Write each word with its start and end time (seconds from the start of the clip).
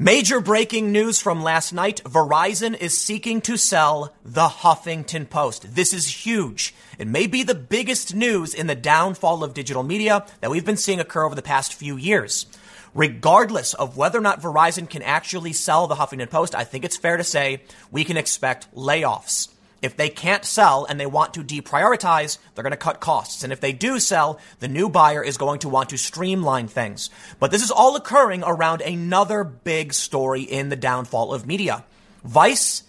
Major 0.00 0.40
breaking 0.40 0.90
news 0.90 1.20
from 1.20 1.44
last 1.44 1.72
night. 1.72 2.02
Verizon 2.02 2.76
is 2.76 2.98
seeking 2.98 3.40
to 3.42 3.56
sell 3.56 4.12
the 4.24 4.48
Huffington 4.48 5.30
Post. 5.30 5.76
This 5.76 5.92
is 5.92 6.26
huge. 6.26 6.74
It 6.98 7.06
may 7.06 7.28
be 7.28 7.44
the 7.44 7.54
biggest 7.54 8.12
news 8.12 8.54
in 8.54 8.66
the 8.66 8.74
downfall 8.74 9.44
of 9.44 9.54
digital 9.54 9.84
media 9.84 10.26
that 10.40 10.50
we've 10.50 10.64
been 10.64 10.76
seeing 10.76 10.98
occur 10.98 11.22
over 11.22 11.36
the 11.36 11.42
past 11.42 11.74
few 11.74 11.96
years. 11.96 12.46
Regardless 12.92 13.72
of 13.72 13.96
whether 13.96 14.18
or 14.18 14.20
not 14.20 14.42
Verizon 14.42 14.90
can 14.90 15.02
actually 15.02 15.52
sell 15.52 15.86
the 15.86 15.94
Huffington 15.94 16.28
Post, 16.28 16.56
I 16.56 16.64
think 16.64 16.84
it's 16.84 16.96
fair 16.96 17.16
to 17.16 17.22
say 17.22 17.62
we 17.92 18.02
can 18.02 18.16
expect 18.16 18.74
layoffs. 18.74 19.53
If 19.84 19.98
they 19.98 20.08
can't 20.08 20.46
sell 20.46 20.86
and 20.86 20.98
they 20.98 21.04
want 21.04 21.34
to 21.34 21.44
deprioritize, 21.44 22.38
they're 22.54 22.62
going 22.62 22.70
to 22.70 22.78
cut 22.78 23.00
costs. 23.00 23.44
And 23.44 23.52
if 23.52 23.60
they 23.60 23.74
do 23.74 24.00
sell, 24.00 24.40
the 24.60 24.66
new 24.66 24.88
buyer 24.88 25.22
is 25.22 25.36
going 25.36 25.58
to 25.58 25.68
want 25.68 25.90
to 25.90 25.98
streamline 25.98 26.68
things. 26.68 27.10
But 27.38 27.50
this 27.50 27.62
is 27.62 27.70
all 27.70 27.94
occurring 27.94 28.44
around 28.46 28.80
another 28.80 29.44
big 29.44 29.92
story 29.92 30.40
in 30.40 30.70
the 30.70 30.74
downfall 30.74 31.34
of 31.34 31.46
media. 31.46 31.84
Vice 32.24 32.84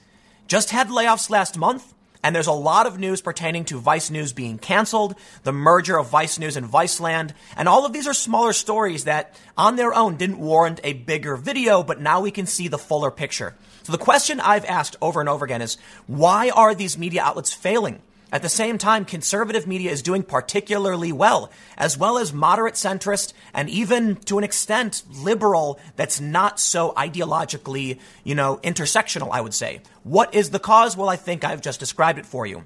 just 0.48 0.70
had 0.70 0.88
layoffs 0.88 1.30
last 1.30 1.58
month. 1.58 1.94
And 2.24 2.34
there's 2.34 2.48
a 2.48 2.54
lot 2.54 2.88
of 2.88 2.98
news 2.98 3.22
pertaining 3.22 3.66
to 3.66 3.78
Vice 3.78 4.10
News 4.10 4.34
being 4.34 4.58
canceled, 4.58 5.16
the 5.44 5.52
merger 5.52 6.00
of 6.00 6.08
Vice 6.08 6.40
News 6.40 6.58
and 6.58 6.68
Viceland, 6.68 7.34
and 7.56 7.70
all 7.70 7.86
of 7.86 7.94
these 7.94 8.08
are 8.08 8.16
smaller 8.16 8.52
stories 8.52 9.04
that 9.04 9.40
on 9.56 9.76
their 9.76 9.94
own 9.94 10.16
didn't 10.16 10.40
warrant 10.40 10.80
a 10.84 10.94
bigger 10.94 11.36
video, 11.36 11.84
but 11.84 12.02
now 12.02 12.22
we 12.22 12.32
can 12.32 12.48
see 12.48 12.68
the 12.68 12.80
fuller 12.80 13.12
picture. 13.12 13.54
So 13.86 13.92
the 13.92 14.00
question 14.00 14.40
I've 14.40 14.66
asked 14.66 14.96
over 15.00 15.20
and 15.20 15.30
over 15.30 15.46
again 15.46 15.62
is 15.62 15.78
why 16.08 16.50
are 16.50 16.74
these 16.74 16.98
media 16.98 17.22
outlets 17.22 17.54
failing? 17.54 18.02
At 18.32 18.42
the 18.42 18.50
same 18.50 18.80
time, 18.80 19.06
conservative 19.06 19.68
media 19.68 19.92
is 19.92 20.02
doing 20.02 20.24
particularly 20.24 21.12
well, 21.12 21.52
as 21.78 21.96
well 21.96 22.18
as 22.18 22.34
moderate 22.34 22.74
centrist 22.74 23.34
and 23.54 23.70
even 23.70 24.16
to 24.26 24.40
an 24.40 24.44
extent 24.44 25.04
liberal 25.12 25.80
that's 25.98 26.20
not 26.20 26.60
so 26.60 26.94
ideologically, 26.98 28.00
you 28.24 28.34
know, 28.34 28.58
intersectional, 28.64 29.30
I 29.32 29.42
would 29.42 29.54
say. 29.54 29.82
What 30.02 30.34
is 30.34 30.50
the 30.50 30.58
cause? 30.58 30.98
Well, 30.98 31.08
I 31.08 31.16
think 31.16 31.44
I've 31.44 31.62
just 31.62 31.80
described 31.80 32.18
it 32.18 32.26
for 32.26 32.48
you. 32.48 32.64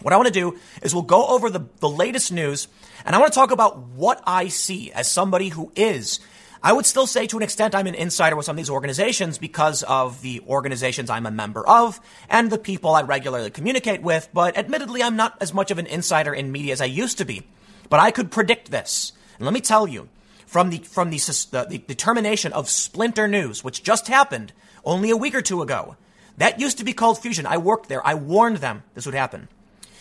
What 0.00 0.14
I 0.14 0.16
want 0.16 0.28
to 0.28 0.32
do 0.32 0.58
is 0.80 0.94
we'll 0.94 1.02
go 1.02 1.26
over 1.26 1.50
the, 1.50 1.66
the 1.80 1.88
latest 1.88 2.32
news 2.32 2.68
and 3.04 3.14
I 3.14 3.18
want 3.18 3.30
to 3.30 3.38
talk 3.38 3.50
about 3.50 3.78
what 3.78 4.22
I 4.26 4.48
see 4.48 4.90
as 4.92 5.12
somebody 5.12 5.50
who 5.50 5.70
is 5.76 6.18
I 6.66 6.72
would 6.72 6.84
still 6.84 7.06
say 7.06 7.28
to 7.28 7.36
an 7.36 7.44
extent 7.44 7.76
I'm 7.76 7.86
an 7.86 7.94
insider 7.94 8.34
with 8.34 8.44
some 8.44 8.54
of 8.54 8.56
these 8.56 8.70
organizations 8.70 9.38
because 9.38 9.84
of 9.84 10.20
the 10.20 10.42
organizations 10.48 11.10
I'm 11.10 11.24
a 11.24 11.30
member 11.30 11.64
of 11.64 12.00
and 12.28 12.50
the 12.50 12.58
people 12.58 12.90
I 12.90 13.02
regularly 13.02 13.50
communicate 13.50 14.02
with, 14.02 14.28
but 14.34 14.58
admittedly, 14.58 15.00
I'm 15.00 15.14
not 15.14 15.36
as 15.40 15.54
much 15.54 15.70
of 15.70 15.78
an 15.78 15.86
insider 15.86 16.34
in 16.34 16.50
media 16.50 16.72
as 16.72 16.80
I 16.80 16.86
used 16.86 17.18
to 17.18 17.24
be. 17.24 17.46
But 17.88 18.00
I 18.00 18.10
could 18.10 18.32
predict 18.32 18.72
this. 18.72 19.12
And 19.36 19.44
let 19.44 19.54
me 19.54 19.60
tell 19.60 19.86
you, 19.86 20.08
from 20.44 20.70
the, 20.70 20.78
from 20.78 21.10
the, 21.10 21.18
the, 21.18 21.84
the 21.86 22.52
of 22.52 22.68
Splinter 22.68 23.28
News, 23.28 23.62
which 23.62 23.84
just 23.84 24.08
happened 24.08 24.52
only 24.84 25.10
a 25.10 25.16
week 25.16 25.36
or 25.36 25.42
two 25.42 25.62
ago, 25.62 25.94
that 26.38 26.58
used 26.58 26.78
to 26.78 26.84
be 26.84 26.92
called 26.92 27.20
Fusion. 27.20 27.46
I 27.46 27.58
worked 27.58 27.88
there. 27.88 28.04
I 28.04 28.14
warned 28.14 28.56
them 28.56 28.82
this 28.94 29.06
would 29.06 29.14
happen. 29.14 29.46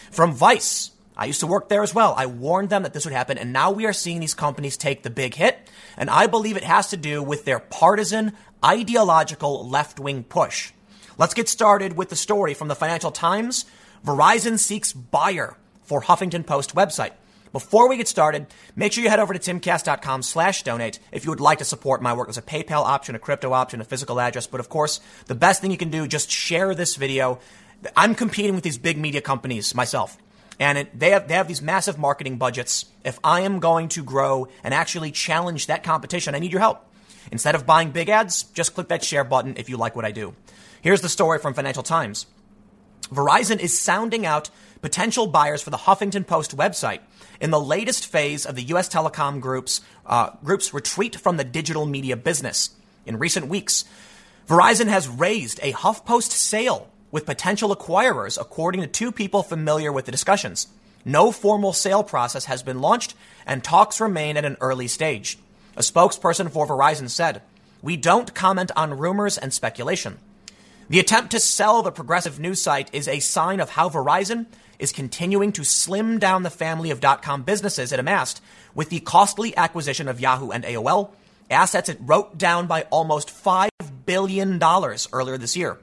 From 0.10 0.32
Vice, 0.34 0.90
I 1.18 1.26
used 1.26 1.40
to 1.40 1.48
work 1.48 1.70
there 1.70 1.84
as 1.84 1.96
well. 1.96 2.14
I 2.18 2.26
warned 2.26 2.70
them 2.70 2.84
that 2.84 2.94
this 2.94 3.06
would 3.06 3.14
happen, 3.14 3.38
and 3.38 3.54
now 3.54 3.72
we 3.72 3.86
are 3.86 3.94
seeing 3.94 4.20
these 4.20 4.34
companies 4.34 4.76
take 4.76 5.04
the 5.04 5.10
big 5.10 5.36
hit. 5.36 5.58
And 5.98 6.10
I 6.10 6.28
believe 6.28 6.58
it 6.58 6.64
has 6.64 6.90
to 6.90 6.98
do 6.98 7.24
with 7.24 7.46
their 7.46 7.60
partisan, 7.60 8.34
ideological 8.64 9.68
left 9.68 10.00
wing 10.00 10.24
push. 10.24 10.72
Let's 11.18 11.34
get 11.34 11.48
started 11.48 11.96
with 11.96 12.10
the 12.10 12.16
story 12.16 12.54
from 12.54 12.68
the 12.68 12.76
Financial 12.76 13.12
Times. 13.12 13.66
Verizon 14.06 14.60
seeks 14.60 14.92
buyer 14.92 15.56
for 15.84 16.02
Huffington 16.02 16.46
Post 16.46 16.76
website. 16.76 17.12
Before 17.54 17.88
we 17.88 17.96
get 17.96 18.10
started, 18.10 18.48
make 18.76 18.92
sure 18.92 19.02
you 19.02 19.10
head 19.10 19.22
over 19.22 19.34
to 19.34 19.40
timcast.com 19.40 20.24
slash 20.24 20.64
donate 20.64 21.00
if 21.14 21.24
you 21.24 21.32
would 21.32 21.40
like 21.40 21.60
to 21.60 21.66
support 21.66 22.02
my 22.02 22.12
work. 22.12 22.28
There's 22.28 22.38
a 22.38 22.42
PayPal 22.42 22.84
option, 22.84 23.16
a 23.16 23.20
crypto 23.20 23.54
option, 23.54 23.80
a 23.80 23.86
physical 23.86 24.20
address. 24.20 24.46
But 24.46 24.60
of 24.60 24.68
course, 24.68 25.00
the 25.28 25.36
best 25.36 25.62
thing 25.62 25.72
you 25.72 25.78
can 25.78 25.90
do, 25.90 26.06
just 26.06 26.30
share 26.30 26.76
this 26.76 26.98
video. 26.98 27.40
I'm 27.96 28.14
competing 28.14 28.56
with 28.56 28.66
these 28.66 28.78
big 28.78 28.98
media 28.98 29.22
companies 29.22 29.74
myself 29.74 30.18
and 30.60 30.78
it, 30.78 31.00
they 31.00 31.12
have 31.12 31.28
they 31.28 31.36
have 31.36 31.48
these 31.48 31.62
massive 31.62 31.98
marketing 31.98 32.38
budgets. 32.38 32.86
If 33.04 33.20
I 33.24 33.42
am 33.42 33.60
going 33.60 33.90
to 33.90 34.04
grow 34.04 34.48
and 34.64 34.74
actually 34.74 35.12
challenge 35.12 35.68
that 35.68 35.84
competition, 35.84 36.36
I 36.36 36.40
need 36.40 36.52
your 36.52 36.62
help. 36.62 36.86
Instead 37.32 37.56
of 37.56 37.66
buying 37.66 37.92
big 37.92 38.10
ads, 38.10 38.44
just 38.44 38.76
click 38.76 38.88
that 38.90 39.04
share 39.04 39.24
button 39.24 39.56
if 39.58 39.70
you 39.70 39.78
like 39.78 39.96
what 39.96 40.06
I 40.06 40.12
do. 40.12 40.36
Here's 40.82 41.02
the 41.02 41.10
story 41.10 41.40
from 41.40 41.54
Financial 41.54 41.84
Times. 41.84 42.28
Verizon 43.10 43.60
is 43.60 43.78
sounding 43.80 44.26
out 44.26 44.50
potential 44.82 45.28
buyers 45.28 45.62
for 45.62 45.70
the 45.70 45.78
Huffington 45.78 46.26
Post 46.28 46.56
website 46.56 47.00
in 47.40 47.52
the 47.52 47.60
latest 47.60 48.08
phase 48.08 48.46
of 48.46 48.56
the 48.56 48.64
U.S. 48.64 48.88
telecom 48.88 49.42
group's, 49.42 49.82
uh, 50.06 50.32
group's 50.44 50.74
retreat 50.74 51.16
from 51.16 51.38
the 51.38 51.44
digital 51.44 51.86
media 51.86 52.16
business. 52.16 52.70
In 53.06 53.18
recent 53.18 53.48
weeks, 53.48 53.86
Verizon 54.48 54.88
has 54.88 55.08
raised 55.08 55.60
a 55.62 55.74
HuffPost 55.74 56.32
sale 56.32 56.90
with 57.12 57.26
potential 57.26 57.76
acquirers, 57.76 58.40
according 58.40 58.82
to 58.82 58.88
two 58.88 59.12
people 59.12 59.44
familiar 59.44 59.92
with 59.92 60.06
the 60.06 60.12
discussions. 60.12 60.68
No 61.04 61.32
formal 61.32 61.74
sale 61.74 62.04
process 62.04 62.46
has 62.46 62.64
been 62.64 62.82
launched, 62.82 63.14
and 63.46 63.64
talks 63.64 64.02
remain 64.02 64.38
at 64.38 64.46
an 64.46 64.58
early 64.60 64.88
stage. 64.88 65.38
A 65.76 65.82
spokesperson 65.82 66.52
for 66.52 66.66
Verizon 66.66 67.10
said, 67.10 67.42
We 67.82 67.96
don't 67.98 68.34
comment 68.34 68.72
on 68.76 68.98
rumors 68.98 69.38
and 69.38 69.54
speculation. 69.54 70.18
The 70.90 71.00
attempt 71.00 71.32
to 71.32 71.40
sell 71.40 71.82
the 71.82 71.92
progressive 71.92 72.40
news 72.40 72.62
site 72.62 72.94
is 72.94 73.08
a 73.08 73.20
sign 73.20 73.60
of 73.60 73.72
how 73.72 73.90
Verizon 73.90 74.46
is 74.78 74.92
continuing 74.92 75.52
to 75.54 75.64
slim 75.64 76.20
down 76.20 76.44
the 76.44 76.50
family 76.50 76.92
of 76.92 77.00
dot 77.00 77.22
com 77.22 77.44
businesses 77.44 77.92
it 77.92 78.00
amassed 78.00 78.42
with 78.74 78.90
the 78.90 79.00
costly 79.00 79.56
acquisition 79.56 80.08
of 80.08 80.20
Yahoo 80.20 80.52
and 80.52 80.64
AOL, 80.64 81.12
assets 81.50 81.90
it 81.90 81.98
wrote 82.02 82.38
down 82.38 82.68
by 82.68 82.84
almost 82.84 83.30
$5 83.30 83.70
billion 84.06 84.62
earlier 85.14 85.38
this 85.38 85.56
year. 85.56 85.78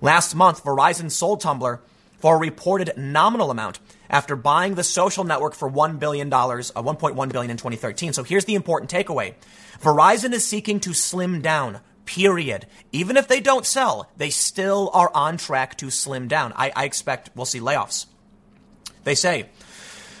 Last 0.00 0.34
month, 0.34 0.62
Verizon 0.64 1.10
sold 1.10 1.42
Tumblr 1.42 1.80
for 2.18 2.36
a 2.36 2.38
reported 2.38 2.92
nominal 2.96 3.50
amount 3.50 3.78
after 4.08 4.36
buying 4.36 4.74
the 4.74 4.84
social 4.84 5.24
network 5.24 5.54
for 5.54 5.70
$1 5.70 5.98
billion, 5.98 6.32
uh, 6.32 6.36
1.1 6.36 7.32
billion 7.32 7.50
in 7.50 7.56
2013. 7.56 8.12
So 8.12 8.22
here's 8.22 8.44
the 8.44 8.54
important 8.54 8.90
takeaway. 8.90 9.34
Verizon 9.80 10.32
is 10.32 10.46
seeking 10.46 10.80
to 10.80 10.94
slim 10.94 11.40
down, 11.40 11.80
period. 12.04 12.66
Even 12.92 13.16
if 13.16 13.28
they 13.28 13.40
don't 13.40 13.66
sell, 13.66 14.10
they 14.16 14.30
still 14.30 14.90
are 14.94 15.10
on 15.14 15.36
track 15.36 15.76
to 15.78 15.90
slim 15.90 16.28
down. 16.28 16.52
I, 16.56 16.72
I 16.74 16.84
expect 16.84 17.30
we'll 17.34 17.46
see 17.46 17.60
layoffs. 17.60 18.06
They 19.04 19.14
say, 19.14 19.48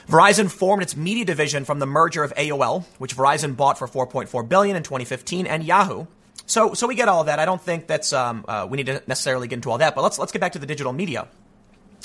Verizon 0.08 0.48
formed 0.50 0.82
its 0.82 0.96
media 0.96 1.24
division 1.24 1.64
from 1.64 1.80
the 1.80 1.86
merger 1.86 2.22
of 2.22 2.32
AOL, 2.34 2.84
which 2.98 3.16
Verizon 3.16 3.56
bought 3.56 3.78
for 3.78 3.88
4.4 3.88 4.48
billion 4.48 4.76
in 4.76 4.84
2015, 4.84 5.46
and 5.46 5.64
Yahoo, 5.64 6.06
so, 6.46 6.74
so 6.74 6.86
we 6.86 6.94
get 6.94 7.08
all 7.08 7.20
of 7.20 7.26
that. 7.26 7.38
I 7.38 7.44
don't 7.44 7.60
think 7.60 7.86
that's 7.86 8.12
um, 8.12 8.44
uh, 8.46 8.66
we 8.70 8.76
need 8.76 8.86
to 8.86 9.02
necessarily 9.06 9.48
get 9.48 9.56
into 9.56 9.70
all 9.70 9.78
that. 9.78 9.94
But 9.94 10.02
let's 10.02 10.18
let's 10.18 10.32
get 10.32 10.40
back 10.40 10.52
to 10.52 10.58
the 10.58 10.66
digital 10.66 10.92
media. 10.92 11.26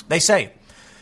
They 0.08 0.20
say, 0.20 0.52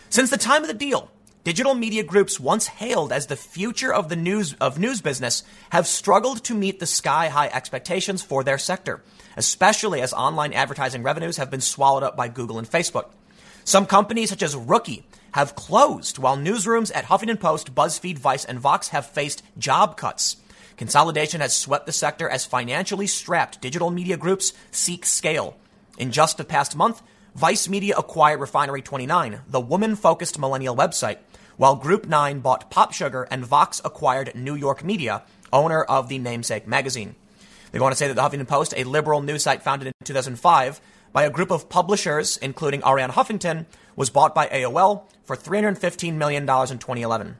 since 0.10 0.30
the 0.30 0.38
time 0.38 0.62
of 0.62 0.68
the 0.68 0.74
deal, 0.74 1.10
digital 1.46 1.74
media 1.74 2.04
groups 2.04 2.40
once 2.40 2.68
hailed 2.68 3.14
as 3.14 3.28
the 3.28 3.38
future 3.38 3.94
of 3.94 4.10
the 4.10 4.18
news 4.18 4.54
of 4.56 4.78
news 4.78 5.02
business 5.02 5.44
have 5.70 5.88
struggled 5.88 6.44
to 6.44 6.54
meet 6.54 6.80
the 6.80 6.86
sky 6.86 7.30
high 7.30 7.48
expectations 7.48 8.22
for 8.22 8.44
their 8.44 8.58
sector, 8.58 9.02
especially 9.38 10.02
as 10.02 10.12
online 10.14 10.54
advertising 10.54 11.02
revenues 11.02 11.38
have 11.38 11.50
been 11.50 11.62
swallowed 11.62 12.04
up 12.04 12.18
by 12.18 12.28
Google 12.28 12.60
and 12.60 12.70
Facebook. 12.70 13.10
Some 13.64 13.86
companies, 13.86 14.30
such 14.30 14.44
as 14.44 14.56
Rookie, 14.56 15.06
have 15.34 15.56
closed, 15.56 16.18
while 16.18 16.36
newsrooms 16.36 16.92
at 16.94 17.06
Huffington 17.06 17.40
Post, 17.40 17.76
BuzzFeed, 17.76 18.18
Vice, 18.18 18.44
and 18.44 18.60
Vox 18.60 18.90
have 18.90 19.06
faced 19.06 19.44
job 19.58 19.96
cuts. 19.96 20.38
Consolidation 20.80 21.42
has 21.42 21.54
swept 21.54 21.88
the 21.88 21.92
sector 21.92 22.30
as 22.30 22.46
financially 22.46 23.06
strapped 23.06 23.60
digital 23.60 23.92
media 23.92 24.16
groups 24.16 24.54
seek 24.72 25.06
scale. 25.06 25.58
In 25.98 26.10
just 26.10 26.38
the 26.38 26.46
past 26.46 26.74
month, 26.74 27.02
Vice 27.36 27.68
Media 27.68 27.96
acquired 27.98 28.40
Refinery 28.40 28.82
29, 28.82 29.42
the 29.46 29.60
woman 29.60 29.98
focused 29.98 30.40
millennial 30.40 30.78
website, 30.78 31.18
while 31.58 31.76
Group 31.76 32.08
9 32.08 32.40
bought 32.40 32.72
Pop 32.72 32.94
Sugar 32.94 33.28
and 33.30 33.46
Vox 33.46 33.82
acquired 33.84 34.34
New 34.36 34.56
York 34.56 34.82
Media, 34.82 35.24
owner 35.52 35.84
of 35.84 36.08
the 36.08 36.18
namesake 36.18 36.66
magazine. 36.66 37.16
They 37.74 37.80
on 37.80 37.92
to 37.92 37.98
say 37.98 38.08
that 38.08 38.14
the 38.14 38.22
Huffington 38.22 38.48
Post, 38.48 38.74
a 38.78 38.86
liberal 38.86 39.22
news 39.22 39.44
site 39.44 39.62
founded 39.62 39.90
in 39.90 39.94
2005 40.06 40.80
by 41.12 41.24
a 41.24 41.30
group 41.30 41.52
of 41.52 41.68
publishers, 41.68 42.38
including 42.38 42.80
Arianna 42.84 43.12
Huffington, 43.12 43.66
was 43.98 44.10
bought 44.10 44.34
by 44.34 44.48
AOL 44.48 45.04
for 45.26 45.36
$315 45.36 46.14
million 46.14 46.44
in 46.44 46.48
2011. 46.48 47.36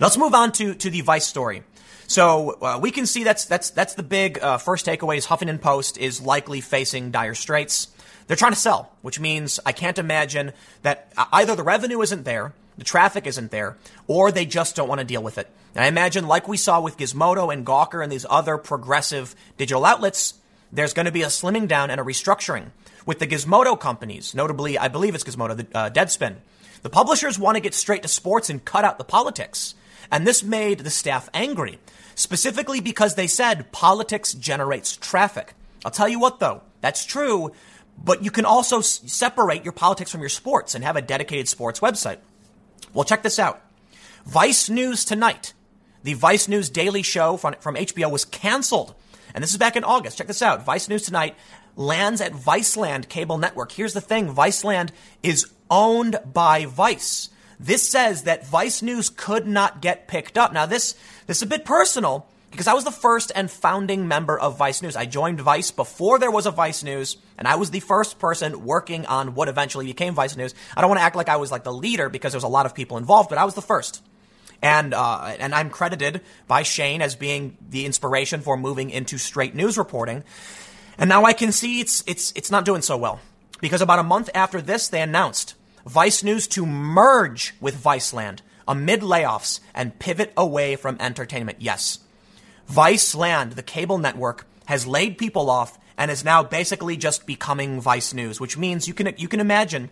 Now 0.00 0.06
let's 0.06 0.16
move 0.16 0.32
on 0.32 0.52
to, 0.52 0.74
to 0.74 0.88
the 0.88 1.02
Vice 1.02 1.26
story. 1.26 1.62
So 2.08 2.56
uh, 2.62 2.78
we 2.80 2.90
can 2.90 3.04
see 3.04 3.22
that's 3.22 3.44
that's 3.44 3.68
that's 3.70 3.94
the 3.94 4.02
big 4.02 4.38
uh, 4.40 4.56
first 4.56 4.86
takeaway 4.86 5.18
is 5.18 5.26
Huffington 5.26 5.60
Post 5.60 5.98
is 5.98 6.22
likely 6.22 6.62
facing 6.62 7.10
dire 7.10 7.34
straits. 7.34 7.88
They're 8.26 8.36
trying 8.36 8.52
to 8.52 8.58
sell, 8.58 8.90
which 9.02 9.20
means 9.20 9.60
I 9.64 9.72
can't 9.72 9.98
imagine 9.98 10.52
that 10.82 11.12
either 11.32 11.54
the 11.54 11.62
revenue 11.62 12.00
isn't 12.00 12.24
there, 12.24 12.54
the 12.78 12.84
traffic 12.84 13.26
isn't 13.26 13.50
there, 13.50 13.76
or 14.06 14.32
they 14.32 14.46
just 14.46 14.74
don't 14.74 14.88
want 14.88 15.00
to 15.00 15.06
deal 15.06 15.22
with 15.22 15.36
it. 15.36 15.50
And 15.74 15.84
I 15.84 15.88
imagine, 15.88 16.26
like 16.26 16.48
we 16.48 16.56
saw 16.56 16.80
with 16.80 16.96
Gizmodo 16.96 17.52
and 17.52 17.64
Gawker 17.64 18.02
and 18.02 18.10
these 18.10 18.26
other 18.28 18.56
progressive 18.56 19.34
digital 19.58 19.84
outlets, 19.84 20.34
there's 20.72 20.94
going 20.94 21.06
to 21.06 21.12
be 21.12 21.22
a 21.22 21.26
slimming 21.26 21.68
down 21.68 21.90
and 21.90 22.00
a 22.00 22.04
restructuring. 22.04 22.70
With 23.04 23.18
the 23.18 23.26
Gizmodo 23.26 23.78
companies, 23.78 24.34
notably, 24.34 24.78
I 24.78 24.88
believe 24.88 25.14
it's 25.14 25.24
Gizmodo, 25.24 25.56
the, 25.56 25.66
uh, 25.76 25.90
Deadspin, 25.90 26.36
the 26.82 26.90
publishers 26.90 27.38
want 27.38 27.56
to 27.56 27.60
get 27.60 27.74
straight 27.74 28.02
to 28.02 28.08
sports 28.08 28.48
and 28.48 28.64
cut 28.64 28.84
out 28.84 28.96
the 28.96 29.04
politics. 29.04 29.74
And 30.10 30.26
this 30.26 30.42
made 30.42 30.80
the 30.80 30.90
staff 30.90 31.28
angry 31.34 31.78
specifically 32.18 32.80
because 32.80 33.14
they 33.14 33.26
said 33.26 33.70
politics 33.70 34.34
generates 34.34 34.96
traffic. 34.96 35.54
I'll 35.84 35.92
tell 35.92 36.08
you 36.08 36.18
what, 36.18 36.40
though, 36.40 36.62
that's 36.80 37.04
true, 37.04 37.52
but 37.96 38.24
you 38.24 38.30
can 38.30 38.44
also 38.44 38.78
s- 38.78 39.00
separate 39.06 39.64
your 39.64 39.72
politics 39.72 40.10
from 40.10 40.20
your 40.20 40.28
sports 40.28 40.74
and 40.74 40.82
have 40.82 40.96
a 40.96 41.02
dedicated 41.02 41.48
sports 41.48 41.80
website. 41.80 42.18
Well, 42.92 43.04
check 43.04 43.22
this 43.22 43.38
out. 43.38 43.62
Vice 44.26 44.68
News 44.68 45.04
Tonight, 45.04 45.54
the 46.02 46.14
Vice 46.14 46.48
News 46.48 46.68
Daily 46.68 47.02
Show 47.02 47.36
from, 47.36 47.54
from 47.60 47.76
HBO, 47.76 48.10
was 48.10 48.24
canceled. 48.24 48.94
And 49.34 49.42
this 49.42 49.52
is 49.52 49.58
back 49.58 49.76
in 49.76 49.84
August. 49.84 50.18
Check 50.18 50.26
this 50.26 50.42
out. 50.42 50.64
Vice 50.64 50.88
News 50.88 51.02
Tonight 51.02 51.36
lands 51.76 52.20
at 52.20 52.32
Viceland 52.32 53.08
Cable 53.08 53.38
Network. 53.38 53.70
Here's 53.72 53.94
the 53.94 54.00
thing 54.00 54.34
Viceland 54.34 54.90
is 55.22 55.46
owned 55.70 56.16
by 56.24 56.64
Vice. 56.64 57.30
This 57.60 57.88
says 57.88 58.22
that 58.22 58.46
Vice 58.46 58.82
News 58.82 59.10
could 59.10 59.46
not 59.46 59.82
get 59.82 60.06
picked 60.06 60.38
up. 60.38 60.52
Now, 60.52 60.66
this, 60.66 60.94
this 61.26 61.38
is 61.38 61.42
a 61.42 61.46
bit 61.46 61.64
personal 61.64 62.26
because 62.50 62.66
I 62.66 62.74
was 62.74 62.84
the 62.84 62.92
first 62.92 63.32
and 63.34 63.50
founding 63.50 64.08
member 64.08 64.38
of 64.38 64.56
Vice 64.56 64.80
News. 64.80 64.96
I 64.96 65.06
joined 65.06 65.40
Vice 65.40 65.70
before 65.70 66.18
there 66.18 66.30
was 66.30 66.46
a 66.46 66.50
Vice 66.50 66.82
News, 66.82 67.16
and 67.36 67.48
I 67.48 67.56
was 67.56 67.70
the 67.70 67.80
first 67.80 68.18
person 68.18 68.64
working 68.64 69.06
on 69.06 69.34
what 69.34 69.48
eventually 69.48 69.86
became 69.86 70.14
Vice 70.14 70.36
News. 70.36 70.54
I 70.76 70.80
don't 70.80 70.88
want 70.88 71.00
to 71.00 71.04
act 71.04 71.16
like 71.16 71.28
I 71.28 71.36
was 71.36 71.50
like 71.50 71.64
the 71.64 71.72
leader 71.72 72.08
because 72.08 72.32
there 72.32 72.38
was 72.38 72.44
a 72.44 72.48
lot 72.48 72.64
of 72.64 72.74
people 72.74 72.96
involved, 72.96 73.28
but 73.28 73.38
I 73.38 73.44
was 73.44 73.54
the 73.54 73.62
first. 73.62 74.02
And, 74.62 74.94
uh, 74.94 75.36
and 75.38 75.54
I'm 75.54 75.70
credited 75.70 76.22
by 76.46 76.62
Shane 76.62 77.02
as 77.02 77.14
being 77.14 77.56
the 77.68 77.86
inspiration 77.86 78.40
for 78.40 78.56
moving 78.56 78.90
into 78.90 79.18
straight 79.18 79.54
news 79.54 79.78
reporting. 79.78 80.24
And 80.96 81.08
now 81.08 81.24
I 81.24 81.32
can 81.32 81.52
see 81.52 81.80
it's, 81.80 82.02
it's, 82.06 82.32
it's 82.34 82.50
not 82.50 82.64
doing 82.64 82.82
so 82.82 82.96
well. 82.96 83.20
Because 83.60 83.82
about 83.82 83.98
a 83.98 84.04
month 84.04 84.30
after 84.34 84.60
this, 84.60 84.88
they 84.88 85.00
announced 85.00 85.54
Vice 85.88 86.22
News 86.22 86.46
to 86.48 86.66
merge 86.66 87.54
with 87.62 87.82
Viceland 87.82 88.40
amid 88.68 89.00
layoffs 89.00 89.60
and 89.74 89.98
pivot 89.98 90.34
away 90.36 90.76
from 90.76 90.98
entertainment. 91.00 91.62
Yes. 91.62 92.00
Viceland, 92.70 93.54
the 93.54 93.62
cable 93.62 93.96
network, 93.96 94.46
has 94.66 94.86
laid 94.86 95.16
people 95.16 95.48
off 95.48 95.78
and 95.96 96.10
is 96.10 96.22
now 96.22 96.42
basically 96.42 96.98
just 96.98 97.26
becoming 97.26 97.80
Vice 97.80 98.12
News, 98.12 98.38
which 98.38 98.58
means 98.58 98.86
you 98.86 98.92
can, 98.92 99.14
you 99.16 99.28
can 99.28 99.40
imagine 99.40 99.88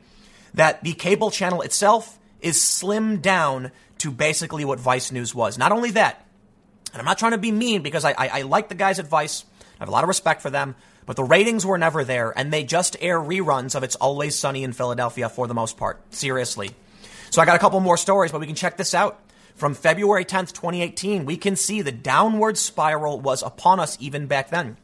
that 0.52 0.84
the 0.84 0.92
cable 0.92 1.30
channel 1.30 1.62
itself 1.62 2.18
is 2.42 2.58
slimmed 2.58 3.22
down 3.22 3.72
to 3.96 4.10
basically 4.10 4.66
what 4.66 4.78
Vice 4.78 5.10
News 5.10 5.34
was. 5.34 5.56
Not 5.56 5.72
only 5.72 5.92
that, 5.92 6.26
and 6.92 7.00
I'm 7.00 7.06
not 7.06 7.16
trying 7.16 7.32
to 7.32 7.38
be 7.38 7.50
mean 7.50 7.80
because 7.80 8.04
I, 8.04 8.10
I, 8.10 8.28
I 8.28 8.42
like 8.42 8.68
the 8.68 8.74
guys 8.74 8.98
at 8.98 9.06
Vice, 9.06 9.46
I 9.78 9.82
have 9.82 9.88
a 9.88 9.92
lot 9.92 10.04
of 10.04 10.08
respect 10.08 10.42
for 10.42 10.50
them, 10.50 10.74
but 11.04 11.16
the 11.16 11.24
ratings 11.24 11.66
were 11.66 11.78
never 11.78 12.04
there, 12.04 12.32
and 12.36 12.52
they 12.52 12.64
just 12.64 12.96
air 13.00 13.18
reruns 13.18 13.74
of 13.74 13.82
It's 13.82 13.96
Always 13.96 14.36
Sunny 14.36 14.64
in 14.64 14.72
Philadelphia 14.72 15.28
for 15.28 15.46
the 15.46 15.54
most 15.54 15.76
part. 15.76 16.00
Seriously. 16.14 16.70
So 17.30 17.42
I 17.42 17.44
got 17.44 17.56
a 17.56 17.60
couple 17.60 17.80
more 17.80 17.96
stories, 17.96 18.32
but 18.32 18.40
we 18.40 18.46
can 18.46 18.56
check 18.56 18.76
this 18.76 18.94
out. 18.94 19.20
From 19.54 19.74
February 19.74 20.24
10th, 20.24 20.52
2018, 20.52 21.24
we 21.24 21.36
can 21.36 21.56
see 21.56 21.82
the 21.82 21.92
downward 21.92 22.58
spiral 22.58 23.20
was 23.20 23.42
upon 23.42 23.80
us 23.80 23.96
even 24.00 24.26
back 24.26 24.50
then. 24.50 24.76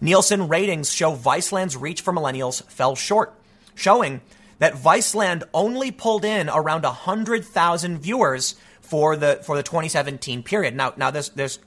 Nielsen 0.00 0.48
ratings 0.48 0.92
show 0.92 1.14
Viceland's 1.14 1.76
reach 1.76 2.00
for 2.00 2.12
millennials 2.12 2.64
fell 2.64 2.96
short, 2.96 3.34
showing 3.74 4.20
that 4.58 4.74
Viceland 4.74 5.44
only 5.54 5.90
pulled 5.90 6.24
in 6.24 6.48
around 6.48 6.82
100,000 6.82 7.98
viewers 7.98 8.56
for 8.80 9.16
the 9.16 9.40
for 9.42 9.56
the 9.56 9.62
2017 9.62 10.42
period. 10.42 10.76
Now 10.76 10.92
now 10.96 11.10
there's 11.10 11.30
there's 11.30 11.58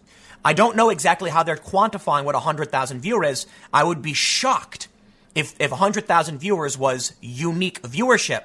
I 0.46 0.54
don't 0.54 0.76
know 0.76 0.92
exactly 0.92 1.32
how 1.32 1.42
they're 1.42 1.58
quantifying 1.58 2.24
what 2.24 2.36
100,000 2.36 3.02
viewer 3.02 3.24
is. 3.24 3.48
I 3.74 3.84
would 3.84 4.04
be 4.04 4.14
shocked 4.14 4.88
if 5.34 5.56
if 5.60 5.72
100,000 5.72 6.38
viewers 6.38 6.78
was 6.78 7.14
unique 7.20 7.82
viewership. 7.82 8.44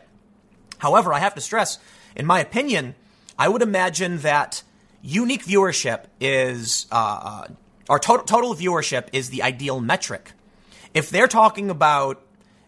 However, 0.79 1.13
I 1.13 1.19
have 1.19 1.35
to 1.35 1.43
stress, 1.43 1.79
in 2.17 2.25
my 2.25 2.41
opinion, 2.41 2.95
I 3.39 3.49
would 3.49 3.61
imagine 3.61 4.19
that 4.19 4.63
unique 5.03 5.45
viewership 5.45 6.05
is, 6.21 6.87
uh, 6.91 7.49
or 7.89 7.99
total, 7.99 8.25
total 8.25 8.55
viewership 8.55 9.09
is 9.13 9.29
the 9.29 9.43
ideal 9.43 9.79
metric. 9.79 10.33
If 10.95 11.11
they're 11.11 11.29
talking 11.29 11.69
about 11.69 12.23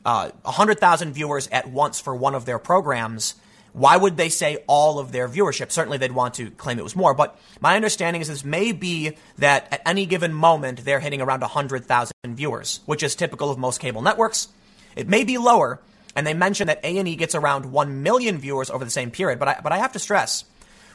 uh, 0.05 0.31
100,000 0.43 1.15
viewers 1.15 1.49
at 1.49 1.71
once 1.71 2.01
for 2.01 2.15
one 2.15 2.35
of 2.35 2.45
their 2.45 2.59
programs, 2.59 3.35
why 3.73 3.97
would 3.97 4.17
they 4.17 4.29
say 4.29 4.59
all 4.67 4.99
of 4.99 5.13
their 5.13 5.29
viewership? 5.29 5.71
Certainly 5.71 5.99
they'd 5.99 6.13
want 6.13 6.35
to 6.35 6.51
claim 6.51 6.79
it 6.79 6.83
was 6.83 6.95
more, 6.95 7.15
but 7.15 7.39
my 7.61 7.77
understanding 7.77 8.21
is 8.21 8.29
this 8.29 8.45
may 8.45 8.73
be 8.73 9.17
that 9.39 9.69
at 9.73 9.83
any 9.87 10.05
given 10.05 10.33
moment 10.33 10.85
they're 10.85 11.01
hitting 11.01 11.23
around 11.23 11.41
100,000 11.41 12.13
viewers, 12.27 12.81
which 12.85 13.03
is 13.03 13.15
typical 13.15 13.51
of 13.51 13.59
most 13.59 13.81
cable 13.81 14.03
networks. 14.03 14.49
It 14.95 15.09
may 15.09 15.25
be 15.25 15.39
lower, 15.39 15.81
and 16.15 16.27
they 16.27 16.35
mention 16.35 16.67
that 16.67 16.81
A&E 16.85 17.17
gets 17.17 17.35
around 17.35 17.73
1 17.73 18.03
million 18.03 18.39
viewers 18.39 18.69
over 18.69 18.85
the 18.85 18.91
same 18.91 19.11
period, 19.11 19.39
but 19.39 19.49
I, 19.49 19.61
but 19.63 19.73
I 19.73 19.79
have 19.79 19.93
to 19.93 19.99
stress, 19.99 20.45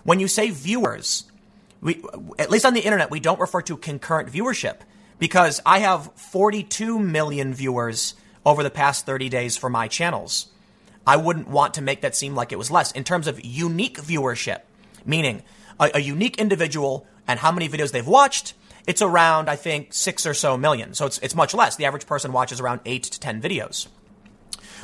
when 0.04 0.20
you 0.20 0.28
say 0.28 0.52
viewers, 0.52 1.24
we, 1.82 2.04
at 2.38 2.52
least 2.52 2.66
on 2.66 2.74
the 2.74 2.82
internet, 2.82 3.10
we 3.10 3.20
don't 3.20 3.40
refer 3.40 3.62
to 3.64 3.78
concurrent 3.78 4.32
viewership 4.32 4.78
because 5.20 5.62
I 5.66 5.80
have 5.80 6.12
42 6.16 7.00
million 7.00 7.54
viewers 7.54 8.14
over 8.46 8.62
the 8.62 8.70
past 8.70 9.06
30 9.06 9.30
days 9.30 9.58
for 9.58 9.70
my 9.70 9.88
channels. 9.88 10.48
I 11.08 11.16
wouldn't 11.16 11.48
want 11.48 11.76
to 11.76 11.82
make 11.82 12.02
that 12.02 12.16
seem 12.16 12.36
like 12.36 12.52
it 12.52 12.58
was 12.58 12.70
less. 12.70 12.92
In 12.92 13.06
terms 13.06 13.28
of 13.28 13.44
unique 13.44 13.98
viewership, 13.98 14.60
meaning 15.06 15.42
a, 15.80 15.92
a 15.96 16.00
unique 16.00 16.38
individual 16.38 17.08
and 17.28 17.40
how 17.40 17.52
many 17.52 17.70
videos 17.70 17.94
they've 17.94 18.06
watched, 18.06 18.54
it's 18.86 19.02
around, 19.02 19.50
I 19.50 19.56
think, 19.56 19.94
six 19.94 20.26
or 20.26 20.34
so 20.34 20.58
million. 20.58 20.94
So 20.94 21.06
it's, 21.06 21.18
it's 21.20 21.34
much 21.34 21.54
less. 21.54 21.78
The 21.78 21.86
average 21.86 22.06
person 22.06 22.34
watches 22.34 22.60
around 22.60 22.82
eight 22.86 23.04
to 23.04 23.20
10 23.20 23.42
videos. 23.42 23.88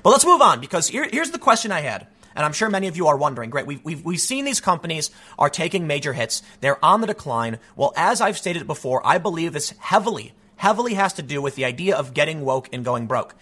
But 0.02 0.12
let's 0.12 0.26
move 0.26 0.42
on 0.42 0.62
because 0.62 0.88
here, 0.88 1.08
here's 1.12 1.32
the 1.32 1.40
question 1.40 1.72
I 1.72 1.82
had. 1.82 2.08
And 2.36 2.46
I'm 2.46 2.54
sure 2.54 2.70
many 2.70 2.88
of 2.88 2.98
you 2.98 3.08
are 3.08 3.18
wondering, 3.18 3.50
great, 3.50 3.68
we've, 3.68 3.84
we've, 3.84 4.04
we've 4.04 4.20
seen 4.20 4.44
these 4.46 4.60
companies 4.60 5.12
are 5.38 5.50
taking 5.50 5.88
major 5.88 6.14
hits. 6.14 6.42
They're 6.62 6.84
on 6.84 7.02
the 7.02 7.08
decline. 7.08 7.60
Well, 7.76 7.94
as 7.96 8.22
I've 8.22 8.38
stated 8.38 8.66
before, 8.66 9.06
I 9.06 9.20
believe 9.20 9.54
this 9.54 9.72
heavily, 9.78 10.34
heavily 10.56 10.96
has 10.96 11.14
to 11.14 11.22
do 11.22 11.42
with 11.42 11.56
the 11.56 11.66
idea 11.66 11.96
of 11.96 12.14
getting 12.14 12.42
woke 12.42 12.70
and 12.74 12.84
going 12.84 13.08
broke. 13.08 13.36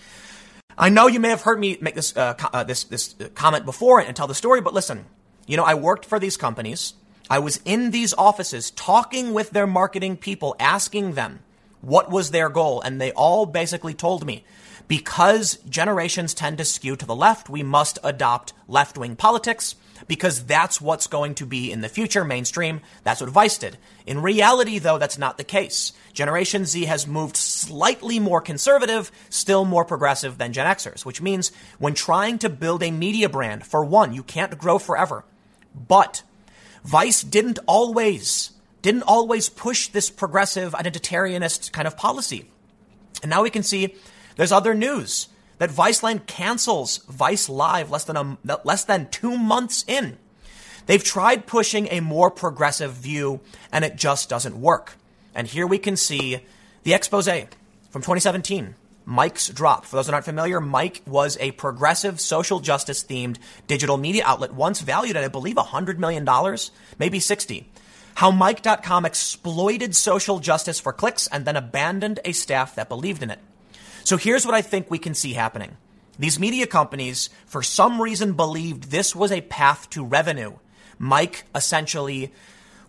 I 0.78 0.90
know 0.90 1.08
you 1.08 1.20
may 1.20 1.30
have 1.30 1.42
heard 1.42 1.60
me 1.60 1.78
make 1.82 1.96
this, 1.96 2.16
uh, 2.16 2.36
uh, 2.54 2.64
this, 2.64 2.84
this 2.86 3.16
comment 3.36 3.66
before 3.66 4.00
and 4.00 4.16
tell 4.16 4.28
the 4.28 4.36
story, 4.36 4.62
but 4.62 4.74
listen, 4.74 5.06
you 5.48 5.58
know, 5.58 5.64
I 5.64 5.74
worked 5.74 6.06
for 6.06 6.20
these 6.20 6.38
companies. 6.38 6.94
I 7.30 7.40
was 7.40 7.62
in 7.66 7.92
these 7.92 8.14
offices 8.14 8.72
talking 8.72 9.34
with 9.34 9.52
their 9.52 9.68
marketing 9.68 10.18
people, 10.18 10.56
asking 10.60 11.14
them 11.14 11.40
what 11.82 12.10
was 12.10 12.32
their 12.32 12.50
goal. 12.50 12.82
And 12.82 13.00
they 13.00 13.12
all 13.12 13.46
basically 13.46 13.94
told 13.94 14.26
me 14.26 14.44
because 14.88 15.58
generations 15.70 16.34
tend 16.34 16.58
to 16.58 16.66
skew 16.66 16.96
to 16.96 17.06
the 17.06 17.16
left, 17.16 17.50
we 17.50 17.64
must 17.64 18.00
adopt 18.04 18.54
left 18.68 18.98
wing 18.98 19.16
politics 19.16 19.76
because 20.12 20.44
that's 20.44 20.82
what's 20.82 21.08
going 21.08 21.34
to 21.36 21.46
be 21.46 21.72
in 21.72 21.80
the 21.80 21.88
future 21.88 22.26
mainstream. 22.26 22.82
That's 23.06 23.22
what 23.22 23.30
Vice 23.30 23.58
did. 23.58 23.78
In 24.06 24.22
reality, 24.22 24.78
though, 24.78 24.98
that's 24.98 25.18
not 25.18 25.38
the 25.38 25.46
case. 25.46 25.94
Generation 26.12 26.66
Z 26.66 26.84
has 26.84 27.08
moved 27.08 27.38
slightly 27.38 28.20
more 28.20 28.42
conservative, 28.42 29.10
still 29.30 29.64
more 29.64 29.86
progressive 29.86 30.38
than 30.38 30.52
Gen 30.52 30.68
Xers, 30.68 31.06
which 31.06 31.22
means 31.22 31.54
when 31.80 31.94
trying 31.94 32.40
to 32.40 32.50
build 32.50 32.84
a 32.84 32.92
media 32.92 33.30
brand, 33.30 33.66
for 33.66 33.86
one, 33.86 34.12
you 34.12 34.22
can't 34.22 34.58
grow 34.58 34.80
forever. 34.80 35.24
But 35.74 36.24
Vice 36.84 37.24
didn't 37.24 37.60
always, 37.66 38.52
didn't 38.82 39.04
always 39.04 39.48
push 39.48 39.88
this 39.88 40.10
progressive 40.10 40.74
identitarianist 40.74 41.72
kind 41.72 41.88
of 41.88 41.96
policy. 41.96 42.52
And 43.22 43.30
now 43.30 43.44
we 43.44 43.50
can 43.50 43.64
see 43.64 43.96
there's 44.36 44.52
other 44.52 44.74
news 44.74 45.30
that 45.62 45.70
Viceland 45.70 46.26
cancels 46.26 46.98
Vice 47.08 47.48
Live 47.48 47.92
less 47.92 48.04
than 48.06 48.18
a, 48.18 48.36
less 48.64 48.84
than 48.84 49.08
two 49.12 49.38
months 49.38 49.86
in. 49.88 50.18
They've 50.88 51.04
tried 51.04 51.46
pushing 51.46 51.88
a 51.92 52.00
more 52.00 52.32
progressive 52.32 52.94
view, 52.94 53.42
and 53.72 53.86
it 53.86 53.96
just 53.96 54.28
doesn't 54.28 54.60
work. 54.60 54.96
And 55.36 55.46
here 55.46 55.68
we 55.68 55.78
can 55.78 55.96
see 55.96 56.44
the 56.82 56.96
expose 56.96 57.28
from 57.28 58.02
2017. 58.02 58.74
Mic's 59.06 59.50
Drop. 59.50 59.86
For 59.86 59.98
those 59.98 60.08
who 60.08 60.14
aren't 60.14 60.26
familiar, 60.26 60.60
Mic 60.60 61.04
was 61.06 61.38
a 61.40 61.52
progressive 61.52 62.20
social 62.20 62.60
justice 62.60 63.04
themed 63.04 63.38
digital 63.68 63.98
media 63.98 64.24
outlet 64.26 64.56
once 64.56 64.82
valued 64.82 65.16
at, 65.16 65.24
I 65.24 65.28
believe, 65.28 65.58
$100 65.58 66.00
million, 66.00 66.28
maybe 66.98 67.20
60. 67.20 67.70
How 68.16 68.32
Mic.com 68.32 69.06
exploited 69.06 69.96
social 69.96 70.40
justice 70.40 70.80
for 70.80 70.92
clicks 70.92 71.28
and 71.28 71.46
then 71.46 71.56
abandoned 71.56 72.20
a 72.26 72.32
staff 72.32 72.74
that 72.74 72.90
believed 72.90 73.22
in 73.22 73.30
it. 73.30 73.38
So 74.04 74.18
here's 74.18 74.46
what 74.46 74.56
I 74.56 74.62
think 74.62 74.90
we 74.90 75.00
can 75.00 75.14
see 75.14 75.34
happening. 75.34 75.78
These 76.20 76.40
media 76.40 76.68
companies, 76.68 77.30
for 77.46 77.64
some 77.64 78.02
reason, 78.02 78.34
believed 78.34 78.86
this 78.86 79.16
was 79.16 79.32
a 79.32 79.42
path 79.42 79.90
to 79.92 80.06
revenue. 80.06 80.54
Mic 81.00 81.46
essentially, 81.56 82.32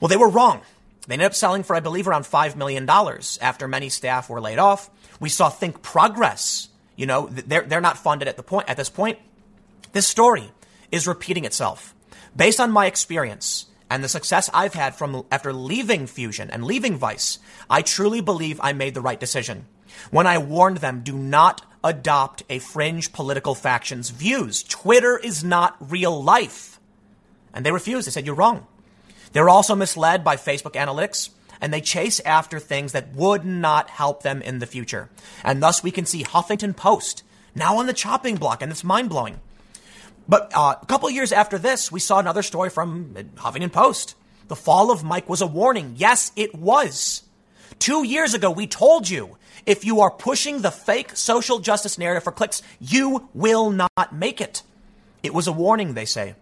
well, 0.00 0.08
they 0.08 0.16
were 0.16 0.28
wrong. 0.28 0.60
They 1.06 1.14
ended 1.14 1.26
up 1.26 1.34
selling 1.34 1.62
for, 1.62 1.74
I 1.74 1.80
believe, 1.80 2.06
around 2.06 2.24
$5 2.24 2.56
million 2.56 2.88
after 2.88 3.66
many 3.66 3.88
staff 3.88 4.28
were 4.28 4.40
laid 4.40 4.58
off. 4.58 4.90
We 5.18 5.28
saw 5.28 5.48
Think 5.48 5.82
Progress. 5.82 6.68
You 6.94 7.06
know, 7.06 7.28
they're, 7.30 7.62
they're 7.62 7.80
not 7.80 7.98
funded 7.98 8.28
at 8.28 8.36
the 8.36 8.42
point, 8.42 8.68
at 8.68 8.76
this 8.76 8.90
point. 8.90 9.18
This 9.92 10.06
story 10.06 10.52
is 10.90 11.06
repeating 11.06 11.44
itself. 11.44 11.94
Based 12.36 12.60
on 12.60 12.70
my 12.70 12.86
experience 12.86 13.66
and 13.90 14.04
the 14.04 14.08
success 14.08 14.48
I've 14.54 14.74
had 14.74 14.94
from 14.94 15.24
after 15.30 15.52
leaving 15.52 16.06
Fusion 16.06 16.50
and 16.50 16.64
leaving 16.64 16.96
Vice, 16.96 17.38
I 17.68 17.82
truly 17.82 18.20
believe 18.20 18.60
I 18.62 18.72
made 18.72 18.94
the 18.94 19.00
right 19.00 19.18
decision 19.18 19.66
when 20.10 20.26
I 20.26 20.38
warned 20.38 20.78
them 20.78 21.02
do 21.02 21.16
not 21.16 21.64
adopt 21.84 22.42
a 22.48 22.58
fringe 22.58 23.12
political 23.12 23.54
faction's 23.54 24.10
views. 24.10 24.62
Twitter 24.62 25.18
is 25.18 25.42
not 25.42 25.76
real 25.80 26.22
life. 26.22 26.78
And 27.52 27.66
they 27.66 27.72
refused. 27.72 28.06
They 28.06 28.12
said, 28.12 28.26
You're 28.26 28.34
wrong. 28.34 28.66
They're 29.32 29.48
also 29.48 29.74
misled 29.74 30.24
by 30.24 30.36
Facebook 30.36 30.74
analytics 30.74 31.30
and 31.62 31.72
they 31.72 31.80
chase 31.80 32.20
after 32.20 32.58
things 32.58 32.92
that 32.92 33.14
would 33.14 33.44
not 33.44 33.88
help 33.88 34.24
them 34.24 34.42
in 34.42 34.58
the 34.58 34.66
future. 34.66 35.08
And 35.44 35.62
thus 35.62 35.82
we 35.82 35.92
can 35.92 36.04
see 36.04 36.24
Huffington 36.24 36.76
Post 36.76 37.22
now 37.54 37.78
on 37.78 37.86
the 37.86 37.92
chopping 37.92 38.36
block, 38.36 38.62
and 38.62 38.72
it's 38.72 38.82
mind 38.82 39.08
blowing. 39.08 39.38
But 40.28 40.50
uh, 40.54 40.74
a 40.82 40.86
couple 40.86 41.08
years 41.08 41.30
after 41.30 41.58
this, 41.58 41.92
we 41.92 42.00
saw 42.00 42.18
another 42.18 42.42
story 42.42 42.68
from 42.68 43.14
Huffington 43.36 43.72
Post. 43.72 44.16
The 44.48 44.56
fall 44.56 44.90
of 44.90 45.04
Mic 45.04 45.28
was 45.28 45.40
a 45.40 45.46
warning. 45.46 45.94
Yes, 45.96 46.32
it 46.34 46.52
was. 46.52 47.22
Two 47.78 48.04
years 48.04 48.34
ago, 48.34 48.50
we 48.50 48.66
told 48.66 49.08
you 49.08 49.36
if 49.66 49.84
you 49.84 50.00
are 50.00 50.10
pushing 50.10 50.60
the 50.62 50.70
fake 50.70 51.16
social 51.16 51.58
justice 51.58 51.98
narrative 51.98 52.24
for 52.24 52.32
clicks, 52.32 52.62
you 52.80 53.28
will 53.34 53.70
not 53.70 54.12
make 54.12 54.40
it. 54.40 54.62
It 55.22 55.34
was 55.34 55.46
a 55.46 55.52
warning, 55.52 55.94
they 55.94 56.04
say. 56.04 56.34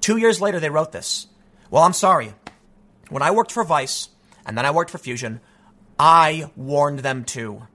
Two 0.00 0.16
years 0.16 0.40
later, 0.40 0.60
they 0.60 0.70
wrote 0.70 0.92
this. 0.92 1.26
Well, 1.70 1.82
I'm 1.82 1.92
sorry. 1.92 2.34
When 3.08 3.22
I 3.22 3.30
worked 3.30 3.52
for 3.52 3.64
Vice 3.64 4.08
and 4.46 4.56
then 4.56 4.66
I 4.66 4.70
worked 4.70 4.90
for 4.90 4.98
Fusion, 4.98 5.40
I 5.98 6.50
warned 6.56 7.00
them 7.00 7.24
too. 7.24 7.66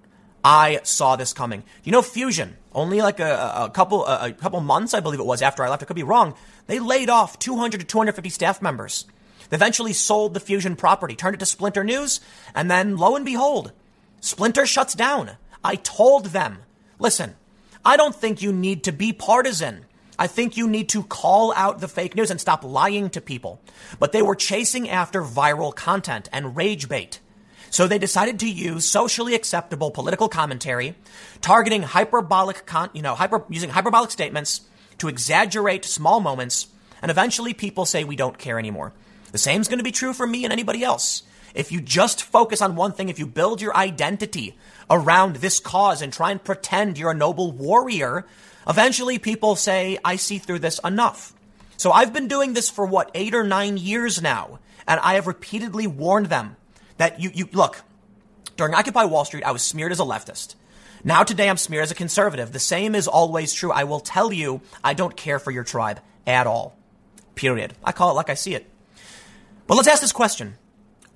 I 0.43 0.79
saw 0.83 1.15
this 1.15 1.33
coming. 1.33 1.63
You 1.83 1.91
know, 1.91 2.01
Fusion, 2.01 2.55
only 2.73 3.01
like 3.01 3.19
a, 3.19 3.65
a 3.65 3.69
couple 3.69 4.05
a, 4.05 4.29
a, 4.29 4.31
couple 4.31 4.61
months, 4.61 4.93
I 4.93 4.99
believe 4.99 5.19
it 5.19 5.25
was, 5.25 5.41
after 5.41 5.63
I 5.63 5.69
left. 5.69 5.83
I 5.83 5.85
could 5.85 5.95
be 5.95 6.03
wrong. 6.03 6.35
They 6.67 6.79
laid 6.79 7.09
off 7.09 7.39
200 7.39 7.81
to 7.81 7.85
250 7.85 8.29
staff 8.29 8.61
members. 8.61 9.05
They 9.49 9.55
eventually 9.55 9.93
sold 9.93 10.33
the 10.33 10.39
Fusion 10.39 10.75
property, 10.75 11.15
turned 11.15 11.35
it 11.35 11.39
to 11.39 11.45
Splinter 11.45 11.83
News, 11.83 12.21
and 12.53 12.69
then 12.69 12.97
lo 12.97 13.15
and 13.15 13.25
behold, 13.25 13.71
Splinter 14.19 14.65
shuts 14.65 14.95
down. 14.95 15.31
I 15.63 15.75
told 15.75 16.27
them, 16.27 16.59
listen, 16.99 17.35
I 17.85 17.97
don't 17.97 18.15
think 18.15 18.41
you 18.41 18.51
need 18.51 18.83
to 18.85 18.91
be 18.91 19.13
partisan. 19.13 19.85
I 20.19 20.27
think 20.27 20.57
you 20.57 20.67
need 20.67 20.89
to 20.89 21.03
call 21.03 21.53
out 21.55 21.79
the 21.79 21.87
fake 21.87 22.15
news 22.15 22.31
and 22.31 22.41
stop 22.41 22.63
lying 22.63 23.09
to 23.11 23.21
people. 23.21 23.61
But 23.99 24.11
they 24.11 24.21
were 24.21 24.35
chasing 24.35 24.89
after 24.89 25.21
viral 25.21 25.75
content 25.75 26.27
and 26.33 26.55
rage 26.55 26.89
bait. 26.89 27.19
So 27.69 27.85
they 27.85 27.99
decided 27.99 28.39
to 28.39 28.49
use 28.49 28.85
socially 28.85 29.35
acceptable 29.35 29.91
political 29.91 30.29
commentary, 30.29 30.95
targeting 31.41 31.83
hyperbolic, 31.83 32.65
con- 32.65 32.89
you 32.93 33.01
know, 33.01 33.13
hyper, 33.13 33.43
using 33.49 33.69
hyperbolic 33.69 34.09
statements 34.09 34.61
to 34.99 35.09
exaggerate 35.09 35.85
small 35.85 36.19
moments, 36.19 36.67
and 37.01 37.11
eventually 37.11 37.53
people 37.53 37.85
say 37.85 38.03
we 38.03 38.15
don't 38.15 38.37
care 38.37 38.57
anymore. 38.57 38.93
The 39.31 39.37
same 39.37 39.61
is 39.61 39.67
going 39.67 39.79
to 39.79 39.83
be 39.83 39.91
true 39.91 40.13
for 40.13 40.25
me 40.25 40.45
and 40.45 40.53
anybody 40.53 40.83
else. 40.83 41.23
If 41.57 41.71
you 41.73 41.81
just 41.81 42.23
focus 42.23 42.61
on 42.61 42.75
one 42.75 42.93
thing, 42.93 43.09
if 43.09 43.19
you 43.19 43.27
build 43.27 43.61
your 43.61 43.75
identity 43.75 44.57
around 44.89 45.37
this 45.37 45.59
cause 45.59 46.01
and 46.01 46.13
try 46.13 46.31
and 46.31 46.41
pretend 46.41 46.97
you're 46.97 47.11
a 47.11 47.15
noble 47.15 47.51
warrior, 47.51 48.25
Eventually, 48.67 49.17
people 49.17 49.55
say, 49.55 49.97
I 50.03 50.17
see 50.17 50.39
through 50.39 50.59
this 50.59 50.79
enough. 50.83 51.33
So 51.77 51.91
I've 51.91 52.11
been 52.11 52.27
doing 52.27 52.53
this 52.53 52.69
for 52.69 52.85
what, 52.85 53.11
eight 53.13 53.33
or 53.33 53.43
nine 53.43 53.77
years 53.77 54.21
now, 54.21 54.59
and 54.85 54.99
I 54.99 55.13
have 55.13 55.27
repeatedly 55.27 55.87
warned 55.87 56.25
them 56.25 56.57
that 56.97 57.21
you, 57.21 57.31
you 57.33 57.47
look, 57.53 57.81
during 58.57 58.73
Occupy 58.73 59.05
Wall 59.05 59.23
Street, 59.23 59.45
I 59.45 59.51
was 59.51 59.61
smeared 59.61 59.93
as 59.93 59.99
a 59.99 60.03
leftist. 60.03 60.55
Now 61.03 61.23
today 61.23 61.49
I'm 61.49 61.57
smeared 61.57 61.83
as 61.83 61.91
a 61.91 61.95
conservative. 61.95 62.51
The 62.51 62.59
same 62.59 62.95
is 62.95 63.07
always 63.07 63.53
true. 63.53 63.71
I 63.71 63.85
will 63.85 63.99
tell 63.99 64.33
you, 64.33 64.61
I 64.83 64.93
don't 64.93 65.15
care 65.15 65.39
for 65.39 65.51
your 65.51 65.63
tribe 65.63 66.01
at 66.25 66.47
all. 66.47 66.75
Period. 67.35 67.73
I 67.83 67.91
call 67.91 68.11
it 68.11 68.15
like 68.15 68.29
I 68.29 68.33
see 68.33 68.55
it. 68.55 68.65
But 69.67 69.75
let's 69.75 69.87
ask 69.87 70.01
this 70.01 70.11
question. 70.11 70.57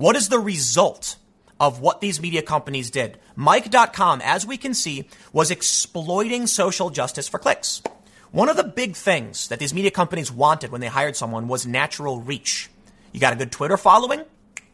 What 0.02 0.16
is 0.16 0.30
the 0.30 0.40
result 0.40 1.18
of 1.60 1.80
what 1.80 2.02
these 2.02 2.20
media 2.20 2.42
companies 2.42 2.90
did. 2.90 3.20
Mic.com, 3.36 4.20
as 4.24 4.48
we 4.48 4.58
can 4.58 4.74
see, 4.74 5.08
was 5.32 5.52
exploiting 5.52 6.48
social 6.48 6.90
justice 6.90 7.28
for 7.28 7.38
clicks. 7.38 7.84
One 8.32 8.50
of 8.50 8.58
the 8.58 8.64
big 8.64 8.96
things 8.96 9.48
that 9.50 9.60
these 9.60 9.76
media 9.76 9.92
companies 9.92 10.32
wanted 10.32 10.72
when 10.72 10.82
they 10.82 10.88
hired 10.88 11.16
someone 11.16 11.48
was 11.48 11.68
natural 11.68 12.20
reach. 12.20 12.72
You 13.12 13.20
got 13.20 13.34
a 13.34 13.36
good 13.36 13.52
Twitter 13.52 13.78
following? 13.78 14.24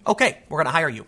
Okay, 0.07 0.37
we're 0.47 0.59
going 0.59 0.67
to 0.67 0.71
hire 0.71 0.87
you. 0.87 1.05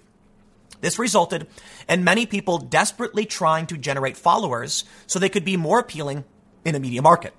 This 0.81 0.99
resulted 0.99 1.47
in 1.87 2.03
many 2.03 2.25
people 2.25 2.57
desperately 2.57 3.23
trying 3.23 3.67
to 3.67 3.77
generate 3.77 4.17
followers 4.17 4.83
so 5.07 5.17
they 5.17 5.29
could 5.29 5.45
be 5.45 5.55
more 5.55 5.79
appealing 5.79 6.25
in 6.65 6.75
a 6.75 6.79
media 6.81 7.01
market. 7.01 7.33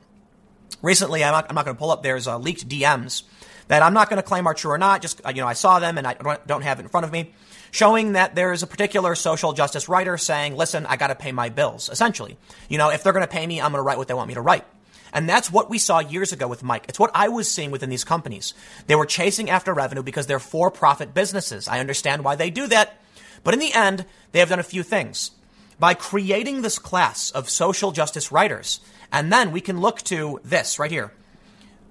Recently, 0.81 1.23
I'm 1.23 1.33
not, 1.33 1.55
not 1.55 1.67
going 1.67 1.77
to 1.77 1.79
pull 1.79 1.91
up, 1.91 2.03
there's 2.03 2.27
uh, 2.27 2.39
leaked 2.39 2.67
DMs 2.67 3.25
that 3.71 3.85
I'm 3.85 3.95
not 3.95 4.11
going 4.11 4.17
to 4.17 4.23
claim 4.25 4.49
are 4.49 4.55
true 4.55 4.73
or 4.73 4.79
not. 4.79 5.01
Just, 5.01 5.21
you 5.29 5.41
know, 5.41 5.47
I 5.47 5.53
saw 5.53 5.79
them 5.79 5.97
and 5.97 6.05
I 6.05 6.15
don't 6.45 6.63
have 6.63 6.81
it 6.81 6.83
in 6.83 6.89
front 6.89 7.07
of 7.07 7.13
me 7.13 7.33
showing 7.71 8.15
that 8.15 8.35
there 8.35 8.53
is 8.53 8.65
a 8.65 8.67
particular 8.67 9.15
social 9.15 9.53
justice 9.53 9.89
writer 9.89 10.19
saying, 10.19 10.57
listen, 10.57 10.87
I 10.87 10.97
got 10.97 11.07
to 11.07 11.15
pay 11.15 11.31
my 11.31 11.51
bills, 11.51 11.89
essentially. 11.89 12.37
You 12.69 12.79
know, 12.79 12.91
if 12.91 13.05
they're 13.05 13.13
going 13.13 13.25
to 13.25 13.31
pay 13.31 13.47
me, 13.47 13.61
I'm 13.61 13.71
going 13.71 13.79
to 13.79 13.83
write 13.83 13.97
what 13.97 14.09
they 14.09 14.15
want 14.15 14.27
me 14.27 14.35
to 14.35 14.41
write. 14.41 14.65
And 15.13 15.29
that's 15.29 15.53
what 15.53 15.71
we 15.71 15.79
saw 15.79 16.01
years 16.01 16.33
ago 16.33 16.49
with 16.49 16.65
Mic. 16.65 16.87
It's 16.89 16.99
what 16.99 17.13
I 17.15 17.29
was 17.29 17.49
seeing 17.49 17.71
within 17.71 17.91
these 17.91 18.03
companies. 18.03 18.55
They 18.89 18.97
were 18.97 19.07
chasing 19.07 19.49
after 19.49 19.73
revenue 19.73 20.03
because 20.03 20.27
they're 20.27 20.41
for 20.41 20.73
profit 20.73 21.15
businesses. 21.15 21.69
I 21.69 21.79
understand 21.79 22.25
why 22.25 22.35
they 22.35 22.51
do 22.51 22.67
that. 22.67 23.01
But 23.45 23.55
in 23.55 23.61
the 23.61 23.73
end, 23.73 24.05
they 24.33 24.41
have 24.41 24.49
done 24.49 24.59
a 24.59 24.65
few 24.65 24.83
things. 24.83 25.31
By 25.79 25.95
creating 25.95 26.63
this 26.63 26.81
class 26.81 27.31
of 27.31 27.49
social 27.49 27.93
justice 27.93 28.33
writers, 28.33 28.81
and 29.13 29.33
then 29.33 29.53
we 29.53 29.61
can 29.61 29.81
look 29.81 30.03
to 30.03 30.41
this 30.43 30.81
right 30.81 30.91
here 30.91 31.13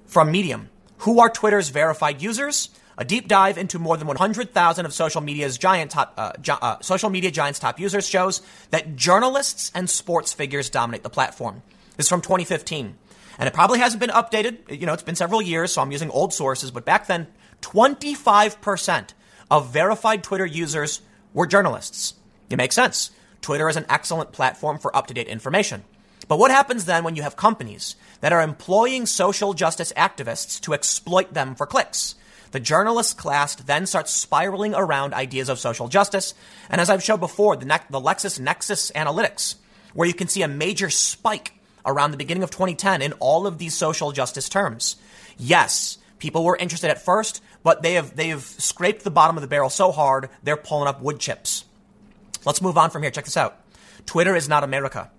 from 0.07 0.29
Medium. 0.29 0.69
Who 0.99 1.21
are 1.21 1.29
Twitter's 1.29 1.69
verified 1.69 2.21
users? 2.21 2.69
A 2.97 3.05
deep 3.05 3.29
dive 3.29 3.57
into 3.57 3.79
more 3.79 3.95
than 3.95 4.07
100,000 4.07 4.85
of 4.85 4.93
social 4.93 5.21
media's 5.21 5.57
giant 5.57 5.91
top, 5.91 6.13
uh, 6.17 6.33
uh, 6.49 6.77
social 6.81 7.09
media 7.09 7.31
giants' 7.31 7.59
top 7.59 7.79
users 7.79 8.05
shows 8.05 8.41
that 8.71 8.97
journalists 8.97 9.71
and 9.73 9.89
sports 9.89 10.33
figures 10.33 10.69
dominate 10.69 11.03
the 11.03 11.09
platform. 11.09 11.61
This 11.95 12.07
is 12.07 12.09
from 12.09 12.21
2015, 12.21 12.97
and 13.37 13.47
it 13.47 13.53
probably 13.53 13.79
hasn't 13.79 14.01
been 14.01 14.09
updated. 14.09 14.57
You 14.77 14.85
know, 14.85 14.91
it's 14.91 15.03
been 15.03 15.15
several 15.15 15.41
years, 15.41 15.71
so 15.71 15.81
I'm 15.81 15.93
using 15.93 16.09
old 16.09 16.33
sources. 16.33 16.71
But 16.71 16.83
back 16.83 17.07
then, 17.07 17.27
25% 17.61 19.13
of 19.49 19.71
verified 19.71 20.21
Twitter 20.21 20.45
users 20.45 20.99
were 21.33 21.47
journalists. 21.47 22.15
It 22.49 22.57
makes 22.57 22.75
sense. 22.75 23.11
Twitter 23.39 23.69
is 23.69 23.77
an 23.77 23.85
excellent 23.87 24.33
platform 24.33 24.79
for 24.79 24.93
up 24.93 25.07
to 25.07 25.13
date 25.13 25.27
information. 25.27 25.85
But 26.29 26.37
what 26.37 26.51
happens 26.51 26.85
then 26.85 27.03
when 27.03 27.15
you 27.15 27.23
have 27.23 27.35
companies 27.35 27.95
that 28.21 28.31
are 28.31 28.41
employing 28.41 29.07
social 29.07 29.53
justice 29.53 29.91
activists 29.97 30.61
to 30.61 30.73
exploit 30.73 31.33
them 31.33 31.55
for 31.55 31.65
clicks? 31.65 32.13
The 32.51 32.59
journalist 32.59 33.17
class 33.17 33.55
then 33.55 33.87
starts 33.87 34.13
spiraling 34.13 34.75
around 34.75 35.15
ideas 35.15 35.49
of 35.49 35.57
social 35.57 35.87
justice. 35.87 36.35
And 36.69 36.79
as 36.79 36.89
I've 36.89 37.03
showed 37.03 37.19
before, 37.19 37.55
the, 37.55 37.65
ne- 37.65 37.79
the 37.89 37.99
LexisNexis 37.99 38.91
analytics, 38.93 39.55
where 39.95 40.07
you 40.07 40.13
can 40.13 40.27
see 40.27 40.43
a 40.43 40.47
major 40.47 40.91
spike 40.91 41.53
around 41.83 42.11
the 42.11 42.17
beginning 42.17 42.43
of 42.43 42.51
2010 42.51 43.01
in 43.01 43.13
all 43.13 43.47
of 43.47 43.57
these 43.57 43.73
social 43.73 44.11
justice 44.11 44.49
terms. 44.49 44.97
Yes, 45.39 45.97
people 46.19 46.43
were 46.43 46.57
interested 46.57 46.91
at 46.91 47.03
first, 47.03 47.41
but 47.63 47.81
they 47.81 47.93
have, 47.93 48.15
they 48.15 48.27
have 48.27 48.43
scraped 48.43 49.03
the 49.03 49.09
bottom 49.09 49.35
of 49.35 49.41
the 49.41 49.47
barrel 49.47 49.71
so 49.71 49.91
hard, 49.91 50.29
they're 50.43 50.57
pulling 50.57 50.87
up 50.87 51.01
wood 51.01 51.19
chips. 51.19 51.65
Let's 52.45 52.61
move 52.61 52.77
on 52.77 52.91
from 52.91 53.01
here. 53.01 53.11
Check 53.11 53.25
this 53.25 53.37
out. 53.37 53.59
Twitter 54.05 54.35
is 54.35 54.47
not 54.47 54.63
America. 54.63 55.09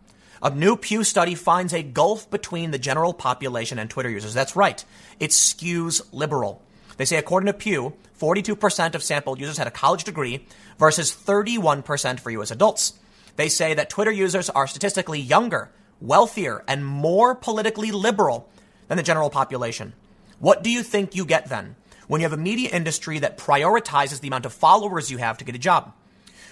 A 0.42 0.50
new 0.50 0.76
Pew 0.76 1.04
study 1.04 1.34
finds 1.34 1.74
a 1.74 1.82
gulf 1.82 2.30
between 2.30 2.70
the 2.70 2.78
general 2.78 3.12
population 3.12 3.78
and 3.78 3.90
Twitter 3.90 4.08
users. 4.08 4.32
That's 4.32 4.56
right. 4.56 4.82
It 5.18 5.30
skews 5.30 6.00
liberal. 6.12 6.62
They 6.96 7.04
say, 7.04 7.18
according 7.18 7.48
to 7.48 7.52
Pew, 7.52 7.94
42% 8.18 8.94
of 8.94 9.02
sampled 9.02 9.38
users 9.38 9.58
had 9.58 9.66
a 9.66 9.70
college 9.70 10.04
degree 10.04 10.46
versus 10.78 11.12
31% 11.12 12.20
for 12.20 12.30
U.S. 12.30 12.50
adults. 12.50 12.94
They 13.36 13.48
say 13.48 13.74
that 13.74 13.90
Twitter 13.90 14.10
users 14.10 14.48
are 14.48 14.66
statistically 14.66 15.20
younger, 15.20 15.70
wealthier, 16.00 16.64
and 16.66 16.86
more 16.86 17.34
politically 17.34 17.90
liberal 17.90 18.48
than 18.88 18.96
the 18.96 19.02
general 19.02 19.30
population. 19.30 19.92
What 20.38 20.62
do 20.62 20.70
you 20.70 20.82
think 20.82 21.14
you 21.14 21.26
get 21.26 21.48
then 21.48 21.76
when 22.08 22.20
you 22.20 22.24
have 22.24 22.38
a 22.38 22.42
media 22.42 22.70
industry 22.70 23.18
that 23.18 23.38
prioritizes 23.38 24.20
the 24.20 24.28
amount 24.28 24.46
of 24.46 24.54
followers 24.54 25.10
you 25.10 25.18
have 25.18 25.36
to 25.38 25.44
get 25.44 25.54
a 25.54 25.58
job? 25.58 25.92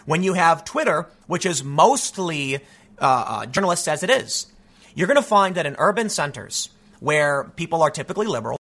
When 0.04 0.23
you 0.23 0.35
have 0.35 0.64
Twitter, 0.64 1.07
which 1.26 1.45
is 1.45 1.64
mostly 1.64 2.61
uh, 3.00 3.25
uh, 3.26 3.47
journalists 3.47 3.88
as 3.88 4.02
it 4.02 4.11
is, 4.11 4.47
you're 4.95 5.07
going 5.07 5.17
to 5.17 5.23
find 5.23 5.55
that 5.55 5.67
in 5.67 5.76
urban 5.78 6.09
centers 6.09 6.71
where 7.00 7.45
people 7.57 7.83
are 7.83 7.90
typically 7.90 8.26
liberal, 8.26 8.59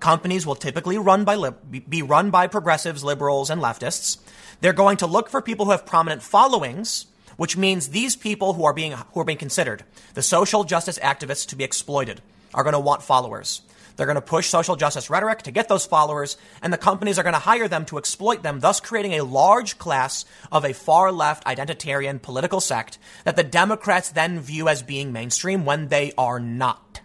Companies 0.00 0.46
will 0.46 0.54
typically 0.54 0.96
run 0.96 1.24
by 1.24 1.34
li- 1.34 1.82
be 1.86 2.02
run 2.02 2.30
by 2.30 2.46
progressives, 2.46 3.04
liberals, 3.04 3.50
and 3.50 3.60
leftists. 3.60 4.16
They're 4.62 4.72
going 4.72 4.96
to 4.98 5.06
look 5.06 5.28
for 5.28 5.42
people 5.42 5.66
who 5.66 5.72
have 5.72 5.84
prominent 5.84 6.22
followings, 6.22 7.06
which 7.36 7.56
means 7.56 7.88
these 7.88 8.16
people 8.16 8.54
who 8.54 8.64
are 8.64 8.72
being 8.72 8.92
who 8.92 9.20
are 9.20 9.24
being 9.24 9.38
considered 9.38 9.84
the 10.14 10.22
social 10.22 10.64
justice 10.64 10.98
activists 10.98 11.46
to 11.48 11.56
be 11.56 11.64
exploited 11.64 12.22
are 12.54 12.64
going 12.64 12.72
to 12.72 12.80
want 12.80 13.02
followers. 13.02 13.60
They're 14.00 14.06
going 14.06 14.14
to 14.14 14.22
push 14.22 14.48
social 14.48 14.76
justice 14.76 15.10
rhetoric 15.10 15.42
to 15.42 15.50
get 15.50 15.68
those 15.68 15.84
followers, 15.84 16.38
and 16.62 16.72
the 16.72 16.78
companies 16.78 17.18
are 17.18 17.22
going 17.22 17.34
to 17.34 17.38
hire 17.38 17.68
them 17.68 17.84
to 17.84 17.98
exploit 17.98 18.42
them, 18.42 18.58
thus 18.58 18.80
creating 18.80 19.12
a 19.12 19.24
large 19.24 19.76
class 19.76 20.24
of 20.50 20.64
a 20.64 20.72
far 20.72 21.12
left 21.12 21.44
identitarian 21.44 22.22
political 22.22 22.62
sect 22.62 22.96
that 23.24 23.36
the 23.36 23.44
Democrats 23.44 24.08
then 24.08 24.40
view 24.40 24.70
as 24.70 24.82
being 24.82 25.12
mainstream 25.12 25.66
when 25.66 25.88
they 25.88 26.12
are 26.16 26.40
not. 26.40 27.02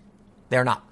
They're 0.48 0.64
not. 0.64 0.88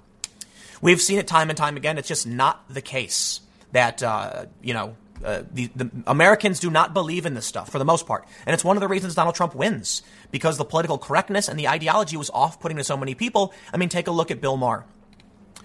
We've 0.82 1.00
seen 1.00 1.18
it 1.18 1.26
time 1.26 1.48
and 1.48 1.56
time 1.56 1.78
again. 1.78 1.96
It's 1.96 2.08
just 2.08 2.26
not 2.26 2.68
the 2.68 2.82
case 2.82 3.40
that, 3.72 4.02
uh, 4.02 4.44
you 4.60 4.74
know, 4.74 4.96
uh, 5.24 5.44
the, 5.50 5.70
the, 5.74 5.90
Americans 6.06 6.60
do 6.60 6.70
not 6.70 6.92
believe 6.92 7.24
in 7.24 7.32
this 7.32 7.46
stuff 7.46 7.70
for 7.70 7.78
the 7.78 7.84
most 7.86 8.06
part. 8.06 8.26
And 8.44 8.52
it's 8.52 8.62
one 8.62 8.76
of 8.76 8.82
the 8.82 8.88
reasons 8.88 9.14
Donald 9.14 9.36
Trump 9.36 9.54
wins 9.54 10.02
because 10.30 10.58
the 10.58 10.66
political 10.66 10.98
correctness 10.98 11.48
and 11.48 11.58
the 11.58 11.68
ideology 11.68 12.18
was 12.18 12.28
off 12.28 12.60
putting 12.60 12.76
to 12.76 12.84
so 12.84 12.98
many 12.98 13.14
people. 13.14 13.54
I 13.72 13.78
mean, 13.78 13.88
take 13.88 14.06
a 14.06 14.10
look 14.10 14.30
at 14.30 14.42
Bill 14.42 14.58
Maher. 14.58 14.84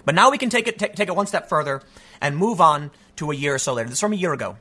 But 0.09 0.15
now 0.15 0.31
we 0.31 0.39
can 0.39 0.49
take 0.49 0.67
it, 0.67 0.79
t- 0.79 0.87
take 0.87 1.07
it 1.07 1.15
one 1.15 1.27
step 1.27 1.49
further 1.49 1.83
and 2.19 2.35
move 2.35 2.59
on 2.59 2.89
to 3.17 3.29
a 3.29 3.35
year 3.35 3.53
or 3.53 3.59
so 3.59 3.75
later. 3.75 3.89
This 3.89 3.97
is 3.97 4.01
from 4.01 4.13
a 4.13 4.15
year 4.15 4.33
ago. 4.33 4.57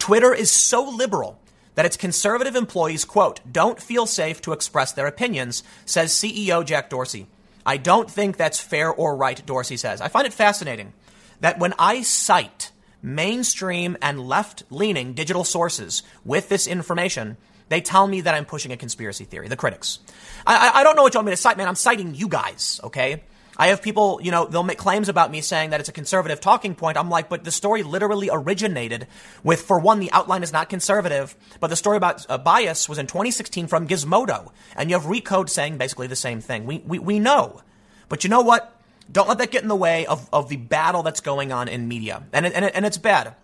Twitter 0.00 0.34
is 0.34 0.50
so 0.50 0.82
liberal 0.82 1.38
that 1.76 1.86
its 1.86 1.96
conservative 1.96 2.56
employees, 2.56 3.04
quote, 3.04 3.38
don't 3.48 3.80
feel 3.80 4.04
safe 4.04 4.42
to 4.42 4.52
express 4.52 4.90
their 4.90 5.06
opinions, 5.06 5.62
says 5.86 6.10
CEO 6.10 6.66
Jack 6.66 6.90
Dorsey. 6.90 7.28
I 7.64 7.76
don't 7.76 8.10
think 8.10 8.36
that's 8.36 8.58
fair 8.58 8.92
or 8.92 9.14
right, 9.14 9.40
Dorsey 9.46 9.76
says. 9.76 10.00
I 10.00 10.08
find 10.08 10.26
it 10.26 10.32
fascinating 10.32 10.92
that 11.38 11.60
when 11.60 11.72
I 11.78 12.02
cite 12.02 12.72
mainstream 13.00 13.96
and 14.02 14.26
left 14.26 14.64
leaning 14.70 15.12
digital 15.12 15.44
sources 15.44 16.02
with 16.24 16.48
this 16.48 16.66
information, 16.66 17.36
they 17.68 17.80
tell 17.80 18.08
me 18.08 18.22
that 18.22 18.34
I'm 18.34 18.44
pushing 18.44 18.72
a 18.72 18.76
conspiracy 18.76 19.24
theory, 19.24 19.46
the 19.46 19.54
critics. 19.54 20.00
I, 20.44 20.72
I, 20.74 20.82
don't 20.82 20.96
know 20.96 21.04
what 21.04 21.14
you 21.14 21.18
want 21.18 21.26
me 21.26 21.32
to 21.32 21.36
cite, 21.36 21.56
man. 21.56 21.68
I'm 21.68 21.76
citing 21.76 22.16
you 22.16 22.26
guys, 22.26 22.80
okay? 22.82 23.22
I 23.60 23.66
have 23.66 23.82
people, 23.82 24.20
you 24.22 24.30
know, 24.30 24.46
they'll 24.46 24.62
make 24.62 24.78
claims 24.78 25.10
about 25.10 25.30
me 25.30 25.42
saying 25.42 25.68
that 25.68 25.80
it's 25.80 25.90
a 25.90 25.92
conservative 25.92 26.40
talking 26.40 26.74
point. 26.74 26.96
I'm 26.96 27.10
like, 27.10 27.28
but 27.28 27.44
the 27.44 27.50
story 27.50 27.82
literally 27.82 28.30
originated 28.32 29.06
with, 29.44 29.60
for 29.60 29.78
one, 29.78 30.00
the 30.00 30.10
outline 30.12 30.42
is 30.42 30.50
not 30.50 30.70
conservative, 30.70 31.36
but 31.60 31.66
the 31.66 31.76
story 31.76 31.98
about 31.98 32.24
uh, 32.30 32.38
bias 32.38 32.88
was 32.88 32.96
in 32.96 33.06
2016 33.06 33.66
from 33.66 33.86
Gizmodo. 33.86 34.50
And 34.76 34.88
you 34.88 34.98
have 34.98 35.04
Recode 35.04 35.50
saying 35.50 35.76
basically 35.76 36.06
the 36.06 36.16
same 36.16 36.40
thing. 36.40 36.64
We, 36.64 36.78
we, 36.86 36.98
we 37.00 37.18
know. 37.18 37.60
But 38.08 38.24
you 38.24 38.30
know 38.30 38.40
what? 38.40 38.80
Don't 39.12 39.28
let 39.28 39.36
that 39.36 39.50
get 39.50 39.62
in 39.62 39.68
the 39.68 39.76
way 39.76 40.06
of, 40.06 40.26
of 40.32 40.48
the 40.48 40.56
battle 40.56 41.02
that's 41.02 41.20
going 41.20 41.52
on 41.52 41.68
in 41.68 41.86
media. 41.86 42.22
And, 42.32 42.46
it, 42.46 42.54
and, 42.54 42.64
it, 42.64 42.72
and 42.74 42.86
it's 42.86 42.96
bad. 42.96 43.34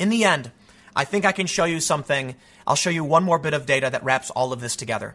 In 0.00 0.08
the 0.08 0.24
end, 0.24 0.50
I 0.96 1.04
think 1.04 1.24
I 1.24 1.30
can 1.30 1.46
show 1.46 1.66
you 1.66 1.78
something. 1.78 2.34
I'll 2.66 2.74
show 2.74 2.90
you 2.90 3.04
one 3.04 3.22
more 3.22 3.38
bit 3.38 3.54
of 3.54 3.64
data 3.64 3.90
that 3.90 4.02
wraps 4.02 4.28
all 4.30 4.52
of 4.52 4.60
this 4.60 4.74
together. 4.74 5.14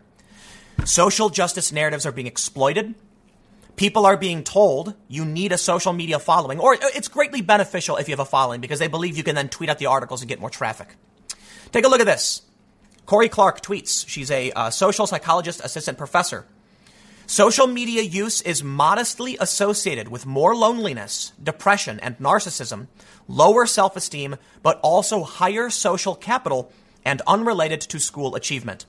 Social 0.86 1.30
justice 1.30 1.74
narratives 1.74 2.06
are 2.06 2.14
being 2.14 2.28
exploited. 2.28 2.96
People 3.76 4.06
are 4.06 4.18
being 4.18 4.44
told 4.44 4.94
you 5.08 5.26
need 5.26 5.52
a 5.52 5.58
social 5.58 5.94
media 5.94 6.20
following, 6.20 6.60
or 6.60 6.78
it's 6.80 7.08
greatly 7.08 7.42
beneficial 7.42 7.98
if 7.98 8.08
you 8.08 8.14
have 8.14 8.20
a 8.20 8.26
following 8.26 8.62
because 8.62 8.80
they 8.80 8.88
believe 8.88 9.18
you 9.18 9.24
can 9.24 9.36
then 9.36 9.50
tweet 9.50 9.70
out 9.70 9.80
the 9.80 9.88
articles 9.88 10.22
and 10.22 10.30
get 10.30 10.40
more 10.40 10.50
traffic. 10.50 10.96
Take 11.72 11.86
a 11.86 11.88
look 11.88 12.02
at 12.02 12.06
this. 12.06 12.44
Cory 13.06 13.30
Clark 13.30 13.62
tweets. 13.62 14.08
She's 14.08 14.30
a 14.30 14.52
uh, 14.52 14.70
social 14.70 15.08
psychologist 15.08 15.62
assistant 15.64 15.98
professor 15.98 16.46
Social 17.32 17.66
media 17.66 18.02
use 18.02 18.42
is 18.42 18.62
modestly 18.62 19.38
associated 19.40 20.10
with 20.10 20.26
more 20.26 20.54
loneliness, 20.54 21.32
depression, 21.42 21.98
and 22.02 22.18
narcissism, 22.18 22.88
lower 23.26 23.66
self 23.66 23.96
esteem, 23.96 24.36
but 24.62 24.82
also 24.84 25.24
higher 25.24 25.70
social 25.70 26.14
capital 26.14 26.74
and 27.06 27.22
unrelated 27.26 27.80
to 27.80 28.02
school 28.02 28.36
achievement. 28.36 28.86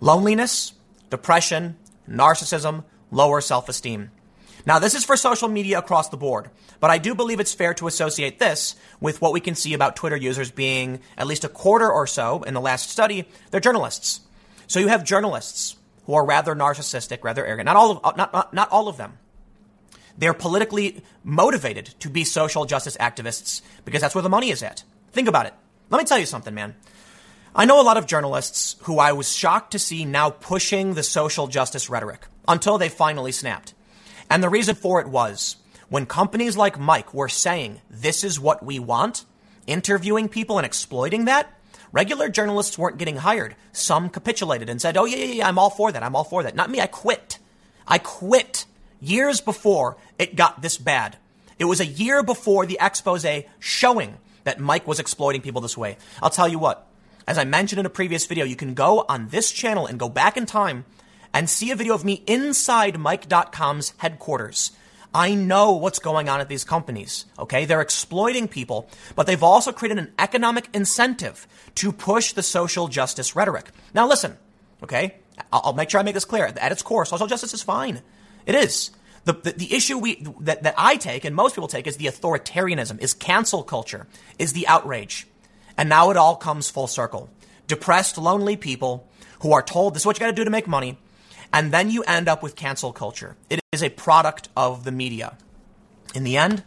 Loneliness, 0.00 0.72
depression, 1.10 1.76
narcissism, 2.10 2.82
lower 3.14 3.40
self 3.40 3.68
esteem. 3.68 4.10
Now, 4.66 4.78
this 4.78 4.94
is 4.94 5.04
for 5.04 5.16
social 5.16 5.48
media 5.48 5.78
across 5.78 6.08
the 6.08 6.16
board, 6.16 6.50
but 6.80 6.90
I 6.90 6.96
do 6.98 7.14
believe 7.14 7.38
it's 7.38 7.52
fair 7.52 7.74
to 7.74 7.86
associate 7.86 8.38
this 8.38 8.76
with 8.98 9.20
what 9.20 9.34
we 9.34 9.40
can 9.40 9.54
see 9.54 9.74
about 9.74 9.94
Twitter 9.94 10.16
users 10.16 10.50
being 10.50 11.00
at 11.18 11.26
least 11.26 11.44
a 11.44 11.50
quarter 11.50 11.90
or 11.90 12.06
so 12.06 12.42
in 12.42 12.54
the 12.54 12.62
last 12.62 12.88
study, 12.88 13.26
they're 13.50 13.60
journalists. 13.60 14.20
So 14.66 14.80
you 14.80 14.88
have 14.88 15.04
journalists 15.04 15.76
who 16.06 16.14
are 16.14 16.24
rather 16.24 16.54
narcissistic, 16.54 17.22
rather 17.22 17.44
arrogant. 17.44 17.66
Not 17.66 17.76
all 17.76 17.90
of, 17.90 18.16
not, 18.16 18.32
not, 18.32 18.54
not 18.54 18.70
all 18.70 18.88
of 18.88 18.96
them. 18.96 19.18
They're 20.16 20.34
politically 20.34 21.02
motivated 21.22 21.86
to 22.00 22.08
be 22.08 22.24
social 22.24 22.64
justice 22.64 22.96
activists 22.98 23.60
because 23.84 24.00
that's 24.00 24.14
where 24.14 24.22
the 24.22 24.28
money 24.30 24.50
is 24.50 24.62
at. 24.62 24.82
Think 25.12 25.28
about 25.28 25.46
it. 25.46 25.54
Let 25.90 25.98
me 25.98 26.04
tell 26.04 26.18
you 26.18 26.26
something, 26.26 26.54
man. 26.54 26.74
I 27.54 27.66
know 27.66 27.80
a 27.80 27.84
lot 27.84 27.98
of 27.98 28.06
journalists 28.06 28.76
who 28.82 28.98
I 28.98 29.12
was 29.12 29.30
shocked 29.30 29.72
to 29.72 29.78
see 29.78 30.04
now 30.04 30.30
pushing 30.30 30.94
the 30.94 31.02
social 31.02 31.48
justice 31.48 31.90
rhetoric 31.90 32.26
until 32.46 32.78
they 32.78 32.88
finally 32.88 33.32
snapped. 33.32 33.74
And 34.30 34.42
the 34.42 34.48
reason 34.48 34.74
for 34.74 35.00
it 35.00 35.08
was 35.08 35.56
when 35.88 36.06
companies 36.06 36.56
like 36.56 36.80
Mic 36.80 37.12
were 37.12 37.28
saying, 37.28 37.80
this 37.90 38.24
is 38.24 38.40
what 38.40 38.64
we 38.64 38.78
want, 38.78 39.24
interviewing 39.66 40.28
people 40.28 40.58
and 40.58 40.66
exploiting 40.66 41.26
that, 41.26 41.54
Regular 41.94 42.28
journalists 42.28 42.76
weren't 42.76 42.98
getting 42.98 43.18
hired. 43.18 43.54
Some 43.70 44.08
capitulated 44.08 44.68
and 44.68 44.82
said, 44.82 44.96
oh, 44.96 45.04
yeah, 45.04 45.18
yeah, 45.18 45.34
yeah, 45.34 45.48
I'm 45.48 45.60
all 45.60 45.70
for 45.70 45.92
that. 45.92 46.02
I'm 46.02 46.16
all 46.16 46.24
for 46.24 46.42
that. 46.42 46.56
Not 46.56 46.68
me. 46.68 46.80
I 46.80 46.88
quit. 46.88 47.38
I 47.86 47.98
quit 47.98 48.66
years 49.00 49.40
before 49.40 49.96
it 50.18 50.34
got 50.34 50.60
this 50.60 50.76
bad. 50.76 51.18
It 51.56 51.66
was 51.66 51.78
a 51.78 51.86
year 51.86 52.24
before 52.24 52.66
the 52.66 52.78
expose 52.80 53.24
showing 53.60 54.16
that 54.42 54.58
Mic 54.58 54.88
was 54.88 54.98
exploiting 54.98 55.40
people 55.40 55.60
this 55.60 55.78
way. 55.78 55.96
I'll 56.20 56.30
tell 56.30 56.48
you 56.48 56.58
what, 56.58 56.84
as 57.28 57.38
I 57.38 57.44
mentioned 57.44 57.78
in 57.78 57.86
a 57.86 57.90
previous 57.90 58.26
video, 58.26 58.44
you 58.44 58.56
can 58.56 58.74
go 58.74 59.04
on 59.08 59.28
this 59.28 59.52
channel 59.52 59.86
and 59.86 59.96
go 59.96 60.08
back 60.08 60.36
in 60.36 60.46
time 60.46 60.86
and 61.34 61.50
see 61.50 61.72
a 61.72 61.76
video 61.76 61.94
of 61.94 62.04
me 62.04 62.22
inside 62.26 62.98
Mic.com's 62.98 63.92
headquarters. 63.98 64.70
I 65.12 65.34
know 65.34 65.72
what's 65.72 65.98
going 65.98 66.28
on 66.28 66.40
at 66.40 66.48
these 66.48 66.64
companies. 66.64 67.26
Okay. 67.38 67.66
They're 67.66 67.80
exploiting 67.80 68.48
people, 68.48 68.88
but 69.14 69.26
they've 69.26 69.42
also 69.42 69.72
created 69.72 69.98
an 69.98 70.12
economic 70.18 70.68
incentive 70.72 71.46
to 71.76 71.92
push 71.92 72.32
the 72.32 72.42
social 72.42 72.88
justice 72.88 73.36
rhetoric. 73.36 73.66
Now 73.92 74.08
listen, 74.08 74.36
okay. 74.82 75.16
I'll, 75.52 75.72
make 75.72 75.90
sure 75.90 76.00
I 76.00 76.04
make 76.04 76.14
this 76.14 76.24
clear. 76.24 76.46
At 76.46 76.72
its 76.72 76.82
core, 76.82 77.04
social 77.04 77.26
justice 77.26 77.54
is 77.54 77.62
fine. 77.62 78.02
It 78.46 78.54
is. 78.54 78.90
The, 79.24 79.32
the, 79.32 79.52
the, 79.52 79.74
issue 79.74 79.98
we, 79.98 80.24
that, 80.40 80.62
that 80.64 80.74
I 80.76 80.96
take 80.96 81.24
and 81.24 81.34
most 81.34 81.54
people 81.54 81.66
take 81.66 81.86
is 81.86 81.96
the 81.96 82.06
authoritarianism, 82.06 83.00
is 83.00 83.14
cancel 83.14 83.62
culture, 83.62 84.06
is 84.38 84.52
the 84.52 84.68
outrage. 84.68 85.26
And 85.76 85.88
now 85.88 86.10
it 86.10 86.16
all 86.16 86.36
comes 86.36 86.70
full 86.70 86.86
circle. 86.86 87.30
Depressed, 87.66 88.18
lonely 88.18 88.56
people 88.56 89.08
who 89.40 89.52
are 89.52 89.62
told 89.62 89.94
this 89.94 90.02
is 90.02 90.06
what 90.06 90.16
you 90.16 90.20
got 90.20 90.26
to 90.26 90.32
do 90.32 90.44
to 90.44 90.50
make 90.50 90.68
money. 90.68 90.98
And 91.54 91.70
then 91.70 91.88
you 91.88 92.02
end 92.02 92.28
up 92.28 92.42
with 92.42 92.56
cancel 92.56 92.92
culture. 92.92 93.36
It 93.48 93.60
is 93.70 93.84
a 93.84 93.88
product 93.88 94.48
of 94.56 94.82
the 94.82 94.90
media. 94.90 95.38
In 96.12 96.24
the 96.24 96.36
end, 96.36 96.64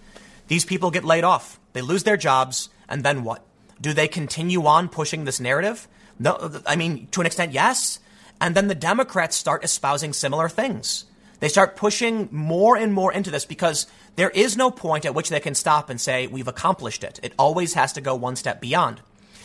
these 0.48 0.64
people 0.64 0.92
get 0.92 1.04
laid 1.04 1.26
off. 1.26 1.60
They 1.74 1.82
lose 1.82 2.04
their 2.04 2.16
jobs. 2.16 2.70
And 2.88 3.04
then 3.04 3.26
what? 3.26 3.46
Do 3.82 3.92
they 3.92 4.08
continue 4.08 4.66
on 4.66 4.88
pushing 4.88 5.26
this 5.26 5.42
narrative? 5.42 5.90
No, 6.18 6.62
I 6.66 6.78
mean, 6.78 7.08
to 7.12 7.20
an 7.20 7.28
extent, 7.28 7.52
yes. 7.52 8.00
And 8.40 8.56
then 8.56 8.70
the 8.70 8.76
Democrats 8.76 9.36
start 9.36 9.66
espousing 9.66 10.14
similar 10.14 10.48
things. 10.48 11.04
They 11.42 11.50
start 11.50 11.76
pushing 11.76 12.30
more 12.32 12.78
and 12.78 12.94
more 12.94 13.12
into 13.12 13.30
this 13.30 13.44
because 13.44 13.88
there 14.16 14.30
is 14.30 14.56
no 14.56 14.72
point 14.72 15.06
at 15.06 15.14
which 15.14 15.28
they 15.28 15.42
can 15.42 15.54
stop 15.54 15.90
and 15.90 16.00
say, 16.00 16.28
we've 16.28 16.48
accomplished 16.48 17.04
it. 17.04 17.20
It 17.22 17.34
always 17.38 17.74
has 17.74 17.92
to 17.94 18.02
go 18.02 18.16
one 18.16 18.38
step 18.38 18.62
beyond. 18.62 19.02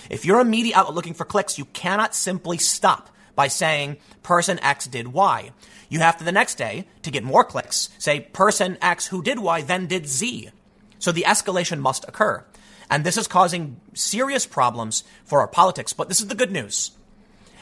If 0.08 0.24
you're 0.24 0.40
a 0.40 0.44
media 0.44 0.76
outlet 0.76 0.94
looking 0.94 1.14
for 1.14 1.24
clicks, 1.24 1.58
you 1.58 1.64
cannot 1.64 2.14
simply 2.14 2.58
stop 2.58 3.10
by 3.34 3.48
saying 3.48 3.96
person 4.22 4.58
X 4.60 4.86
did 4.86 5.08
Y. 5.08 5.50
You 5.88 6.00
have 6.00 6.16
to 6.18 6.24
the 6.24 6.32
next 6.32 6.56
day, 6.56 6.86
to 7.02 7.10
get 7.10 7.24
more 7.24 7.44
clicks, 7.44 7.90
say 7.98 8.20
person 8.20 8.78
X 8.80 9.08
who 9.08 9.22
did 9.22 9.38
Y 9.38 9.62
then 9.62 9.86
did 9.86 10.08
Z. 10.08 10.50
So 10.98 11.12
the 11.12 11.24
escalation 11.26 11.80
must 11.80 12.04
occur. 12.08 12.44
And 12.90 13.04
this 13.04 13.16
is 13.16 13.26
causing 13.26 13.80
serious 13.94 14.46
problems 14.46 15.04
for 15.24 15.40
our 15.40 15.48
politics. 15.48 15.92
But 15.92 16.08
this 16.08 16.20
is 16.20 16.28
the 16.28 16.34
good 16.34 16.52
news. 16.52 16.92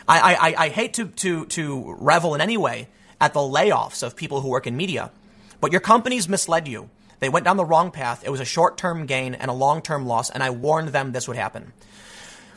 I, 0.09 0.35
I, 0.35 0.65
I 0.65 0.69
hate 0.71 0.95
to, 0.95 1.07
to, 1.07 1.47
to 1.47 1.95
revel 1.99 2.35
in 2.35 2.41
any 2.41 2.57
way 2.57 2.89
at 3.21 3.33
the 3.33 3.41
layoffs 3.41 4.03
of 4.03 4.17
people 4.17 4.41
who 4.41 4.49
work 4.49 4.67
in 4.67 4.77
media, 4.77 5.13
but 5.61 5.73
your 5.73 5.81
companies 5.81 6.29
misled 6.29 6.67
you. 6.67 6.91
They 7.21 7.29
went 7.29 7.45
down 7.45 7.59
the 7.59 7.65
wrong 7.65 7.91
path. 7.91 8.25
It 8.25 8.31
was 8.31 8.41
a 8.41 8.47
short 8.47 8.77
term 8.79 9.07
gain 9.07 9.35
and 9.35 9.51
a 9.51 9.55
long 9.55 9.83
term 9.83 10.07
loss, 10.07 10.31
and 10.31 10.43
I 10.43 10.51
warned 10.51 10.89
them 10.89 11.13
this 11.13 11.29
would 11.29 11.37
happen. 11.37 11.73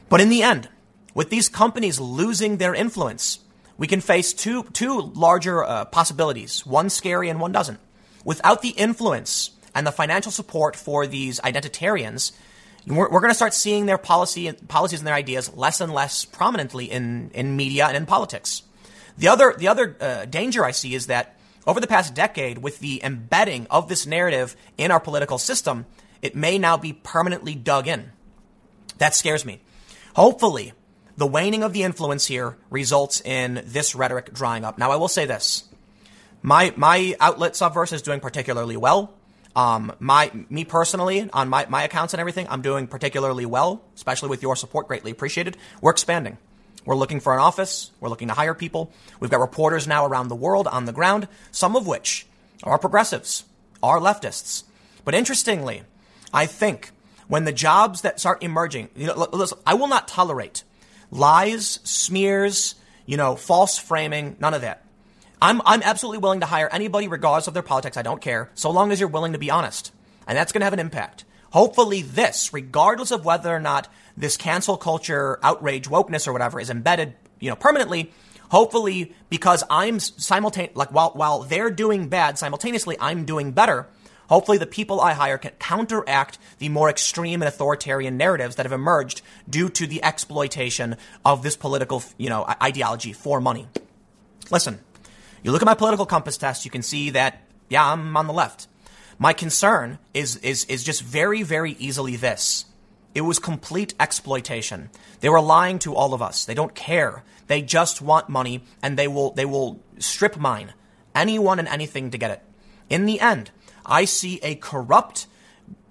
But 0.09 0.21
in 0.21 0.29
the 0.29 0.41
end, 0.41 0.69
with 1.13 1.29
these 1.29 1.49
companies 1.49 1.99
losing 1.99 2.57
their 2.57 2.73
influence, 2.73 3.39
we 3.77 3.87
can 3.87 4.01
face 4.01 4.33
two, 4.33 4.63
two 4.73 5.01
larger 5.01 5.63
uh, 5.63 5.85
possibilities, 5.85 6.65
one 6.65 6.89
scary 6.89 7.29
and 7.29 7.39
one 7.39 7.51
doesn't. 7.51 7.79
Without 8.23 8.61
the 8.61 8.69
influence 8.69 9.51
and 9.75 9.85
the 9.85 9.91
financial 9.91 10.31
support 10.31 10.75
for 10.75 11.07
these 11.07 11.39
identitarians, 11.41 12.31
we're, 12.87 13.09
we're 13.09 13.19
going 13.19 13.31
to 13.31 13.35
start 13.35 13.53
seeing 13.53 13.85
their 13.85 13.97
policy, 13.97 14.51
policies 14.67 14.99
and 14.99 15.07
their 15.07 15.13
ideas 15.13 15.53
less 15.55 15.81
and 15.81 15.93
less 15.93 16.25
prominently 16.25 16.85
in, 16.91 17.31
in 17.33 17.55
media 17.55 17.87
and 17.87 17.97
in 17.97 18.05
politics. 18.05 18.63
The 19.17 19.27
other, 19.27 19.53
the 19.57 19.67
other 19.67 19.95
uh, 19.99 20.25
danger 20.25 20.65
I 20.65 20.71
see 20.71 20.95
is 20.95 21.07
that 21.07 21.37
over 21.65 21.79
the 21.79 21.87
past 21.87 22.13
decade, 22.13 22.57
with 22.57 22.79
the 22.79 23.03
embedding 23.03 23.67
of 23.69 23.87
this 23.87 24.05
narrative 24.05 24.55
in 24.77 24.91
our 24.91 24.99
political 24.99 25.37
system, 25.37 25.85
it 26.21 26.35
may 26.35 26.57
now 26.57 26.77
be 26.77 26.93
permanently 26.93 27.55
dug 27.55 27.87
in. 27.87 28.11
That 28.97 29.15
scares 29.15 29.45
me. 29.45 29.61
Hopefully, 30.15 30.73
the 31.17 31.27
waning 31.27 31.63
of 31.63 31.73
the 31.73 31.83
influence 31.83 32.25
here 32.25 32.57
results 32.69 33.21
in 33.21 33.63
this 33.65 33.95
rhetoric 33.95 34.33
drying 34.33 34.65
up. 34.65 34.77
Now, 34.77 34.91
I 34.91 34.95
will 34.95 35.07
say 35.07 35.25
this. 35.25 35.63
My, 36.41 36.73
my 36.75 37.15
outlet 37.19 37.53
Subverse 37.53 37.93
is 37.93 38.01
doing 38.01 38.19
particularly 38.19 38.77
well. 38.77 39.13
Um, 39.55 39.93
my, 39.99 40.31
me 40.49 40.65
personally, 40.65 41.29
on 41.31 41.47
my, 41.47 41.67
my 41.69 41.83
accounts 41.83 42.13
and 42.13 42.19
everything, 42.19 42.47
I'm 42.49 42.61
doing 42.61 42.87
particularly 42.87 43.45
well, 43.45 43.83
especially 43.95 44.29
with 44.29 44.41
your 44.41 44.55
support. 44.55 44.87
Greatly 44.87 45.11
appreciated. 45.11 45.57
We're 45.81 45.91
expanding. 45.91 46.37
We're 46.85 46.95
looking 46.95 47.19
for 47.19 47.33
an 47.33 47.39
office. 47.39 47.91
We're 47.99 48.09
looking 48.09 48.27
to 48.27 48.33
hire 48.33 48.53
people. 48.53 48.91
We've 49.19 49.31
got 49.31 49.39
reporters 49.39 49.87
now 49.87 50.05
around 50.05 50.27
the 50.27 50.35
world 50.35 50.67
on 50.67 50.85
the 50.85 50.91
ground, 50.91 51.27
some 51.51 51.75
of 51.75 51.87
which 51.87 52.25
are 52.63 52.77
progressives, 52.79 53.45
are 53.81 53.99
leftists. 53.99 54.63
But 55.05 55.15
interestingly, 55.15 55.83
I 56.33 56.45
think 56.45 56.91
when 57.27 57.45
the 57.45 57.51
jobs 57.53 58.01
that 58.01 58.19
start 58.19 58.43
emerging, 58.43 58.89
you 58.95 59.07
know, 59.07 59.27
listen, 59.31 59.59
I 59.65 59.75
will 59.75 59.87
not 59.87 60.07
tolerate 60.07 60.63
lies, 61.13 61.79
smears, 61.83 62.75
you 63.05 63.17
know, 63.17 63.35
false 63.35 63.77
framing, 63.77 64.35
none 64.39 64.53
of 64.53 64.61
that. 64.61 64.83
I'm, 65.41 65.61
I'm 65.65 65.83
absolutely 65.83 66.19
willing 66.19 66.39
to 66.39 66.45
hire 66.45 66.69
anybody 66.71 67.07
regardless 67.07 67.47
of 67.47 67.53
their 67.53 67.63
politics. 67.63 67.97
I 67.97 68.01
don't 68.01 68.21
care, 68.21 68.49
so 68.55 68.71
long 68.71 68.91
as 68.91 68.99
you're 68.99 69.09
willing 69.09 69.33
to 69.33 69.39
be 69.39 69.51
honest. 69.51 69.91
And 70.25 70.37
that's 70.37 70.51
going 70.51 70.61
to 70.61 70.65
have 70.65 70.73
an 70.73 70.79
impact. 70.79 71.25
Hopefully, 71.51 72.01
this, 72.01 72.53
regardless 72.53 73.11
of 73.11 73.25
whether 73.25 73.53
or 73.53 73.59
not 73.59 73.87
this 74.17 74.37
cancel 74.37 74.77
culture, 74.77 75.39
outrage, 75.43 75.87
wokeness, 75.87 76.27
or 76.27 76.33
whatever 76.33 76.59
is 76.59 76.69
embedded, 76.69 77.13
you 77.39 77.49
know, 77.49 77.55
permanently. 77.55 78.11
Hopefully, 78.49 79.13
because 79.29 79.63
I'm 79.69 79.99
simultaneous, 79.99 80.75
like 80.75 80.93
while 80.93 81.11
while 81.11 81.41
they're 81.41 81.71
doing 81.71 82.07
bad, 82.07 82.37
simultaneously 82.37 82.95
I'm 82.99 83.25
doing 83.25 83.51
better. 83.51 83.87
Hopefully, 84.29 84.57
the 84.57 84.65
people 84.65 85.01
I 85.01 85.13
hire 85.13 85.37
can 85.37 85.51
counteract 85.59 86.39
the 86.59 86.69
more 86.69 86.89
extreme 86.89 87.41
and 87.41 87.47
authoritarian 87.47 88.17
narratives 88.17 88.55
that 88.55 88.65
have 88.65 88.73
emerged 88.73 89.21
due 89.49 89.69
to 89.69 89.85
the 89.85 90.03
exploitation 90.03 90.95
of 91.25 91.43
this 91.43 91.55
political, 91.55 92.03
you 92.17 92.29
know, 92.29 92.45
ideology 92.61 93.13
for 93.13 93.41
money. 93.41 93.67
Listen, 94.49 94.79
you 95.43 95.51
look 95.51 95.61
at 95.61 95.65
my 95.65 95.73
political 95.73 96.05
compass 96.05 96.37
test, 96.37 96.65
you 96.65 96.71
can 96.71 96.81
see 96.81 97.09
that, 97.11 97.41
yeah, 97.69 97.91
I'm 97.91 98.15
on 98.15 98.27
the 98.27 98.33
left. 98.33 98.67
My 99.19 99.33
concern 99.33 99.99
is, 100.13 100.37
is, 100.37 100.65
is 100.65 100.83
just 100.83 101.03
very, 101.03 101.43
very 101.43 101.73
easily 101.73 102.15
this. 102.15 102.65
It 103.13 103.21
was 103.21 103.39
complete 103.39 103.93
exploitation. 103.99 104.89
They 105.19 105.29
were 105.29 105.41
lying 105.41 105.79
to 105.79 105.93
all 105.93 106.13
of 106.13 106.21
us. 106.21 106.45
They 106.45 106.55
don't 106.55 106.73
care. 106.73 107.23
They 107.47 107.61
just 107.61 108.01
want 108.01 108.29
money 108.29 108.63
and 108.81 108.97
they 108.97 109.07
will, 109.07 109.31
they 109.31 109.45
will 109.45 109.81
strip 109.99 110.37
mine 110.37 110.73
anyone 111.13 111.59
and 111.59 111.67
anything 111.67 112.09
to 112.11 112.17
get 112.17 112.31
it. 112.31 112.41
In 112.89 113.05
the 113.05 113.19
end, 113.19 113.51
I 113.85 114.05
see 114.05 114.39
a 114.43 114.55
corrupt 114.55 115.27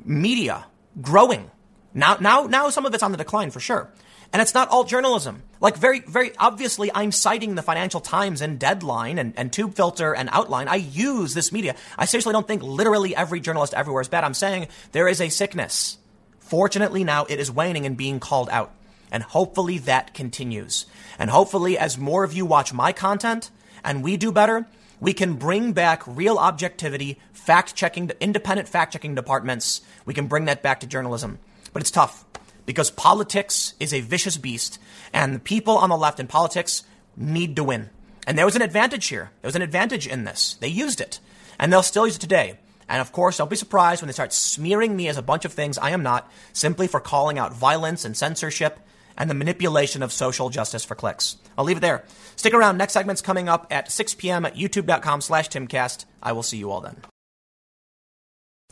media 0.05 0.65
growing. 1.01 1.51
Now, 1.95 2.17
now, 2.21 2.47
now 2.47 2.71
some 2.71 2.87
of 2.87 2.95
it's 2.95 3.03
on 3.03 3.13
the 3.13 3.19
decline 3.19 3.51
for 3.51 3.61
sure. 3.61 3.91
And 4.33 4.41
it's 4.41 4.55
not 4.55 4.69
all 4.71 4.85
journalism. 4.85 5.43
Like 5.61 5.77
very, 5.77 6.01
very 6.01 6.33
obviously, 6.39 6.91
I'm 6.95 7.13
citing 7.13 7.55
the 7.55 7.63
Financial 7.63 8.01
Times 8.01 8.41
and 8.41 8.59
Deadline 8.59 9.19
and, 9.19 9.35
and 9.37 9.53
Tube 9.53 9.75
Filter 9.75 10.15
and 10.15 10.31
Outline. 10.33 10.69
I 10.69 10.77
use 10.77 11.35
this 11.35 11.53
media. 11.53 11.77
I 11.99 12.07
seriously 12.07 12.33
don't 12.33 12.49
think 12.49 12.63
literally 12.63 13.15
every 13.15 13.41
journalist 13.41 13.75
everywhere 13.75 14.01
is 14.01 14.09
bad. 14.09 14.25
I'm 14.25 14.33
saying 14.33 14.69
there 14.93 15.07
is 15.07 15.21
a 15.21 15.29
sickness. 15.29 15.99
Fortunately, 16.39 17.05
now 17.05 17.27
it 17.27 17.39
is 17.39 17.51
waning 17.51 17.85
and 17.85 17.97
being 17.97 18.21
called 18.21 18.49
out. 18.49 18.73
And 19.11 19.23
hopefully 19.23 19.79
that 19.79 20.15
continues. 20.15 20.87
And 21.19 21.29
hopefully, 21.29 21.77
as 21.77 21.99
more 21.99 22.25
of 22.25 22.33
you 22.33 22.47
watch 22.47 22.73
my 22.73 22.93
content 22.93 23.51
and 23.85 24.03
we 24.03 24.17
do 24.17 24.33
better, 24.33 24.67
we 25.03 25.13
can 25.13 25.35
bring 25.35 25.73
back 25.73 26.05
real 26.07 26.39
objectivity, 26.39 27.19
fact 27.33 27.75
checking, 27.75 28.13
independent 28.21 28.69
fact 28.69 28.93
checking 28.93 29.17
departments. 29.17 29.81
We 30.05 30.15
can 30.15 30.29
bring 30.29 30.45
that 30.45 30.63
back 30.63 30.79
to 30.79 30.87
journalism. 30.87 31.41
But 31.73 31.83
it's 31.83 31.91
tough 31.91 32.25
because 32.67 32.93
politics 32.93 33.75
is 33.81 33.93
a 33.93 34.01
vicious 34.01 34.37
beast 34.39 34.79
and 35.13 35.35
the 35.35 35.41
people 35.41 35.77
on 35.77 35.91
the 35.91 35.97
left 35.97 36.21
in 36.21 36.29
politics 36.29 36.85
need 37.17 37.57
to 37.57 37.65
win. 37.65 37.91
And 38.29 38.39
there 38.39 38.45
was 38.45 38.55
an 38.55 38.63
advantage 38.63 39.09
here. 39.09 39.33
There 39.41 39.49
was 39.49 39.57
an 39.57 39.63
advantage 39.63 40.07
in 40.07 40.23
this. 40.23 40.55
They 40.61 40.69
used 40.69 41.01
it 41.01 41.19
and 41.59 41.73
they'll 41.73 41.83
still 41.83 42.07
use 42.07 42.15
it 42.15 42.21
today. 42.21 42.61
And 42.89 43.01
of 43.01 43.11
course, 43.11 43.39
don't 43.39 43.51
be 43.51 43.57
surprised 43.57 44.03
when 44.03 44.07
they 44.07 44.13
start 44.13 44.33
smearing 44.33 44.95
me 44.95 45.09
as 45.09 45.17
a 45.17 45.23
bunch 45.23 45.45
of 45.45 45.53
things 45.53 45.79
I 45.79 45.91
am 45.91 46.05
not 46.05 46.31
simply 46.53 46.87
for 46.87 47.01
calling 47.01 47.41
out 47.41 47.53
violence 47.53 48.05
and 48.05 48.17
censorship 48.17 48.79
and 49.17 49.29
the 49.29 49.35
manipulation 49.35 50.03
of 50.03 50.13
social 50.13 50.49
justice 50.51 50.85
for 50.85 50.95
clicks. 50.95 51.37
I'll 51.57 51.65
leave 51.65 51.79
it 51.79 51.81
there. 51.81 52.05
Stick 52.37 52.55
around. 52.55 52.79
Next 52.79 52.93
segment's 52.93 53.23
coming 53.23 53.49
up 53.49 53.67
at 53.71 53.91
6 53.91 54.15
p.m. 54.15 54.45
at 54.45 54.57
youtube.com 54.57 55.21
slash 55.21 55.49
timcast. 55.49 56.05
I 56.23 56.33
will 56.33 56.43
see 56.43 56.59
you 56.59 56.71
all 56.71 56.81
then. 56.81 56.97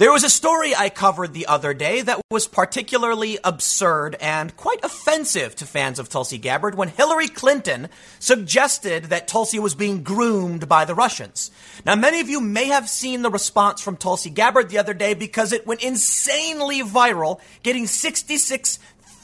There 0.00 0.10
was 0.10 0.24
a 0.24 0.30
story 0.30 0.74
I 0.74 0.88
covered 0.88 1.34
the 1.34 1.44
other 1.44 1.74
day 1.74 2.00
that 2.00 2.22
was 2.30 2.48
particularly 2.48 3.38
absurd 3.44 4.16
and 4.18 4.56
quite 4.56 4.82
offensive 4.82 5.54
to 5.56 5.66
fans 5.66 5.98
of 5.98 6.08
Tulsi 6.08 6.38
Gabbard 6.38 6.74
when 6.74 6.88
Hillary 6.88 7.28
Clinton 7.28 7.90
suggested 8.18 9.04
that 9.10 9.28
Tulsi 9.28 9.58
was 9.58 9.74
being 9.74 10.02
groomed 10.02 10.70
by 10.70 10.86
the 10.86 10.94
Russians. 10.94 11.50
Now, 11.84 11.96
many 11.96 12.20
of 12.20 12.30
you 12.30 12.40
may 12.40 12.68
have 12.68 12.88
seen 12.88 13.20
the 13.20 13.30
response 13.30 13.82
from 13.82 13.98
Tulsi 13.98 14.30
Gabbard 14.30 14.70
the 14.70 14.78
other 14.78 14.94
day 14.94 15.12
because 15.12 15.52
it 15.52 15.66
went 15.66 15.82
insanely 15.82 16.80
viral, 16.80 17.38
getting 17.62 17.86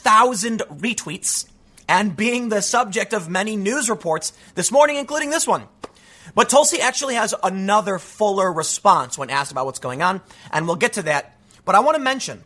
66,000 0.07 0.61
retweets 0.81 1.51
and 1.88 2.16
being 2.16 2.49
the 2.49 2.62
subject 2.62 3.12
of 3.12 3.29
many 3.29 3.57
news 3.57 3.90
reports 3.90 4.33
this 4.55 4.71
morning, 4.71 4.99
including 4.99 5.31
this 5.31 5.49
one. 5.49 5.64
But 6.33 6.49
Tulsi 6.49 6.81
actually 6.81 7.16
has 7.16 7.35
another 7.42 7.99
fuller 7.99 8.53
response 8.53 9.19
when 9.19 9.31
asked 9.31 9.51
about 9.51 9.66
what's 9.66 9.81
going 9.81 10.03
on, 10.03 10.21
and 10.53 10.64
we'll 10.64 10.77
get 10.77 10.92
to 10.92 11.03
that. 11.03 11.37
But 11.64 11.75
I 11.75 11.81
want 11.81 11.97
to 11.97 12.03
mention 12.03 12.45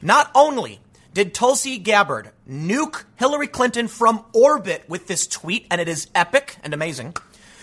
not 0.00 0.30
only 0.36 0.78
did 1.12 1.34
Tulsi 1.34 1.78
Gabbard 1.78 2.30
nuke 2.48 3.02
Hillary 3.16 3.48
Clinton 3.48 3.88
from 3.88 4.24
orbit 4.32 4.84
with 4.86 5.08
this 5.08 5.26
tweet, 5.26 5.66
and 5.68 5.80
it 5.80 5.88
is 5.88 6.06
epic 6.14 6.58
and 6.62 6.72
amazing, 6.72 7.16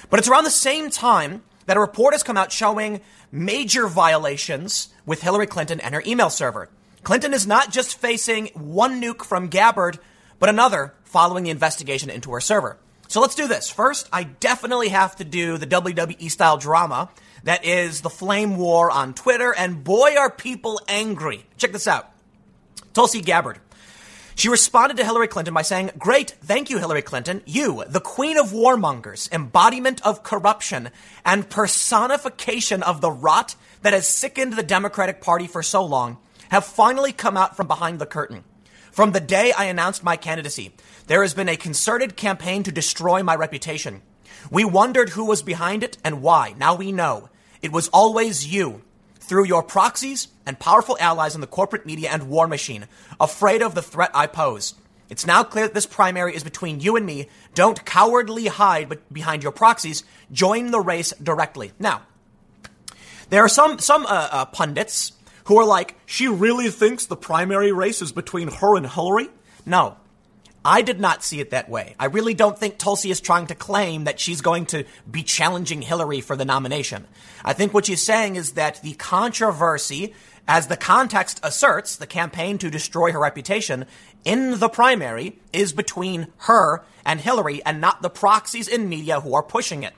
but 0.10 0.20
it's 0.20 0.28
around 0.28 0.44
the 0.44 0.50
same 0.50 0.90
time 0.90 1.42
that 1.68 1.78
a 1.78 1.80
report 1.80 2.14
has 2.14 2.22
come 2.22 2.36
out 2.36 2.52
showing 2.52 3.00
major 3.32 3.88
violations 3.88 4.90
with 5.06 5.22
Hillary 5.22 5.48
Clinton 5.48 5.80
and 5.80 5.96
her 5.96 6.04
email 6.06 6.30
server. 6.30 6.70
Clinton 7.08 7.34
is 7.34 7.48
not 7.48 7.72
just 7.72 7.98
facing 7.98 8.48
one 8.48 9.02
nuke 9.02 9.24
from 9.24 9.48
Gabbard, 9.48 9.98
but 10.40 10.50
another 10.50 10.94
following 11.06 11.46
the 11.46 11.50
investigation 11.52 12.10
into 12.10 12.34
her 12.34 12.42
server. 12.42 12.76
So 13.08 13.22
let's 13.22 13.34
do 13.34 13.48
this. 13.48 13.70
First, 13.70 14.10
I 14.12 14.24
definitely 14.26 14.90
have 14.90 15.16
to 15.16 15.24
do 15.24 15.58
the 15.58 15.68
WWE 15.68 16.30
style 16.30 16.58
drama 16.58 17.10
that 17.46 17.64
is 17.64 18.02
the 18.02 18.10
flame 18.10 18.58
war 18.58 18.92
on 18.92 19.14
Twitter, 19.14 19.56
and 19.58 19.86
boy, 19.86 20.18
are 20.18 20.30
people 20.30 20.82
angry. 20.90 21.46
Check 21.56 21.72
this 21.72 21.88
out. 21.88 22.12
Tulsi 22.94 23.22
Gabbard. 23.22 23.60
She 24.36 24.50
responded 24.50 24.98
to 24.98 25.06
Hillary 25.06 25.30
Clinton 25.30 25.54
by 25.54 25.62
saying, 25.62 25.92
Great, 25.98 26.32
thank 26.42 26.70
you, 26.70 26.78
Hillary 26.78 27.04
Clinton. 27.04 27.42
You, 27.46 27.86
the 27.88 28.02
queen 28.02 28.38
of 28.38 28.52
warmongers, 28.52 29.32
embodiment 29.32 30.06
of 30.06 30.24
corruption, 30.24 30.90
and 31.26 31.50
personification 31.50 32.84
of 32.84 33.00
the 33.00 33.12
rot 33.12 33.56
that 33.82 33.94
has 33.94 34.06
sickened 34.06 34.58
the 34.58 34.62
Democratic 34.62 35.22
Party 35.22 35.48
for 35.48 35.64
so 35.64 35.86
long, 35.86 36.18
have 36.50 36.66
finally 36.66 37.12
come 37.12 37.38
out 37.38 37.56
from 37.56 37.68
behind 37.68 38.00
the 38.00 38.06
curtain. 38.06 38.44
From 38.92 39.12
the 39.12 39.20
day 39.20 39.52
I 39.52 39.66
announced 39.66 40.04
my 40.04 40.18
candidacy, 40.18 40.74
there 41.08 41.22
has 41.22 41.34
been 41.34 41.50
a 41.50 41.58
concerted 41.58 42.18
campaign 42.18 42.64
to 42.64 42.72
destroy 42.72 43.22
my 43.22 43.36
reputation. 43.36 44.02
We 44.50 44.66
wondered 44.66 45.10
who 45.10 45.26
was 45.26 45.44
behind 45.44 45.84
it 45.84 45.98
and 46.04 46.22
why. 46.22 46.56
Now 46.58 46.76
we 46.76 46.92
know. 46.92 47.30
It 47.62 47.72
was 47.72 47.90
always 47.90 48.48
you, 48.48 48.82
through 49.20 49.46
your 49.46 49.64
proxies 49.64 50.30
and 50.46 50.60
powerful 50.60 50.98
allies 51.00 51.36
in 51.36 51.42
the 51.42 51.48
corporate 51.48 51.86
media 51.86 52.10
and 52.10 52.30
war 52.30 52.48
machine, 52.48 52.88
afraid 53.20 53.62
of 53.62 53.76
the 53.76 53.82
threat 53.82 54.12
I 54.14 54.28
pose. 54.28 54.74
It's 55.10 55.26
now 55.26 55.44
clear 55.44 55.68
that 55.68 55.74
this 55.74 55.86
primary 55.86 56.36
is 56.36 56.44
between 56.44 56.80
you 56.80 56.96
and 56.96 57.06
me. 57.06 57.28
Don't 57.54 57.86
cowardly 57.86 58.48
hide 58.48 58.98
behind 59.12 59.44
your 59.44 59.52
proxies. 59.52 60.04
Join 60.32 60.72
the 60.72 60.80
race 60.80 61.14
directly. 61.22 61.72
Now, 61.80 62.02
there 63.30 63.44
are 63.44 63.50
some 63.50 63.80
some 63.80 64.06
uh, 64.06 64.30
uh, 64.32 64.46
pundits 64.46 65.14
who 65.48 65.58
are 65.60 65.66
like, 65.66 65.96
she 66.06 66.28
really 66.28 66.70
thinks 66.70 67.06
the 67.06 67.16
primary 67.16 67.72
race 67.72 68.02
is 68.02 68.12
between 68.12 68.50
her 68.50 68.76
and 68.76 68.86
Hillary. 68.86 69.30
No, 69.66 69.96
I 70.64 70.82
did 70.82 71.00
not 71.00 71.24
see 71.24 71.40
it 71.40 71.52
that 71.52 71.70
way. 71.70 71.96
I 71.98 72.06
really 72.06 72.34
don't 72.34 72.60
think 72.60 72.78
Tulsi 72.78 73.12
is 73.12 73.22
trying 73.22 73.48
to 73.48 73.56
claim 73.56 74.04
that 74.04 74.20
she's 74.20 74.42
going 74.42 74.66
to 74.68 74.84
be 75.10 75.24
challenging 75.24 75.82
Hillary 75.82 76.20
for 76.20 76.36
the 76.36 76.44
nomination. 76.44 77.08
I 77.46 77.54
think 77.54 77.74
what 77.74 77.86
she's 77.86 78.04
saying 78.04 78.36
is 78.36 78.52
that 78.54 78.82
the 78.82 78.96
controversy, 78.96 80.14
as 80.50 80.68
the 80.68 80.76
context 80.76 81.40
asserts, 81.44 81.96
the 81.96 82.08
campaign 82.08 82.58
to 82.58 82.70
destroy 82.70 83.14
her 83.14 83.20
reputation 83.20 83.86
in 84.26 84.60
the 84.60 84.68
primary 84.68 85.40
is 85.54 85.72
between 85.72 86.28
her 86.40 86.84
and 87.06 87.22
Hillary 87.22 87.64
and 87.66 87.80
not 87.80 88.02
the 88.02 88.10
proxies 88.10 88.68
in 88.68 88.90
media 88.90 89.22
who 89.22 89.34
are 89.34 89.44
pushing 89.44 89.84
it. 89.84 89.94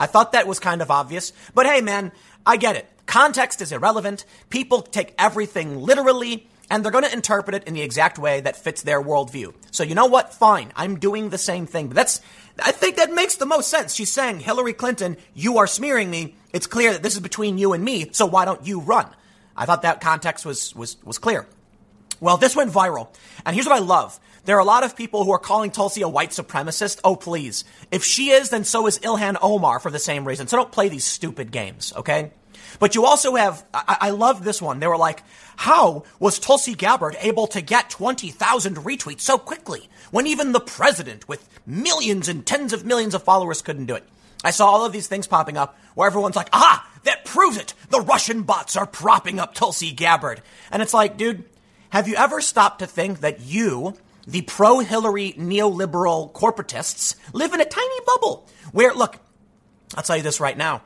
I 0.00 0.06
thought 0.06 0.32
that 0.32 0.46
was 0.46 0.58
kind 0.58 0.80
of 0.80 0.90
obvious, 0.90 1.34
but 1.54 1.66
hey 1.66 1.82
man, 1.82 2.10
I 2.46 2.56
get 2.56 2.76
it. 2.76 2.88
Context 3.06 3.60
is 3.60 3.72
irrelevant. 3.72 4.24
People 4.50 4.82
take 4.82 5.14
everything 5.18 5.80
literally 5.80 6.48
and 6.70 6.82
they're 6.82 6.92
going 6.92 7.04
to 7.04 7.12
interpret 7.12 7.54
it 7.54 7.64
in 7.64 7.74
the 7.74 7.82
exact 7.82 8.18
way 8.18 8.40
that 8.40 8.56
fits 8.56 8.82
their 8.82 9.02
worldview. 9.02 9.54
So 9.70 9.82
you 9.82 9.94
know 9.94 10.06
what? 10.06 10.32
Fine. 10.32 10.72
I'm 10.76 10.98
doing 10.98 11.28
the 11.28 11.38
same 11.38 11.66
thing. 11.66 11.88
But 11.88 11.96
that's, 11.96 12.20
I 12.58 12.72
think 12.72 12.96
that 12.96 13.12
makes 13.12 13.36
the 13.36 13.46
most 13.46 13.68
sense. 13.68 13.94
She's 13.94 14.10
saying, 14.10 14.40
Hillary 14.40 14.72
Clinton, 14.72 15.16
you 15.34 15.58
are 15.58 15.66
smearing 15.66 16.10
me. 16.10 16.34
It's 16.52 16.66
clear 16.66 16.92
that 16.92 17.02
this 17.02 17.14
is 17.14 17.20
between 17.20 17.58
you 17.58 17.72
and 17.72 17.84
me. 17.84 18.08
So 18.12 18.26
why 18.26 18.44
don't 18.44 18.66
you 18.66 18.80
run? 18.80 19.06
I 19.56 19.66
thought 19.66 19.82
that 19.82 20.00
context 20.00 20.46
was, 20.46 20.74
was, 20.74 20.96
was 21.04 21.18
clear. 21.18 21.46
Well, 22.20 22.38
this 22.38 22.56
went 22.56 22.72
viral. 22.72 23.08
And 23.44 23.54
here's 23.54 23.66
what 23.66 23.76
I 23.76 23.80
love. 23.84 24.18
There 24.44 24.56
are 24.56 24.60
a 24.60 24.64
lot 24.64 24.84
of 24.84 24.96
people 24.96 25.24
who 25.24 25.32
are 25.32 25.38
calling 25.38 25.70
Tulsi 25.70 26.02
a 26.02 26.08
white 26.08 26.30
supremacist. 26.30 27.00
Oh, 27.04 27.16
please. 27.16 27.64
If 27.90 28.04
she 28.04 28.30
is, 28.30 28.50
then 28.50 28.64
so 28.64 28.86
is 28.86 28.98
Ilhan 29.00 29.36
Omar 29.40 29.78
for 29.78 29.90
the 29.90 29.98
same 29.98 30.26
reason. 30.26 30.46
So 30.48 30.56
don't 30.56 30.72
play 30.72 30.88
these 30.88 31.04
stupid 31.04 31.50
games, 31.50 31.92
okay? 31.96 32.30
But 32.78 32.94
you 32.94 33.04
also 33.04 33.34
have, 33.34 33.64
I, 33.72 33.96
I 34.00 34.10
love 34.10 34.44
this 34.44 34.60
one. 34.60 34.80
They 34.80 34.86
were 34.86 34.96
like, 34.96 35.22
how 35.56 36.04
was 36.18 36.38
Tulsi 36.38 36.74
Gabbard 36.74 37.16
able 37.20 37.46
to 37.48 37.60
get 37.60 37.90
20,000 37.90 38.76
retweets 38.76 39.20
so 39.20 39.38
quickly 39.38 39.88
when 40.10 40.26
even 40.26 40.52
the 40.52 40.60
president 40.60 41.28
with 41.28 41.48
millions 41.66 42.28
and 42.28 42.44
tens 42.44 42.72
of 42.72 42.84
millions 42.84 43.14
of 43.14 43.22
followers 43.22 43.62
couldn't 43.62 43.86
do 43.86 43.94
it? 43.94 44.04
I 44.44 44.50
saw 44.50 44.68
all 44.68 44.84
of 44.84 44.92
these 44.92 45.06
things 45.06 45.26
popping 45.26 45.56
up 45.56 45.78
where 45.94 46.06
everyone's 46.06 46.36
like, 46.36 46.50
ah, 46.52 46.86
that 47.04 47.24
proves 47.24 47.56
it. 47.56 47.74
The 47.90 48.00
Russian 48.00 48.42
bots 48.42 48.76
are 48.76 48.86
propping 48.86 49.38
up 49.38 49.54
Tulsi 49.54 49.92
Gabbard. 49.92 50.42
And 50.70 50.82
it's 50.82 50.94
like, 50.94 51.16
dude, 51.16 51.44
have 51.90 52.08
you 52.08 52.16
ever 52.16 52.40
stopped 52.40 52.80
to 52.80 52.86
think 52.86 53.20
that 53.20 53.40
you, 53.40 53.94
the 54.26 54.42
pro 54.42 54.80
Hillary 54.80 55.32
neoliberal 55.38 56.32
corporatists, 56.32 57.14
live 57.32 57.54
in 57.54 57.60
a 57.60 57.64
tiny 57.64 58.00
bubble 58.06 58.46
where, 58.72 58.92
look, 58.92 59.18
I'll 59.96 60.02
tell 60.02 60.16
you 60.16 60.22
this 60.22 60.40
right 60.40 60.58
now 60.58 60.82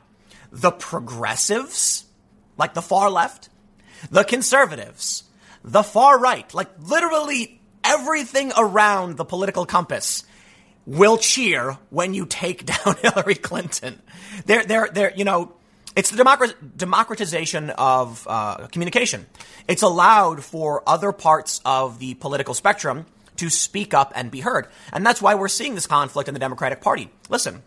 the 0.51 0.71
progressives, 0.71 2.05
like 2.57 2.73
the 2.73 2.81
far 2.81 3.09
left, 3.09 3.49
the 4.09 4.23
conservatives, 4.23 5.23
the 5.63 5.83
far 5.83 6.19
right, 6.19 6.51
like 6.53 6.69
literally 6.81 7.61
everything 7.83 8.51
around 8.57 9.17
the 9.17 9.25
political 9.25 9.65
compass 9.65 10.23
will 10.85 11.17
cheer 11.17 11.77
when 11.89 12.13
you 12.13 12.25
take 12.25 12.65
down 12.85 12.95
Hillary 13.01 13.35
Clinton. 13.35 14.01
They're, 14.45 14.63
they're, 14.63 14.89
they're, 14.91 15.13
you 15.15 15.25
know, 15.25 15.53
it's 15.95 16.11
the 16.11 16.55
democratization 16.77 17.71
of 17.71 18.25
uh, 18.29 18.67
communication. 18.67 19.25
It's 19.67 19.81
allowed 19.81 20.43
for 20.43 20.83
other 20.87 21.11
parts 21.11 21.61
of 21.65 21.99
the 21.99 22.13
political 22.13 22.53
spectrum 22.53 23.05
to 23.37 23.49
speak 23.49 23.93
up 23.93 24.11
and 24.15 24.29
be 24.29 24.41
heard. 24.41 24.67
And 24.93 25.05
that's 25.05 25.21
why 25.21 25.35
we're 25.35 25.47
seeing 25.47 25.75
this 25.75 25.87
conflict 25.87 26.27
in 26.27 26.33
the 26.33 26.39
Democratic 26.39 26.81
Party. 26.81 27.09
Listen, 27.29 27.63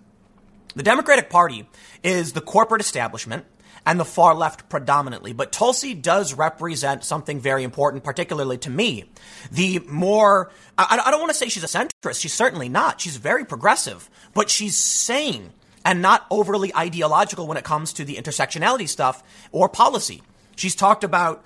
the 0.74 0.82
Democratic 0.82 1.30
Party 1.30 1.68
is 2.02 2.32
the 2.32 2.40
corporate 2.40 2.80
establishment 2.80 3.44
and 3.84 3.98
the 3.98 4.04
far 4.04 4.34
left 4.34 4.68
predominantly. 4.68 5.32
But 5.32 5.52
Tulsi 5.52 5.94
does 5.94 6.34
represent 6.34 7.04
something 7.04 7.40
very 7.40 7.64
important, 7.64 8.04
particularly 8.04 8.58
to 8.58 8.70
me. 8.70 9.10
The 9.50 9.80
more, 9.80 10.50
I, 10.78 11.02
I 11.04 11.10
don't 11.10 11.20
want 11.20 11.32
to 11.32 11.36
say 11.36 11.48
she's 11.48 11.64
a 11.64 11.66
centrist. 11.66 12.20
She's 12.20 12.32
certainly 12.32 12.68
not. 12.68 13.00
She's 13.00 13.16
very 13.16 13.44
progressive, 13.44 14.08
but 14.34 14.50
she's 14.50 14.76
sane 14.76 15.50
and 15.84 16.00
not 16.00 16.26
overly 16.30 16.74
ideological 16.74 17.46
when 17.46 17.56
it 17.56 17.64
comes 17.64 17.92
to 17.94 18.04
the 18.04 18.16
intersectionality 18.16 18.88
stuff 18.88 19.22
or 19.50 19.68
policy. 19.68 20.22
She's 20.54 20.76
talked 20.76 21.02
about 21.02 21.44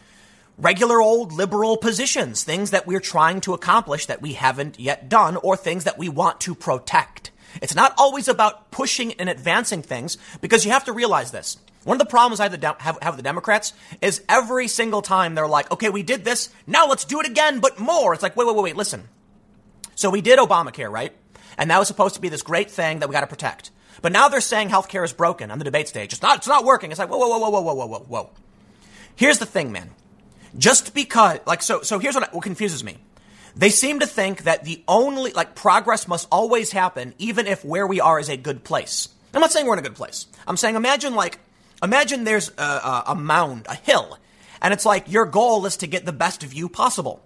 regular 0.59 1.01
old 1.01 1.33
liberal 1.33 1.77
positions, 1.77 2.43
things 2.43 2.71
that 2.71 2.87
we're 2.87 3.01
trying 3.01 3.41
to 3.43 3.55
accomplish 3.55 4.07
that 4.07 4.23
we 4.23 4.35
haven't 4.35 4.79
yet 4.79 5.09
done, 5.09 5.37
or 5.37 5.57
things 5.57 5.85
that 5.85 5.99
we 5.99 6.09
want 6.09 6.41
to 6.43 6.55
protect. 6.55 7.31
It's 7.63 7.75
not 7.75 7.95
always 7.99 8.29
about 8.29 8.71
pushing 8.71 9.13
and 9.15 9.29
advancing 9.29 9.83
things 9.83 10.19
because 10.41 10.65
you 10.65 10.73
have 10.73 10.85
to 10.85 10.93
realize 10.93 11.31
this. 11.31 11.59
One 11.85 11.95
of 11.95 11.99
the 12.01 12.11
problems 12.11 12.41
I 12.41 12.49
have, 12.49 12.61
the, 12.61 12.67
have, 12.81 12.99
have 13.01 13.15
with 13.15 13.19
the 13.19 13.23
Democrats 13.23 13.73
is 14.03 14.23
every 14.29 14.67
single 14.67 15.03
time 15.03 15.35
they're 15.35 15.47
like, 15.47 15.71
okay, 15.71 15.89
we 15.89 16.03
did 16.03 16.25
this, 16.25 16.51
now 16.67 16.89
let's 16.89 17.05
do 17.05 17.21
it 17.21 17.27
again, 17.27 17.61
but 17.61 17.79
more. 17.79 18.13
It's 18.13 18.23
like, 18.23 18.37
wait, 18.37 18.47
wait, 18.47 18.57
wait, 18.57 18.63
wait, 18.63 18.77
listen. 18.77 19.09
So 19.95 20.11
we 20.11 20.21
did 20.21 20.39
Obamacare, 20.39 20.91
right? 20.91 21.13
And 21.57 21.71
that 21.71 21.79
was 21.79 21.89
supposed 21.89 22.17
to 22.17 22.21
be 22.21 22.29
this 22.29 22.43
great 22.43 22.71
thing 22.71 22.99
that 22.99 23.09
we 23.09 23.13
got 23.13 23.21
to 23.21 23.27
protect. 23.29 23.71
But 24.03 24.13
now 24.13 24.29
they're 24.29 24.41
saying 24.41 24.69
healthcare 24.69 25.05
is 25.05 25.13
broken 25.13 25.51
on 25.51 25.59
the 25.59 25.65
debate 25.65 25.89
stage. 25.89 26.13
It's 26.13 26.23
not, 26.23 26.39
it's 26.39 26.49
not 26.49 26.65
working. 26.65 26.91
It's 26.91 26.99
like, 26.99 27.09
whoa, 27.09 27.19
whoa, 27.19 27.39
whoa, 27.39 27.51
whoa, 27.51 27.61
whoa, 27.61 27.75
whoa, 27.75 27.87
whoa, 27.87 27.99
whoa. 28.01 28.31
Here's 29.15 29.39
the 29.39 29.47
thing, 29.47 29.73
man. 29.73 29.91
Just 30.59 30.93
because, 30.93 31.39
like, 31.47 31.63
so, 31.63 31.83
so 31.83 31.99
here's 31.99 32.15
what, 32.15 32.35
what 32.35 32.43
confuses 32.43 32.85
me. 32.85 32.99
They 33.57 33.71
seem 33.71 34.01
to 34.01 34.07
think 34.07 34.45
that 34.45 34.65
the 34.65 34.85
only, 34.87 35.33
like, 35.33 35.55
progress 35.55 36.07
must 36.07 36.29
always 36.31 36.73
happen, 36.73 37.15
even 37.19 37.47
if 37.47 37.65
where 37.65 37.87
we 37.87 38.01
are 38.01 38.21
is 38.21 38.29
a 38.29 38.37
good 38.37 38.63
place. 38.63 39.09
I'm 39.33 39.41
not 39.41 39.51
saying 39.51 39.67
we're 39.67 39.73
in 39.73 39.79
a 39.79 39.83
good 39.83 39.95
place. 39.95 40.27
I'm 40.47 40.57
saying 40.57 40.77
imagine, 40.77 41.15
like, 41.15 41.39
Imagine 41.83 42.25
there's 42.25 42.51
a, 42.57 42.63
a, 42.63 43.05
a 43.09 43.15
mound, 43.15 43.67
a 43.69 43.75
hill, 43.75 44.19
and 44.63 44.73
it's 44.73 44.87
like 44.87 45.11
your 45.11 45.27
goal 45.27 45.67
is 45.67 45.77
to 45.79 45.87
get 45.87 46.07
the 46.07 46.13
best 46.13 46.43
view 46.43 46.69
possible. 46.69 47.23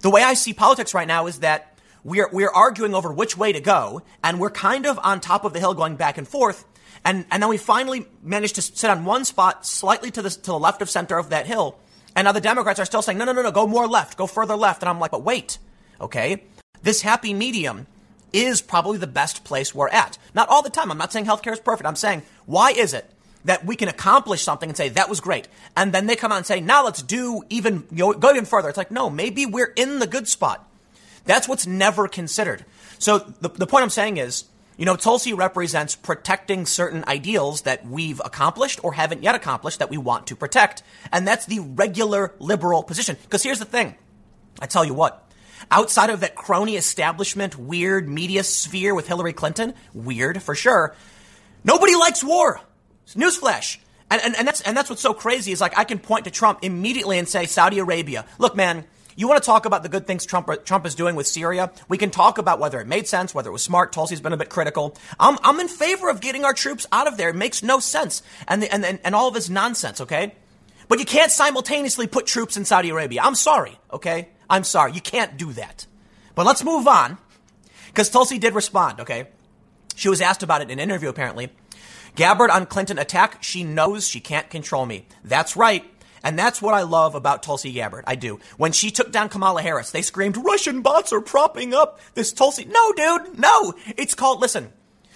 The 0.00 0.10
way 0.10 0.22
I 0.22 0.34
see 0.34 0.52
politics 0.52 0.94
right 0.94 1.08
now 1.08 1.26
is 1.26 1.40
that 1.40 1.78
we're, 2.04 2.28
we're 2.32 2.50
arguing 2.50 2.94
over 2.94 3.12
which 3.12 3.36
way 3.36 3.52
to 3.52 3.60
go, 3.60 4.02
and 4.22 4.40
we're 4.40 4.50
kind 4.50 4.86
of 4.86 4.98
on 5.02 5.20
top 5.20 5.44
of 5.44 5.52
the 5.52 5.58
hill 5.58 5.74
going 5.74 5.96
back 5.96 6.18
and 6.18 6.26
forth. 6.26 6.64
And, 7.04 7.24
and 7.30 7.42
then 7.42 7.50
we 7.50 7.56
finally 7.56 8.06
manage 8.22 8.54
to 8.54 8.62
sit 8.62 8.88
on 8.88 9.04
one 9.04 9.24
spot 9.24 9.66
slightly 9.66 10.10
to 10.12 10.22
the, 10.22 10.30
to 10.30 10.42
the 10.42 10.58
left 10.58 10.82
of 10.82 10.90
center 10.90 11.18
of 11.18 11.30
that 11.30 11.46
hill. 11.46 11.78
And 12.20 12.26
now 12.26 12.32
the 12.32 12.40
Democrats 12.42 12.78
are 12.78 12.84
still 12.84 13.00
saying, 13.00 13.16
no, 13.16 13.24
no, 13.24 13.32
no, 13.32 13.40
no, 13.40 13.50
go 13.50 13.66
more 13.66 13.88
left, 13.88 14.18
go 14.18 14.26
further 14.26 14.54
left. 14.54 14.82
And 14.82 14.90
I'm 14.90 15.00
like, 15.00 15.10
but 15.10 15.22
wait, 15.22 15.56
okay? 15.98 16.42
This 16.82 17.00
happy 17.00 17.32
medium 17.32 17.86
is 18.30 18.60
probably 18.60 18.98
the 18.98 19.06
best 19.06 19.42
place 19.42 19.74
we're 19.74 19.88
at. 19.88 20.18
Not 20.34 20.50
all 20.50 20.60
the 20.60 20.68
time. 20.68 20.90
I'm 20.90 20.98
not 20.98 21.14
saying 21.14 21.24
healthcare 21.24 21.54
is 21.54 21.60
perfect. 21.60 21.86
I'm 21.86 21.96
saying, 21.96 22.20
why 22.44 22.72
is 22.72 22.92
it 22.92 23.10
that 23.46 23.64
we 23.64 23.74
can 23.74 23.88
accomplish 23.88 24.42
something 24.42 24.68
and 24.68 24.76
say 24.76 24.90
that 24.90 25.08
was 25.08 25.20
great 25.20 25.48
and 25.74 25.94
then 25.94 26.06
they 26.06 26.14
come 26.14 26.30
out 26.30 26.36
and 26.36 26.44
say 26.44 26.60
now 26.60 26.84
let's 26.84 27.00
do 27.00 27.42
even 27.48 27.84
you 27.90 27.96
know, 27.96 28.12
go 28.12 28.28
even 28.28 28.44
further 28.44 28.68
it's 28.68 28.76
like 28.76 28.90
no 28.90 29.08
maybe 29.08 29.46
we're 29.46 29.72
in 29.76 29.98
the 29.98 30.06
good 30.06 30.28
spot 30.28 30.68
that's 31.24 31.48
what's 31.48 31.66
never 31.66 32.06
considered 32.06 32.66
so 32.98 33.20
the, 33.40 33.48
the 33.48 33.66
point 33.66 33.82
i'm 33.82 33.88
saying 33.88 34.18
is 34.18 34.44
you 34.80 34.86
know 34.86 34.96
tulsi 34.96 35.34
represents 35.34 35.94
protecting 35.94 36.64
certain 36.64 37.04
ideals 37.06 37.62
that 37.62 37.86
we've 37.86 38.20
accomplished 38.24 38.80
or 38.82 38.94
haven't 38.94 39.22
yet 39.22 39.34
accomplished 39.34 39.78
that 39.78 39.90
we 39.90 39.98
want 39.98 40.28
to 40.28 40.36
protect. 40.36 40.82
And 41.12 41.28
that's 41.28 41.44
the 41.46 41.60
regular 41.60 42.34
liberal 42.38 42.82
position. 42.82 43.16
Because 43.22 43.42
here's 43.42 43.58
the 43.58 43.64
thing. 43.64 43.94
I 44.60 44.66
tell 44.66 44.84
you 44.84 44.94
what. 44.94 45.30
Outside 45.70 46.08
of 46.08 46.20
that 46.20 46.34
crony 46.34 46.76
establishment 46.76 47.58
weird 47.58 48.08
media 48.08 48.42
sphere 48.42 48.94
with 48.94 49.06
hillary 49.06 49.34
clinton 49.34 49.74
weird 49.92 50.42
for 50.42 50.54
sure 50.54 50.96
nobody 51.62 51.94
likes 51.94 52.24
war. 52.24 52.60
Newsflash. 53.14 53.78
And, 54.10 54.20
and, 54.22 54.36
and, 54.36 54.48
that's, 54.48 54.60
and 54.62 54.76
that's 54.76 54.90
what's 54.90 55.02
so 55.02 55.14
crazy 55.14 55.52
is 55.52 55.60
like 55.60 55.78
I 55.78 55.84
can 55.84 55.98
point 55.98 56.24
to 56.24 56.30
Trump 56.30 56.60
immediately 56.62 57.18
and 57.18 57.28
say, 57.28 57.46
Saudi 57.46 57.78
Arabia, 57.78 58.24
look, 58.38 58.56
man, 58.56 58.84
you 59.16 59.28
want 59.28 59.42
to 59.42 59.46
talk 59.46 59.66
about 59.66 59.82
the 59.82 59.88
good 59.88 60.06
things 60.06 60.24
Trump, 60.24 60.48
Trump 60.64 60.86
is 60.86 60.94
doing 60.94 61.16
with 61.16 61.26
Syria? 61.26 61.70
We 61.88 61.98
can 61.98 62.10
talk 62.10 62.38
about 62.38 62.58
whether 62.58 62.80
it 62.80 62.86
made 62.86 63.08
sense, 63.08 63.34
whether 63.34 63.50
it 63.50 63.52
was 63.52 63.62
smart. 63.62 63.92
Tulsi's 63.92 64.20
been 64.20 64.32
a 64.32 64.36
bit 64.36 64.48
critical. 64.48 64.96
I'm, 65.18 65.38
I'm 65.42 65.60
in 65.60 65.68
favor 65.68 66.08
of 66.08 66.20
getting 66.20 66.44
our 66.44 66.52
troops 66.54 66.86
out 66.92 67.06
of 67.06 67.16
there. 67.16 67.30
It 67.30 67.36
makes 67.36 67.62
no 67.62 67.80
sense. 67.80 68.22
And, 68.48 68.62
the, 68.62 68.72
and, 68.72 68.84
and, 68.84 68.98
and 69.04 69.14
all 69.14 69.28
of 69.28 69.34
this 69.34 69.48
nonsense, 69.48 70.00
okay? 70.00 70.34
But 70.88 70.98
you 70.98 71.04
can't 71.04 71.30
simultaneously 71.30 72.06
put 72.06 72.26
troops 72.26 72.56
in 72.56 72.64
Saudi 72.64 72.90
Arabia. 72.90 73.20
I'm 73.22 73.34
sorry, 73.34 73.78
okay? 73.92 74.28
I'm 74.48 74.64
sorry. 74.64 74.92
You 74.92 75.00
can't 75.00 75.36
do 75.36 75.52
that. 75.52 75.86
But 76.34 76.46
let's 76.46 76.64
move 76.64 76.88
on. 76.88 77.18
Because 77.86 78.10
Tulsi 78.10 78.38
did 78.38 78.54
respond, 78.54 79.00
okay? 79.00 79.28
She 79.94 80.08
was 80.08 80.20
asked 80.20 80.42
about 80.42 80.62
it 80.62 80.70
in 80.70 80.78
an 80.78 80.80
interview, 80.80 81.08
apparently. 81.08 81.50
Gabbard 82.14 82.50
on 82.50 82.66
Clinton 82.66 82.98
attack, 82.98 83.42
she 83.42 83.64
knows 83.64 84.08
she 84.08 84.20
can't 84.20 84.50
control 84.50 84.86
me. 84.86 85.06
That's 85.22 85.56
right. 85.56 85.84
And 86.22 86.38
that's 86.38 86.60
what 86.60 86.74
I 86.74 86.82
love 86.82 87.14
about 87.14 87.42
Tulsi 87.42 87.72
Gabbard. 87.72 88.04
I 88.06 88.14
do. 88.14 88.40
When 88.56 88.72
she 88.72 88.90
took 88.90 89.10
down 89.10 89.28
Kamala 89.28 89.62
Harris, 89.62 89.90
they 89.90 90.02
screamed, 90.02 90.36
Russian 90.36 90.82
bots 90.82 91.12
are 91.12 91.20
propping 91.20 91.74
up 91.74 92.00
this 92.14 92.32
Tulsi. 92.32 92.64
No, 92.66 92.92
dude, 92.92 93.38
no. 93.38 93.74
It's 93.96 94.14
called, 94.14 94.40
listen, 94.40 94.72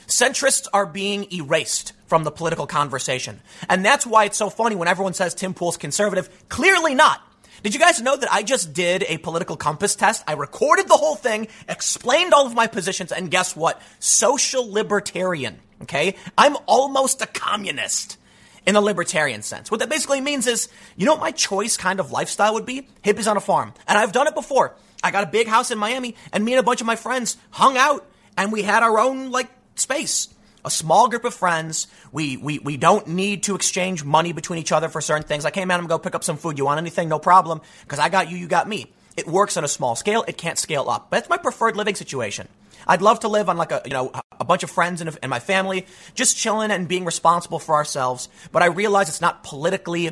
centrists 0.06 0.66
are 0.72 0.86
being 0.86 1.30
erased 1.32 1.92
from 2.06 2.24
the 2.24 2.30
political 2.30 2.66
conversation. 2.66 3.40
And 3.68 3.84
that's 3.84 4.06
why 4.06 4.24
it's 4.24 4.38
so 4.38 4.50
funny 4.50 4.76
when 4.76 4.88
everyone 4.88 5.14
says 5.14 5.34
Tim 5.34 5.54
Pool's 5.54 5.76
conservative. 5.76 6.48
Clearly 6.48 6.94
not. 6.94 7.20
Did 7.62 7.72
you 7.72 7.80
guys 7.80 8.00
know 8.00 8.14
that 8.14 8.30
I 8.30 8.42
just 8.42 8.74
did 8.74 9.04
a 9.08 9.16
political 9.16 9.56
compass 9.56 9.96
test? 9.96 10.22
I 10.26 10.34
recorded 10.34 10.86
the 10.86 10.98
whole 10.98 11.16
thing, 11.16 11.48
explained 11.66 12.34
all 12.34 12.46
of 12.46 12.54
my 12.54 12.66
positions, 12.66 13.10
and 13.10 13.30
guess 13.30 13.56
what? 13.56 13.80
Social 14.00 14.70
libertarian. 14.70 15.58
Okay? 15.82 16.16
I'm 16.36 16.56
almost 16.66 17.22
a 17.22 17.26
communist 17.26 18.18
in 18.66 18.74
the 18.74 18.81
libertarian 18.81 19.42
sense. 19.42 19.70
What 19.70 19.81
that 19.81 19.88
basically 19.88 20.20
means 20.20 20.46
is, 20.46 20.68
you 20.96 21.07
know 21.07 21.12
what 21.12 21.20
my 21.20 21.33
choice 21.33 21.77
kind 21.77 22.00
of 22.00 22.12
lifestyle 22.12 22.55
would 22.55 22.66
be? 22.66 22.88
Hippies 23.03 23.31
on 23.31 23.37
a 23.37 23.40
farm. 23.40 23.74
And 23.87 23.98
I've 23.98 24.12
done 24.12 24.27
it 24.27 24.35
before. 24.35 24.74
I 25.03 25.11
got 25.11 25.24
a 25.24 25.31
big 25.31 25.46
house 25.46 25.70
in 25.70 25.79
Miami 25.79 26.14
and 26.33 26.44
me 26.44 26.53
and 26.53 26.61
a 26.61 26.62
bunch 26.62 26.81
of 26.81 26.87
my 26.87 26.96
friends 26.96 27.37
hung 27.50 27.77
out 27.77 28.07
and 28.37 28.53
we 28.53 28.62
had 28.62 28.83
our 28.83 28.98
own 28.98 29.31
like 29.31 29.50
space. 29.77 30.29
A 30.64 30.70
small 30.70 31.09
group 31.11 31.27
of 31.27 31.35
friends. 31.35 31.88
We, 32.11 32.38
we, 32.38 32.59
we 32.59 32.79
don't 32.79 33.07
need 33.09 33.42
to 33.44 33.55
exchange 33.55 34.03
money 34.03 34.33
between 34.33 34.59
each 34.59 34.72
other 34.72 34.88
for 34.88 35.03
certain 35.03 35.27
things. 35.27 35.44
Like, 35.44 35.55
hey 35.55 35.66
man, 35.66 35.79
I'm 35.79 35.87
gonna 35.87 35.98
go 35.98 36.03
pick 36.03 36.14
up 36.14 36.24
some 36.24 36.38
food. 36.38 36.57
You 36.57 36.64
want 36.64 36.79
anything? 36.79 37.11
No 37.11 37.18
problem. 37.18 37.61
Cause 37.87 37.98
I 37.98 38.09
got 38.09 38.31
you, 38.31 38.38
you 38.38 38.46
got 38.46 38.66
me. 38.66 38.90
It 39.14 39.27
works 39.27 39.59
on 39.59 39.64
a 39.64 39.68
small 39.68 39.94
scale. 39.94 40.24
It 40.27 40.38
can't 40.38 40.59
scale 40.59 40.88
up. 40.88 41.11
But 41.11 41.18
that's 41.18 41.29
my 41.29 41.37
preferred 41.37 41.77
living 41.77 41.94
situation. 41.96 42.48
I'd 42.86 43.02
love 43.02 43.20
to 43.20 43.28
live 43.28 43.48
on 43.48 43.56
like 43.56 43.72
a, 43.72 43.82
you 43.84 43.92
know, 43.92 44.12
a 44.38 44.44
bunch 44.44 44.62
of 44.62 44.70
friends 44.70 45.00
and, 45.00 45.16
and 45.22 45.30
my 45.30 45.40
family, 45.40 45.86
just 46.14 46.36
chilling 46.36 46.70
and 46.70 46.86
being 46.88 47.04
responsible 47.04 47.58
for 47.58 47.74
ourselves. 47.74 48.28
But 48.52 48.62
I 48.62 48.66
realize 48.66 49.08
it's 49.08 49.20
not 49.20 49.42
politically, 49.42 50.06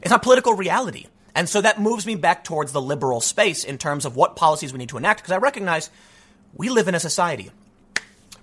it's 0.00 0.10
not 0.10 0.22
political 0.22 0.54
reality. 0.54 1.06
And 1.34 1.48
so 1.48 1.60
that 1.60 1.80
moves 1.80 2.06
me 2.06 2.14
back 2.14 2.44
towards 2.44 2.72
the 2.72 2.80
liberal 2.80 3.20
space 3.20 3.64
in 3.64 3.76
terms 3.76 4.04
of 4.06 4.16
what 4.16 4.36
policies 4.36 4.72
we 4.72 4.78
need 4.78 4.88
to 4.88 4.96
enact, 4.96 5.20
because 5.20 5.32
I 5.32 5.38
recognize 5.38 5.90
we 6.54 6.70
live 6.70 6.88
in 6.88 6.94
a 6.94 7.00
society. 7.00 7.50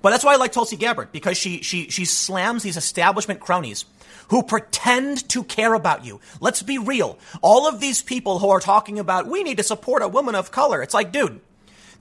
But 0.04 0.12
that's 0.12 0.24
why 0.24 0.34
I 0.34 0.36
like 0.36 0.52
Tulsi 0.52 0.76
Gabbard, 0.76 1.12
because 1.12 1.38
she, 1.38 1.62
she, 1.62 1.90
she 1.90 2.06
slams 2.06 2.62
these 2.62 2.78
establishment 2.78 3.40
cronies 3.40 3.86
who 4.28 4.44
pretend 4.44 5.28
to 5.30 5.44
care 5.44 5.74
about 5.74 6.06
you. 6.06 6.20
Let's 6.42 6.62
be 6.62 6.78
real. 6.78 7.18
All 7.42 7.68
of 7.68 7.80
these 7.80 8.02
people 8.02 8.40
who 8.40 8.50
are 8.50 8.60
talking 8.60 9.00
about, 9.00 9.28
we 9.28 9.44
need 9.44 9.58
to 9.58 9.64
support 9.64 10.02
a 10.02 10.08
woman 10.08 10.36
of 10.36 10.52
color. 10.52 10.82
It's 10.84 10.94
like, 10.94 11.12
dude, 11.12 11.40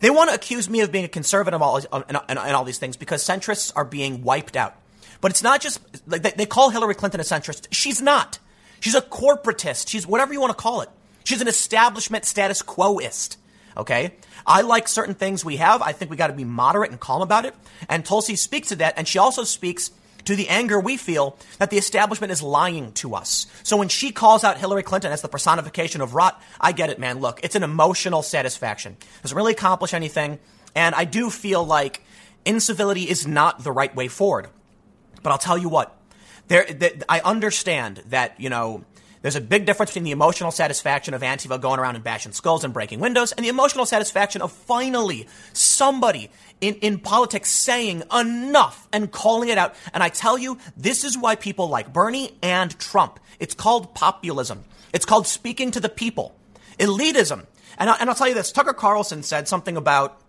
they 0.03 0.11
want 0.11 0.31
to 0.31 0.35
accuse 0.35 0.69
me 0.69 0.81
of 0.81 0.91
being 0.91 1.05
a 1.05 1.09
conservative 1.09 1.63
and, 1.63 2.05
and, 2.09 2.19
and, 2.29 2.39
all 2.39 2.65
these 2.65 2.79
things 2.79 2.97
because 2.97 3.25
centrists 3.25 3.73
are 3.77 3.85
being 3.85 4.25
wiped 4.25 4.57
out. 4.57 4.75
But 5.21 5.31
it's 5.31 5.45
not 5.45 5.61
just, 5.61 5.81
like, 6.09 6.23
they, 6.23 6.33
they 6.33 6.45
call 6.45 6.71
Hillary 6.71 6.97
Clinton 6.97 7.21
a 7.21 7.23
centrist. 7.23 7.69
She's 7.71 8.03
not. 8.03 8.41
She's 8.81 8.97
a 8.97 9.01
corporatist. 9.01 9.89
She's 9.89 10.05
whatever 10.05 10.33
you 10.33 10.41
want 10.41 10.51
to 10.51 10.61
call 10.61 10.81
it. 10.81 10.89
She's 11.23 11.41
an 11.41 11.47
establishment 11.47 12.25
status 12.25 12.63
quoist. 12.63 13.39
Okay? 13.77 14.17
I 14.45 14.63
like 14.63 14.89
certain 14.89 15.15
things 15.15 15.45
we 15.45 15.59
have. 15.59 15.83
I 15.83 15.93
think 15.93 16.11
we 16.11 16.17
got 16.17 16.27
to 16.27 16.33
be 16.33 16.45
moderate 16.45 16.91
and 16.91 16.99
calm 16.99 17.23
about 17.23 17.45
it. 17.45 17.55
And 17.89 18.05
Tulsi 18.05 18.35
speaks 18.35 18.71
to 18.71 18.77
that. 18.77 18.95
And 18.97 19.07
she 19.07 19.21
also 19.21 19.45
speaks 19.45 19.93
to 20.25 20.37
the 20.37 20.49
anger 20.49 20.79
we 20.79 20.97
feel 20.97 21.37
that 21.59 21.71
the 21.71 21.79
establishment 21.79 22.33
is 22.33 22.43
lying 22.43 22.93
to 22.93 23.15
us. 23.15 23.47
So 23.63 23.77
when 23.77 23.89
she 23.89 24.13
calls 24.13 24.45
out 24.45 24.59
Hillary 24.59 24.83
Clinton 24.83 25.13
as 25.13 25.23
the 25.23 25.29
personification 25.29 26.01
of 26.01 26.15
rot, 26.15 26.41
I 26.61 26.73
get 26.73 26.91
it, 26.91 26.99
man. 26.99 27.21
Look, 27.21 27.41
it's 27.43 27.57
an 27.57 27.63
emotional 27.63 28.23
satisfaction. 28.23 28.97
Doesn't 29.23 29.37
really 29.37 29.53
accomplish 29.53 29.95
anything. 29.95 30.39
And 30.75 30.95
I 30.95 31.05
do 31.05 31.31
feel 31.31 31.65
like 31.65 32.03
incivility 32.45 33.03
is 33.03 33.27
not 33.27 33.63
the 33.63 33.73
right 33.73 33.95
way 33.95 34.09
forward. 34.09 34.49
But 35.23 35.31
I'll 35.31 35.39
tell 35.39 35.59
you 35.59 35.69
what, 35.69 35.97
there, 36.49 36.67
I 37.09 37.21
understand 37.21 38.03
that, 38.09 38.41
you 38.41 38.51
know, 38.51 38.85
There's 39.23 39.37
a 39.37 39.41
big 39.41 39.67
difference 39.67 39.93
between 39.93 40.05
the 40.05 40.11
emotional 40.11 40.51
satisfaction 40.51 41.15
of 41.15 41.23
Antifa 41.23 41.61
going 41.61 41.79
around 41.79 41.95
and 41.95 42.05
bashing 42.05 42.33
skulls 42.33 42.65
and 42.65 42.75
breaking 42.75 42.99
windows 42.99 43.31
and 43.33 43.45
the 43.45 43.49
emotional 43.49 43.87
satisfaction 43.87 44.43
of 44.43 44.51
finally 44.53 45.29
somebody 45.53 46.31
in, 46.63 46.77
in 46.77 46.99
politics 46.99 47.51
saying 47.51 48.05
enough 48.17 48.89
and 48.93 49.11
calling 49.11 49.51
it 49.51 49.59
out. 49.59 49.75
And 49.93 50.03
I 50.03 50.09
tell 50.09 50.39
you, 50.39 50.57
this 50.77 51.05
is 51.05 51.19
why 51.19 51.35
people 51.35 51.69
like 51.69 51.93
Bernie 51.93 52.39
and 52.43 52.79
Trump. 52.79 53.21
It's 53.39 53.53
called 53.53 53.95
populism. 53.95 54.65
It's 54.95 55.05
called 55.05 55.27
speaking 55.27 55.73
to 55.73 55.81
the 55.81 55.89
people. 55.89 56.35
Elitism. 56.79 57.47
And, 57.79 57.91
I, 57.91 57.97
and 57.97 58.09
I'll 58.09 58.15
tell 58.15 58.29
you 58.29 58.35
this 58.35 58.53
Tucker 58.53 58.73
Carlson 58.73 59.23
said 59.25 59.49
something 59.49 59.77
about 59.77 60.21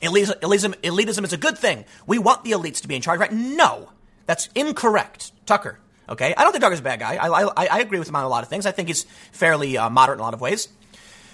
elitism, 0.00 0.74
elitism, 0.80 1.24
is 1.24 1.32
a 1.32 1.36
good 1.36 1.58
thing. 1.58 1.84
We 2.06 2.18
want 2.18 2.42
the 2.42 2.52
elites 2.52 2.80
to 2.82 2.88
be 2.88 2.96
in 2.96 3.02
charge, 3.02 3.20
right? 3.20 3.32
No, 3.32 3.90
that's 4.24 4.48
incorrect. 4.54 5.32
Tucker. 5.44 5.78
Okay, 6.08 6.34
I 6.36 6.42
don't 6.44 6.52
think 6.52 6.62
Tucker's 6.62 6.78
a 6.78 6.84
bad 6.84 7.00
guy. 7.00 7.16
I, 7.16 7.28
I, 7.28 7.66
I 7.66 7.78
agree 7.80 7.98
with 7.98 8.08
him 8.08 8.16
on 8.16 8.24
a 8.24 8.28
lot 8.28 8.44
of 8.44 8.48
things. 8.48 8.64
I 8.64 8.70
think 8.70 8.88
he's 8.88 9.02
fairly 9.32 9.76
uh, 9.76 9.90
moderate 9.90 10.16
in 10.16 10.20
a 10.20 10.22
lot 10.22 10.34
of 10.34 10.40
ways. 10.40 10.68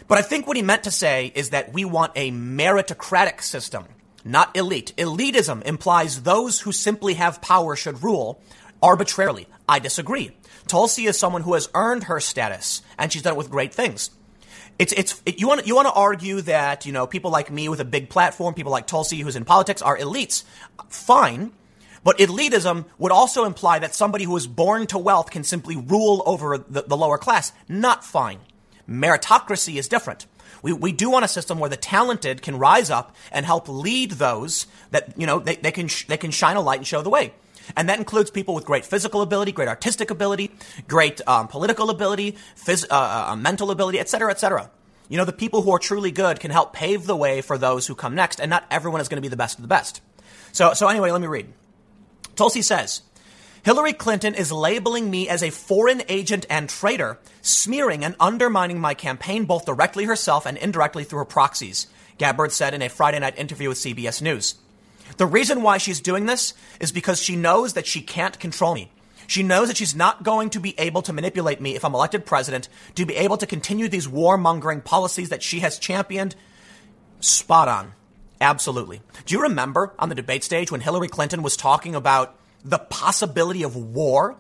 But 0.09 0.19
I 0.19 0.23
think 0.23 0.47
what 0.47 0.57
he 0.57 0.63
meant 0.63 0.85
to 0.85 0.91
say 0.91 1.31
is 1.35 1.51
that 1.51 1.73
we 1.73 1.85
want 1.85 2.13
a 2.17 2.31
meritocratic 2.33 3.43
system, 3.43 3.85
not 4.25 4.57
elite. 4.57 4.93
Elitism 4.97 5.63
implies 5.65 6.23
those 6.23 6.61
who 6.61 6.73
simply 6.73 7.15
have 7.15 7.43
power 7.43 7.77
should 7.77 8.03
rule 8.03 8.41
arbitrarily. 8.83 9.47
I 9.69 9.79
disagree. 9.79 10.33
Tulsi 10.67 11.07
is 11.07 11.19
someone 11.19 11.43
who 11.43 11.55
has 11.55 11.69
earned 11.75 12.05
her 12.05 12.21
status, 12.21 12.83
and 12.99 13.13
she's 13.13 13.23
done 13.23 13.35
it 13.35 13.37
with 13.37 13.51
great 13.51 13.75
things. 13.75 14.11
It's, 14.79 14.93
it's, 14.93 15.23
it, 15.27 15.39
you 15.39 15.47
want 15.49 15.67
you 15.67 15.75
want 15.75 15.89
to 15.89 15.93
argue 15.93 16.41
that, 16.43 16.87
you 16.87 16.93
know, 16.93 17.07
people 17.07 17.31
like 17.31 17.51
me 17.51 17.69
with 17.69 17.81
a 17.81 17.85
big 17.85 18.09
platform, 18.09 18.55
people 18.55 18.73
like 18.73 18.87
Tulsi 18.87 19.21
who's 19.21 19.37
in 19.37 19.45
politics 19.45 19.83
are 19.83 19.99
elites. 19.99 20.45
Fine. 20.89 21.53
But 22.05 22.19
elitism 22.19 22.87
would 22.99 23.13
also 23.13 23.45
imply 23.45 23.79
that 23.79 23.95
somebody 23.95 24.25
who 24.25 24.37
is 24.37 24.49
born 24.49 24.89
to 24.89 24.99
wealth 24.99 25.31
can 25.31 25.45
simply 25.45 25.77
rule 25.77 26.23
over 26.27 26.59
the, 26.59 26.83
the 26.83 26.97
lower 26.97 27.19
class. 27.19 27.53
Not 27.69 28.05
fine. 28.05 28.41
Meritocracy 28.89 29.79
is 29.79 29.87
different. 29.87 30.27
We, 30.63 30.73
we 30.73 30.93
do 30.93 31.11
want 31.11 31.25
a 31.25 31.29
system 31.29 31.59
where 31.59 31.69
the 31.69 31.77
talented 31.77 32.41
can 32.41 32.57
rise 32.57 32.91
up 32.91 33.15
and 33.31 33.45
help 33.45 33.69
lead 33.69 34.13
those 34.13 34.67
that, 34.93 35.19
you 35.19 35.27
know, 35.27 35.41
they, 35.41 35.57
they, 35.57 35.73
can, 35.73 35.89
sh- 35.89 36.07
they 36.07 36.17
can 36.17 36.31
shine 36.31 36.57
a 36.57 36.61
light 36.61 36.79
and 36.79 36.87
show 36.87 37.03
the 37.03 37.11
way. 37.11 37.35
And 37.77 37.89
that 37.89 37.99
includes 37.99 38.31
people 38.31 38.55
with 38.55 38.65
great 38.65 38.85
physical 38.85 39.23
ability, 39.23 39.53
great 39.53 39.69
artistic 39.69 40.11
ability, 40.11 40.51
great 40.89 41.21
um, 41.29 41.49
political 41.49 41.91
ability, 41.91 42.37
phys- 42.57 42.87
uh, 42.91 42.95
uh, 42.95 43.25
uh 43.33 43.37
mental 43.37 43.71
ability, 43.71 43.99
et 43.99 44.09
cetera, 44.09 44.31
et 44.31 44.41
cetera. 44.41 44.71
You 45.09 45.19
know, 45.19 45.25
the 45.25 45.33
people 45.33 45.63
who 45.63 45.73
are 45.73 45.79
truly 45.79 46.11
good 46.11 46.41
can 46.41 46.51
help 46.51 46.73
pave 46.73 47.07
the 47.07 47.17
way 47.17 47.43
for 47.43 47.59
those 47.59 47.87
who 47.87 47.95
come 47.95 48.15
next, 48.15 48.41
and 48.41 48.49
not 48.49 48.65
everyone 48.71 49.01
is 49.01 49.09
going 49.09 49.19
to 49.19 49.23
be 49.23 49.29
the 49.29 49.37
best 49.37 49.59
of 49.59 49.63
the 49.63 49.69
best. 49.69 50.01
So, 50.53 50.75
so 50.75 50.89
anyway, 50.89 51.11
let 51.11 51.21
me 51.21 51.27
read. 51.27 51.53
Tulsi 52.35 52.63
says, 52.63 53.03
Hillary 53.65 53.93
Clinton 53.93 54.35
is 54.35 54.51
labeling 54.51 55.09
me 55.09 55.29
as 55.29 55.41
a 55.41 55.51
foreign 55.51 56.03
agent 56.09 56.47
and 56.51 56.69
traitor, 56.69 57.21
smearing 57.43 58.05
and 58.05 58.17
undermining 58.19 58.81
my 58.81 58.93
campaign 58.93 59.45
both 59.45 59.67
directly 59.67 60.05
herself 60.05 60.47
and 60.47 60.59
indirectly 60.59 61.05
through 61.05 61.21
her 61.21 61.25
proxies, 61.25 61.87
Gabbard 62.19 62.51
said 62.51 62.75
in 62.75 62.83
a 62.83 62.89
Friday 62.89 63.21
night 63.21 63.39
interview 63.39 63.69
with 63.69 63.79
CBS 63.79 64.21
News. 64.21 64.57
The 65.17 65.27
reason 65.27 65.63
why 65.63 65.79
she's 65.79 66.01
doing 66.01 66.27
this 66.27 66.55
is 66.81 66.91
because 66.91 67.23
she 67.23 67.37
knows 67.37 67.75
that 67.75 67.87
she 67.87 68.03
can't 68.03 68.37
control 68.41 68.75
me. 68.75 68.91
She 69.29 69.45
knows 69.45 69.69
that 69.69 69.77
she's 69.77 69.95
not 69.95 70.25
going 70.25 70.51
to 70.51 70.61
be 70.61 70.75
able 70.77 71.03
to 71.03 71.13
manipulate 71.13 71.61
me 71.61 71.77
if 71.77 71.85
I'm 71.85 71.95
elected 71.95 72.27
president 72.27 72.69
to 72.97 73.07
be 73.07 73.15
able 73.15 73.37
to 73.37 73.47
continue 73.47 73.89
these 73.89 74.09
warmongering 74.09 74.83
policies 74.83 75.29
that 75.29 75.43
she 75.45 75.61
has 75.61 75.79
championed. 75.79 76.35
Spot 77.21 77.69
on. 77.69 77.93
Absolutely. 78.41 79.03
Do 79.25 79.37
you 79.37 79.43
remember 79.43 79.95
on 80.01 80.09
the 80.09 80.17
debate 80.17 80.43
stage 80.43 80.73
when 80.73 80.81
Hillary 80.81 81.07
Clinton 81.07 81.45
was 81.45 81.57
talking 81.57 81.95
about 81.95 82.37
the 82.65 82.79
possibility 82.79 83.63
of 83.63 83.77
war? 83.77 84.37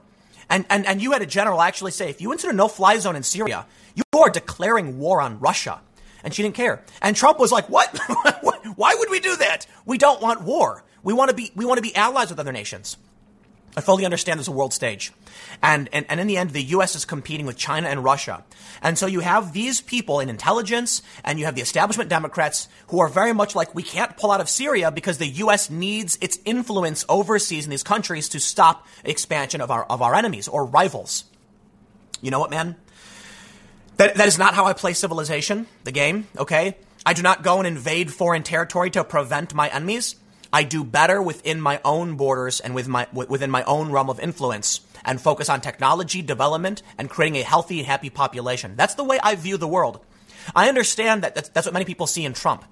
And, 0.48 0.66
and, 0.68 0.86
and 0.86 1.00
you 1.00 1.12
had 1.12 1.22
a 1.22 1.26
general 1.26 1.62
actually 1.62 1.92
say, 1.92 2.10
if 2.10 2.20
you 2.20 2.32
enter 2.32 2.50
a 2.50 2.52
no 2.52 2.68
fly 2.68 2.98
zone 2.98 3.16
in 3.16 3.22
Syria, 3.22 3.66
you 3.94 4.02
are 4.18 4.30
declaring 4.30 4.98
war 4.98 5.20
on 5.20 5.40
Russia. 5.40 5.80
And 6.24 6.32
she 6.32 6.42
didn't 6.42 6.54
care. 6.54 6.82
And 7.00 7.16
Trump 7.16 7.38
was 7.38 7.50
like, 7.50 7.68
what? 7.68 7.88
Why 8.76 8.94
would 8.96 9.10
we 9.10 9.20
do 9.20 9.36
that? 9.36 9.66
We 9.86 9.98
don't 9.98 10.20
want 10.20 10.42
war. 10.42 10.84
We 11.02 11.12
want 11.12 11.30
to 11.30 11.36
be, 11.36 11.50
we 11.56 11.64
want 11.64 11.78
to 11.78 11.82
be 11.82 11.94
allies 11.96 12.30
with 12.30 12.38
other 12.38 12.52
nations. 12.52 12.96
I 13.74 13.80
fully 13.80 14.04
understand 14.04 14.38
there's 14.38 14.48
a 14.48 14.52
world 14.52 14.74
stage. 14.74 15.12
And, 15.62 15.88
and, 15.92 16.04
and 16.10 16.20
in 16.20 16.26
the 16.26 16.36
end, 16.36 16.50
the 16.50 16.62
U.S. 16.62 16.94
is 16.94 17.06
competing 17.06 17.46
with 17.46 17.56
China 17.56 17.88
and 17.88 18.04
Russia. 18.04 18.44
And 18.82 18.98
so 18.98 19.06
you 19.06 19.20
have 19.20 19.54
these 19.54 19.80
people 19.80 20.20
in 20.20 20.28
intelligence 20.28 21.00
and 21.24 21.38
you 21.38 21.46
have 21.46 21.54
the 21.54 21.62
establishment 21.62 22.10
Democrats 22.10 22.68
who 22.88 23.00
are 23.00 23.08
very 23.08 23.32
much 23.32 23.54
like, 23.54 23.74
we 23.74 23.82
can't 23.82 24.16
pull 24.18 24.30
out 24.30 24.42
of 24.42 24.50
Syria 24.50 24.90
because 24.90 25.16
the 25.16 25.26
U.S. 25.26 25.70
needs 25.70 26.18
its 26.20 26.38
influence 26.44 27.04
overseas 27.08 27.64
in 27.64 27.70
these 27.70 27.82
countries 27.82 28.28
to 28.30 28.40
stop 28.40 28.86
expansion 29.04 29.62
of 29.62 29.70
our, 29.70 29.84
of 29.84 30.02
our 30.02 30.14
enemies 30.14 30.48
or 30.48 30.66
rivals. 30.66 31.24
You 32.20 32.30
know 32.30 32.40
what, 32.40 32.50
man? 32.50 32.76
That, 33.96 34.16
that 34.16 34.28
is 34.28 34.38
not 34.38 34.54
how 34.54 34.66
I 34.66 34.74
play 34.74 34.92
civilization, 34.92 35.66
the 35.84 35.92
game, 35.92 36.26
okay? 36.36 36.76
I 37.06 37.14
do 37.14 37.22
not 37.22 37.42
go 37.42 37.58
and 37.58 37.66
invade 37.66 38.12
foreign 38.12 38.42
territory 38.42 38.90
to 38.90 39.04
prevent 39.04 39.54
my 39.54 39.68
enemies. 39.68 40.16
I 40.52 40.64
do 40.64 40.84
better 40.84 41.22
within 41.22 41.60
my 41.60 41.80
own 41.84 42.16
borders 42.16 42.60
and 42.60 42.74
with 42.74 42.86
my, 42.86 43.06
within 43.12 43.50
my 43.50 43.64
own 43.64 43.90
realm 43.90 44.10
of 44.10 44.20
influence 44.20 44.80
and 45.04 45.20
focus 45.20 45.48
on 45.48 45.60
technology 45.60 46.22
development 46.22 46.82
and 46.98 47.08
creating 47.08 47.40
a 47.40 47.44
healthy 47.44 47.78
and 47.78 47.86
happy 47.86 48.10
population. 48.10 48.74
That's 48.76 48.94
the 48.94 49.04
way 49.04 49.18
I 49.22 49.34
view 49.34 49.56
the 49.56 49.68
world. 49.68 50.00
I 50.54 50.68
understand 50.68 51.22
that 51.22 51.34
that's, 51.34 51.48
that's 51.48 51.66
what 51.66 51.72
many 51.72 51.84
people 51.84 52.06
see 52.06 52.24
in 52.24 52.32
Trump, 52.34 52.64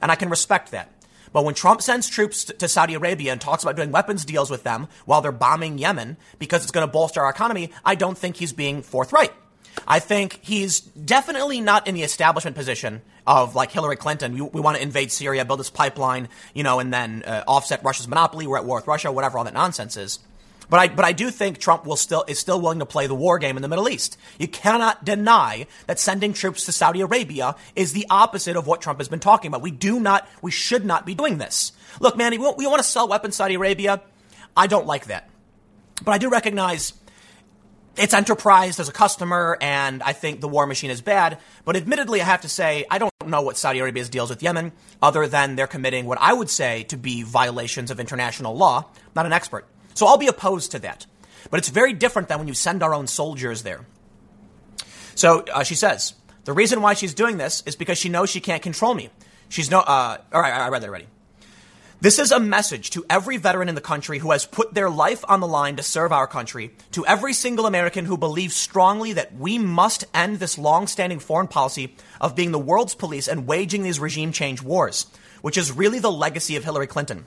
and 0.00 0.10
I 0.10 0.14
can 0.14 0.30
respect 0.30 0.70
that. 0.70 0.90
But 1.32 1.44
when 1.44 1.54
Trump 1.54 1.82
sends 1.82 2.08
troops 2.08 2.44
to 2.44 2.68
Saudi 2.68 2.94
Arabia 2.94 3.32
and 3.32 3.40
talks 3.40 3.62
about 3.62 3.76
doing 3.76 3.90
weapons 3.90 4.24
deals 4.24 4.50
with 4.50 4.62
them 4.62 4.88
while 5.04 5.20
they're 5.20 5.32
bombing 5.32 5.76
Yemen 5.76 6.16
because 6.38 6.62
it's 6.62 6.70
going 6.70 6.86
to 6.86 6.92
bolster 6.92 7.20
our 7.20 7.30
economy, 7.30 7.70
I 7.84 7.94
don't 7.94 8.16
think 8.16 8.36
he's 8.36 8.52
being 8.52 8.80
forthright. 8.80 9.32
I 9.86 9.98
think 9.98 10.40
he's 10.42 10.80
definitely 10.80 11.60
not 11.60 11.86
in 11.86 11.94
the 11.94 12.04
establishment 12.04 12.56
position 12.56 13.02
of 13.26 13.54
like 13.54 13.70
Hillary 13.72 13.96
Clinton. 13.96 14.34
We, 14.34 14.40
we 14.42 14.60
want 14.60 14.76
to 14.76 14.82
invade 14.82 15.10
Syria, 15.10 15.44
build 15.44 15.60
this 15.60 15.70
pipeline, 15.70 16.28
you 16.54 16.62
know, 16.62 16.78
and 16.78 16.92
then 16.92 17.22
uh, 17.24 17.44
offset 17.46 17.82
Russia's 17.84 18.08
monopoly. 18.08 18.46
We're 18.46 18.58
at 18.58 18.64
war 18.64 18.78
with 18.78 18.86
Russia, 18.86 19.10
whatever 19.10 19.38
all 19.38 19.44
that 19.44 19.54
nonsense 19.54 19.96
is. 19.96 20.18
But 20.68 20.80
I, 20.80 20.88
but 20.88 21.04
I 21.04 21.12
do 21.12 21.30
think 21.30 21.58
Trump 21.58 21.86
will 21.86 21.96
still 21.96 22.24
is 22.26 22.38
still 22.38 22.60
willing 22.60 22.80
to 22.80 22.86
play 22.86 23.06
the 23.06 23.14
war 23.14 23.38
game 23.38 23.56
in 23.56 23.62
the 23.62 23.68
Middle 23.68 23.88
East. 23.88 24.18
You 24.38 24.48
cannot 24.48 25.04
deny 25.04 25.66
that 25.86 26.00
sending 26.00 26.32
troops 26.32 26.64
to 26.66 26.72
Saudi 26.72 27.00
Arabia 27.02 27.54
is 27.76 27.92
the 27.92 28.06
opposite 28.10 28.56
of 28.56 28.66
what 28.66 28.80
Trump 28.80 28.98
has 28.98 29.08
been 29.08 29.20
talking 29.20 29.48
about. 29.48 29.62
We 29.62 29.70
do 29.70 30.00
not, 30.00 30.28
we 30.42 30.50
should 30.50 30.84
not 30.84 31.06
be 31.06 31.14
doing 31.14 31.38
this. 31.38 31.72
Look, 32.00 32.16
man, 32.16 32.32
we 32.32 32.38
we 32.38 32.66
want 32.66 32.78
to 32.78 32.88
sell 32.88 33.06
weapons 33.06 33.34
to 33.34 33.36
Saudi 33.36 33.54
Arabia. 33.54 34.02
I 34.56 34.66
don't 34.66 34.86
like 34.86 35.06
that, 35.06 35.30
but 36.04 36.12
I 36.12 36.18
do 36.18 36.30
recognize 36.30 36.94
it's 37.96 38.14
enterprise, 38.14 38.76
there's 38.76 38.88
a 38.88 38.92
customer, 38.92 39.56
and 39.60 40.02
I 40.02 40.12
think 40.12 40.40
the 40.40 40.48
war 40.48 40.66
machine 40.66 40.90
is 40.90 41.00
bad. 41.00 41.38
But 41.64 41.76
admittedly, 41.76 42.20
I 42.20 42.24
have 42.24 42.42
to 42.42 42.48
say, 42.48 42.84
I 42.90 42.98
don't 42.98 43.12
know 43.24 43.42
what 43.42 43.56
Saudi 43.56 43.78
Arabia's 43.78 44.08
deals 44.08 44.30
with 44.30 44.42
Yemen, 44.42 44.72
other 45.02 45.26
than 45.26 45.56
they're 45.56 45.66
committing 45.66 46.06
what 46.06 46.18
I 46.20 46.32
would 46.32 46.50
say 46.50 46.84
to 46.84 46.96
be 46.96 47.22
violations 47.22 47.90
of 47.90 47.98
international 47.98 48.56
law. 48.56 48.86
Not 49.14 49.26
an 49.26 49.32
expert. 49.32 49.66
So 49.94 50.06
I'll 50.06 50.18
be 50.18 50.26
opposed 50.26 50.72
to 50.72 50.78
that. 50.80 51.06
But 51.50 51.58
it's 51.58 51.68
very 51.68 51.92
different 51.92 52.28
than 52.28 52.38
when 52.38 52.48
you 52.48 52.54
send 52.54 52.82
our 52.82 52.94
own 52.94 53.06
soldiers 53.06 53.62
there. 53.62 53.86
So 55.14 55.44
uh, 55.52 55.62
she 55.62 55.74
says, 55.74 56.14
the 56.44 56.52
reason 56.52 56.82
why 56.82 56.94
she's 56.94 57.14
doing 57.14 57.38
this 57.38 57.62
is 57.66 57.76
because 57.76 57.98
she 57.98 58.08
knows 58.08 58.30
she 58.30 58.40
can't 58.40 58.62
control 58.62 58.94
me. 58.94 59.10
She's 59.48 59.70
no, 59.70 59.80
uh, 59.80 60.18
all 60.32 60.40
right, 60.40 60.52
I 60.52 60.68
read 60.68 60.82
that 60.82 60.88
already. 60.88 61.06
This 61.98 62.18
is 62.18 62.30
a 62.30 62.38
message 62.38 62.90
to 62.90 63.06
every 63.08 63.38
veteran 63.38 63.70
in 63.70 63.74
the 63.74 63.80
country 63.80 64.18
who 64.18 64.32
has 64.32 64.44
put 64.44 64.74
their 64.74 64.90
life 64.90 65.24
on 65.28 65.40
the 65.40 65.46
line 65.46 65.76
to 65.76 65.82
serve 65.82 66.12
our 66.12 66.26
country, 66.26 66.72
to 66.92 67.06
every 67.06 67.32
single 67.32 67.64
American 67.64 68.04
who 68.04 68.18
believes 68.18 68.54
strongly 68.54 69.14
that 69.14 69.34
we 69.34 69.56
must 69.56 70.04
end 70.12 70.38
this 70.38 70.58
long-standing 70.58 71.20
foreign 71.20 71.48
policy 71.48 71.96
of 72.20 72.36
being 72.36 72.52
the 72.52 72.58
world's 72.58 72.94
police 72.94 73.28
and 73.28 73.46
waging 73.46 73.82
these 73.82 73.98
regime 73.98 74.30
change 74.30 74.60
wars, 74.60 75.06
which 75.40 75.56
is 75.56 75.72
really 75.72 75.98
the 75.98 76.12
legacy 76.12 76.56
of 76.56 76.64
Hillary 76.64 76.86
Clinton. 76.86 77.24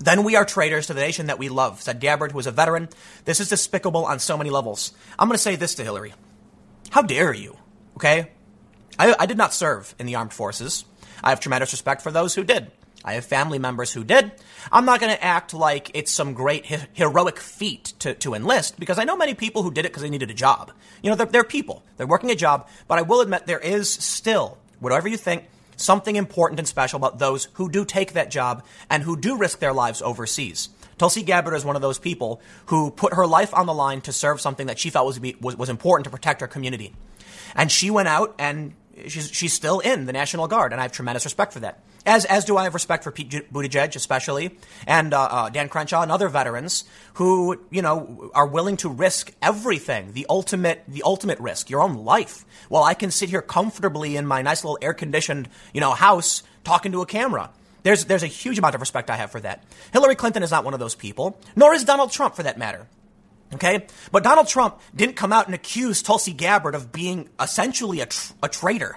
Then 0.00 0.24
we 0.24 0.34
are 0.34 0.44
traitors 0.44 0.88
to 0.88 0.94
the 0.94 1.00
nation 1.00 1.26
that 1.26 1.38
we 1.38 1.48
love, 1.48 1.80
said 1.80 2.00
Gabbard, 2.00 2.32
who 2.32 2.40
is 2.40 2.48
a 2.48 2.50
veteran. 2.50 2.88
This 3.24 3.38
is 3.38 3.50
despicable 3.50 4.04
on 4.04 4.18
so 4.18 4.36
many 4.36 4.50
levels. 4.50 4.92
I'm 5.16 5.28
going 5.28 5.36
to 5.36 5.42
say 5.42 5.54
this 5.54 5.76
to 5.76 5.84
Hillary. 5.84 6.12
How 6.90 7.02
dare 7.02 7.32
you? 7.32 7.56
Okay? 7.94 8.32
I, 8.98 9.14
I 9.16 9.26
did 9.26 9.36
not 9.36 9.54
serve 9.54 9.94
in 10.00 10.06
the 10.06 10.16
armed 10.16 10.32
forces. 10.32 10.84
I 11.22 11.30
have 11.30 11.38
tremendous 11.38 11.72
respect 11.72 12.02
for 12.02 12.10
those 12.10 12.34
who 12.34 12.42
did. 12.42 12.72
I 13.04 13.14
have 13.14 13.24
family 13.24 13.58
members 13.58 13.92
who 13.92 14.04
did. 14.04 14.32
I'm 14.70 14.84
not 14.84 15.00
going 15.00 15.14
to 15.14 15.22
act 15.22 15.54
like 15.54 15.90
it's 15.94 16.12
some 16.12 16.34
great 16.34 16.66
he- 16.66 16.76
heroic 16.92 17.38
feat 17.38 17.94
to, 18.00 18.14
to 18.14 18.34
enlist 18.34 18.78
because 18.78 18.98
I 18.98 19.04
know 19.04 19.16
many 19.16 19.34
people 19.34 19.62
who 19.62 19.70
did 19.70 19.84
it 19.84 19.90
because 19.90 20.02
they 20.02 20.10
needed 20.10 20.30
a 20.30 20.34
job. 20.34 20.72
You 21.02 21.10
know, 21.10 21.16
they're, 21.16 21.26
they're 21.26 21.44
people. 21.44 21.82
They're 21.96 22.06
working 22.06 22.30
a 22.30 22.36
job, 22.36 22.68
but 22.86 22.98
I 22.98 23.02
will 23.02 23.20
admit 23.20 23.46
there 23.46 23.58
is 23.58 23.90
still, 23.90 24.58
whatever 24.78 25.08
you 25.08 25.16
think, 25.16 25.44
something 25.76 26.16
important 26.16 26.60
and 26.60 26.68
special 26.68 26.96
about 26.96 27.18
those 27.18 27.48
who 27.54 27.68
do 27.68 27.84
take 27.84 28.12
that 28.12 28.30
job 28.30 28.64
and 28.88 29.02
who 29.02 29.16
do 29.16 29.36
risk 29.36 29.58
their 29.58 29.72
lives 29.72 30.00
overseas. 30.00 30.68
Tulsi 30.98 31.22
Gabbard 31.22 31.54
is 31.54 31.64
one 31.64 31.74
of 31.74 31.82
those 31.82 31.98
people 31.98 32.40
who 32.66 32.90
put 32.90 33.14
her 33.14 33.26
life 33.26 33.52
on 33.54 33.66
the 33.66 33.74
line 33.74 34.00
to 34.02 34.12
serve 34.12 34.40
something 34.40 34.68
that 34.68 34.78
she 34.78 34.90
felt 34.90 35.06
was, 35.06 35.20
was, 35.40 35.56
was 35.56 35.68
important 35.68 36.04
to 36.04 36.10
protect 36.10 36.40
her 36.40 36.46
community. 36.46 36.94
And 37.56 37.72
she 37.72 37.90
went 37.90 38.08
out 38.08 38.34
and 38.38 38.74
she's 39.08 39.30
she's 39.30 39.52
still 39.52 39.80
in 39.80 40.06
the 40.06 40.12
National 40.12 40.48
Guard, 40.48 40.72
and 40.72 40.80
I 40.80 40.84
have 40.84 40.92
tremendous 40.92 41.24
respect 41.24 41.52
for 41.52 41.60
that. 41.60 41.80
As 42.04 42.24
as 42.24 42.44
do 42.44 42.56
I 42.56 42.64
have 42.64 42.74
respect 42.74 43.04
for 43.04 43.12
Pete 43.12 43.52
Buttigieg, 43.52 43.94
especially, 43.94 44.58
and 44.86 45.14
uh, 45.14 45.22
uh, 45.22 45.48
Dan 45.50 45.68
Crenshaw 45.68 46.02
and 46.02 46.10
other 46.10 46.28
veterans 46.28 46.84
who 47.14 47.60
you 47.70 47.82
know 47.82 48.30
are 48.34 48.46
willing 48.46 48.76
to 48.78 48.88
risk 48.88 49.32
everything, 49.40 50.12
the 50.12 50.26
ultimate 50.28 50.82
the 50.88 51.02
ultimate 51.04 51.38
risk, 51.38 51.70
your 51.70 51.80
own 51.80 52.04
life. 52.04 52.44
While 52.68 52.82
I 52.82 52.94
can 52.94 53.10
sit 53.10 53.28
here 53.30 53.42
comfortably 53.42 54.16
in 54.16 54.26
my 54.26 54.42
nice 54.42 54.64
little 54.64 54.78
air 54.82 54.94
conditioned 54.94 55.48
you 55.72 55.80
know 55.80 55.92
house 55.92 56.42
talking 56.64 56.92
to 56.92 57.02
a 57.02 57.06
camera. 57.06 57.50
There's 57.84 58.04
there's 58.04 58.22
a 58.22 58.28
huge 58.28 58.58
amount 58.58 58.74
of 58.74 58.80
respect 58.80 59.10
I 59.10 59.16
have 59.16 59.30
for 59.30 59.40
that. 59.40 59.62
Hillary 59.92 60.16
Clinton 60.16 60.42
is 60.42 60.50
not 60.50 60.64
one 60.64 60.74
of 60.74 60.80
those 60.80 60.94
people, 60.94 61.38
nor 61.54 61.74
is 61.74 61.84
Donald 61.84 62.10
Trump 62.10 62.34
for 62.34 62.42
that 62.42 62.58
matter. 62.58 62.88
Okay? 63.54 63.86
But 64.10 64.24
Donald 64.24 64.48
Trump 64.48 64.80
didn't 64.94 65.16
come 65.16 65.32
out 65.32 65.46
and 65.46 65.54
accuse 65.54 66.02
Tulsi 66.02 66.32
Gabbard 66.32 66.74
of 66.74 66.92
being 66.92 67.28
essentially 67.40 68.00
a, 68.00 68.06
tr- 68.06 68.32
a 68.42 68.48
traitor. 68.48 68.96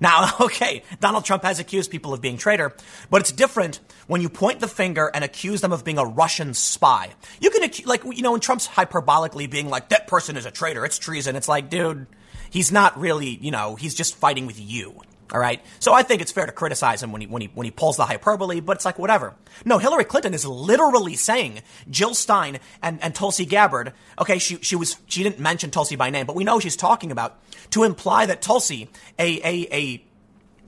Now, 0.00 0.30
okay, 0.40 0.82
Donald 0.98 1.24
Trump 1.24 1.44
has 1.44 1.58
accused 1.58 1.90
people 1.90 2.12
of 2.12 2.20
being 2.20 2.36
traitor, 2.38 2.74
but 3.10 3.20
it's 3.20 3.32
different 3.32 3.80
when 4.06 4.20
you 4.20 4.28
point 4.28 4.60
the 4.60 4.68
finger 4.68 5.10
and 5.12 5.22
accuse 5.22 5.60
them 5.60 5.72
of 5.72 5.84
being 5.84 5.98
a 5.98 6.04
Russian 6.04 6.54
spy. 6.54 7.10
You 7.40 7.50
can, 7.50 7.70
like, 7.84 8.02
you 8.04 8.22
know, 8.22 8.32
when 8.32 8.40
Trump's 8.40 8.66
hyperbolically 8.66 9.48
being 9.50 9.68
like, 9.68 9.90
that 9.90 10.06
person 10.06 10.36
is 10.36 10.46
a 10.46 10.50
traitor, 10.50 10.84
it's 10.84 10.98
treason, 10.98 11.36
it's 11.36 11.48
like, 11.48 11.70
dude, 11.70 12.06
he's 12.50 12.72
not 12.72 12.98
really, 12.98 13.28
you 13.28 13.50
know, 13.50 13.76
he's 13.76 13.94
just 13.94 14.16
fighting 14.16 14.46
with 14.46 14.58
you. 14.58 15.00
All 15.32 15.38
right. 15.38 15.60
So 15.78 15.92
I 15.92 16.02
think 16.02 16.22
it's 16.22 16.32
fair 16.32 16.46
to 16.46 16.52
criticize 16.52 17.02
him 17.02 17.12
when 17.12 17.20
he, 17.20 17.26
when 17.26 17.42
he, 17.42 17.50
when 17.54 17.64
he 17.64 17.70
pulls 17.70 17.96
the 17.96 18.04
hyperbole, 18.04 18.60
but 18.60 18.76
it's 18.76 18.84
like, 18.84 18.98
whatever. 18.98 19.34
No, 19.64 19.78
Hillary 19.78 20.04
Clinton 20.04 20.34
is 20.34 20.44
literally 20.44 21.14
saying 21.14 21.62
Jill 21.88 22.14
Stein 22.14 22.58
and, 22.82 23.02
and 23.02 23.14
Tulsi 23.14 23.46
Gabbard. 23.46 23.92
Okay. 24.20 24.38
She, 24.38 24.56
she 24.56 24.74
was, 24.74 24.96
she 25.06 25.22
didn't 25.22 25.38
mention 25.38 25.70
Tulsi 25.70 25.94
by 25.94 26.10
name, 26.10 26.26
but 26.26 26.34
we 26.34 26.42
know 26.42 26.58
she's 26.58 26.76
talking 26.76 27.12
about 27.12 27.38
to 27.70 27.84
imply 27.84 28.26
that 28.26 28.42
Tulsi, 28.42 28.90
a, 29.18 29.38
a, 29.46 29.68
a, 29.72 30.04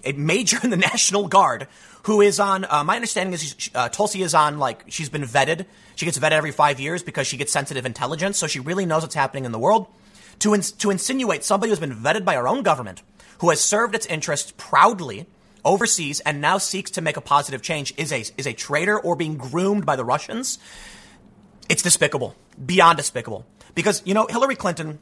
a 0.05 0.13
major 0.13 0.59
in 0.63 0.71
the 0.71 0.77
National 0.93 1.27
Guard 1.27 1.67
who 2.05 2.21
is 2.21 2.39
on, 2.39 2.65
uh, 2.69 2.85
my 2.85 2.97
understanding 2.97 3.33
is 3.33 3.71
uh, 3.75 3.89
Tulsi 3.89 4.23
is 4.23 4.35
on, 4.35 4.59
like, 4.59 4.85
she's 4.89 5.09
been 5.09 5.23
vetted. 5.23 5.67
She 5.97 6.05
gets 6.05 6.19
vetted 6.19 6.33
every 6.33 6.51
five 6.53 6.81
years 6.81 7.03
because 7.03 7.27
she 7.27 7.37
gets 7.37 7.53
sensitive 7.53 7.87
intelligence. 7.87 8.39
So 8.39 8.47
she 8.47 8.61
really 8.61 8.87
knows 8.87 9.03
what's 9.03 9.15
happening 9.15 9.45
in 9.45 9.53
the 9.53 9.59
world. 9.59 9.87
To, 10.41 10.55
ins- 10.55 10.73
to 10.73 10.91
insinuate 10.91 11.45
somebody 11.45 11.71
who's 11.71 11.79
been 11.79 11.95
vetted 11.95 12.25
by 12.25 12.35
our 12.35 12.49
own 12.49 12.65
government 12.65 13.03
who 13.43 13.51
has 13.51 13.61
served 13.61 13.93
its 13.97 14.07
interests 14.07 14.53
proudly 14.57 15.27
overseas 15.65 16.21
and 16.21 16.41
now 16.41 16.59
seeks 16.59 16.93
to 16.93 17.01
make 17.01 17.17
a 17.17 17.21
positive 17.21 17.61
change 17.61 17.93
is 17.97 18.13
a, 18.13 18.21
is 18.39 18.47
a 18.47 18.53
traitor 18.53 18.97
or 18.97 19.17
being 19.17 19.37
groomed 19.37 19.85
by 19.85 19.97
the 19.97 20.05
Russians, 20.05 20.61
it's 21.69 21.83
despicable, 21.83 22.37
beyond 22.65 22.99
despicable. 22.99 23.45
Because, 23.75 24.01
you 24.05 24.15
know, 24.15 24.29
Hillary 24.31 24.55
Clinton 24.55 25.01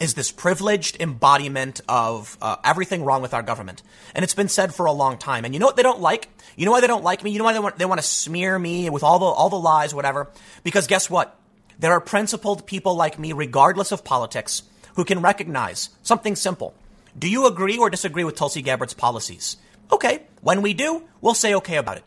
is 0.00 0.14
this 0.14 0.32
privileged 0.32 1.00
embodiment 1.00 1.80
of 1.88 2.36
uh, 2.42 2.56
everything 2.64 3.04
wrong 3.04 3.22
with 3.22 3.34
our 3.34 3.42
government. 3.42 3.84
And 4.16 4.24
it's 4.24 4.34
been 4.34 4.48
said 4.48 4.74
for 4.74 4.86
a 4.86 4.92
long 4.92 5.16
time. 5.16 5.44
And 5.44 5.54
you 5.54 5.60
know 5.60 5.66
what 5.66 5.76
they 5.76 5.84
don't 5.84 6.00
like? 6.00 6.28
You 6.56 6.66
know 6.66 6.72
why 6.72 6.80
they 6.80 6.88
don't 6.88 7.04
like 7.04 7.22
me? 7.22 7.30
You 7.30 7.38
know 7.38 7.44
why 7.44 7.52
they 7.52 7.60
want, 7.60 7.78
they 7.78 7.84
want 7.84 8.00
to 8.00 8.06
smear 8.06 8.58
me 8.58 8.90
with 8.90 9.04
all 9.04 9.20
the, 9.20 9.26
all 9.26 9.48
the 9.48 9.54
lies, 9.54 9.94
whatever? 9.94 10.28
Because 10.64 10.88
guess 10.88 11.08
what? 11.08 11.38
There 11.78 11.92
are 11.92 12.00
principled 12.00 12.66
people 12.66 12.96
like 12.96 13.16
me, 13.16 13.32
regardless 13.32 13.92
of 13.92 14.02
politics, 14.02 14.64
who 14.96 15.04
can 15.04 15.22
recognize 15.22 15.90
something 16.02 16.34
simple. 16.34 16.74
Do 17.18 17.28
you 17.28 17.46
agree 17.46 17.78
or 17.78 17.90
disagree 17.90 18.24
with 18.24 18.36
Tulsi 18.36 18.62
Gabbard's 18.62 18.94
policies? 18.94 19.56
Okay, 19.92 20.22
when 20.40 20.62
we 20.62 20.74
do, 20.74 21.04
we'll 21.20 21.34
say 21.34 21.54
okay 21.56 21.76
about 21.76 21.96
it. 21.96 22.04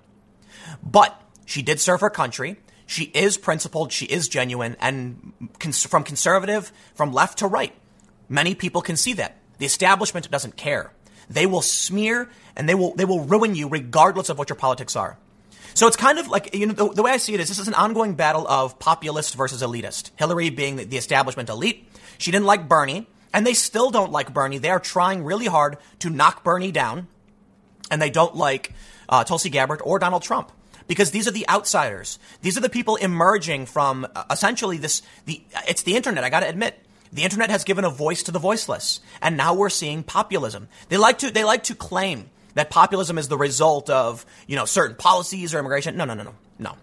But 0.81 1.19
she 1.45 1.61
did 1.61 1.79
serve 1.79 2.01
her 2.01 2.09
country. 2.09 2.57
She 2.85 3.03
is 3.03 3.37
principled. 3.37 3.91
She 3.91 4.05
is 4.05 4.27
genuine. 4.27 4.77
And 4.79 5.33
cons- 5.59 5.85
from 5.85 6.03
conservative, 6.03 6.71
from 6.95 7.11
left 7.11 7.39
to 7.39 7.47
right, 7.47 7.73
many 8.29 8.55
people 8.55 8.81
can 8.81 8.95
see 8.95 9.13
that. 9.13 9.37
The 9.57 9.65
establishment 9.65 10.29
doesn't 10.31 10.57
care. 10.57 10.91
They 11.29 11.45
will 11.45 11.61
smear 11.61 12.29
and 12.55 12.67
they 12.67 12.75
will, 12.75 12.93
they 12.95 13.05
will 13.05 13.21
ruin 13.21 13.55
you 13.55 13.67
regardless 13.67 14.29
of 14.29 14.37
what 14.37 14.49
your 14.49 14.55
politics 14.55 14.95
are. 14.95 15.17
So 15.73 15.87
it's 15.87 15.97
kind 15.97 16.19
of 16.19 16.27
like, 16.27 16.53
you 16.53 16.67
know, 16.67 16.73
the, 16.73 16.89
the 16.89 17.03
way 17.03 17.11
I 17.11 17.17
see 17.17 17.33
it 17.33 17.39
is 17.39 17.47
this 17.47 17.59
is 17.59 17.67
an 17.67 17.73
ongoing 17.73 18.13
battle 18.13 18.47
of 18.47 18.77
populist 18.77 19.35
versus 19.35 19.63
elitist. 19.63 20.11
Hillary 20.17 20.49
being 20.49 20.75
the, 20.75 20.83
the 20.83 20.97
establishment 20.97 21.49
elite. 21.49 21.89
She 22.17 22.31
didn't 22.31 22.45
like 22.45 22.67
Bernie. 22.67 23.07
And 23.33 23.45
they 23.45 23.53
still 23.53 23.89
don't 23.89 24.11
like 24.11 24.33
Bernie. 24.33 24.59
They 24.59 24.69
are 24.69 24.79
trying 24.79 25.23
really 25.23 25.47
hard 25.47 25.77
to 25.99 26.09
knock 26.09 26.43
Bernie 26.43 26.71
down. 26.71 27.07
And 27.89 28.01
they 28.01 28.09
don't 28.09 28.35
like 28.35 28.73
uh, 29.09 29.23
Tulsi 29.23 29.49
Gabbard 29.49 29.81
or 29.83 29.99
Donald 29.99 30.21
Trump 30.21 30.51
because 30.87 31.11
these 31.11 31.27
are 31.27 31.31
the 31.31 31.47
outsiders. 31.49 32.19
These 32.41 32.57
are 32.57 32.61
the 32.61 32.69
people 32.69 32.95
emerging 32.95 33.65
from 33.65 34.07
uh, 34.15 34.23
essentially 34.31 34.77
this. 34.77 35.01
The 35.25 35.43
it's 35.67 35.83
the 35.83 35.95
internet. 35.95 36.23
I 36.23 36.29
got 36.29 36.41
to 36.41 36.49
admit, 36.49 36.79
the 37.11 37.23
internet 37.23 37.49
has 37.49 37.63
given 37.63 37.85
a 37.85 37.89
voice 37.89 38.23
to 38.23 38.31
the 38.31 38.39
voiceless, 38.39 38.99
and 39.21 39.37
now 39.37 39.53
we're 39.53 39.69
seeing 39.69 40.03
populism. 40.03 40.67
They 40.89 40.97
like 40.97 41.19
to 41.19 41.31
they 41.31 41.43
like 41.43 41.63
to 41.63 41.75
claim 41.75 42.29
that 42.55 42.69
populism 42.69 43.17
is 43.17 43.27
the 43.27 43.37
result 43.37 43.89
of 43.89 44.25
you 44.47 44.55
know 44.55 44.65
certain 44.65 44.95
policies 44.95 45.53
or 45.53 45.59
immigration. 45.59 45.95
No, 45.97 46.05
no, 46.05 46.13
no, 46.13 46.23
no, 46.23 46.35
no, 46.59 46.75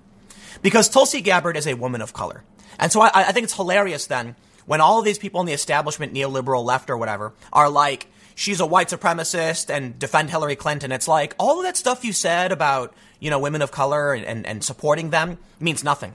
because 0.62 0.88
Tulsi 0.88 1.20
Gabbard 1.20 1.56
is 1.56 1.66
a 1.66 1.74
woman 1.74 2.00
of 2.00 2.12
color, 2.12 2.44
and 2.78 2.92
so 2.92 3.00
I, 3.00 3.10
I 3.14 3.32
think 3.32 3.44
it's 3.44 3.54
hilarious 3.54 4.06
then 4.06 4.36
when 4.70 4.80
all 4.80 5.00
of 5.00 5.04
these 5.04 5.18
people 5.18 5.40
in 5.40 5.46
the 5.46 5.52
establishment, 5.52 6.14
neoliberal 6.14 6.64
left 6.64 6.90
or 6.90 6.96
whatever, 6.96 7.32
are 7.52 7.68
like, 7.68 8.06
she's 8.36 8.60
a 8.60 8.66
white 8.66 8.86
supremacist 8.86 9.68
and 9.68 9.98
defend 9.98 10.30
Hillary 10.30 10.54
Clinton, 10.54 10.92
it's 10.92 11.08
like 11.08 11.34
all 11.40 11.58
of 11.58 11.64
that 11.64 11.76
stuff 11.76 12.04
you 12.04 12.12
said 12.12 12.52
about, 12.52 12.94
you 13.18 13.30
know, 13.30 13.40
women 13.40 13.62
of 13.62 13.72
color 13.72 14.14
and, 14.14 14.24
and, 14.24 14.46
and 14.46 14.62
supporting 14.62 15.10
them 15.10 15.38
means 15.58 15.82
nothing. 15.82 16.12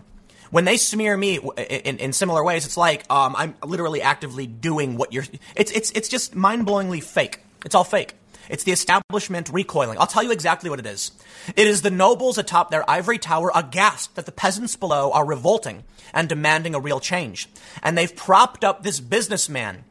When 0.51 0.63
they 0.63 0.77
smear 0.77 1.17
me 1.17 1.37
in, 1.57 1.97
in 1.97 2.13
similar 2.13 2.45
ways, 2.45 2.65
it's 2.65 2.77
like 2.77 3.03
um, 3.11 3.35
I'm 3.37 3.55
literally 3.61 4.01
actively 4.01 4.47
doing 4.47 4.95
what 4.95 5.11
you're. 5.11 5.25
It's 5.57 5.73
it's 5.73 5.91
it's 5.91 6.07
just 6.07 6.33
mind 6.33 6.65
blowingly 6.65 7.03
fake. 7.03 7.41
It's 7.65 7.75
all 7.75 7.83
fake. 7.83 8.13
It's 8.49 8.63
the 8.63 8.71
establishment 8.71 9.49
recoiling. 9.49 9.97
I'll 9.99 10.07
tell 10.07 10.23
you 10.23 10.31
exactly 10.31 10.69
what 10.69 10.79
it 10.79 10.85
is. 10.85 11.11
It 11.55 11.67
is 11.67 11.81
the 11.81 11.91
nobles 11.91 12.37
atop 12.37 12.71
their 12.71 12.89
ivory 12.89 13.17
tower 13.17 13.51
aghast 13.53 14.15
that 14.15 14.25
the 14.25 14.31
peasants 14.31 14.75
below 14.75 15.11
are 15.11 15.25
revolting 15.25 15.83
and 16.13 16.29
demanding 16.29 16.75
a 16.75 16.79
real 16.79 16.99
change. 16.99 17.49
And 17.81 17.97
they've 17.97 18.15
propped 18.15 18.63
up 18.63 18.83
this 18.83 18.99
businessman. 18.99 19.83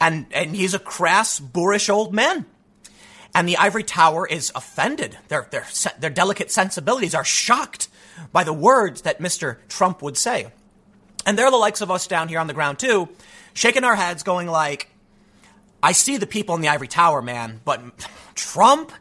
And, 0.00 0.26
and 0.32 0.54
he's 0.54 0.74
a 0.74 0.78
crass, 0.78 1.40
boorish 1.40 1.88
old 1.88 2.14
man. 2.14 2.46
And 3.34 3.48
the 3.48 3.56
ivory 3.56 3.84
tower 3.84 4.26
is 4.26 4.52
offended. 4.54 5.18
Their, 5.28 5.48
their, 5.50 5.66
their 5.98 6.10
delicate 6.10 6.50
sensibilities 6.50 7.14
are 7.14 7.24
shocked 7.24 7.88
by 8.32 8.44
the 8.44 8.52
words 8.52 9.02
that 9.02 9.20
Mr. 9.20 9.58
Trump 9.68 10.02
would 10.02 10.16
say. 10.16 10.48
And 11.26 11.38
they're 11.38 11.50
the 11.50 11.56
likes 11.56 11.80
of 11.80 11.90
us 11.90 12.06
down 12.06 12.28
here 12.28 12.38
on 12.38 12.46
the 12.46 12.54
ground 12.54 12.78
too, 12.78 13.08
shaking 13.52 13.84
our 13.84 13.96
heads 13.96 14.22
going 14.22 14.46
like, 14.46 14.88
I 15.82 15.92
see 15.92 16.16
the 16.16 16.26
people 16.26 16.54
in 16.54 16.60
the 16.60 16.68
ivory 16.68 16.88
tower, 16.88 17.22
man, 17.22 17.60
but 17.64 17.80
Trump, 18.34 18.92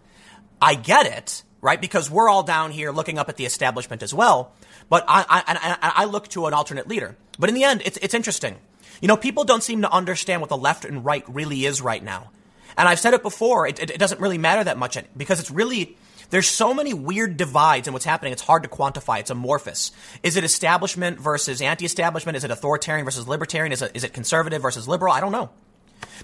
I 0.61 0.75
get 0.75 1.05
it, 1.05 1.43
right? 1.61 1.79
Because 1.79 2.09
we're 2.09 2.29
all 2.29 2.43
down 2.43 2.71
here 2.71 2.91
looking 2.91 3.17
up 3.17 3.29
at 3.29 3.37
the 3.37 3.45
establishment 3.45 4.03
as 4.03 4.13
well. 4.13 4.53
But 4.89 5.05
I, 5.07 5.25
I, 5.27 5.77
I, 5.81 6.03
I 6.03 6.05
look 6.05 6.27
to 6.29 6.45
an 6.45 6.53
alternate 6.53 6.87
leader. 6.87 7.15
But 7.39 7.49
in 7.49 7.55
the 7.55 7.63
end, 7.63 7.81
it's, 7.83 7.97
it's 7.97 8.13
interesting. 8.13 8.55
You 9.01 9.07
know, 9.07 9.17
people 9.17 9.43
don't 9.43 9.63
seem 9.63 9.81
to 9.81 9.91
understand 9.91 10.41
what 10.41 10.49
the 10.49 10.57
left 10.57 10.85
and 10.85 11.03
right 11.03 11.23
really 11.27 11.65
is 11.65 11.81
right 11.81 12.03
now. 12.03 12.31
And 12.77 12.87
I've 12.87 12.99
said 12.99 13.13
it 13.13 13.23
before, 13.23 13.67
it, 13.67 13.79
it, 13.79 13.89
it 13.89 13.97
doesn't 13.97 14.21
really 14.21 14.37
matter 14.37 14.63
that 14.63 14.77
much 14.77 14.97
because 15.15 15.39
it's 15.39 15.51
really, 15.51 15.97
there's 16.29 16.47
so 16.47 16.73
many 16.73 16.93
weird 16.93 17.35
divides 17.37 17.87
in 17.87 17.93
what's 17.93 18.05
happening. 18.05 18.33
It's 18.33 18.41
hard 18.41 18.63
to 18.63 18.69
quantify. 18.69 19.19
It's 19.19 19.31
amorphous. 19.31 19.91
Is 20.21 20.37
it 20.37 20.43
establishment 20.43 21.19
versus 21.19 21.61
anti-establishment? 21.61 22.37
Is 22.37 22.43
it 22.43 22.51
authoritarian 22.51 23.03
versus 23.03 23.27
libertarian? 23.27 23.71
Is 23.71 23.81
it, 23.81 23.91
is 23.95 24.03
it 24.03 24.13
conservative 24.13 24.61
versus 24.61 24.87
liberal? 24.87 25.11
I 25.11 25.19
don't 25.19 25.31
know. 25.31 25.49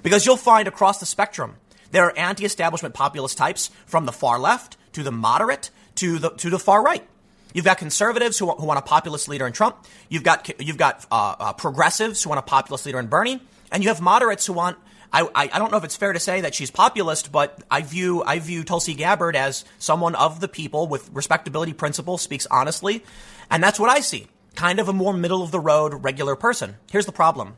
Because 0.02 0.26
you'll 0.26 0.38
find 0.38 0.68
across 0.68 1.00
the 1.00 1.06
spectrum, 1.06 1.56
there 1.92 2.06
are 2.06 2.18
anti-establishment 2.18 2.94
populist 2.94 3.38
types 3.38 3.70
from 3.86 4.06
the 4.06 4.12
far 4.12 4.40
left 4.40 4.78
to 4.94 5.04
the 5.04 5.12
moderate 5.12 5.70
to 5.96 6.20
the, 6.20 6.30
to 6.32 6.50
the 6.50 6.60
far 6.60 6.84
right. 6.84 7.06
You've 7.54 7.66
got 7.66 7.78
conservatives 7.78 8.40
who, 8.40 8.50
who 8.52 8.66
want 8.66 8.80
a 8.80 8.82
populist 8.82 9.28
leader 9.28 9.46
in 9.46 9.54
Trump. 9.54 9.86
You've 10.10 10.24
got, 10.24 10.50
you've 10.60 10.78
got 10.78 11.06
uh, 11.12 11.36
uh, 11.40 11.54
progressives 11.54 12.24
who 12.24 12.30
want 12.30 12.40
a 12.40 12.44
populist 12.44 12.86
leader 12.86 13.00
in 13.00 13.08
Bernie. 13.08 13.42
And 13.72 13.84
you 13.84 13.90
have 13.90 14.02
moderates 14.02 14.46
who 14.46 14.54
want 14.54 14.78
I, 15.14 15.22
I, 15.36 15.50
I, 15.54 15.60
don't 15.60 15.72
know 15.72 15.78
if 15.78 15.84
it's 15.84 15.96
fair 15.96 16.12
to 16.12 16.20
say 16.20 16.42
that 16.42 16.56
she's 16.56 16.72
populist, 16.72 17.32
but 17.32 17.62
I 17.70 17.82
view 17.82 18.24
I 18.24 18.40
view 18.40 18.64
Tulsi 18.64 18.96
Gabbard 18.96 19.36
as 19.36 19.64
someone 19.78 20.16
of 20.16 20.40
the 20.40 20.48
people 20.48 20.88
with 20.88 21.08
respectability 21.14 21.74
principles, 21.74 22.24
speaks 22.24 22.48
honestly, 22.50 23.04
and 23.52 23.62
that's 23.62 23.80
what 23.80 23.92
I 23.92 24.00
see. 24.00 24.28
Kind 24.56 24.80
of 24.80 24.90
a 24.90 24.94
more 24.94 25.14
middle 25.14 25.44
of 25.44 25.52
the 25.52 25.60
road 25.60 26.04
regular 26.04 26.36
person. 26.36 26.78
Here's 26.92 27.06
the 27.06 27.12
problem: 27.12 27.58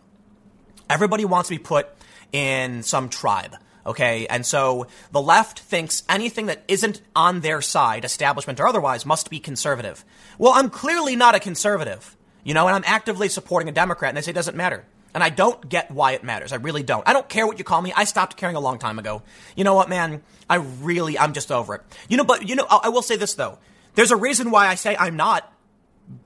everybody 0.90 1.26
wants 1.26 1.50
to 1.50 1.56
be 1.56 1.60
put 1.60 1.88
in 2.32 2.84
some 2.84 3.10
tribe. 3.10 3.56
Okay. 3.86 4.26
And 4.28 4.46
so 4.46 4.88
the 5.12 5.22
left 5.22 5.60
thinks 5.60 6.04
anything 6.10 6.48
that 6.48 6.64
isn't 6.68 7.02
on 7.16 7.42
their 7.42 7.62
side, 7.62 8.04
establishment 8.04 8.60
or 8.60 8.68
otherwise, 8.68 9.06
must 9.06 9.30
be 9.30 9.40
conservative. 9.40 10.04
Well, 10.38 10.54
I'm 10.54 10.70
clearly 10.70 11.16
not 11.16 11.36
a 11.36 11.40
conservative, 11.40 12.18
you 12.44 12.54
know, 12.54 12.68
and 12.68 12.76
I'm 12.76 12.84
actively 12.86 13.30
supporting 13.30 13.70
a 13.70 13.72
Democrat 13.72 14.10
and 14.10 14.18
they 14.18 14.22
say 14.22 14.32
it 14.32 14.36
doesn't 14.36 14.58
matter. 14.58 14.86
And 15.14 15.24
I 15.24 15.30
don't 15.30 15.70
get 15.70 15.92
why 15.92 16.12
it 16.12 16.24
matters. 16.24 16.52
I 16.52 16.58
really 16.58 16.84
don't. 16.84 17.08
I 17.08 17.14
don't 17.14 17.30
care 17.30 17.48
what 17.48 17.58
you 17.58 17.64
call 17.64 17.82
me. 17.82 17.94
I 17.96 18.04
stopped 18.04 18.36
caring 18.36 18.58
a 18.58 18.60
long 18.60 18.80
time 18.80 19.00
ago. 19.00 19.22
You 19.56 19.64
know 19.64 19.74
what, 19.74 19.88
man? 19.88 20.24
I 20.50 20.56
really, 20.56 21.18
I'm 21.18 21.34
just 21.34 21.52
over 21.52 21.76
it. 21.76 21.82
You 22.10 22.18
know, 22.18 22.26
but, 22.26 22.50
you 22.50 22.56
know, 22.56 22.66
I 22.70 22.90
will 22.90 23.02
say 23.02 23.16
this 23.16 23.36
though. 23.36 23.60
There's 23.94 24.12
a 24.12 24.18
reason 24.18 24.52
why 24.52 24.68
I 24.68 24.76
say 24.76 24.98
I'm 24.98 25.16
not 25.16 25.52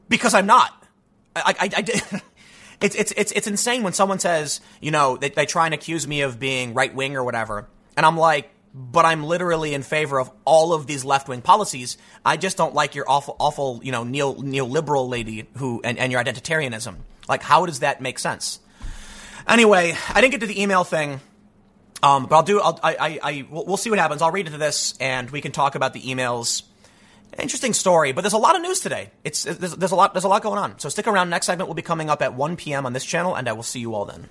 because 0.08 0.34
I'm 0.34 0.46
not. 0.46 0.74
I, 1.36 1.56
I, 1.60 1.70
I, 1.78 2.22
It's, 2.82 2.96
it's, 2.96 3.12
it's, 3.18 3.32
it's 3.34 3.48
insane 3.48 3.84
when 3.84 3.94
someone 3.94 4.20
says, 4.20 4.62
you 4.80 4.92
know, 4.92 5.18
they, 5.18 5.30
they 5.30 5.46
try 5.46 5.66
and 5.66 5.74
accuse 5.74 6.08
me 6.08 6.22
of 6.22 6.40
being 6.40 6.74
right 6.74 6.94
wing 6.94 7.18
or 7.18 7.24
whatever. 7.24 7.68
And 7.98 8.06
I'm 8.06 8.18
like, 8.18 8.50
but 8.74 9.06
I'm 9.06 9.24
literally 9.24 9.74
in 9.74 9.82
favor 9.84 10.20
of 10.20 10.32
all 10.46 10.74
of 10.74 10.88
these 10.88 11.04
left 11.04 11.28
wing 11.28 11.42
policies. 11.42 11.98
I 12.24 12.38
just 12.38 12.56
don't 12.56 12.74
like 12.74 12.96
your 12.96 13.10
awful, 13.10 13.36
awful, 13.40 13.82
you 13.84 13.92
know, 13.92 14.04
neo 14.04 14.34
neoliberal 14.36 15.10
lady 15.10 15.50
who 15.58 15.82
and, 15.84 15.98
and 15.98 16.12
your 16.12 16.24
identitarianism. 16.24 16.96
Like, 17.28 17.44
how 17.44 17.66
does 17.66 17.80
that 17.80 18.02
make 18.02 18.20
sense? 18.20 18.60
Anyway, 19.48 19.96
I 20.10 20.22
didn't 20.22 20.32
get 20.32 20.42
to 20.42 20.48
the 20.48 20.62
email 20.62 20.84
thing, 20.84 21.20
um, 22.04 22.28
but 22.28 22.36
I'll 22.36 22.44
do. 22.44 22.62
I'll, 22.62 22.80
I, 22.84 22.96
I, 22.96 23.20
I, 23.24 23.48
we'll 23.50 23.78
see 23.78 23.90
what 23.90 24.00
happens. 24.00 24.22
I'll 24.22 24.32
read 24.32 24.46
into 24.46 24.60
this, 24.60 24.96
and 25.00 25.30
we 25.32 25.42
can 25.42 25.52
talk 25.52 25.76
about 25.76 25.94
the 25.94 26.02
emails. 26.02 26.64
Interesting 27.38 27.74
story, 27.74 28.12
but 28.12 28.22
there's 28.22 28.34
a 28.34 28.38
lot 28.38 28.56
of 28.56 28.62
news 28.62 28.80
today. 28.80 29.12
It's 29.24 29.44
there's, 29.44 29.76
there's 29.76 29.92
a 29.92 29.96
lot 29.96 30.14
there's 30.14 30.24
a 30.24 30.28
lot 30.28 30.42
going 30.42 30.58
on. 30.58 30.80
So 30.80 30.90
stick 30.90 31.08
around. 31.08 31.30
Next 31.30 31.46
segment 31.46 31.68
will 31.68 31.76
be 31.76 31.82
coming 31.82 32.10
up 32.10 32.22
at 32.22 32.34
1 32.34 32.56
p.m. 32.58 32.86
on 32.86 32.94
this 32.94 33.06
channel, 33.06 33.36
and 33.36 33.48
I 33.48 33.54
will 33.54 33.64
see 33.64 33.80
you 33.80 33.94
all 33.94 34.06
then. 34.06 34.28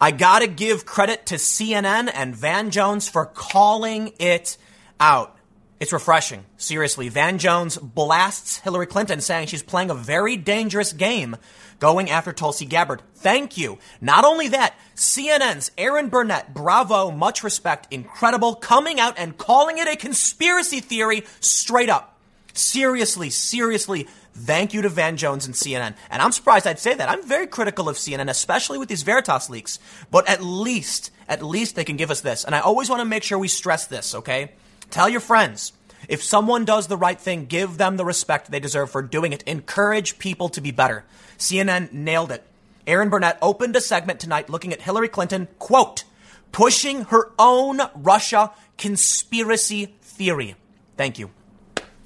I 0.00 0.10
gotta 0.12 0.46
give 0.46 0.86
credit 0.86 1.26
to 1.26 1.36
CNN 1.36 2.10
and 2.14 2.34
Van 2.36 2.70
Jones 2.70 3.08
for 3.08 3.26
calling 3.26 4.12
it 4.18 4.56
out. 4.98 5.36
It's 5.80 5.94
refreshing. 5.94 6.44
Seriously, 6.58 7.08
Van 7.08 7.38
Jones 7.38 7.78
blasts 7.78 8.58
Hillary 8.58 8.86
Clinton 8.86 9.22
saying 9.22 9.46
she's 9.46 9.62
playing 9.62 9.88
a 9.88 9.94
very 9.94 10.36
dangerous 10.36 10.92
game 10.92 11.36
going 11.80 12.08
after 12.08 12.32
Tulsi 12.32 12.64
Gabbard. 12.64 13.02
Thank 13.16 13.58
you. 13.58 13.78
Not 14.00 14.24
only 14.24 14.48
that, 14.48 14.76
CNN's 14.94 15.72
Erin 15.76 16.08
Burnett, 16.08 16.54
bravo, 16.54 17.10
much 17.10 17.42
respect, 17.42 17.88
incredible, 17.90 18.54
coming 18.54 19.00
out 19.00 19.18
and 19.18 19.36
calling 19.36 19.78
it 19.78 19.88
a 19.88 19.96
conspiracy 19.96 20.78
theory 20.78 21.24
straight 21.40 21.88
up. 21.88 22.18
Seriously, 22.52 23.30
seriously, 23.30 24.06
Thank 24.32 24.72
you 24.72 24.82
to 24.82 24.88
Van 24.88 25.16
Jones 25.16 25.46
and 25.46 25.54
CNN. 25.54 25.94
And 26.08 26.22
I'm 26.22 26.32
surprised 26.32 26.66
I'd 26.66 26.78
say 26.78 26.94
that. 26.94 27.08
I'm 27.08 27.26
very 27.26 27.46
critical 27.46 27.88
of 27.88 27.96
CNN, 27.96 28.30
especially 28.30 28.78
with 28.78 28.88
these 28.88 29.02
Veritas 29.02 29.50
leaks. 29.50 29.78
But 30.10 30.28
at 30.28 30.42
least, 30.42 31.10
at 31.28 31.42
least 31.42 31.76
they 31.76 31.84
can 31.84 31.96
give 31.96 32.10
us 32.10 32.20
this. 32.20 32.44
And 32.44 32.54
I 32.54 32.60
always 32.60 32.88
want 32.88 33.00
to 33.00 33.04
make 33.04 33.22
sure 33.22 33.38
we 33.38 33.48
stress 33.48 33.86
this, 33.86 34.14
okay? 34.14 34.52
Tell 34.90 35.08
your 35.08 35.20
friends. 35.20 35.72
If 36.08 36.22
someone 36.22 36.64
does 36.64 36.86
the 36.86 36.96
right 36.96 37.20
thing, 37.20 37.46
give 37.46 37.76
them 37.76 37.96
the 37.96 38.04
respect 38.04 38.50
they 38.50 38.60
deserve 38.60 38.90
for 38.90 39.02
doing 39.02 39.32
it. 39.32 39.42
Encourage 39.42 40.18
people 40.18 40.48
to 40.50 40.60
be 40.60 40.70
better. 40.70 41.04
CNN 41.40 41.92
nailed 41.92 42.30
it. 42.30 42.46
Erin 42.86 43.08
Burnett 43.08 43.38
opened 43.42 43.74
a 43.74 43.80
segment 43.80 44.20
tonight 44.20 44.48
looking 44.48 44.72
at 44.72 44.82
Hillary 44.82 45.08
Clinton, 45.08 45.48
quote, 45.58 46.04
pushing 46.52 47.04
her 47.06 47.32
own 47.38 47.80
Russia 47.94 48.52
conspiracy 48.78 49.86
theory. 50.02 50.54
Thank 50.96 51.18
you 51.18 51.30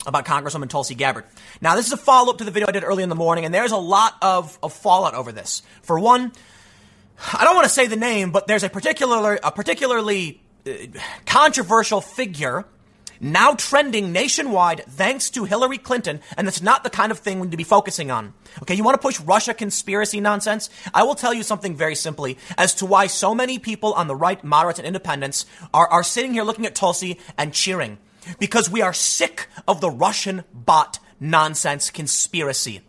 about 0.07 0.25
Congresswoman 0.27 0.69
Tulsi 0.69 0.95
Gabbard. 0.95 1.25
Now, 1.61 1.77
this 1.77 1.87
is 1.87 1.93
a 1.93 1.97
follow 1.97 2.33
up 2.33 2.39
to 2.39 2.45
the 2.45 2.51
video 2.51 2.69
I 2.69 2.73
did 2.73 2.85
early 2.85 3.03
in 3.03 3.09
the 3.09 3.15
morning, 3.15 3.45
and 3.45 3.55
there's 3.55 3.73
a 3.73 3.77
lot 3.77 4.15
of, 4.23 4.59
of 4.63 4.73
fallout 4.73 5.15
over 5.15 5.33
this. 5.33 5.63
For 5.83 5.99
one, 5.99 6.33
I 7.33 7.45
don't 7.45 7.55
want 7.55 7.65
to 7.65 7.73
say 7.73 7.87
the 7.87 7.97
name, 7.97 8.31
but 8.31 8.47
there's 8.47 8.63
a 8.63 8.69
particular, 8.69 9.39
a 9.43 9.51
particularly 9.51 10.43
uh, 10.67 10.71
controversial 11.27 12.01
figure 12.01 12.67
now 13.25 13.55
trending 13.55 14.13
nationwide 14.13 14.85
thanks 14.87 15.31
to 15.31 15.45
Hillary 15.45 15.79
Clinton, 15.79 16.21
and 16.37 16.47
that's 16.47 16.61
not 16.61 16.85
the 16.85 16.91
kind 16.91 17.11
of 17.11 17.19
thing 17.19 17.41
we 17.41 17.47
need 17.47 17.53
to 17.53 17.57
be 17.57 17.65
focusing 17.65 18.11
on. 18.11 18.35
Okay, 18.63 18.75
you 18.75 18.85
want 18.85 18.95
to 18.95 19.03
push 19.03 19.19
Russia 19.21 19.55
conspiracy 19.55 20.21
nonsense? 20.21 20.69
I 20.93 21.05
will 21.05 21.15
tell 21.15 21.33
you 21.33 21.43
something 21.43 21.75
very 21.75 21.95
simply 21.95 22.37
as 22.59 22.75
to 22.75 22.87
why 22.87 23.07
so 23.07 23.35
many 23.35 23.59
people 23.59 23.95
on 23.95 24.09
the 24.09 24.15
right, 24.15 24.43
moderates, 24.45 24.79
and 24.79 24.87
independents 24.87 25.47
are, 25.73 25.89
are 25.89 26.03
sitting 26.03 26.35
here 26.35 26.45
looking 26.45 26.67
at 26.67 26.75
Tulsi 26.75 27.19
and 27.39 27.55
cheering 27.55 27.99
because 28.39 28.71
we 28.71 28.83
are 28.83 28.93
sick 28.93 29.49
of 29.67 29.81
the 29.81 29.91
Russian 29.91 30.45
bot 30.53 30.99
nonsense 31.19 31.91
conspiracy. 31.91 32.83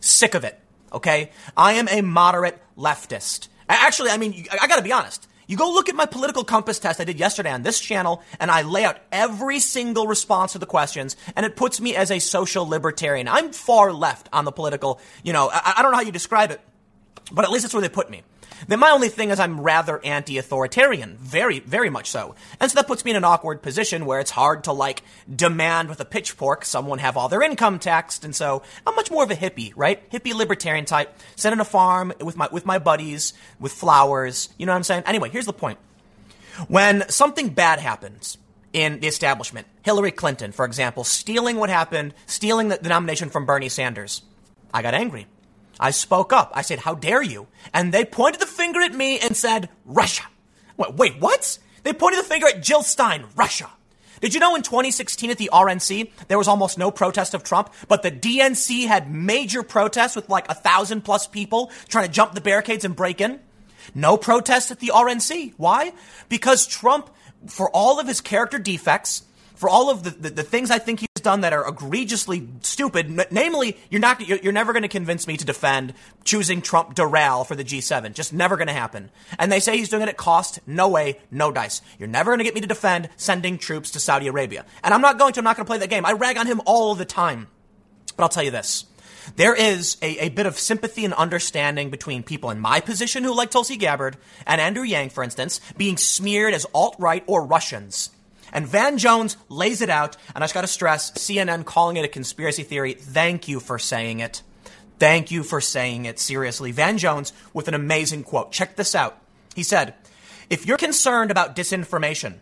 Sick 0.00 0.34
of 0.34 0.44
it. 0.44 0.58
Okay? 0.92 1.30
I 1.56 1.74
am 1.74 1.88
a 1.88 2.00
moderate 2.00 2.58
leftist. 2.76 3.48
Actually, 3.68 4.10
I 4.10 4.16
mean, 4.16 4.46
I 4.60 4.66
gotta 4.66 4.82
be 4.82 4.92
honest. 4.92 5.28
You 5.52 5.58
go 5.58 5.70
look 5.70 5.90
at 5.90 5.94
my 5.94 6.06
political 6.06 6.44
compass 6.44 6.78
test 6.78 6.98
I 6.98 7.04
did 7.04 7.18
yesterday 7.18 7.50
on 7.50 7.62
this 7.62 7.78
channel, 7.78 8.22
and 8.40 8.50
I 8.50 8.62
lay 8.62 8.86
out 8.86 8.96
every 9.12 9.58
single 9.58 10.06
response 10.06 10.52
to 10.52 10.58
the 10.58 10.64
questions, 10.64 11.14
and 11.36 11.44
it 11.44 11.56
puts 11.56 11.78
me 11.78 11.94
as 11.94 12.10
a 12.10 12.20
social 12.20 12.66
libertarian. 12.66 13.28
I'm 13.28 13.52
far 13.52 13.92
left 13.92 14.30
on 14.32 14.46
the 14.46 14.50
political, 14.50 14.98
you 15.22 15.34
know, 15.34 15.50
I, 15.52 15.74
I 15.76 15.82
don't 15.82 15.90
know 15.90 15.98
how 15.98 16.04
you 16.04 16.10
describe 16.10 16.52
it, 16.52 16.60
but 17.30 17.44
at 17.44 17.50
least 17.50 17.64
that's 17.64 17.74
where 17.74 17.82
they 17.82 17.90
put 17.90 18.08
me. 18.08 18.22
Then 18.68 18.78
my 18.78 18.90
only 18.90 19.08
thing 19.08 19.30
is 19.30 19.40
I'm 19.40 19.60
rather 19.60 20.04
anti-authoritarian, 20.04 21.16
very, 21.20 21.60
very 21.60 21.90
much 21.90 22.10
so. 22.10 22.34
And 22.60 22.70
so 22.70 22.76
that 22.76 22.86
puts 22.86 23.04
me 23.04 23.10
in 23.10 23.16
an 23.16 23.24
awkward 23.24 23.62
position 23.62 24.06
where 24.06 24.20
it's 24.20 24.30
hard 24.30 24.64
to 24.64 24.72
like 24.72 25.02
demand 25.34 25.88
with 25.88 26.00
a 26.00 26.04
pitchfork 26.04 26.64
someone 26.64 26.98
have 26.98 27.16
all 27.16 27.28
their 27.28 27.42
income 27.42 27.78
taxed. 27.78 28.24
And 28.24 28.34
so 28.34 28.62
I'm 28.86 28.94
much 28.94 29.10
more 29.10 29.24
of 29.24 29.30
a 29.30 29.36
hippie, 29.36 29.72
right? 29.76 30.08
Hippie 30.10 30.34
libertarian 30.34 30.84
type. 30.84 31.14
Sit 31.36 31.52
on 31.52 31.60
a 31.60 31.64
farm 31.64 32.12
with 32.20 32.36
my, 32.36 32.48
with 32.50 32.66
my 32.66 32.78
buddies, 32.78 33.34
with 33.58 33.72
flowers. 33.72 34.48
You 34.58 34.66
know 34.66 34.72
what 34.72 34.76
I'm 34.76 34.84
saying? 34.84 35.04
Anyway, 35.06 35.30
here's 35.30 35.46
the 35.46 35.52
point. 35.52 35.78
When 36.68 37.08
something 37.08 37.48
bad 37.48 37.78
happens, 37.78 38.36
in 38.72 39.00
the 39.00 39.06
establishment. 39.06 39.66
Hillary 39.82 40.12
Clinton, 40.12 40.52
for 40.52 40.64
example, 40.64 41.04
stealing 41.04 41.56
what 41.56 41.70
happened, 41.70 42.14
stealing 42.26 42.68
the, 42.68 42.78
the, 42.78 42.88
nomination 42.88 43.28
from 43.28 43.46
Bernie 43.46 43.68
Sanders. 43.68 44.22
I 44.72 44.82
got 44.82 44.94
angry. 44.94 45.26
I 45.82 45.90
spoke 45.90 46.32
up. 46.32 46.52
I 46.54 46.62
said, 46.62 46.78
How 46.78 46.94
dare 46.94 47.22
you? 47.22 47.48
And 47.74 47.92
they 47.92 48.04
pointed 48.04 48.40
the 48.40 48.46
finger 48.46 48.80
at 48.80 48.94
me 48.94 49.18
and 49.18 49.36
said, 49.36 49.68
Russia. 49.84 50.22
Wait, 50.76 50.94
wait, 50.94 51.20
what? 51.20 51.58
They 51.82 51.92
pointed 51.92 52.20
the 52.20 52.28
finger 52.28 52.46
at 52.46 52.62
Jill 52.62 52.84
Stein, 52.84 53.24
Russia. 53.34 53.68
Did 54.20 54.34
you 54.34 54.38
know 54.38 54.54
in 54.54 54.62
2016 54.62 55.30
at 55.30 55.38
the 55.38 55.50
RNC, 55.52 56.12
there 56.28 56.38
was 56.38 56.46
almost 56.46 56.78
no 56.78 56.92
protest 56.92 57.34
of 57.34 57.42
Trump, 57.42 57.74
but 57.88 58.04
the 58.04 58.12
DNC 58.12 58.86
had 58.86 59.12
major 59.12 59.64
protests 59.64 60.14
with 60.14 60.28
like 60.28 60.48
a 60.48 60.54
thousand 60.54 61.00
plus 61.00 61.26
people 61.26 61.72
trying 61.88 62.06
to 62.06 62.12
jump 62.12 62.34
the 62.34 62.40
barricades 62.40 62.84
and 62.84 62.94
break 62.94 63.20
in? 63.20 63.40
No 63.92 64.16
protest 64.16 64.70
at 64.70 64.78
the 64.78 64.92
RNC. 64.94 65.54
Why? 65.56 65.92
Because 66.28 66.68
Trump, 66.68 67.10
for 67.48 67.68
all 67.70 67.98
of 67.98 68.06
his 68.06 68.20
character 68.20 68.60
defects, 68.60 69.24
for 69.56 69.68
all 69.68 69.90
of 69.90 70.04
the, 70.04 70.10
the, 70.10 70.30
the 70.30 70.42
things 70.44 70.70
I 70.70 70.78
think 70.78 71.00
he 71.00 71.06
done 71.22 71.42
that 71.42 71.52
are 71.52 71.66
egregiously 71.66 72.48
stupid. 72.60 73.06
N- 73.18 73.26
namely, 73.30 73.76
you're 73.90 74.00
not 74.00 74.26
you're, 74.26 74.52
never 74.52 74.72
going 74.72 74.82
to 74.82 74.88
convince 74.88 75.26
me 75.26 75.36
to 75.36 75.44
defend 75.44 75.94
choosing 76.24 76.62
Trump 76.62 76.94
Doral 76.94 77.46
for 77.46 77.54
the 77.54 77.64
G7. 77.64 78.12
Just 78.14 78.32
never 78.32 78.56
going 78.56 78.68
to 78.68 78.72
happen. 78.72 79.10
And 79.38 79.50
they 79.50 79.60
say 79.60 79.76
he's 79.76 79.88
doing 79.88 80.02
it 80.02 80.08
at 80.08 80.16
cost. 80.16 80.60
No 80.66 80.88
way, 80.88 81.20
no 81.30 81.50
dice. 81.50 81.82
You're 81.98 82.08
never 82.08 82.30
going 82.30 82.38
to 82.38 82.44
get 82.44 82.54
me 82.54 82.60
to 82.60 82.66
defend 82.66 83.08
sending 83.16 83.58
troops 83.58 83.92
to 83.92 84.00
Saudi 84.00 84.26
Arabia. 84.26 84.64
And 84.82 84.92
I'm 84.92 85.00
not 85.00 85.18
going 85.18 85.32
to. 85.34 85.40
I'm 85.40 85.44
not 85.44 85.56
going 85.56 85.66
to 85.66 85.70
play 85.70 85.78
that 85.78 85.90
game. 85.90 86.04
I 86.04 86.12
rag 86.12 86.36
on 86.36 86.46
him 86.46 86.60
all 86.66 86.94
the 86.94 87.04
time. 87.04 87.48
But 88.16 88.24
I'll 88.24 88.28
tell 88.28 88.42
you 88.42 88.50
this. 88.50 88.86
There 89.36 89.54
is 89.54 89.96
a, 90.02 90.26
a 90.26 90.28
bit 90.30 90.46
of 90.46 90.58
sympathy 90.58 91.04
and 91.04 91.14
understanding 91.14 91.90
between 91.90 92.22
people 92.22 92.50
in 92.50 92.60
my 92.60 92.80
position 92.80 93.24
who 93.24 93.34
like 93.34 93.50
Tulsi 93.50 93.76
Gabbard 93.76 94.16
and 94.46 94.60
Andrew 94.60 94.82
Yang, 94.82 95.10
for 95.10 95.22
instance, 95.22 95.60
being 95.76 95.96
smeared 95.96 96.54
as 96.54 96.66
alt 96.74 96.96
right 96.98 97.22
or 97.26 97.46
Russians. 97.46 98.10
And 98.52 98.66
Van 98.66 98.98
Jones 98.98 99.36
lays 99.48 99.80
it 99.80 99.88
out, 99.88 100.16
and 100.34 100.42
I 100.42 100.46
just 100.46 100.54
got 100.54 100.60
to 100.60 100.66
stress 100.66 101.10
CNN 101.12 101.64
calling 101.64 101.96
it 101.96 102.04
a 102.04 102.08
conspiracy 102.08 102.62
theory. 102.62 102.94
Thank 102.94 103.48
you 103.48 103.60
for 103.60 103.78
saying 103.78 104.20
it. 104.20 104.42
Thank 104.98 105.30
you 105.30 105.42
for 105.42 105.60
saying 105.60 106.04
it. 106.04 106.18
Seriously. 106.18 106.70
Van 106.70 106.98
Jones 106.98 107.32
with 107.52 107.68
an 107.68 107.74
amazing 107.74 108.24
quote. 108.24 108.52
Check 108.52 108.76
this 108.76 108.94
out. 108.94 109.18
He 109.54 109.62
said, 109.62 109.94
If 110.50 110.66
you're 110.66 110.76
concerned 110.76 111.30
about 111.30 111.56
disinformation, 111.56 112.34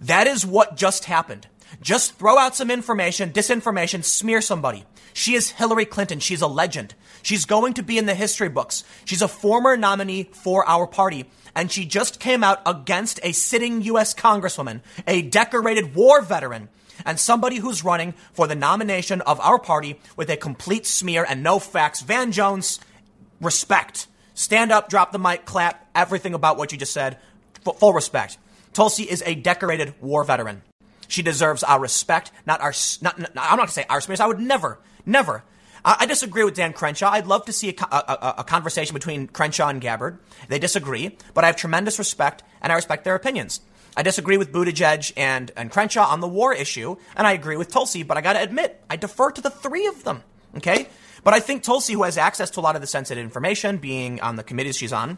that 0.00 0.26
is 0.26 0.46
what 0.46 0.76
just 0.76 1.06
happened. 1.06 1.48
Just 1.80 2.14
throw 2.14 2.38
out 2.38 2.54
some 2.54 2.70
information, 2.70 3.32
disinformation, 3.32 4.04
smear 4.04 4.40
somebody. 4.40 4.84
She 5.12 5.34
is 5.34 5.50
Hillary 5.50 5.84
Clinton. 5.84 6.20
She's 6.20 6.42
a 6.42 6.46
legend. 6.46 6.94
She's 7.22 7.44
going 7.44 7.74
to 7.74 7.82
be 7.82 7.98
in 7.98 8.06
the 8.06 8.14
history 8.14 8.48
books. 8.48 8.84
She's 9.04 9.22
a 9.22 9.28
former 9.28 9.76
nominee 9.76 10.28
for 10.32 10.66
our 10.68 10.86
party 10.86 11.26
and 11.56 11.72
she 11.72 11.86
just 11.86 12.20
came 12.20 12.44
out 12.44 12.60
against 12.66 13.18
a 13.22 13.32
sitting 13.32 13.80
U.S. 13.82 14.14
Congresswoman, 14.14 14.82
a 15.06 15.22
decorated 15.22 15.94
war 15.94 16.20
veteran, 16.20 16.68
and 17.04 17.18
somebody 17.18 17.56
who's 17.56 17.82
running 17.82 18.12
for 18.34 18.46
the 18.46 18.54
nomination 18.54 19.22
of 19.22 19.40
our 19.40 19.58
party 19.58 19.98
with 20.16 20.28
a 20.28 20.36
complete 20.36 20.86
smear 20.86 21.26
and 21.28 21.42
no 21.42 21.58
facts. 21.58 22.02
Van 22.02 22.30
Jones, 22.30 22.78
respect. 23.40 24.06
Stand 24.34 24.70
up, 24.70 24.90
drop 24.90 25.12
the 25.12 25.18
mic, 25.18 25.46
clap, 25.46 25.88
everything 25.94 26.34
about 26.34 26.58
what 26.58 26.72
you 26.72 26.78
just 26.78 26.92
said. 26.92 27.18
F- 27.66 27.78
full 27.78 27.94
respect. 27.94 28.36
Tulsi 28.74 29.04
is 29.04 29.22
a 29.24 29.34
decorated 29.34 29.94
war 30.02 30.24
veteran. 30.24 30.60
She 31.08 31.22
deserves 31.22 31.62
our 31.62 31.80
respect, 31.80 32.32
not 32.44 32.60
our. 32.60 32.74
Not, 33.00 33.18
not, 33.18 33.30
I'm 33.34 33.56
not 33.56 33.68
to 33.68 33.72
say 33.72 33.86
our 33.88 34.02
smears. 34.02 34.20
I 34.20 34.26
would 34.26 34.40
never, 34.40 34.78
never 35.06 35.42
I, 35.86 35.96
I 36.00 36.06
disagree 36.06 36.44
with 36.44 36.54
Dan 36.54 36.74
Crenshaw. 36.74 37.08
I'd 37.08 37.26
love 37.26 37.46
to 37.46 37.52
see 37.52 37.70
a, 37.70 37.84
a, 37.90 38.34
a 38.38 38.44
conversation 38.44 38.92
between 38.92 39.28
Crenshaw 39.28 39.68
and 39.68 39.80
Gabbard. 39.80 40.18
They 40.48 40.58
disagree, 40.58 41.16
but 41.32 41.44
I 41.44 41.46
have 41.46 41.56
tremendous 41.56 41.98
respect 41.98 42.42
and 42.60 42.72
I 42.72 42.76
respect 42.76 43.04
their 43.04 43.14
opinions. 43.14 43.60
I 43.96 44.02
disagree 44.02 44.36
with 44.36 44.52
Buttigieg 44.52 45.14
and, 45.16 45.50
and 45.56 45.70
Crenshaw 45.70 46.06
on 46.06 46.20
the 46.20 46.28
war 46.28 46.52
issue, 46.52 46.96
and 47.16 47.26
I 47.26 47.32
agree 47.32 47.56
with 47.56 47.70
Tulsi, 47.70 48.02
but 48.02 48.18
I 48.18 48.20
gotta 48.20 48.42
admit, 48.42 48.84
I 48.90 48.96
defer 48.96 49.30
to 49.30 49.40
the 49.40 49.48
three 49.48 49.86
of 49.86 50.04
them. 50.04 50.22
Okay? 50.58 50.88
But 51.24 51.32
I 51.32 51.40
think 51.40 51.62
Tulsi, 51.62 51.94
who 51.94 52.02
has 52.02 52.18
access 52.18 52.50
to 52.50 52.60
a 52.60 52.62
lot 52.62 52.74
of 52.74 52.82
the 52.82 52.86
sensitive 52.86 53.24
information, 53.24 53.78
being 53.78 54.20
on 54.20 54.36
the 54.36 54.42
committees 54.42 54.76
she's 54.76 54.92
on, 54.92 55.16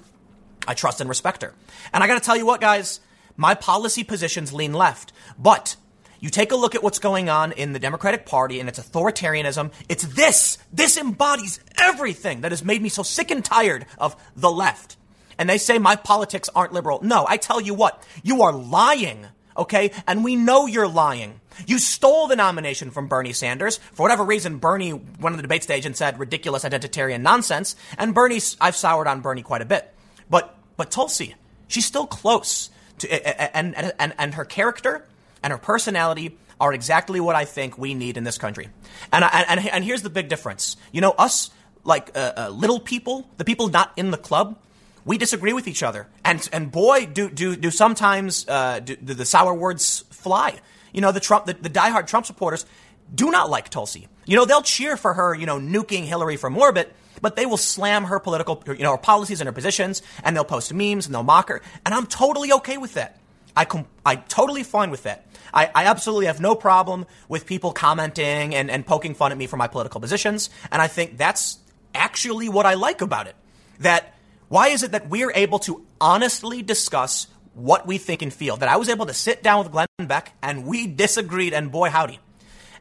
I 0.68 0.74
trust 0.74 1.00
and 1.00 1.08
respect 1.08 1.42
her. 1.42 1.54
And 1.92 2.04
I 2.04 2.06
gotta 2.06 2.20
tell 2.20 2.36
you 2.36 2.46
what, 2.46 2.60
guys, 2.60 3.00
my 3.36 3.54
policy 3.54 4.04
positions 4.04 4.52
lean 4.52 4.72
left. 4.72 5.12
But 5.36 5.74
you 6.20 6.30
take 6.30 6.50
a 6.52 6.56
look 6.56 6.74
at 6.74 6.82
what's 6.82 6.98
going 6.98 7.28
on 7.28 7.52
in 7.52 7.72
the 7.72 7.78
Democratic 7.78 8.26
Party 8.26 8.58
and 8.60 8.68
its 8.68 8.78
authoritarianism. 8.78 9.72
It's 9.88 10.04
this. 10.04 10.58
This 10.72 10.96
embodies 10.96 11.60
everything 11.78 12.40
that 12.40 12.52
has 12.52 12.64
made 12.64 12.82
me 12.82 12.88
so 12.88 13.02
sick 13.02 13.30
and 13.30 13.44
tired 13.44 13.86
of 13.98 14.16
the 14.36 14.50
left. 14.50 14.96
and 15.38 15.48
they 15.48 15.58
say 15.58 15.78
my 15.78 15.96
politics 15.96 16.50
aren't 16.54 16.72
liberal. 16.72 16.98
No, 17.02 17.24
I 17.28 17.36
tell 17.36 17.60
you 17.60 17.72
what, 17.72 18.02
you 18.22 18.42
are 18.42 18.52
lying. 18.52 19.26
Okay. 19.56 19.92
And 20.06 20.22
we 20.22 20.36
know 20.36 20.66
you're 20.66 20.88
lying. 20.88 21.40
You 21.66 21.78
stole 21.78 22.28
the 22.28 22.36
nomination 22.36 22.90
from 22.90 23.08
Bernie 23.08 23.32
Sanders. 23.32 23.78
For 23.78 24.02
whatever 24.02 24.24
reason, 24.24 24.58
Bernie 24.58 24.92
went 24.92 25.24
on 25.24 25.36
the 25.36 25.42
debate 25.42 25.64
stage 25.64 25.86
and 25.86 25.96
said 25.96 26.18
ridiculous 26.20 26.64
identitarian 26.64 27.22
nonsense. 27.22 27.74
And 27.96 28.14
Bernie, 28.14 28.40
I've 28.60 28.76
soured 28.76 29.08
on 29.08 29.20
Bernie 29.20 29.42
quite 29.42 29.62
a 29.62 29.64
bit. 29.64 29.92
But, 30.30 30.56
but 30.76 30.90
Tulsi, 30.92 31.34
she's 31.66 31.86
still 31.86 32.06
close 32.06 32.70
to, 32.98 33.56
and, 33.56 33.76
and, 33.76 33.92
and, 33.98 34.14
and 34.18 34.34
her 34.34 34.44
character 34.44 35.04
and 35.48 35.52
her 35.52 35.58
personality 35.58 36.36
are 36.60 36.74
exactly 36.74 37.20
what 37.20 37.34
I 37.34 37.46
think 37.46 37.78
we 37.78 37.94
need 37.94 38.18
in 38.18 38.24
this 38.24 38.36
country. 38.36 38.68
And, 39.10 39.24
and, 39.24 39.66
and 39.66 39.82
here's 39.82 40.02
the 40.02 40.10
big 40.10 40.28
difference. 40.28 40.76
You 40.92 41.00
know, 41.00 41.12
us, 41.12 41.50
like 41.84 42.14
uh, 42.14 42.32
uh, 42.36 42.48
little 42.50 42.80
people, 42.80 43.26
the 43.38 43.46
people 43.46 43.68
not 43.68 43.92
in 43.96 44.10
the 44.10 44.18
club, 44.18 44.58
we 45.06 45.16
disagree 45.16 45.54
with 45.54 45.66
each 45.66 45.82
other. 45.82 46.06
And, 46.22 46.46
and 46.52 46.70
boy, 46.70 47.06
do, 47.06 47.30
do, 47.30 47.56
do 47.56 47.70
sometimes 47.70 48.46
uh, 48.46 48.80
do, 48.80 48.96
do 48.96 49.14
the 49.14 49.24
sour 49.24 49.54
words 49.54 50.04
fly. 50.10 50.60
You 50.92 51.00
know, 51.00 51.12
the 51.12 51.20
Trump, 51.20 51.46
the, 51.46 51.54
the 51.54 51.70
diehard 51.70 52.08
Trump 52.08 52.26
supporters 52.26 52.66
do 53.14 53.30
not 53.30 53.48
like 53.48 53.70
Tulsi. 53.70 54.06
You 54.26 54.36
know, 54.36 54.44
they'll 54.44 54.60
cheer 54.60 54.98
for 54.98 55.14
her, 55.14 55.34
you 55.34 55.46
know, 55.46 55.58
nuking 55.58 56.04
Hillary 56.04 56.36
from 56.36 56.58
orbit, 56.58 56.94
but 57.22 57.36
they 57.36 57.46
will 57.46 57.56
slam 57.56 58.04
her 58.04 58.20
political, 58.20 58.62
you 58.66 58.82
know, 58.82 58.92
her 58.92 58.98
policies 58.98 59.40
and 59.40 59.48
her 59.48 59.52
positions, 59.54 60.02
and 60.22 60.36
they'll 60.36 60.44
post 60.44 60.74
memes 60.74 61.06
and 61.06 61.14
they'll 61.14 61.22
mock 61.22 61.48
her. 61.48 61.62
And 61.86 61.94
I'm 61.94 62.06
totally 62.06 62.52
okay 62.52 62.76
with 62.76 62.92
that. 62.94 63.18
I 63.56 63.64
com- 63.64 63.86
I 64.04 64.16
totally 64.16 64.62
fine 64.62 64.90
with 64.90 65.04
that. 65.04 65.26
I, 65.52 65.70
I 65.74 65.84
absolutely 65.84 66.26
have 66.26 66.40
no 66.40 66.54
problem 66.54 67.06
with 67.28 67.46
people 67.46 67.72
commenting 67.72 68.54
and, 68.54 68.70
and 68.70 68.86
poking 68.86 69.14
fun 69.14 69.32
at 69.32 69.38
me 69.38 69.46
for 69.46 69.56
my 69.56 69.66
political 69.66 70.00
positions. 70.00 70.50
And 70.70 70.80
I 70.82 70.88
think 70.88 71.16
that's 71.16 71.58
actually 71.94 72.48
what 72.48 72.66
I 72.66 72.74
like 72.74 73.00
about 73.00 73.26
it. 73.26 73.34
That 73.80 74.14
why 74.48 74.68
is 74.68 74.82
it 74.82 74.92
that 74.92 75.08
we're 75.08 75.32
able 75.34 75.58
to 75.60 75.84
honestly 76.00 76.62
discuss 76.62 77.26
what 77.54 77.86
we 77.86 77.98
think 77.98 78.22
and 78.22 78.32
feel? 78.32 78.56
That 78.56 78.68
I 78.68 78.76
was 78.76 78.88
able 78.88 79.06
to 79.06 79.14
sit 79.14 79.42
down 79.42 79.64
with 79.64 79.72
Glenn 79.72 79.88
Beck 79.98 80.32
and 80.42 80.64
we 80.66 80.86
disagreed, 80.86 81.52
and 81.52 81.70
boy, 81.70 81.90
howdy. 81.90 82.18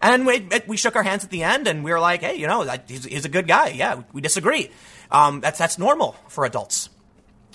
And 0.01 0.27
we, 0.27 0.47
we 0.67 0.77
shook 0.77 0.95
our 0.95 1.03
hands 1.03 1.23
at 1.23 1.31
the 1.31 1.43
end 1.43 1.67
and 1.67 1.83
we 1.83 1.91
were 1.91 1.99
like, 1.99 2.21
hey, 2.21 2.35
you 2.35 2.47
know, 2.47 2.61
he's, 2.87 3.05
he's 3.05 3.25
a 3.25 3.29
good 3.29 3.47
guy. 3.47 3.69
Yeah, 3.69 4.03
we 4.13 4.21
disagree. 4.21 4.69
Um, 5.09 5.41
that's, 5.41 5.57
that's 5.57 5.79
normal 5.79 6.15
for 6.27 6.45
adults. 6.45 6.89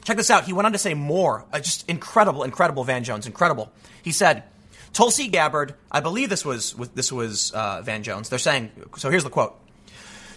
Check 0.04 0.16
this 0.16 0.30
out. 0.30 0.44
He 0.44 0.52
went 0.52 0.66
on 0.66 0.72
to 0.72 0.78
say 0.78 0.94
more. 0.94 1.44
Uh, 1.52 1.60
just 1.60 1.88
incredible, 1.88 2.42
incredible, 2.42 2.84
Van 2.84 3.04
Jones, 3.04 3.26
incredible. 3.26 3.70
He 4.02 4.12
said, 4.12 4.42
Tulsi 4.92 5.28
Gabbard, 5.28 5.74
I 5.90 6.00
believe 6.00 6.28
this 6.28 6.44
was 6.44 6.74
this 6.94 7.12
was 7.12 7.50
uh, 7.52 7.82
Van 7.82 8.02
Jones. 8.02 8.28
They're 8.28 8.38
saying 8.38 8.72
so. 8.96 9.10
Here's 9.10 9.24
the 9.24 9.30
quote: 9.30 9.58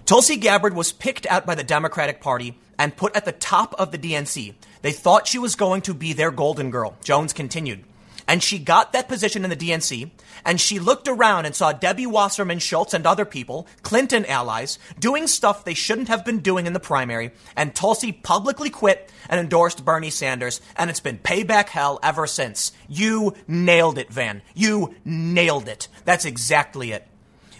Tulsi 0.05 0.38
Gabbard 0.38 0.74
was 0.74 0.93
picked 0.93 1.26
out 1.28 1.45
by 1.45 1.55
the 1.55 1.63
Democratic 1.63 2.22
Party 2.22 2.57
and 2.80 2.95
put 2.95 3.16
at 3.16 3.26
the 3.26 3.32
top 3.32 3.74
of 3.78 3.91
the 3.91 3.97
DNC. 3.97 4.53
They 4.82 4.91
thought 4.91 5.28
she 5.28 5.39
was 5.39 5.55
going 5.55 5.82
to 5.84 5.93
be 5.93 6.13
their 6.13 6.32
golden 6.32 6.72
girl. 6.72 6.95
Jones 7.03 7.34
continued. 7.34 7.84
And 8.28 8.41
she 8.41 8.57
got 8.57 8.93
that 8.93 9.07
position 9.07 9.43
in 9.43 9.49
the 9.49 9.55
DNC, 9.55 10.09
and 10.43 10.59
she 10.59 10.80
looked 10.80 11.07
around 11.07 11.45
and 11.45 11.55
saw 11.55 11.71
Debbie 11.71 12.07
Wasserman 12.07 12.59
Schultz 12.59 12.93
and 12.93 13.05
other 13.05 13.26
people, 13.26 13.67
Clinton 13.84 14.26
allies, 14.26 14.80
doing 14.99 15.28
stuff 15.28 15.63
they 15.63 15.76
shouldn't 15.76 16.07
have 16.07 16.26
been 16.26 16.39
doing 16.39 16.65
in 16.65 16.73
the 16.73 16.80
primary, 16.80 17.32
and 17.55 17.76
Tulsi 17.76 18.11
publicly 18.11 18.69
quit 18.69 19.11
and 19.30 19.39
endorsed 19.39 19.86
Bernie 19.86 20.09
Sanders, 20.09 20.59
and 20.76 20.89
it's 20.89 20.99
been 20.99 21.19
payback 21.19 21.69
hell 21.69 21.99
ever 22.01 22.26
since. 22.26 22.71
You 22.88 23.36
nailed 23.47 23.97
it, 23.97 24.09
Van. 24.09 24.41
You 24.55 24.95
nailed 25.05 25.67
it. 25.67 25.88
That's 26.03 26.26
exactly 26.26 26.91
it. 26.91 27.07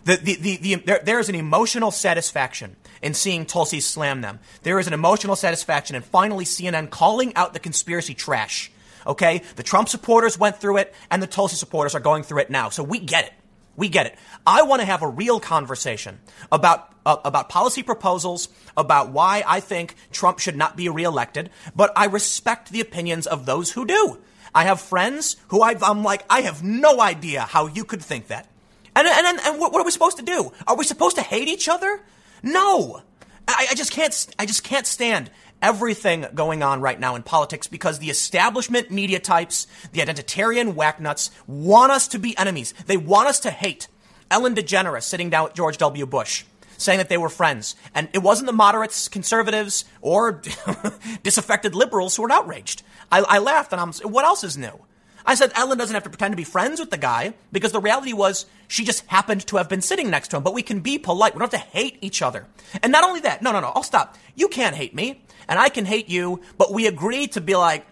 The, 0.06 0.18
the, 0.18 0.36
the, 0.36 0.58
the, 0.58 0.76
there, 0.76 1.02
there 1.04 1.20
is 1.20 1.30
an 1.30 1.36
emotional 1.36 1.90
satisfaction 1.90 2.76
in 3.02 3.16
seeing 3.16 3.46
Tulsi 3.46 3.80
slam 3.80 4.22
them. 4.22 4.40
There 4.62 4.80
is 4.80 4.86
an 4.88 4.94
emotional 4.94 5.36
satisfaction 5.36 5.96
in 5.96 6.04
finally 6.04 6.46
CNN 6.46 6.92
calling 6.92 7.36
out 7.36 7.54
the 7.54 7.60
conspiracy 7.60 8.14
trash 8.14 8.72
Okay? 9.06 9.42
The 9.56 9.64
Trump 9.64 9.90
supporters 9.90 10.38
went 10.38 10.58
through 10.58 10.78
it, 10.78 10.94
and 11.12 11.22
the 11.22 11.28
Tulsi 11.28 11.56
supporters 11.56 11.96
are 11.96 12.00
going 12.00 12.24
through 12.24 12.40
it 12.40 12.50
now. 12.50 12.70
So 12.70 12.84
we 12.84 13.00
get 13.00 13.26
it. 13.26 13.34
We 13.76 13.90
get 13.90 14.06
it. 14.06 14.16
I 14.48 14.64
want 14.64 14.82
to 14.82 14.86
have 14.86 15.02
a 15.02 15.08
real 15.08 15.40
conversation 15.40 16.20
about 16.52 16.94
uh, 17.06 17.18
about 17.24 17.50
policy 17.50 17.84
proposals, 17.84 18.50
about 18.76 19.12
why 19.12 19.44
I 19.46 19.60
think 19.60 19.96
Trump 20.12 20.40
should 20.40 20.56
not 20.56 20.76
be 20.76 20.90
reelected, 20.90 21.52
but 21.76 21.92
I 21.96 22.06
respect 22.06 22.72
the 22.72 22.82
opinions 22.82 23.28
of 23.28 23.46
those 23.46 23.72
who 23.72 23.86
do. 23.86 24.18
I 24.56 24.64
have 24.64 24.80
friends 24.80 25.36
who 25.50 25.62
i 25.62 25.76
am 25.82 26.04
like, 26.04 26.24
I 26.30 26.42
have 26.42 26.64
no 26.64 27.02
idea 27.02 27.42
how 27.42 27.68
you 27.68 27.84
could 27.84 28.02
think 28.02 28.28
that. 28.28 28.48
And, 28.96 29.06
and, 29.08 29.40
and 29.40 29.60
what 29.60 29.76
are 29.76 29.84
we 29.84 29.92
supposed 29.92 30.18
to 30.18 30.24
do? 30.24 30.54
Are 30.66 30.78
we 30.78 30.86
supposed 30.86 31.18
to 31.18 31.22
hate 31.22 31.50
each 31.50 31.68
other? 31.68 32.02
No. 32.42 33.02
I, 33.48 33.68
I 33.72 33.76
just 33.76 33.92
can't, 33.92 34.28
I 34.40 34.46
just 34.46 34.64
can't 34.64 34.88
stand 34.88 35.30
everything 35.66 36.28
going 36.36 36.62
on 36.62 36.80
right 36.80 37.00
now 37.00 37.16
in 37.16 37.24
politics 37.24 37.66
because 37.66 37.98
the 37.98 38.12
establishment 38.12 38.92
media 38.92 39.20
types, 39.20 39.66
the 39.94 40.02
identitarian 40.02 40.76
whacknuts, 40.76 41.32
want 41.48 41.92
us 41.92 42.08
to 42.10 42.20
be 42.20 42.38
enemies. 42.38 42.76
They 42.86 42.98
want 42.98 43.28
us 43.28 43.40
to 43.42 43.50
hate. 43.50 43.88
Ellen 44.30 44.54
DeGeneres 44.54 45.02
sitting 45.02 45.32
down 45.32 45.46
with 45.46 45.56
George 45.56 45.78
W. 45.80 46.06
Bush 46.06 46.46
saying 46.78 47.00
that 47.00 47.10
they 47.10 47.18
were 47.18 47.30
friends. 47.30 47.76
And 47.96 48.10
it 48.14 48.20
wasn't 48.20 48.46
the 48.46 48.54
moderates, 48.54 49.08
conservatives, 49.08 49.86
or 50.02 50.44
disaffected 51.24 51.74
liberals 51.74 52.16
who 52.16 52.24
were 52.24 52.32
outraged. 52.32 52.84
I, 53.12 53.22
I 53.22 53.40
laughed 53.40 53.72
and 53.72 53.82
I'm, 53.82 53.92
what 54.12 54.24
else 54.24 54.44
is 54.44 54.58
new? 54.58 54.80
I 55.26 55.34
said 55.34 55.52
Ellen 55.56 55.80
doesn't 55.80 55.96
have 55.96 56.04
to 56.04 56.10
pretend 56.10 56.34
to 56.34 56.38
be 56.38 56.44
friends 56.44 56.80
with 56.80 56.92
the 56.92 56.98
guy 57.00 57.34
because 57.52 57.72
the 57.72 57.80
reality 57.80 58.14
was 58.14 58.46
she 58.68 58.86
just 58.86 59.04
happened 59.08 59.48
to 59.48 59.58
have 59.58 59.68
been 59.68 59.82
sitting 59.82 60.12
next 60.12 60.28
to 60.28 60.38
him. 60.38 60.44
But 60.44 60.54
we 60.54 60.62
can 60.62 60.82
be 60.82 61.00
polite. 61.00 61.34
We 61.34 61.40
don't 61.40 61.52
have 61.52 61.62
to 61.62 61.68
hate 61.68 61.98
each 62.02 62.22
other. 62.22 62.46
And 62.84 62.92
not 62.92 63.04
only 63.04 63.22
that, 63.22 63.42
no, 63.42 63.52
no, 63.52 63.62
no, 63.62 63.72
I'll 63.74 63.82
stop. 63.82 64.16
You 64.36 64.48
can't 64.48 64.76
hate 64.76 64.94
me 64.94 65.24
and 65.48 65.60
I 65.60 65.70
can 65.70 65.86
hate 65.86 66.10
you, 66.10 66.42
but 66.58 66.74
we 66.74 66.88
agree 66.88 67.28
to 67.28 67.42
be 67.42 67.56
like, 67.56 67.86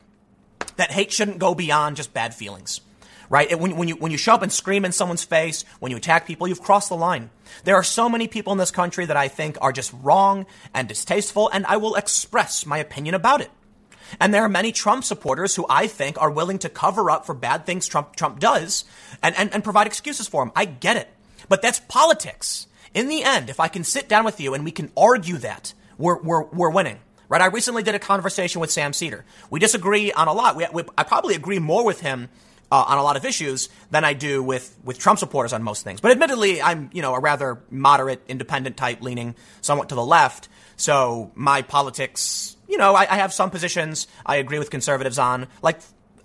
that 0.77 0.91
hate 0.91 1.11
shouldn't 1.11 1.39
go 1.39 1.53
beyond 1.55 1.97
just 1.97 2.13
bad 2.13 2.33
feelings. 2.33 2.81
Right? 3.29 3.57
When, 3.57 3.77
when, 3.77 3.87
you, 3.87 3.95
when 3.95 4.11
you 4.11 4.17
show 4.17 4.33
up 4.33 4.41
and 4.43 4.51
scream 4.51 4.85
in 4.85 4.91
someone's 4.91 5.23
face, 5.23 5.65
when 5.79 5.91
you 5.91 5.97
attack 5.97 6.27
people, 6.27 6.47
you've 6.47 6.61
crossed 6.61 6.89
the 6.89 6.95
line. 6.95 7.31
There 7.63 7.75
are 7.75 7.83
so 7.83 8.07
many 8.07 8.27
people 8.27 8.53
in 8.53 8.59
this 8.59 8.69
country 8.69 9.05
that 9.05 9.17
I 9.17 9.27
think 9.27 9.57
are 9.59 9.71
just 9.71 9.93
wrong 10.01 10.45
and 10.73 10.87
distasteful, 10.87 11.49
and 11.51 11.65
I 11.65 11.77
will 11.77 11.95
express 11.95 12.65
my 12.65 12.77
opinion 12.77 13.15
about 13.15 13.41
it. 13.41 13.49
And 14.19 14.33
there 14.33 14.43
are 14.43 14.49
many 14.49 14.71
Trump 14.71 15.03
supporters 15.03 15.55
who 15.55 15.65
I 15.69 15.87
think 15.87 16.21
are 16.21 16.29
willing 16.29 16.59
to 16.59 16.69
cover 16.69 17.09
up 17.09 17.25
for 17.25 17.33
bad 17.33 17.65
things 17.65 17.87
Trump, 17.87 18.15
Trump 18.15 18.39
does 18.39 18.85
and, 19.23 19.35
and, 19.35 19.51
and 19.53 19.63
provide 19.63 19.87
excuses 19.87 20.27
for 20.27 20.43
him. 20.43 20.51
I 20.55 20.65
get 20.65 20.97
it. 20.97 21.09
But 21.49 21.61
that's 21.61 21.79
politics. 21.79 22.67
In 22.93 23.07
the 23.07 23.23
end, 23.23 23.49
if 23.49 23.59
I 23.59 23.67
can 23.67 23.83
sit 23.83 24.07
down 24.07 24.25
with 24.25 24.39
you 24.39 24.53
and 24.53 24.63
we 24.63 24.71
can 24.71 24.91
argue 24.95 25.37
that, 25.37 25.73
we're, 25.97 26.21
we're, 26.21 26.43
we're 26.43 26.69
winning. 26.69 26.99
Right? 27.29 27.41
I 27.41 27.47
recently 27.47 27.83
did 27.83 27.95
a 27.95 27.99
conversation 27.99 28.61
with 28.61 28.71
Sam 28.71 28.93
Seder. 28.93 29.25
We 29.49 29.59
disagree 29.59 30.11
on 30.11 30.27
a 30.27 30.33
lot. 30.33 30.55
We, 30.55 30.67
we, 30.73 30.83
I 30.97 31.03
probably 31.03 31.35
agree 31.35 31.59
more 31.59 31.85
with 31.85 32.01
him 32.01 32.29
uh, 32.71 32.83
on 32.87 32.97
a 32.97 33.03
lot 33.03 33.15
of 33.15 33.25
issues 33.25 33.69
than 33.91 34.03
I 34.03 34.13
do 34.13 34.43
with, 34.43 34.77
with 34.83 34.99
Trump 34.99 35.19
supporters 35.19 35.53
on 35.53 35.63
most 35.63 35.83
things. 35.83 36.01
But 36.01 36.11
admittedly, 36.11 36.61
I'm, 36.61 36.89
you 36.93 37.01
know, 37.01 37.13
a 37.13 37.19
rather 37.19 37.61
moderate, 37.69 38.21
independent 38.27 38.77
type 38.77 39.01
leaning 39.01 39.35
somewhat 39.61 39.89
to 39.89 39.95
the 39.95 40.05
left. 40.05 40.49
So 40.75 41.31
my 41.35 41.61
politics, 41.61 42.57
you 42.67 42.77
know, 42.77 42.95
I, 42.95 43.01
I 43.01 43.17
have 43.17 43.31
some 43.31 43.51
positions 43.51 44.07
I 44.25 44.37
agree 44.37 44.59
with 44.59 44.69
conservatives 44.69 45.19
on. 45.19 45.47
Like, 45.61 45.81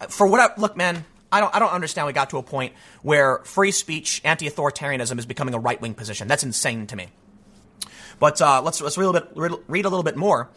for 0.09 0.27
what 0.27 0.41
I, 0.41 0.61
look, 0.61 0.77
man, 0.77 1.05
I 1.31 1.41
don't, 1.41 1.55
I 1.55 1.59
don't 1.59 1.73
understand 1.73 2.07
we 2.07 2.15
got 2.15 2.31
to 2.31 2.39
a 2.39 2.43
point 2.43 2.73
where 3.03 3.39
free 3.45 3.71
speech, 3.71 4.23
anti-authoritarianism 4.25 5.19
is 5.19 5.27
becoming 5.27 5.55
a 5.55 5.59
right-wing 5.59 5.95
position. 5.95 6.29
That's 6.29 6.45
insane 6.45 6.87
to 6.87 6.97
me. 6.97 7.09
But 8.19 8.41
uh, 8.41 8.63
let's, 8.63 8.81
let's 8.81 8.97
read 8.97 9.15
a, 9.15 9.21
bit, 9.21 9.61
read 9.69 9.85
a 9.85 9.89
little 9.89 10.03
bit 10.03 10.17
more. 10.17 10.49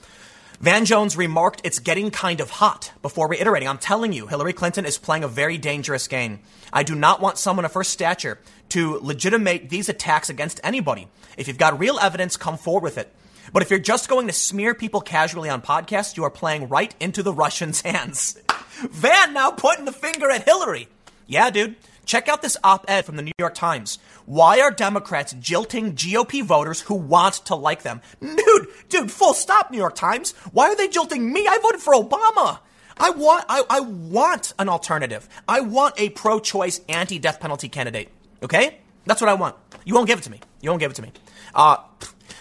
Van 0.61 0.85
Jones 0.85 1.17
remarked, 1.17 1.61
It's 1.63 1.79
getting 1.79 2.11
kind 2.11 2.39
of 2.39 2.51
hot, 2.51 2.91
before 3.01 3.27
reiterating, 3.27 3.67
I'm 3.67 3.79
telling 3.79 4.13
you, 4.13 4.27
Hillary 4.27 4.53
Clinton 4.53 4.85
is 4.85 4.99
playing 4.99 5.23
a 5.23 5.27
very 5.27 5.57
dangerous 5.57 6.07
game. 6.07 6.39
I 6.71 6.83
do 6.83 6.93
not 6.93 7.19
want 7.19 7.39
someone 7.39 7.65
of 7.65 7.73
her 7.73 7.83
stature 7.83 8.37
to 8.69 8.99
legitimate 8.99 9.69
these 9.69 9.89
attacks 9.89 10.29
against 10.29 10.59
anybody. 10.63 11.07
If 11.35 11.47
you've 11.47 11.57
got 11.57 11.79
real 11.79 11.97
evidence, 11.97 12.37
come 12.37 12.59
forward 12.59 12.83
with 12.83 12.99
it. 12.99 13.11
But 13.51 13.63
if 13.63 13.71
you're 13.71 13.79
just 13.79 14.07
going 14.07 14.27
to 14.27 14.33
smear 14.33 14.75
people 14.75 15.01
casually 15.01 15.49
on 15.49 15.63
podcasts, 15.63 16.15
you 16.15 16.25
are 16.25 16.29
playing 16.29 16.69
right 16.69 16.93
into 16.99 17.23
the 17.23 17.33
Russians' 17.33 17.81
hands. 17.85 18.39
Van 18.91 19.33
now 19.33 19.49
pointing 19.49 19.85
the 19.85 19.91
finger 19.91 20.29
at 20.29 20.45
Hillary. 20.45 20.87
Yeah, 21.25 21.49
dude. 21.49 21.75
Check 22.05 22.27
out 22.27 22.41
this 22.41 22.57
op 22.63 22.85
ed 22.87 23.05
from 23.05 23.15
the 23.15 23.21
New 23.21 23.31
York 23.37 23.53
Times. 23.53 23.99
Why 24.25 24.59
are 24.59 24.71
Democrats 24.71 25.33
jilting 25.33 25.93
GOP 25.93 26.43
voters 26.43 26.81
who 26.81 26.95
want 26.95 27.35
to 27.45 27.55
like 27.55 27.83
them? 27.83 28.01
Dude, 28.19 28.67
dude, 28.89 29.11
full 29.11 29.33
stop, 29.33 29.71
New 29.71 29.77
York 29.77 29.95
Times. 29.95 30.31
Why 30.51 30.67
are 30.69 30.75
they 30.75 30.87
jilting 30.87 31.31
me? 31.31 31.47
I 31.47 31.57
voted 31.61 31.81
for 31.81 31.93
Obama. 31.93 32.59
I 32.97 33.09
want, 33.11 33.45
I, 33.47 33.63
I 33.69 33.79
want 33.79 34.53
an 34.59 34.69
alternative. 34.69 35.27
I 35.47 35.61
want 35.61 35.99
a 35.99 36.09
pro 36.09 36.39
choice 36.39 36.81
anti 36.89 37.19
death 37.19 37.39
penalty 37.39 37.69
candidate. 37.69 38.09
Okay? 38.43 38.77
That's 39.05 39.21
what 39.21 39.29
I 39.29 39.33
want. 39.33 39.55
You 39.85 39.95
won't 39.95 40.07
give 40.07 40.19
it 40.19 40.23
to 40.23 40.31
me. 40.31 40.39
You 40.61 40.69
won't 40.69 40.79
give 40.79 40.91
it 40.91 40.95
to 40.95 41.01
me. 41.01 41.11
Uh, 41.55 41.77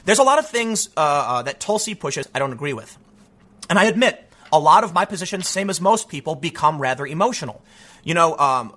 there's 0.04 0.18
a 0.18 0.22
lot 0.22 0.38
of 0.38 0.48
things 0.48 0.88
uh, 0.96 1.00
uh, 1.00 1.42
that 1.42 1.60
Tulsi 1.60 1.94
pushes 1.94 2.28
I 2.34 2.38
don't 2.38 2.52
agree 2.52 2.72
with. 2.72 2.96
And 3.68 3.78
I 3.78 3.84
admit, 3.84 4.30
a 4.52 4.58
lot 4.58 4.84
of 4.84 4.92
my 4.92 5.04
positions, 5.04 5.48
same 5.48 5.70
as 5.70 5.80
most 5.80 6.08
people, 6.08 6.34
become 6.34 6.80
rather 6.80 7.06
emotional. 7.06 7.62
You 8.02 8.14
know, 8.14 8.36
um, 8.36 8.74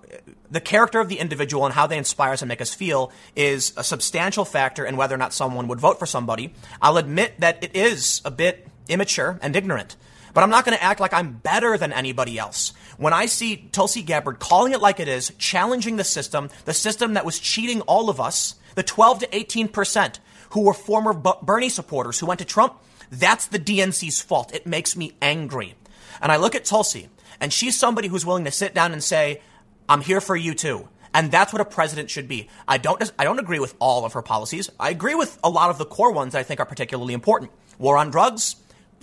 the 0.53 0.61
character 0.61 0.99
of 0.99 1.09
the 1.09 1.17
individual 1.17 1.65
and 1.65 1.73
how 1.73 1.87
they 1.87 1.97
inspire 1.97 2.31
us 2.33 2.43
and 2.43 2.47
make 2.47 2.61
us 2.61 2.73
feel 2.73 3.11
is 3.35 3.73
a 3.75 3.83
substantial 3.83 4.45
factor 4.45 4.85
in 4.85 4.95
whether 4.95 5.15
or 5.15 5.17
not 5.17 5.33
someone 5.33 5.67
would 5.67 5.79
vote 5.79 5.97
for 5.97 6.05
somebody. 6.05 6.53
I'll 6.79 6.97
admit 6.97 7.39
that 7.39 7.63
it 7.63 7.75
is 7.75 8.21
a 8.23 8.29
bit 8.31 8.67
immature 8.87 9.39
and 9.41 9.55
ignorant. 9.55 9.95
but 10.33 10.43
I'm 10.43 10.49
not 10.49 10.65
going 10.65 10.77
to 10.77 10.83
act 10.83 10.99
like 10.99 11.13
I'm 11.13 11.33
better 11.33 11.77
than 11.77 11.91
anybody 11.93 12.37
else. 12.39 12.73
When 12.97 13.13
I 13.13 13.25
see 13.25 13.67
Tulsi 13.71 14.01
Gabbard 14.03 14.39
calling 14.39 14.73
it 14.73 14.81
like 14.81 14.99
it 14.99 15.07
is, 15.07 15.31
challenging 15.37 15.97
the 15.97 16.03
system, 16.03 16.49
the 16.65 16.73
system 16.73 17.13
that 17.13 17.25
was 17.25 17.39
cheating 17.39 17.81
all 17.81 18.09
of 18.09 18.19
us, 18.19 18.55
the 18.75 18.83
12 18.83 19.19
to 19.19 19.35
18 19.35 19.67
percent 19.67 20.19
who 20.51 20.61
were 20.61 20.73
former 20.73 21.13
Bernie 21.13 21.69
supporters 21.69 22.19
who 22.19 22.27
went 22.27 22.39
to 22.39 22.45
Trump, 22.45 22.75
that's 23.11 23.47
the 23.47 23.59
DNC's 23.59 24.21
fault. 24.21 24.53
It 24.53 24.67
makes 24.67 24.95
me 24.95 25.13
angry. 25.21 25.73
And 26.21 26.31
I 26.31 26.37
look 26.37 26.55
at 26.55 26.65
Tulsi, 26.65 27.09
and 27.39 27.51
she's 27.51 27.75
somebody 27.75 28.07
who's 28.07 28.25
willing 28.25 28.45
to 28.45 28.51
sit 28.51 28.75
down 28.75 28.91
and 28.91 29.03
say, 29.03 29.41
I'm 29.87 30.01
here 30.01 30.21
for 30.21 30.35
you 30.35 30.53
too. 30.53 30.87
And 31.13 31.31
that's 31.31 31.53
what 31.53 31.61
a 31.61 31.65
president 31.65 32.09
should 32.09 32.27
be. 32.27 32.49
I 32.67 32.77
don't, 32.77 33.11
I 33.19 33.23
don't 33.23 33.39
agree 33.39 33.59
with 33.59 33.75
all 33.79 34.03
of 34.03 34.13
her 34.13 34.23
policies. 34.23 34.69
I 34.79 34.89
agree 34.89 35.13
with 35.13 35.37
a 35.43 35.49
lot 35.49 35.69
of 35.69 35.77
the 35.77 35.85
core 35.85 36.11
ones 36.11 36.33
that 36.33 36.39
I 36.39 36.43
think 36.43 36.59
are 36.59 36.65
particularly 36.65 37.13
important. 37.13 37.51
War 37.77 37.97
on 37.97 38.09
drugs, 38.09 38.55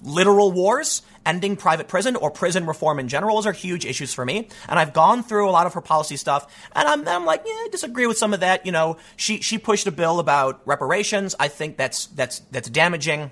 literal 0.02 0.50
wars, 0.50 1.02
ending 1.24 1.54
private 1.54 1.86
prison 1.86 2.16
or 2.16 2.30
prison 2.30 2.66
reform 2.66 2.98
in 2.98 3.06
general. 3.06 3.36
Those 3.36 3.46
are 3.46 3.52
huge 3.52 3.84
issues 3.84 4.12
for 4.12 4.24
me. 4.24 4.48
And 4.68 4.78
I've 4.78 4.92
gone 4.92 5.22
through 5.22 5.48
a 5.48 5.52
lot 5.52 5.66
of 5.66 5.74
her 5.74 5.80
policy 5.80 6.16
stuff 6.16 6.52
and 6.74 6.88
I'm, 6.88 7.06
I'm 7.06 7.24
like, 7.24 7.42
yeah, 7.46 7.52
I 7.52 7.68
disagree 7.70 8.06
with 8.06 8.18
some 8.18 8.34
of 8.34 8.40
that. 8.40 8.66
You 8.66 8.72
know, 8.72 8.96
she, 9.16 9.40
she 9.40 9.58
pushed 9.58 9.86
a 9.86 9.92
bill 9.92 10.18
about 10.18 10.62
reparations. 10.64 11.36
I 11.38 11.46
think 11.46 11.76
that's, 11.76 12.06
that's, 12.06 12.40
that's 12.50 12.68
damaging. 12.68 13.30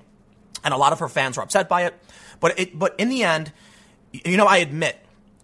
And 0.63 0.75
a 0.75 0.77
lot 0.77 0.93
of 0.93 1.01
her 1.01 1.09
fans 1.09 1.37
were 1.37 1.43
upset 1.43 1.69
by 1.69 1.87
it. 1.87 1.95
But 2.41 2.59
it, 2.61 2.79
but 2.79 2.95
in 2.99 3.09
the 3.09 3.25
end, 3.25 3.53
you 4.13 4.37
know, 4.37 4.47
I 4.47 4.59
admit, 4.59 4.97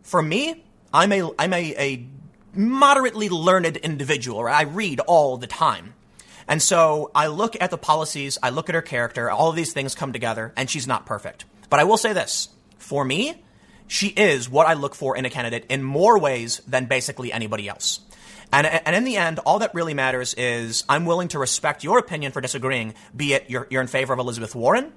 for 0.03 0.23
me, 0.23 0.64
I'm 0.95 1.13
a, 1.13 1.31
I'm 1.39 1.53
a, 1.53 1.75
a 1.77 2.07
moderately 2.55 3.29
learned 3.29 3.77
individual, 3.79 4.45
right? 4.45 4.61
I 4.67 4.71
read 4.71 5.01
all 5.01 5.37
the 5.37 5.49
time. 5.49 5.95
And 6.47 6.63
so 6.63 7.11
I 7.15 7.27
look 7.27 7.57
at 7.61 7.71
the 7.71 7.79
policies, 7.79 8.39
I 8.43 8.51
look 8.51 8.69
at 8.69 8.75
her 8.75 8.83
character, 8.83 9.31
all 9.31 9.51
of 9.51 9.57
these 9.57 9.73
things 9.73 9.95
come 9.95 10.13
together, 10.13 10.53
and 10.57 10.71
she's 10.71 10.87
not 10.87 11.05
perfect. 11.05 11.47
But 11.69 11.81
I 11.81 11.85
will 11.85 11.97
say 11.97 12.13
this 12.13 12.49
for 12.79 13.05
me, 13.05 13.43
she 13.89 14.09
is 14.09 14.49
what 14.49 14.67
I 14.67 14.75
look 14.75 14.95
for 14.95 15.17
in 15.17 15.25
a 15.25 15.31
candidate 15.31 15.67
in 15.69 15.83
more 15.83 16.19
ways 16.19 16.61
than 16.69 16.87
basically 16.87 17.33
anybody 17.33 17.69
else. 17.69 18.01
And, 18.53 18.67
and 18.67 18.95
in 18.95 19.03
the 19.05 19.17
end, 19.17 19.41
all 19.41 19.59
that 19.61 19.75
really 19.75 19.95
matters 19.95 20.33
is 20.35 20.85
I'm 20.89 21.07
willing 21.07 21.29
to 21.29 21.41
respect 21.41 21.83
your 21.83 21.99
opinion 21.99 22.31
for 22.31 22.41
disagreeing, 22.41 22.95
be 23.17 23.35
it 23.35 23.51
you're, 23.51 23.67
you're 23.69 23.83
in 23.83 23.89
favor 23.89 24.13
of 24.13 24.21
Elizabeth 24.21 24.55
Warren. 24.55 24.93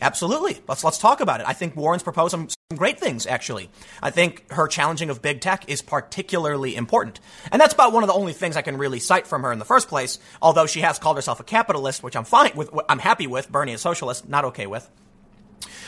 Absolutely. 0.00 0.58
Let's, 0.68 0.84
let's 0.84 0.98
talk 0.98 1.20
about 1.20 1.40
it. 1.40 1.46
I 1.48 1.54
think 1.54 1.74
Warren's 1.74 2.02
proposed 2.02 2.32
some, 2.32 2.48
some 2.48 2.76
great 2.76 3.00
things, 3.00 3.26
actually. 3.26 3.70
I 4.02 4.10
think 4.10 4.50
her 4.52 4.68
challenging 4.68 5.08
of 5.08 5.22
big 5.22 5.40
tech 5.40 5.68
is 5.68 5.80
particularly 5.80 6.76
important. 6.76 7.20
And 7.50 7.60
that's 7.60 7.72
about 7.72 7.92
one 7.92 8.02
of 8.02 8.08
the 8.08 8.14
only 8.14 8.34
things 8.34 8.56
I 8.56 8.62
can 8.62 8.76
really 8.76 9.00
cite 9.00 9.26
from 9.26 9.42
her 9.42 9.52
in 9.52 9.58
the 9.58 9.64
first 9.64 9.88
place, 9.88 10.18
although 10.42 10.66
she 10.66 10.80
has 10.82 10.98
called 10.98 11.16
herself 11.16 11.40
a 11.40 11.44
capitalist, 11.44 12.02
which 12.02 12.14
I'm 12.14 12.24
fine 12.24 12.52
with, 12.54 12.70
I'm 12.88 12.98
happy 12.98 13.26
with. 13.26 13.50
Bernie 13.50 13.72
a 13.72 13.78
socialist, 13.78 14.28
not 14.28 14.44
okay 14.46 14.66
with. 14.66 14.88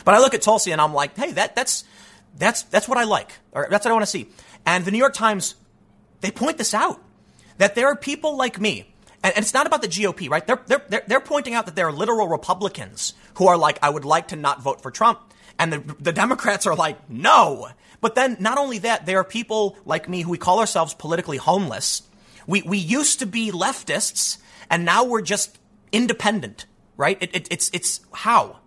But 0.05 0.15
I 0.15 0.21
look 0.21 0.33
at 0.33 0.41
Tulsi 0.41 0.73
and 0.73 0.81
I'm 0.81 0.95
like, 0.95 1.15
hey, 1.15 1.33
that, 1.33 1.55
that's, 1.55 1.85
that's, 2.37 2.63
that's 2.63 2.89
what 2.89 2.97
I 2.97 3.05
like, 3.05 3.33
or 3.53 3.69
that's 3.71 3.85
what 3.85 3.91
I 3.91 3.95
want 3.95 4.05
to 4.05 4.11
see. 4.11 4.29
And 4.65 4.85
the 4.85 4.91
New 4.91 4.99
York 4.99 5.15
Times, 5.15 5.55
they 6.23 6.31
point 6.31 6.57
this 6.57 6.73
out 6.73 7.03
that 7.59 7.75
there 7.75 7.89
are 7.89 7.97
people 7.97 8.37
like 8.37 8.59
me, 8.59 8.95
and, 9.23 9.35
it's 9.37 9.55
not 9.55 9.67
about 9.67 9.83
the 9.83 9.89
GOP, 9.89 10.31
right? 10.31 10.47
They're, 10.47 10.63
they're, 10.67 11.03
they're 11.07 11.21
pointing 11.21 11.55
out 11.55 11.67
that 11.67 11.77
there 11.77 11.87
are 11.89 11.93
literal 11.93 12.29
Republicans 12.29 13.15
who 13.35 13.47
are 13.47 13.57
like, 13.57 13.79
I 13.83 13.91
would 13.91 14.05
like 14.05 14.29
to 14.29 14.37
not 14.37 14.63
vote 14.63 14.81
for 14.83 14.91
Trump. 14.91 15.21
And 15.59 15.73
the, 15.73 15.79
the 16.01 16.13
Democrats 16.13 16.67
are 16.67 16.77
like, 16.77 17.11
no. 17.11 17.69
But 18.01 18.15
then 18.15 18.37
not 18.39 18.59
only 18.59 18.79
that, 18.79 19.07
there 19.07 19.19
are 19.19 19.25
people 19.25 19.77
like 19.85 20.09
me 20.09 20.23
who 20.23 20.31
we 20.31 20.39
call 20.39 20.61
ourselves 20.61 20.95
politically 20.95 21.37
homeless. 21.37 22.03
We, 22.47 22.63
we 22.63 22.79
used 22.79 23.19
to 23.19 23.27
be 23.27 23.51
leftists 23.51 24.39
and 24.71 24.85
now 24.85 25.05
we're 25.05 25.23
just 25.23 25.59
independent, 25.91 26.67
right? 26.97 27.19
It, 27.21 27.35
it, 27.35 27.49
it's, 27.51 27.71
it's 27.73 28.01
how? 28.13 28.59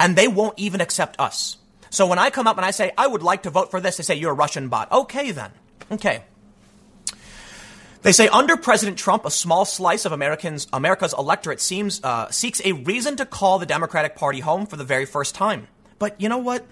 and 0.00 0.16
they 0.16 0.26
won't 0.26 0.58
even 0.58 0.80
accept 0.80 1.20
us. 1.20 1.58
So 1.90 2.06
when 2.06 2.18
I 2.18 2.30
come 2.30 2.46
up 2.46 2.56
and 2.56 2.64
I 2.64 2.70
say, 2.70 2.90
I 2.96 3.06
would 3.06 3.22
like 3.22 3.42
to 3.42 3.50
vote 3.50 3.70
for 3.70 3.80
this, 3.80 3.98
they 3.98 4.02
say, 4.02 4.14
you're 4.14 4.32
a 4.32 4.34
Russian 4.34 4.68
bot. 4.68 4.90
Okay, 4.90 5.30
then. 5.30 5.52
Okay. 5.92 6.24
They 8.02 8.12
say 8.12 8.28
under 8.28 8.56
President 8.56 8.96
Trump, 8.96 9.26
a 9.26 9.30
small 9.30 9.64
slice 9.64 10.06
of 10.06 10.12
Americans, 10.12 10.66
America's 10.72 11.12
electorate 11.16 11.60
seems 11.60 12.02
uh, 12.02 12.30
seeks 12.30 12.62
a 12.64 12.72
reason 12.72 13.16
to 13.16 13.26
call 13.26 13.58
the 13.58 13.66
Democratic 13.66 14.16
Party 14.16 14.40
home 14.40 14.66
for 14.66 14.76
the 14.76 14.84
very 14.84 15.04
first 15.04 15.34
time. 15.34 15.68
But 15.98 16.18
you 16.20 16.28
know 16.28 16.38
what? 16.38 16.64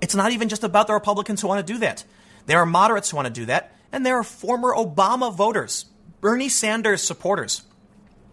It's 0.00 0.14
not 0.14 0.32
even 0.32 0.48
just 0.48 0.64
about 0.64 0.86
the 0.86 0.94
Republicans 0.94 1.42
who 1.42 1.48
want 1.48 1.66
to 1.66 1.72
do 1.72 1.78
that. 1.80 2.04
There 2.46 2.58
are 2.58 2.66
moderates 2.66 3.10
who 3.10 3.16
want 3.16 3.26
to 3.26 3.32
do 3.32 3.46
that, 3.46 3.74
and 3.92 4.06
there 4.06 4.16
are 4.16 4.24
former 4.24 4.74
Obama 4.74 5.34
voters, 5.34 5.84
Bernie 6.22 6.48
Sanders 6.48 7.02
supporters. 7.02 7.62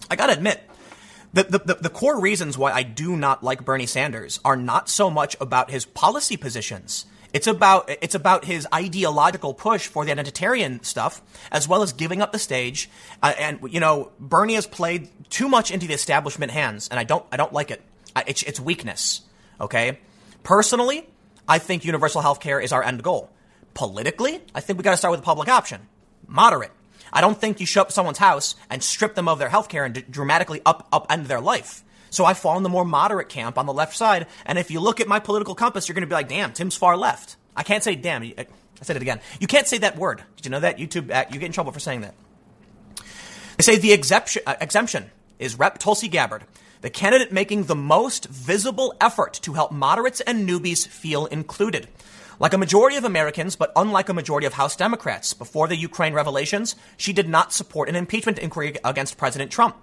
I 0.09 0.15
got 0.15 0.27
to 0.27 0.33
admit, 0.33 0.61
the, 1.33 1.43
the, 1.43 1.77
the, 1.81 1.89
core 1.89 2.21
reasons 2.21 2.57
why 2.57 2.71
I 2.71 2.83
do 2.83 3.17
not 3.17 3.43
like 3.43 3.65
Bernie 3.65 3.87
Sanders 3.87 4.39
are 4.45 4.55
not 4.55 4.87
so 4.87 5.09
much 5.09 5.35
about 5.41 5.69
his 5.69 5.83
policy 5.83 6.37
positions. 6.37 7.05
It's 7.35 7.47
about 7.47 7.89
it's 7.89 8.15
about 8.15 8.45
his 8.45 8.65
ideological 8.73 9.53
push 9.53 9.87
for 9.87 10.05
the 10.05 10.11
identitarian 10.15 10.85
stuff, 10.85 11.21
as 11.51 11.67
well 11.67 11.83
as 11.83 11.91
giving 11.91 12.21
up 12.21 12.31
the 12.31 12.39
stage. 12.39 12.89
Uh, 13.21 13.33
and 13.37 13.59
you 13.69 13.81
know, 13.81 14.13
Bernie 14.21 14.53
has 14.53 14.65
played 14.65 15.09
too 15.29 15.49
much 15.49 15.69
into 15.69 15.85
the 15.85 15.93
establishment 15.93 16.53
hands, 16.53 16.87
and 16.87 16.97
I 16.97 17.03
don't 17.03 17.25
I 17.33 17.35
don't 17.35 17.51
like 17.51 17.71
it. 17.71 17.81
I, 18.15 18.23
it's, 18.25 18.41
it's 18.43 18.61
weakness. 18.61 19.19
Okay, 19.59 19.99
personally, 20.43 21.09
I 21.45 21.59
think 21.59 21.83
universal 21.83 22.21
health 22.21 22.39
care 22.39 22.61
is 22.61 22.71
our 22.71 22.81
end 22.81 23.03
goal. 23.03 23.29
Politically, 23.73 24.39
I 24.55 24.61
think 24.61 24.79
we 24.79 24.83
got 24.83 24.91
to 24.91 24.97
start 24.97 25.11
with 25.11 25.19
a 25.19 25.23
public 25.23 25.49
option, 25.49 25.81
moderate. 26.27 26.71
I 27.11 27.19
don't 27.19 27.37
think 27.37 27.59
you 27.59 27.65
show 27.65 27.81
up 27.81 27.91
someone's 27.91 28.19
house 28.19 28.55
and 28.69 28.81
strip 28.81 29.13
them 29.15 29.27
of 29.27 29.39
their 29.39 29.49
health 29.49 29.67
care 29.67 29.83
and 29.83 29.93
d- 29.93 30.05
dramatically 30.09 30.61
up, 30.65 30.89
upend 30.89 31.27
their 31.27 31.41
life. 31.41 31.83
So 32.15 32.23
I 32.23 32.33
fall 32.33 32.55
in 32.55 32.63
the 32.63 32.69
more 32.69 32.85
moderate 32.85 33.27
camp 33.27 33.57
on 33.57 33.65
the 33.65 33.73
left 33.73 33.93
side. 33.93 34.27
And 34.45 34.57
if 34.57 34.71
you 34.71 34.79
look 34.79 35.01
at 35.01 35.07
my 35.07 35.19
political 35.19 35.53
compass, 35.53 35.89
you're 35.89 35.95
going 35.95 36.03
to 36.03 36.07
be 36.07 36.15
like, 36.15 36.29
damn, 36.29 36.53
Tim's 36.53 36.77
far 36.77 36.95
left. 36.95 37.35
I 37.57 37.63
can't 37.63 37.83
say 37.83 37.95
damn. 37.95 38.23
I 38.23 38.45
said 38.83 38.95
it 38.95 39.01
again. 39.01 39.19
You 39.41 39.47
can't 39.47 39.67
say 39.67 39.79
that 39.79 39.97
word. 39.97 40.23
Did 40.37 40.45
you 40.45 40.51
know 40.51 40.61
that? 40.61 40.77
YouTube, 40.77 41.11
uh, 41.11 41.25
you 41.29 41.39
get 41.39 41.47
in 41.47 41.51
trouble 41.51 41.73
for 41.73 41.81
saying 41.81 42.01
that. 42.01 42.15
They 43.57 43.63
say 43.63 43.77
the 43.77 43.91
exemption, 43.91 44.43
uh, 44.45 44.55
exemption 44.61 45.11
is 45.39 45.59
Rep. 45.59 45.77
Tulsi 45.77 46.07
Gabbard, 46.07 46.45
the 46.79 46.89
candidate 46.89 47.33
making 47.33 47.65
the 47.65 47.75
most 47.75 48.27
visible 48.27 48.93
effort 49.01 49.33
to 49.43 49.51
help 49.51 49.73
moderates 49.73 50.21
and 50.21 50.47
newbies 50.47 50.87
feel 50.87 51.25
included. 51.25 51.89
Like 52.39 52.53
a 52.53 52.57
majority 52.57 52.95
of 52.95 53.03
Americans, 53.03 53.57
but 53.57 53.73
unlike 53.75 54.07
a 54.07 54.13
majority 54.13 54.47
of 54.47 54.53
House 54.53 54.77
Democrats, 54.77 55.33
before 55.33 55.67
the 55.67 55.75
Ukraine 55.75 56.13
revelations, 56.13 56.77
she 56.95 57.11
did 57.11 57.27
not 57.27 57.51
support 57.51 57.89
an 57.89 57.95
impeachment 57.97 58.39
inquiry 58.39 58.75
against 58.85 59.17
President 59.17 59.51
Trump. 59.51 59.75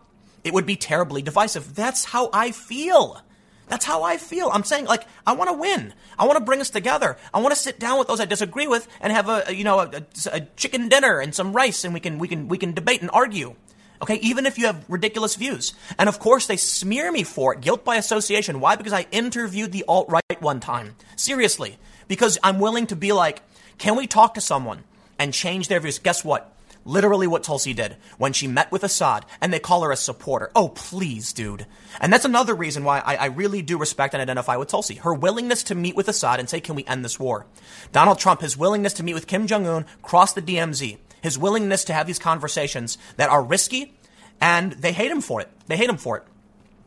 It 0.45 0.53
would 0.53 0.67
be 0.67 0.77
terribly 0.77 1.23
divisive. 1.23 1.75
That's 1.75 2.05
how 2.07 2.31
I 2.33 2.53
feel. 2.53 3.21
That's 3.69 3.85
how 3.85 4.03
I 4.03 4.17
feel. 4.19 4.51
I'm 4.53 4.65
saying, 4.65 4.87
like, 4.87 5.07
I 5.27 5.33
want 5.33 5.51
to 5.51 5.57
win. 5.57 5.95
I 6.19 6.27
want 6.27 6.39
to 6.39 6.45
bring 6.45 6.61
us 6.61 6.71
together. 6.71 7.17
I 7.33 7.41
want 7.41 7.55
to 7.55 7.61
sit 7.61 7.79
down 7.79 7.99
with 7.99 8.09
those 8.09 8.21
I 8.21 8.25
disagree 8.25 8.67
with 8.67 8.87
and 9.01 9.13
have 9.13 9.29
a, 9.29 9.55
you 9.55 9.65
know, 9.65 9.81
a, 9.81 10.05
a, 10.33 10.41
chicken 10.57 10.89
dinner 10.89 11.21
and 11.21 11.35
some 11.35 11.53
rice, 11.53 11.85
and 11.85 11.95
we 11.95 12.01
can 12.01 12.19
we 12.19 12.29
can 12.29 12.49
we 12.49 12.59
can 12.59 12.73
debate 12.75 13.01
and 13.01 13.11
argue. 13.13 13.55
Okay, 14.03 14.17
even 14.17 14.47
if 14.47 14.59
you 14.59 14.67
have 14.67 14.85
ridiculous 14.89 15.37
views. 15.37 15.75
And 15.97 16.09
of 16.09 16.19
course, 16.19 16.49
they 16.49 16.57
smear 16.57 17.13
me 17.13 17.23
for 17.23 17.55
it, 17.55 17.61
guilt 17.61 17.85
by 17.85 17.97
association. 17.97 18.59
Why? 18.59 18.75
Because 18.75 18.93
I 18.93 19.07
interviewed 19.13 19.71
the 19.71 19.85
alt 19.87 20.11
right 20.11 20.43
one 20.43 20.59
time. 20.59 20.97
Seriously 21.15 21.79
because 22.13 22.39
I'm 22.43 22.59
willing 22.59 22.87
to 22.89 22.97
be 22.97 23.13
like, 23.13 23.41
can 23.79 23.97
we 23.97 24.07
talk 24.07 24.35
to 24.35 24.41
someone 24.43 24.85
and 25.19 25.33
change 25.33 25.69
their 25.69 25.81
views? 25.81 25.99
Guess 25.99 26.23
what? 26.23 26.55
Literally 26.85 27.27
what 27.27 27.45
Tulsi 27.45 27.75
did 27.75 27.97
when 28.19 28.33
she 28.33 28.49
met 28.49 28.73
with 28.73 28.83
Assad 28.83 29.25
and 29.41 29.53
they 29.53 29.61
call 29.61 29.83
her 29.83 29.93
a 29.93 29.97
supporter. 29.97 30.51
Oh, 30.55 30.69
please, 30.69 31.33
dude. 31.33 31.67
And 32.01 32.13
that's 32.13 32.25
another 32.25 32.55
reason 32.55 32.85
why 32.85 33.01
I, 33.01 33.17
I 33.17 33.27
really 33.27 33.63
do 33.63 33.79
respect 33.79 34.15
and 34.15 34.21
identify 34.21 34.57
with 34.57 34.69
Tulsi. 34.69 34.97
Her 34.97 35.15
willingness 35.15 35.63
to 35.65 35.75
meet 35.75 35.95
with 35.95 36.09
Assad 36.09 36.41
and 36.41 36.49
say, 36.49 36.61
can 36.61 36.75
we 36.75 36.85
end 36.85 37.05
this 37.05 37.21
war? 37.21 37.47
Donald 37.93 38.19
Trump, 38.19 38.41
his 38.41 38.57
willingness 38.57 38.95
to 38.95 39.05
meet 39.05 39.15
with 39.15 39.27
Kim 39.27 39.47
Jong 39.47 39.67
Un, 39.67 39.87
cross 40.03 40.33
the 40.33 40.43
DMZ, 40.43 40.99
his 41.21 41.39
willingness 41.39 41.85
to 41.85 41.93
have 41.93 42.07
these 42.07 42.19
conversations 42.19 42.99
that 43.17 43.31
are 43.31 43.43
risky 43.43 43.95
and 44.41 44.73
they 44.73 44.93
hate 44.93 45.11
him 45.11 45.21
for 45.21 45.41
it. 45.41 45.49
They 45.69 45.77
hate 45.77 45.89
him 45.89 45.99
for 45.99 46.17
it. 46.17 46.25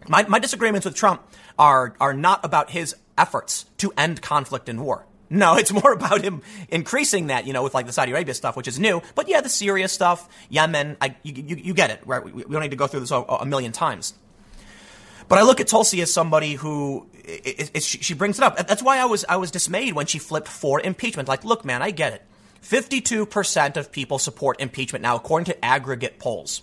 My, 0.10 0.26
my 0.28 0.39
disagreements 0.39 0.86
with 0.86 0.96
Trump 0.96 1.24
are, 1.58 1.96
are 2.00 2.14
not 2.14 2.43
about 2.43 2.72
his 2.72 2.96
efforts 3.18 3.66
to 3.78 3.93
end 3.98 4.22
conflict 4.22 4.70
and 4.70 4.84
war. 4.84 5.06
No, 5.30 5.56
it's 5.58 5.72
more 5.72 5.92
about 5.92 6.24
him 6.24 6.42
increasing 6.70 7.28
that, 7.28 7.48
you 7.48 7.54
know, 7.54 7.64
with 7.64 7.74
like 7.74 7.86
the 7.86 7.94
Saudi 7.94 8.12
Arabia 8.12 8.34
stuff, 8.34 8.56
which 8.56 8.68
is 8.68 8.80
new. 8.80 9.02
But 9.16 9.28
yeah, 9.28 9.42
the 9.42 9.50
Syria 9.50 9.88
stuff, 9.88 10.28
Yemen, 10.50 10.98
I, 11.02 11.16
you, 11.24 11.34
you, 11.34 11.56
you 11.56 11.74
get 11.74 11.90
it, 11.90 12.02
right? 12.06 12.24
We, 12.24 12.32
we, 12.32 12.44
don't 12.44 12.62
need 12.62 12.72
to 12.72 12.76
go 12.76 12.88
through 12.88 13.02
this 13.02 13.12
a, 13.12 13.22
a, 13.22 13.46
million 13.46 13.72
times. 13.72 14.14
But 15.28 15.40
I 15.40 15.42
look 15.42 15.60
at 15.60 15.68
Tulsi 15.68 16.02
as 16.02 16.14
somebody 16.14 16.54
who 16.54 17.08
it, 17.14 17.72
it, 17.74 17.84
she, 17.84 18.00
she 18.00 18.14
brings 18.14 18.38
it 18.38 18.44
up. 18.44 18.68
That's 18.68 18.84
why 18.84 19.00
I 19.00 19.06
was 19.06 19.26
I 19.28 19.38
was 19.38 19.50
dismayed 19.50 19.94
when 19.94 20.06
she 20.06 20.20
flipped 20.20 20.48
for 20.48 20.80
impeachment. 20.80 21.28
Like, 21.28 21.44
look, 21.44 21.66
man, 21.66 21.82
I 21.82 21.90
get 21.92 22.14
it. 22.14 22.22
Fifty-two 22.62 23.26
percent 23.26 23.78
of 23.78 23.92
people 23.92 24.20
support 24.20 24.62
impeachment 24.62 25.02
now, 25.02 25.16
according 25.16 25.46
to 25.46 25.66
aggregate 25.66 26.20
polls. 26.20 26.62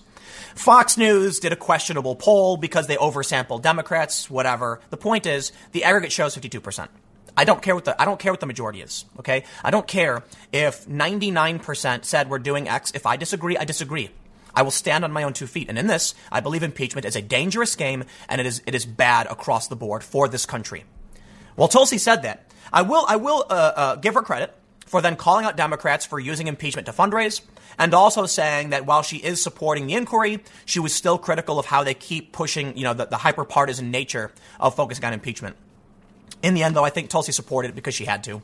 Fox 0.55 0.97
News 0.97 1.41
did 1.41 1.53
a 1.53 1.57
questionable 1.57 2.15
poll 2.15 2.57
because 2.57 2.87
they 2.87 2.97
oversampled 2.97 3.63
Democrats. 3.63 4.31
Whatever. 4.31 4.81
The 4.91 4.97
point 4.97 5.27
is, 5.27 5.51
the 5.73 5.83
aggregate 5.83 6.13
shows 6.13 6.35
fifty-two 6.35 6.61
percent. 6.61 6.91
I 7.37 7.45
don't 7.45 7.63
care 7.63 7.75
what 7.75 7.85
the 7.85 8.01
I 8.01 8.05
don't 8.05 8.19
care 8.19 8.33
what 8.33 8.41
the 8.41 8.47
majority 8.47 8.81
is. 8.83 9.05
Okay, 9.19 9.45
I 9.65 9.71
don't 9.71 9.87
care 9.87 10.23
if 10.53 10.87
99% 10.87 12.05
said 12.05 12.29
we're 12.29 12.39
doing 12.39 12.69
X. 12.69 12.93
If 12.95 13.07
I 13.07 13.17
disagree, 13.17 13.57
I 13.57 13.65
disagree. 13.65 14.11
I 14.55 14.63
will 14.63 14.71
stand 14.71 15.05
on 15.05 15.13
my 15.13 15.23
own 15.23 15.33
two 15.33 15.47
feet. 15.47 15.71
And 15.71 15.79
in 15.79 15.87
this, 15.87 16.15
I 16.31 16.41
believe 16.41 16.63
impeachment 16.63 17.07
is 17.07 17.17
a 17.17 17.23
dangerous 17.23 17.75
game 17.75 18.05
and 18.29 18.41
it 18.41 18.47
is 18.47 18.63
it 18.67 18.75
is 18.75 18.85
bad 18.85 19.27
across 19.29 19.69
the 19.69 19.77
board 19.77 20.05
for 20.05 20.29
this 20.29 20.47
country. 20.47 20.85
Well, 21.57 21.69
Tulsi 21.69 21.99
said 21.99 22.23
that. 22.23 22.47
I 22.73 22.83
will, 22.83 23.05
I 23.07 23.17
will 23.17 23.45
uh, 23.51 23.73
uh, 23.77 23.97
give 23.97 24.15
her 24.15 24.23
credit 24.23 24.55
for 24.87 25.03
then 25.03 25.17
calling 25.17 25.45
out 25.45 25.57
Democrats 25.57 26.07
for 26.07 26.19
using 26.19 26.47
impeachment 26.47 26.87
to 26.87 26.93
fundraise 26.93 27.43
and 27.79 27.95
also 27.95 28.27
saying 28.27 28.71
that 28.71 28.87
while 28.87 29.03
she 29.03 29.17
is 29.19 29.43
supporting 29.43 29.87
the 29.87 29.95
inquiry, 29.95 30.41
she 30.65 30.81
was 30.81 30.95
still 30.95 31.19
critical 31.19 31.59
of 31.59 31.67
how 31.67 31.83
they 31.85 31.95
keep 31.95 32.33
pushing, 32.33 32.77
you 32.77 32.85
know, 32.85 32.95
the, 32.95 33.07
the 33.07 33.17
hyper 33.17 33.45
partisan 33.45 33.91
nature 33.91 34.33
of 34.61 34.75
focusing 34.75 35.05
on 35.05 35.13
impeachment. 35.13 35.57
In 36.43 36.55
the 36.55 36.63
end, 36.63 36.77
though, 36.77 36.85
I 36.85 36.91
think 36.91 37.11
Tulsi 37.11 37.33
supported 37.33 37.71
it 37.71 37.75
because 37.75 37.95
she 37.95 38.05
had 38.05 38.25
to, 38.25 38.43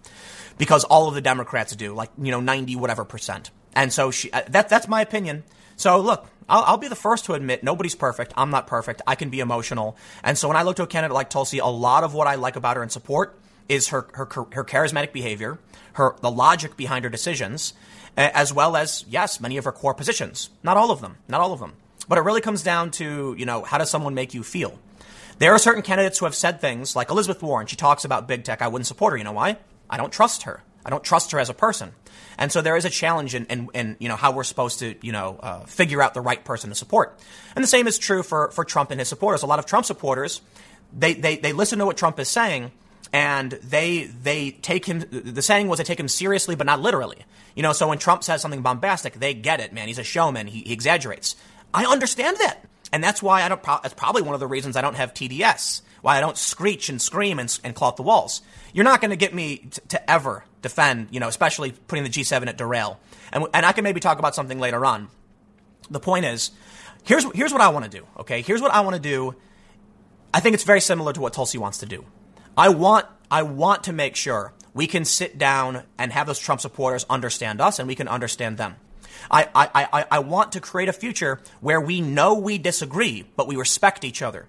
because 0.56 0.84
all 0.84 1.08
of 1.08 1.14
the 1.14 1.20
Democrats 1.20 1.74
do, 1.74 1.94
like, 1.94 2.10
you 2.20 2.30
know, 2.30 2.40
90 2.40 2.76
whatever 2.76 3.04
percent. 3.04 3.50
And 3.74 3.92
so 3.92 4.10
she, 4.10 4.30
uh, 4.32 4.42
that, 4.48 4.68
that's 4.68 4.88
my 4.88 5.00
opinion. 5.00 5.44
So 5.76 6.00
look, 6.00 6.26
I'll, 6.48 6.64
I'll, 6.64 6.76
be 6.76 6.88
the 6.88 6.96
first 6.96 7.26
to 7.26 7.34
admit 7.34 7.62
nobody's 7.62 7.94
perfect. 7.94 8.32
I'm 8.36 8.50
not 8.50 8.66
perfect. 8.66 9.02
I 9.06 9.14
can 9.14 9.30
be 9.30 9.40
emotional. 9.40 9.96
And 10.24 10.36
so 10.36 10.48
when 10.48 10.56
I 10.56 10.62
look 10.62 10.76
to 10.76 10.82
a 10.82 10.86
candidate 10.86 11.14
like 11.14 11.30
Tulsi, 11.30 11.58
a 11.58 11.66
lot 11.66 12.04
of 12.04 12.14
what 12.14 12.26
I 12.26 12.34
like 12.34 12.56
about 12.56 12.76
her 12.76 12.82
and 12.82 12.90
support 12.90 13.38
is 13.68 13.88
her, 13.88 14.08
her, 14.14 14.26
her 14.26 14.64
charismatic 14.64 15.12
behavior, 15.12 15.58
her, 15.92 16.16
the 16.20 16.30
logic 16.30 16.76
behind 16.76 17.04
her 17.04 17.10
decisions, 17.10 17.74
as 18.16 18.52
well 18.52 18.76
as, 18.76 19.04
yes, 19.08 19.40
many 19.40 19.56
of 19.56 19.64
her 19.64 19.72
core 19.72 19.94
positions. 19.94 20.50
Not 20.62 20.76
all 20.76 20.90
of 20.90 21.00
them. 21.00 21.18
Not 21.28 21.40
all 21.40 21.52
of 21.52 21.60
them. 21.60 21.74
But 22.08 22.18
it 22.18 22.22
really 22.22 22.40
comes 22.40 22.62
down 22.62 22.90
to, 22.92 23.36
you 23.38 23.46
know, 23.46 23.62
how 23.62 23.78
does 23.78 23.90
someone 23.90 24.14
make 24.14 24.34
you 24.34 24.42
feel? 24.42 24.78
There 25.38 25.52
are 25.52 25.58
certain 25.58 25.82
candidates 25.82 26.18
who 26.18 26.24
have 26.24 26.34
said 26.34 26.60
things 26.60 26.96
like 26.96 27.10
Elizabeth 27.10 27.42
Warren. 27.42 27.66
She 27.66 27.76
talks 27.76 28.04
about 28.04 28.26
big 28.26 28.44
tech. 28.44 28.60
I 28.60 28.68
wouldn't 28.68 28.86
support 28.86 29.12
her. 29.12 29.16
You 29.16 29.24
know 29.24 29.32
why? 29.32 29.58
I 29.88 29.96
don't 29.96 30.12
trust 30.12 30.42
her. 30.42 30.62
I 30.84 30.90
don't 30.90 31.04
trust 31.04 31.32
her 31.32 31.38
as 31.38 31.48
a 31.48 31.54
person. 31.54 31.92
And 32.38 32.50
so 32.50 32.62
there 32.62 32.76
is 32.76 32.84
a 32.84 32.90
challenge 32.90 33.34
in, 33.34 33.46
in, 33.46 33.68
in 33.74 33.96
you 33.98 34.08
know, 34.08 34.16
how 34.16 34.32
we're 34.32 34.44
supposed 34.44 34.78
to, 34.78 34.94
you 35.02 35.12
know, 35.12 35.38
uh, 35.42 35.60
figure 35.60 36.00
out 36.02 36.14
the 36.14 36.20
right 36.20 36.42
person 36.42 36.70
to 36.70 36.76
support. 36.76 37.18
And 37.54 37.62
the 37.62 37.68
same 37.68 37.86
is 37.86 37.98
true 37.98 38.22
for, 38.22 38.50
for 38.52 38.64
Trump 38.64 38.90
and 38.90 39.00
his 39.00 39.08
supporters. 39.08 39.42
A 39.42 39.46
lot 39.46 39.58
of 39.58 39.66
Trump 39.66 39.86
supporters, 39.86 40.40
they, 40.96 41.14
they, 41.14 41.36
they 41.36 41.52
listen 41.52 41.78
to 41.80 41.86
what 41.86 41.96
Trump 41.96 42.18
is 42.18 42.28
saying 42.28 42.70
and 43.12 43.52
they, 43.52 44.04
they 44.04 44.50
take 44.50 44.86
him, 44.86 45.04
the 45.10 45.42
saying 45.42 45.68
was 45.68 45.78
they 45.78 45.84
take 45.84 46.00
him 46.00 46.08
seriously, 46.08 46.56
but 46.56 46.66
not 46.66 46.80
literally. 46.80 47.24
You 47.54 47.62
know, 47.62 47.72
so 47.72 47.88
when 47.88 47.98
Trump 47.98 48.22
says 48.22 48.42
something 48.42 48.62
bombastic, 48.62 49.14
they 49.14 49.34
get 49.34 49.60
it, 49.60 49.72
man. 49.72 49.88
He's 49.88 49.98
a 49.98 50.04
showman. 50.04 50.46
He, 50.46 50.60
he 50.60 50.72
exaggerates. 50.72 51.36
I 51.72 51.84
understand 51.86 52.36
that. 52.38 52.64
And 52.92 53.04
that's 53.04 53.22
why 53.22 53.42
I 53.42 53.48
don't, 53.48 53.62
that's 53.62 53.94
probably 53.94 54.22
one 54.22 54.34
of 54.34 54.40
the 54.40 54.46
reasons 54.46 54.76
I 54.76 54.80
don't 54.80 54.96
have 54.96 55.12
TDS. 55.14 55.82
Why 56.00 56.16
I 56.16 56.20
don't 56.20 56.36
screech 56.36 56.88
and 56.88 57.02
scream 57.02 57.38
and, 57.38 57.58
and 57.64 57.74
claw 57.74 57.90
the 57.90 58.02
walls. 58.02 58.40
You're 58.72 58.84
not 58.84 59.00
going 59.00 59.10
to 59.10 59.16
get 59.16 59.34
me 59.34 59.58
t- 59.58 59.80
to 59.88 60.10
ever 60.10 60.44
defend, 60.62 61.08
you 61.10 61.20
know, 61.20 61.28
especially 61.28 61.72
putting 61.72 62.04
the 62.04 62.10
G7 62.10 62.46
at 62.46 62.56
Doral. 62.56 62.96
And, 63.32 63.46
and 63.52 63.66
I 63.66 63.72
can 63.72 63.84
maybe 63.84 64.00
talk 64.00 64.18
about 64.18 64.34
something 64.34 64.60
later 64.60 64.86
on. 64.86 65.08
The 65.90 66.00
point 66.00 66.24
is, 66.24 66.52
here's, 67.04 67.24
here's 67.34 67.52
what 67.52 67.60
I 67.60 67.68
want 67.68 67.84
to 67.84 67.90
do, 67.90 68.06
okay? 68.20 68.42
Here's 68.42 68.62
what 68.62 68.72
I 68.72 68.80
want 68.80 68.94
to 68.94 69.02
do. 69.02 69.34
I 70.32 70.40
think 70.40 70.54
it's 70.54 70.64
very 70.64 70.80
similar 70.80 71.12
to 71.12 71.20
what 71.20 71.32
Tulsi 71.32 71.58
wants 71.58 71.78
to 71.78 71.86
do. 71.86 72.04
I 72.56 72.68
want, 72.68 73.06
I 73.30 73.42
want 73.42 73.84
to 73.84 73.92
make 73.92 74.16
sure 74.16 74.52
we 74.74 74.86
can 74.86 75.04
sit 75.04 75.38
down 75.38 75.82
and 75.98 76.12
have 76.12 76.26
those 76.26 76.38
Trump 76.38 76.60
supporters 76.60 77.04
understand 77.10 77.60
us 77.60 77.78
and 77.78 77.88
we 77.88 77.94
can 77.94 78.08
understand 78.08 78.58
them. 78.58 78.76
I, 79.30 79.48
I, 79.54 79.88
I, 79.92 80.04
I 80.10 80.18
want 80.20 80.52
to 80.52 80.60
create 80.60 80.88
a 80.88 80.92
future 80.92 81.40
where 81.60 81.80
we 81.80 82.00
know 82.00 82.34
we 82.34 82.58
disagree, 82.58 83.26
but 83.36 83.46
we 83.46 83.56
respect 83.56 84.04
each 84.04 84.22
other. 84.22 84.46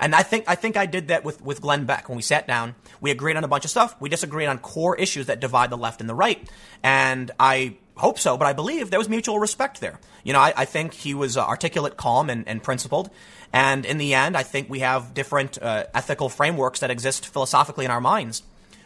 And 0.00 0.14
I 0.14 0.22
think 0.22 0.44
I 0.48 0.54
think 0.54 0.76
I 0.76 0.86
did 0.86 1.08
that 1.08 1.24
with, 1.24 1.40
with 1.42 1.60
Glenn 1.60 1.86
Beck 1.86 2.08
when 2.08 2.16
we 2.16 2.22
sat 2.22 2.46
down. 2.46 2.74
We 3.00 3.10
agreed 3.10 3.36
on 3.36 3.44
a 3.44 3.48
bunch 3.48 3.64
of 3.64 3.70
stuff. 3.70 3.94
We 4.00 4.08
disagreed 4.08 4.48
on 4.48 4.58
core 4.58 4.96
issues 4.96 5.26
that 5.26 5.40
divide 5.40 5.70
the 5.70 5.76
left 5.76 6.00
and 6.00 6.10
the 6.10 6.14
right. 6.14 6.48
And 6.82 7.30
I 7.38 7.76
hope 7.96 8.18
so, 8.18 8.36
but 8.36 8.46
I 8.46 8.52
believe 8.52 8.90
there 8.90 8.98
was 8.98 9.08
mutual 9.08 9.38
respect 9.38 9.80
there. 9.80 10.00
You 10.24 10.32
know, 10.32 10.40
I, 10.40 10.52
I 10.56 10.64
think 10.64 10.94
he 10.94 11.14
was 11.14 11.36
uh, 11.36 11.44
articulate, 11.44 11.96
calm, 11.96 12.28
and, 12.28 12.46
and, 12.48 12.62
principled. 12.62 13.08
And 13.52 13.86
in 13.86 13.98
the 13.98 14.14
end, 14.14 14.36
I 14.36 14.42
think 14.42 14.68
we 14.68 14.80
have 14.80 15.14
different 15.14 15.62
uh, 15.62 15.84
ethical 15.94 16.28
frameworks 16.28 16.80
that 16.80 16.90
exist 16.90 17.26
philosophically 17.26 17.84
in 17.84 17.92
our 17.92 18.00
minds. 18.00 18.42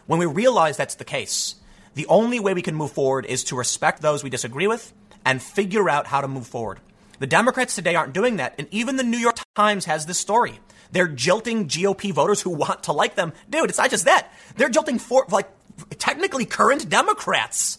When 0.06 0.18
we 0.18 0.26
realize 0.26 0.76
that's 0.76 0.96
the 0.96 1.04
case, 1.04 1.54
the 1.94 2.06
only 2.06 2.38
way 2.38 2.52
we 2.52 2.62
can 2.62 2.74
move 2.74 2.92
forward 2.92 3.24
is 3.24 3.44
to 3.44 3.56
respect 3.56 4.02
those 4.02 4.22
we 4.22 4.30
disagree 4.30 4.66
with 4.66 4.92
and 5.28 5.42
figure 5.42 5.90
out 5.90 6.06
how 6.06 6.22
to 6.22 6.26
move 6.26 6.46
forward. 6.46 6.80
The 7.18 7.26
Democrats 7.26 7.74
today 7.74 7.94
aren't 7.94 8.14
doing 8.14 8.36
that, 8.36 8.54
and 8.58 8.66
even 8.70 8.96
the 8.96 9.02
New 9.02 9.18
York 9.18 9.36
Times 9.54 9.84
has 9.84 10.06
this 10.06 10.18
story. 10.18 10.58
They're 10.90 11.06
jilting 11.06 11.68
GOP 11.68 12.12
voters 12.12 12.40
who 12.40 12.48
want 12.48 12.84
to 12.84 12.92
like 12.92 13.14
them. 13.14 13.34
Dude, 13.50 13.68
it's 13.68 13.76
not 13.76 13.90
just 13.90 14.06
that. 14.06 14.32
They're 14.56 14.70
jilting 14.70 14.98
for 14.98 15.26
like 15.28 15.50
technically 15.98 16.46
current 16.46 16.88
Democrats. 16.88 17.78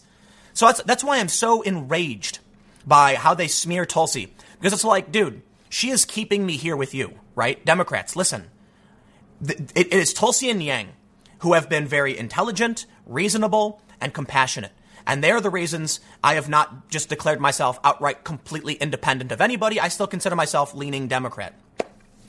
So 0.52 0.66
that's 0.66 0.80
that's 0.84 1.02
why 1.02 1.18
I'm 1.18 1.28
so 1.28 1.62
enraged 1.62 2.38
by 2.86 3.16
how 3.16 3.34
they 3.34 3.48
smear 3.48 3.84
Tulsi 3.84 4.32
because 4.58 4.72
it's 4.72 4.84
like, 4.84 5.10
dude, 5.10 5.42
she 5.68 5.90
is 5.90 6.04
keeping 6.04 6.46
me 6.46 6.56
here 6.56 6.76
with 6.76 6.94
you, 6.94 7.14
right? 7.34 7.64
Democrats, 7.66 8.14
listen. 8.14 8.44
It, 9.74 9.92
is 9.92 10.14
Tulsi 10.14 10.50
and 10.50 10.62
Yang 10.62 10.90
who 11.40 11.54
have 11.54 11.68
been 11.68 11.86
very 11.88 12.16
intelligent, 12.16 12.86
reasonable, 13.06 13.80
and 14.00 14.14
compassionate. 14.14 14.72
And 15.06 15.22
they're 15.22 15.40
the 15.40 15.50
reasons 15.50 16.00
I 16.22 16.34
have 16.34 16.48
not 16.48 16.88
just 16.88 17.08
declared 17.08 17.40
myself 17.40 17.78
outright 17.82 18.24
completely 18.24 18.74
independent 18.74 19.32
of 19.32 19.40
anybody. 19.40 19.80
I 19.80 19.88
still 19.88 20.06
consider 20.06 20.36
myself 20.36 20.74
leaning 20.74 21.08
Democrat. 21.08 21.54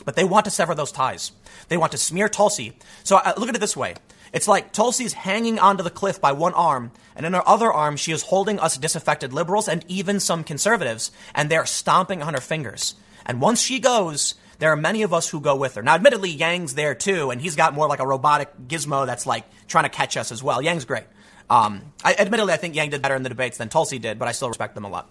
But 0.04 0.16
they 0.16 0.24
want 0.24 0.46
to 0.46 0.52
sever 0.52 0.74
those 0.74 0.92
ties. 0.92 1.32
They 1.68 1.78
want 1.78 1.92
to 1.92 1.98
smear 1.98 2.28
Tulsi. 2.28 2.78
So 3.04 3.18
uh, 3.18 3.34
look 3.38 3.50
at 3.50 3.56
it 3.56 3.62
this 3.62 3.78
way. 3.78 3.96
It's 4.34 4.48
like 4.48 4.72
Tulsi's 4.72 5.14
hanging 5.14 5.60
onto 5.60 5.84
the 5.84 5.90
cliff 5.90 6.22
by 6.22 6.32
one 6.32 6.54
arm, 6.54 6.92
and 7.16 7.26
in 7.26 7.34
her 7.34 7.48
other 7.48 7.72
arm, 7.72 7.98
she 7.98 8.14
is 8.14 8.24
holding 8.24 8.60
us 8.60 8.78
disaffected 8.78 9.34
liberals 9.34 9.68
and 9.68 9.84
even 9.90 10.22
some 10.22 10.46
conservatives, 10.46 11.12
and 11.36 11.50
they're 11.50 11.66
stomping 11.66 12.24
on 12.24 12.34
her 12.34 12.40
fingers. 12.40 12.96
And 13.26 13.42
once 13.42 13.62
she 13.62 13.80
goes, 13.80 14.36
there 14.60 14.72
are 14.72 14.78
many 14.78 15.02
of 15.02 15.14
us 15.14 15.28
who 15.28 15.42
go 15.42 15.56
with 15.56 15.76
her. 15.76 15.84
Now, 15.84 15.96
admittedly, 15.96 16.30
Yang's 16.30 16.76
there 16.76 16.96
too, 16.96 17.30
and 17.30 17.42
he's 17.42 17.56
got 17.58 17.74
more 17.74 17.88
like 17.88 18.00
a 18.00 18.08
robotic 18.08 18.50
gizmo 18.68 19.06
that's 19.06 19.26
like 19.26 19.44
trying 19.68 19.84
to 19.84 19.90
catch 19.90 20.16
us 20.16 20.32
as 20.32 20.42
well. 20.42 20.62
Yang's 20.62 20.86
great. 20.86 21.04
Um, 21.52 21.82
I, 22.02 22.16
admittedly, 22.18 22.54
I 22.54 22.58
think 22.58 22.76
Yang 22.76 22.92
did 22.92 23.02
better 23.02 23.16
in 23.16 23.24
the 23.24 23.30
debates 23.30 23.58
than 23.58 23.68
Tulsi 23.68 24.00
did, 24.00 24.18
but 24.18 24.30
I 24.30 24.32
still 24.32 24.48
respect 24.48 24.74
them 24.74 24.86
a 24.86 24.90
lot. 24.90 25.10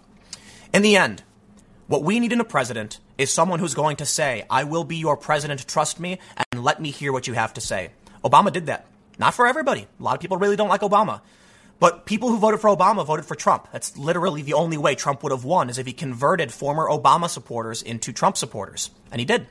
In 0.73 0.81
the 0.81 0.95
end, 0.95 1.21
what 1.85 2.03
we 2.03 2.19
need 2.19 2.33
in 2.33 2.41
a 2.41 2.43
president 2.43 2.99
is 3.19 3.31
someone 3.31 3.59
who's 3.59 3.75
going 3.75 3.97
to 3.97 4.07
say, 4.07 4.43
I 4.49 4.63
will 4.63 4.83
be 4.83 4.95
your 4.95 5.15
president, 5.15 5.67
trust 5.67 5.99
me, 5.99 6.17
and 6.51 6.63
let 6.63 6.81
me 6.81 6.89
hear 6.89 7.13
what 7.13 7.27
you 7.27 7.35
have 7.35 7.53
to 7.53 7.61
say. 7.61 7.91
Obama 8.25 8.51
did 8.51 8.65
that. 8.65 8.87
Not 9.19 9.35
for 9.35 9.45
everybody. 9.45 9.85
A 9.99 10.03
lot 10.03 10.15
of 10.15 10.19
people 10.19 10.37
really 10.37 10.55
don't 10.55 10.67
like 10.67 10.81
Obama. 10.81 11.21
But 11.79 12.07
people 12.07 12.29
who 12.29 12.39
voted 12.39 12.59
for 12.59 12.75
Obama 12.75 13.05
voted 13.05 13.25
for 13.25 13.35
Trump. 13.35 13.67
That's 13.71 13.95
literally 13.95 14.41
the 14.41 14.53
only 14.53 14.77
way 14.77 14.95
Trump 14.95 15.21
would 15.21 15.31
have 15.31 15.45
won 15.45 15.69
is 15.69 15.77
if 15.77 15.85
he 15.85 15.93
converted 15.93 16.51
former 16.51 16.87
Obama 16.87 17.29
supporters 17.29 17.83
into 17.83 18.11
Trump 18.11 18.35
supporters. 18.35 18.89
And 19.11 19.19
he 19.19 19.25
did. 19.25 19.45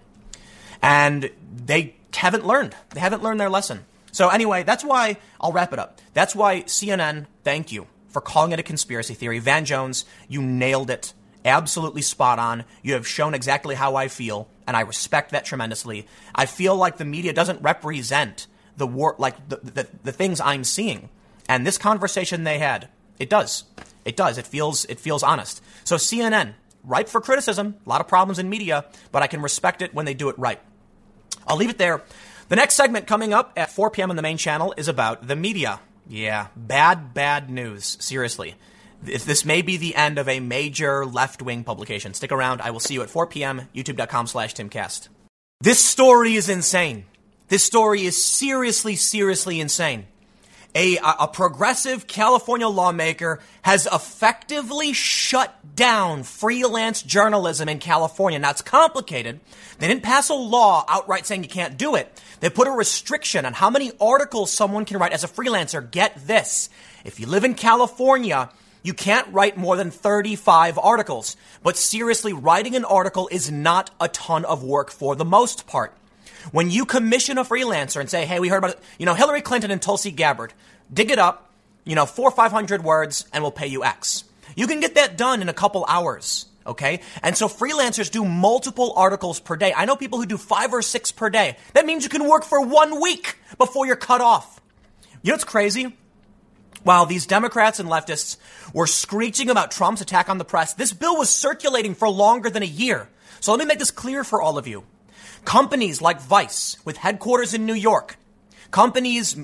And 0.83 1.31
they 1.55 1.95
haven't 2.15 2.45
learned. 2.45 2.75
They 2.95 3.01
haven't 3.01 3.23
learned 3.23 3.39
their 3.39 3.51
lesson. 3.51 3.85
So 4.13 4.29
anyway, 4.29 4.63
that's 4.63 4.85
why 4.85 5.19
I'll 5.41 5.53
wrap 5.53 5.73
it 5.73 5.79
up. 5.79 6.01
That's 6.15 6.35
why 6.35 6.63
CNN, 6.63 7.27
thank 7.45 7.73
you 7.73 7.87
for 8.09 8.21
calling 8.21 8.53
it 8.53 8.59
a 8.61 8.65
conspiracy 8.65 9.15
theory. 9.15 9.39
Van 9.39 9.65
Jones, 9.65 10.05
you 10.29 10.43
nailed 10.43 10.91
it 10.91 11.13
absolutely 11.45 12.03
spot 12.03 12.39
on. 12.39 12.65
You 12.83 12.95
have 12.95 13.07
shown 13.07 13.35
exactly 13.35 13.75
how 13.75 13.97
I 13.97 14.09
feel, 14.09 14.49
and 14.67 14.77
I 14.77 14.81
respect 14.81 15.31
that 15.31 15.45
tremendously. 15.45 16.07
I 16.35 16.47
feel 16.47 16.77
like 16.77 16.97
the 16.97 17.05
media 17.05 17.33
doesn't 17.33 17.63
represent 17.63 18.47
the 18.77 18.87
war, 18.87 19.15
like 19.19 19.49
the, 19.49 19.57
the, 19.57 19.89
the 20.05 20.13
things 20.13 20.41
I'm 20.41 20.65
seeing. 20.65 21.09
And 21.49 21.67
this 21.67 21.79
conversation 21.79 22.45
they 22.45 22.59
had, 22.59 22.89
it 23.19 23.29
does. 23.29 23.65
It 24.05 24.17
does. 24.17 24.39
It 24.39 24.47
feels 24.47 24.85
it 24.87 24.99
feels 24.99 25.23
honest. 25.23 25.63
So 25.85 25.97
CNN, 25.97 26.55
ripe 26.85 27.09
for 27.09 27.21
criticism, 27.21 27.77
a 27.85 27.89
lot 27.89 28.01
of 28.01 28.09
problems 28.09 28.39
in 28.39 28.49
media, 28.49 28.87
but 29.13 29.23
I 29.23 29.27
can 29.27 29.43
respect 29.43 29.83
it 29.83 29.93
when 29.93 30.07
they 30.07 30.15
do 30.15 30.29
it 30.29 30.39
right. 30.39 30.61
I'll 31.47 31.57
leave 31.57 31.71
it 31.71 31.79
there. 31.79 32.03
The 32.51 32.57
next 32.57 32.75
segment 32.75 33.07
coming 33.07 33.33
up 33.33 33.53
at 33.57 33.71
4 33.71 33.93
p.m. 33.93 34.11
on 34.11 34.17
the 34.17 34.23
main 34.23 34.37
channel 34.37 34.75
is 34.77 34.89
about 34.89 35.29
the 35.29 35.37
media. 35.37 35.79
Yeah, 36.09 36.49
bad, 36.57 37.15
bad 37.15 37.49
news. 37.49 37.97
Seriously. 38.01 38.57
This 39.05 39.45
may 39.45 39.63
be 39.63 39.77
the 39.77 39.95
end 39.95 40.19
of 40.19 40.29
a 40.29 40.41
major 40.41 41.07
left 41.07 41.43
wing 41.43 41.63
publication. 41.63 42.13
Stick 42.13 42.33
around. 42.33 42.61
I 42.61 42.73
will 42.73 42.81
see 42.81 42.95
you 42.95 43.03
at 43.03 43.09
4 43.09 43.29
p.m. 43.29 43.69
YouTube.com 43.73 44.27
slash 44.27 44.53
Timcast. 44.53 45.07
This 45.61 45.79
story 45.79 46.35
is 46.35 46.49
insane. 46.49 47.05
This 47.47 47.63
story 47.63 48.05
is 48.05 48.21
seriously, 48.21 48.97
seriously 48.97 49.61
insane. 49.61 50.09
A, 50.75 50.99
a 50.99 51.27
progressive 51.27 52.07
California 52.07 52.69
lawmaker 52.69 53.41
has 53.63 53.89
effectively 53.93 54.93
shut 54.93 55.53
down 55.75 56.23
freelance 56.23 57.03
journalism 57.03 57.69
in 57.69 57.81
California. 57.81 58.39
Now 58.39 58.51
it's 58.51 58.63
complicated. 58.63 59.41
They 59.79 59.89
didn't 59.89 60.05
pass 60.05 60.29
a 60.29 60.35
law 60.35 60.85
outright 60.89 61.27
saying 61.27 61.43
you 61.43 61.49
can't 61.49 61.77
do 61.77 61.97
it. 61.97 62.23
They 62.39 62.51
put 62.51 62.69
a 62.69 62.73
restriction 62.73 63.45
on 63.45 63.53
how 63.53 63.71
many 63.71 63.91
articles 64.01 64.53
someone 64.53 64.85
can 64.85 64.99
write 64.99 65.13
as 65.13 65.25
a 65.25 65.29
freelancer. 65.29 65.91
Get 65.91 66.27
this. 66.27 66.71
If 67.05 67.19
you 67.19 67.27
live 67.27 67.45
in 67.45 67.55
California, 67.55 68.51
you 68.83 68.95
can't 68.95 69.33
write 69.33 69.57
more 69.57 69.77
than 69.77 69.91
35 69.91 70.79
articles. 70.79 71.37
But 71.63 71.77
seriously, 71.77 72.33
writing 72.33 72.77
an 72.77 72.85
article 72.85 73.29
is 73.33 73.51
not 73.51 73.91
a 74.01 74.09
ton 74.09 74.45
of 74.45 74.63
work 74.63 74.91
for 74.91 75.17
the 75.17 75.25
most 75.25 75.67
part. 75.67 75.95
When 76.53 76.71
you 76.71 76.85
commission 76.85 77.39
a 77.39 77.45
freelancer 77.45 78.01
and 78.01 78.11
say, 78.11 78.27
hey, 78.27 78.41
we 78.41 78.49
heard 78.49 78.59
about, 78.59 78.71
it, 78.71 78.81
you 78.99 79.07
know, 79.07 79.15
Hillary 79.15 79.43
Clinton 79.43 79.71
and 79.71 79.81
Tulsi 79.81 80.11
Gabbard, 80.11 80.53
dig 80.93 81.11
it 81.11 81.19
up, 81.19 81.53
you 81.85 81.95
know, 81.95 82.07
four 82.07 82.29
or 82.29 82.33
500 82.33 82.83
words, 82.83 83.27
and 83.33 83.43
we'll 83.43 83.53
pay 83.53 83.67
you 83.67 83.85
X. 83.85 84.25
You 84.57 84.67
can 84.67 84.81
get 84.81 84.95
that 84.95 85.17
done 85.17 85.43
in 85.43 85.49
a 85.49 85.55
couple 85.55 85.85
hours. 85.89 86.47
Okay. 86.67 87.01
And 87.23 87.37
so 87.37 87.49
freelancers 87.49 88.11
do 88.11 88.25
multiple 88.25 88.93
articles 88.97 89.41
per 89.41 89.57
day. 89.57 89.73
I 89.75 89.87
know 89.87 89.97
people 89.97 90.19
who 90.19 90.27
do 90.27 90.37
five 90.37 90.73
or 90.73 90.83
six 90.83 91.11
per 91.11 91.31
day. 91.31 91.57
That 91.75 91.87
means 91.87 92.05
you 92.05 92.11
can 92.11 92.29
work 92.29 92.45
for 92.45 92.61
one 92.65 93.01
week 93.01 93.39
before 93.59 93.87
you're 93.87 93.97
cut 93.97 94.21
off. 94.21 94.61
You 95.23 95.31
know 95.31 95.35
what's 95.35 95.45
crazy? 95.45 95.97
While 96.83 97.07
these 97.07 97.27
Democrats 97.27 97.79
and 97.79 97.89
leftists 97.89 98.37
were 98.73 98.87
screeching 98.87 99.51
about 99.51 99.71
Trump's 99.71 100.01
attack 100.01 100.29
on 100.29 100.39
the 100.39 100.45
press, 100.45 100.75
this 100.75 100.93
bill 100.93 101.17
was 101.17 101.29
circulating 101.29 101.95
for 101.95 102.09
longer 102.09 102.49
than 102.49 102.63
a 102.63 102.67
year. 102.67 103.09
So 103.41 103.53
let 103.53 103.59
me 103.59 103.67
make 103.67 103.79
this 103.79 103.91
clear 103.91 104.25
for 104.25 104.41
all 104.41 104.57
of 104.57 104.67
you. 104.67 104.85
Companies 105.45 106.01
like 106.01 106.21
Vice, 106.21 106.77
with 106.85 106.97
headquarters 106.99 107.55
in 107.55 107.67
New 107.67 107.75
York, 107.75 108.17
companies 108.71 109.37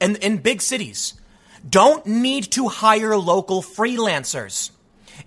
in, 0.00 0.16
in 0.16 0.38
big 0.38 0.62
cities, 0.62 1.14
don't 1.68 2.06
need 2.06 2.44
to 2.52 2.68
hire 2.68 3.16
local 3.16 3.62
freelancers. 3.62 4.70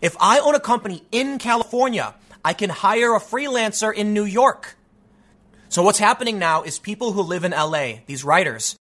If 0.02 0.16
I 0.20 0.40
own 0.40 0.56
a 0.56 0.60
company 0.60 1.04
in 1.12 1.38
California, 1.38 2.16
I 2.44 2.54
can 2.54 2.70
hire 2.70 3.16
a 3.16 3.20
freelancer 3.20 3.94
in 3.94 4.14
New 4.14 4.26
York. 4.26 4.76
So 5.70 5.84
what's 5.84 6.00
happening 6.00 6.40
now 6.40 6.64
is 6.64 6.80
people 6.80 7.14
who 7.14 7.22
live 7.22 7.44
in 7.44 7.52
LA, 7.52 7.94
these 8.06 8.24
writers, 8.24 8.78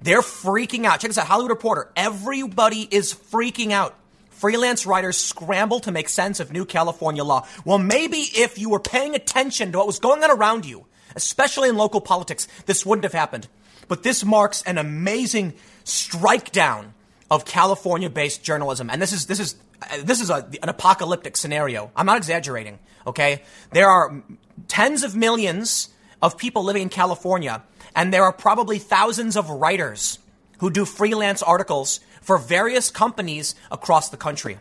they're 0.00 0.22
freaking 0.22 0.84
out. 0.84 1.00
Check 1.00 1.10
this 1.10 1.18
out 1.18 1.26
Hollywood 1.26 1.50
Reporter. 1.50 1.90
Everybody 1.96 2.86
is 2.90 3.12
freaking 3.12 3.72
out. 3.72 3.98
Freelance 4.38 4.86
writers 4.86 5.16
scramble 5.16 5.80
to 5.80 5.90
make 5.90 6.08
sense 6.08 6.38
of 6.38 6.52
new 6.52 6.64
California 6.64 7.24
law. 7.24 7.46
Well, 7.64 7.78
maybe 7.78 8.18
if 8.18 8.56
you 8.56 8.70
were 8.70 8.78
paying 8.78 9.16
attention 9.16 9.72
to 9.72 9.78
what 9.78 9.86
was 9.88 9.98
going 9.98 10.22
on 10.22 10.30
around 10.30 10.64
you, 10.64 10.86
especially 11.16 11.68
in 11.68 11.76
local 11.76 12.00
politics, 12.00 12.46
this 12.66 12.86
wouldn't 12.86 13.02
have 13.02 13.12
happened. 13.12 13.48
But 13.88 14.04
this 14.04 14.24
marks 14.24 14.62
an 14.62 14.78
amazing 14.78 15.54
strike 15.82 16.52
down 16.52 16.94
of 17.28 17.44
California 17.44 18.08
based 18.08 18.44
journalism. 18.44 18.90
And 18.90 19.02
this 19.02 19.12
is, 19.12 19.26
this 19.26 19.40
is, 19.40 19.56
this 20.04 20.20
is 20.20 20.30
a, 20.30 20.48
an 20.62 20.68
apocalyptic 20.68 21.36
scenario. 21.36 21.90
I'm 21.96 22.06
not 22.06 22.18
exaggerating. 22.18 22.78
Okay. 23.08 23.42
There 23.72 23.88
are 23.88 24.22
tens 24.68 25.02
of 25.02 25.16
millions 25.16 25.88
of 26.22 26.38
people 26.38 26.62
living 26.62 26.82
in 26.82 26.88
California 26.90 27.64
and 27.96 28.14
there 28.14 28.22
are 28.22 28.32
probably 28.32 28.78
thousands 28.78 29.36
of 29.36 29.50
writers 29.50 30.20
who 30.58 30.70
do 30.70 30.84
freelance 30.84 31.42
articles 31.42 31.98
for 32.28 32.36
various 32.36 32.90
companies 32.90 33.54
across 33.70 34.10
the 34.10 34.18
country. 34.18 34.58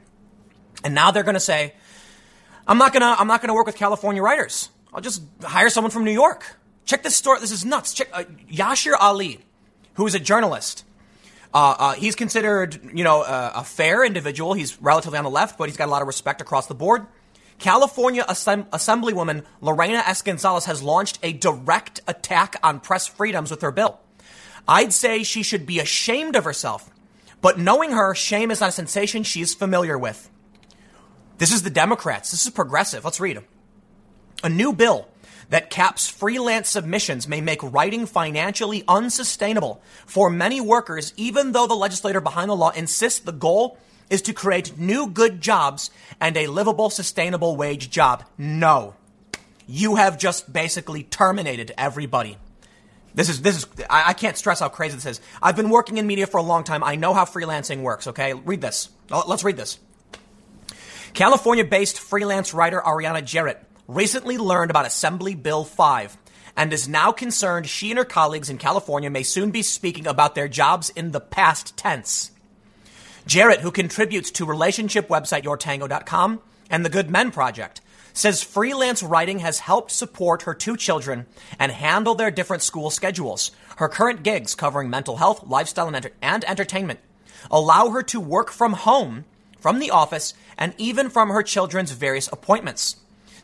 And 0.86 0.96
now 0.96 1.12
they're 1.12 1.24
going 1.24 1.34
to 1.34 1.48
say, 1.54 1.74
I'm 2.66 2.78
not 2.78 2.94
going 2.94 3.02
to, 3.02 3.20
I'm 3.20 3.28
not 3.28 3.42
going 3.42 3.50
to 3.50 3.54
work 3.54 3.66
with 3.66 3.76
California 3.76 4.22
writers. 4.22 4.70
I'll 4.94 5.02
just 5.02 5.22
hire 5.44 5.70
someone 5.70 5.92
from 5.92 6.06
New 6.06 6.14
York. 6.14 6.46
Check 6.86 7.04
this 7.04 7.18
story. 7.18 7.42
This 7.42 7.52
is 7.52 7.66
nuts. 7.66 7.94
Check 7.94 8.08
uh, 8.14 8.24
Yashar 8.50 8.94
Ali, 8.98 9.40
who 9.96 10.08
is 10.08 10.16
a 10.16 10.20
journalist. 10.20 10.86
Uh, 11.54 11.76
uh, 11.78 11.94
he's 11.96 12.16
considered, 12.16 12.80
you 12.94 13.04
know, 13.04 13.24
uh, 13.24 13.52
a 13.56 13.66
fair 13.66 14.06
individual. 14.06 14.54
He's 14.54 14.82
relatively 14.82 15.18
on 15.18 15.26
the 15.26 15.30
left, 15.30 15.58
but 15.58 15.68
he's 15.68 15.76
got 15.76 15.90
a 15.90 15.92
lot 15.92 16.02
of 16.02 16.08
respect 16.08 16.40
across 16.40 16.68
the 16.68 16.76
board. 16.76 17.06
California 17.60 18.24
Assemb- 18.30 18.70
Assemblywoman 18.70 19.44
Lorena 19.60 20.04
S. 20.08 20.22
Gonzalez 20.22 20.64
has 20.64 20.82
launched 20.82 21.20
a 21.22 21.34
direct 21.34 22.00
attack 22.08 22.56
on 22.64 22.80
press 22.80 23.08
freedoms 23.08 23.52
with 23.52 23.62
her 23.62 23.72
bill. 23.72 24.00
I'd 24.70 24.94
say 24.94 25.24
she 25.24 25.44
should 25.44 25.66
be 25.66 25.80
ashamed 25.80 26.38
of 26.38 26.46
herself, 26.46 26.90
but 27.42 27.60
knowing 27.60 27.92
her, 27.92 28.16
shame 28.16 28.52
is 28.52 28.62
not 28.62 28.70
a 28.70 28.72
sensation 28.74 29.24
she's 29.24 29.54
familiar 29.54 29.98
with. 29.98 30.30
This 31.38 31.52
is 31.54 31.64
the 31.64 31.70
Democrats. 31.70 32.32
This 32.32 32.46
is 32.46 32.50
progressive. 32.52 33.04
Let's 33.04 33.20
read. 33.20 33.44
A 34.44 34.50
new 34.50 34.74
bill 34.74 35.08
that 35.50 35.70
caps 35.70 36.08
freelance 36.10 36.70
submissions 36.70 37.28
may 37.28 37.42
make 37.42 37.62
writing 37.64 38.06
financially 38.06 38.84
unsustainable 38.88 39.82
for 40.06 40.30
many 40.30 40.60
workers, 40.60 41.14
even 41.16 41.52
though 41.52 41.68
the 41.68 41.76
legislator 41.76 42.20
behind 42.20 42.50
the 42.50 42.56
law 42.56 42.72
insists 42.72 43.20
the 43.20 43.32
goal 43.32 43.78
is 44.10 44.22
to 44.24 44.34
create 44.34 44.78
new 44.78 45.08
good 45.08 45.42
jobs 45.42 45.90
and 46.20 46.36
a 46.38 46.48
livable, 46.48 46.90
sustainable 46.90 47.56
wage 47.56 47.90
job. 47.90 48.24
No. 48.38 48.96
You 49.68 49.96
have 49.96 50.18
just 50.18 50.52
basically 50.52 51.04
terminated 51.04 51.74
everybody. 51.78 52.38
This 53.18 53.30
is, 53.30 53.42
this 53.42 53.58
is, 53.58 53.66
I, 53.90 54.10
I 54.10 54.14
can't 54.14 54.38
stress 54.38 54.60
how 54.60 54.70
crazy 54.70 54.94
this 54.94 55.08
is. 55.08 55.22
I've 55.42 55.56
been 55.56 55.72
working 55.72 55.98
in 55.98 56.06
media 56.06 56.28
for 56.28 56.38
a 56.38 56.44
long 56.44 56.64
time. 56.64 56.84
I 56.84 56.98
know 56.98 57.16
how 57.16 57.26
freelancing 57.26 57.82
works, 57.82 58.06
okay? 58.06 58.36
Read 58.36 58.62
this. 58.62 58.90
Let's 59.10 59.44
read 59.44 59.58
this. 59.58 59.80
California 61.16 61.66
based 61.66 62.00
freelance 62.00 62.54
writer 62.54 62.80
Ariana 62.80 63.26
Jarrett 63.26 63.60
recently 63.88 64.38
learned 64.38 64.70
about 64.70 64.86
Assembly 64.86 65.34
Bill 65.34 65.64
5 65.64 66.16
and 66.56 66.72
is 66.72 66.88
now 66.88 67.12
concerned 67.12 67.68
she 67.68 67.90
and 67.90 67.98
her 67.98 68.06
colleagues 68.06 68.52
in 68.52 68.60
California 68.60 69.10
may 69.10 69.24
soon 69.24 69.50
be 69.50 69.64
speaking 69.64 70.06
about 70.06 70.36
their 70.36 70.48
jobs 70.48 70.92
in 70.92 71.10
the 71.10 71.20
past 71.20 71.76
tense. 71.76 72.30
Jarrett, 73.26 73.62
who 73.62 73.72
contributes 73.72 74.30
to 74.30 74.46
relationship 74.46 75.08
website 75.08 75.42
yourtango.com 75.42 76.40
and 76.70 76.86
the 76.86 76.90
Good 76.92 77.10
Men 77.10 77.32
Project, 77.32 77.82
says 78.18 78.42
freelance 78.42 79.04
writing 79.04 79.40
has 79.40 79.60
helped 79.60 79.92
support 79.92 80.42
her 80.42 80.56
two 80.56 80.76
children 80.76 81.28
and 81.60 81.72
handle 81.72 82.16
their 82.16 82.32
different 82.32 82.64
school 82.64 82.90
schedules. 82.90 83.52
Her 83.78 83.88
current 83.88 84.24
gigs 84.24 84.56
covering 84.56 84.90
mental 84.90 85.18
health, 85.18 85.46
lifestyle, 85.46 85.86
and, 85.86 85.96
enter- 85.96 86.14
and 86.20 86.44
entertainment 86.46 87.00
allow 87.52 87.90
her 87.90 88.02
to 88.02 88.20
work 88.20 88.50
from 88.50 88.74
home, 88.74 89.26
from 89.60 89.78
the 89.78 89.92
office, 89.92 90.34
and 90.58 90.74
even 90.80 91.12
from 91.12 91.30
her 91.30 91.44
children's 91.44 91.92
various 91.92 92.28
appointments. 92.30 92.96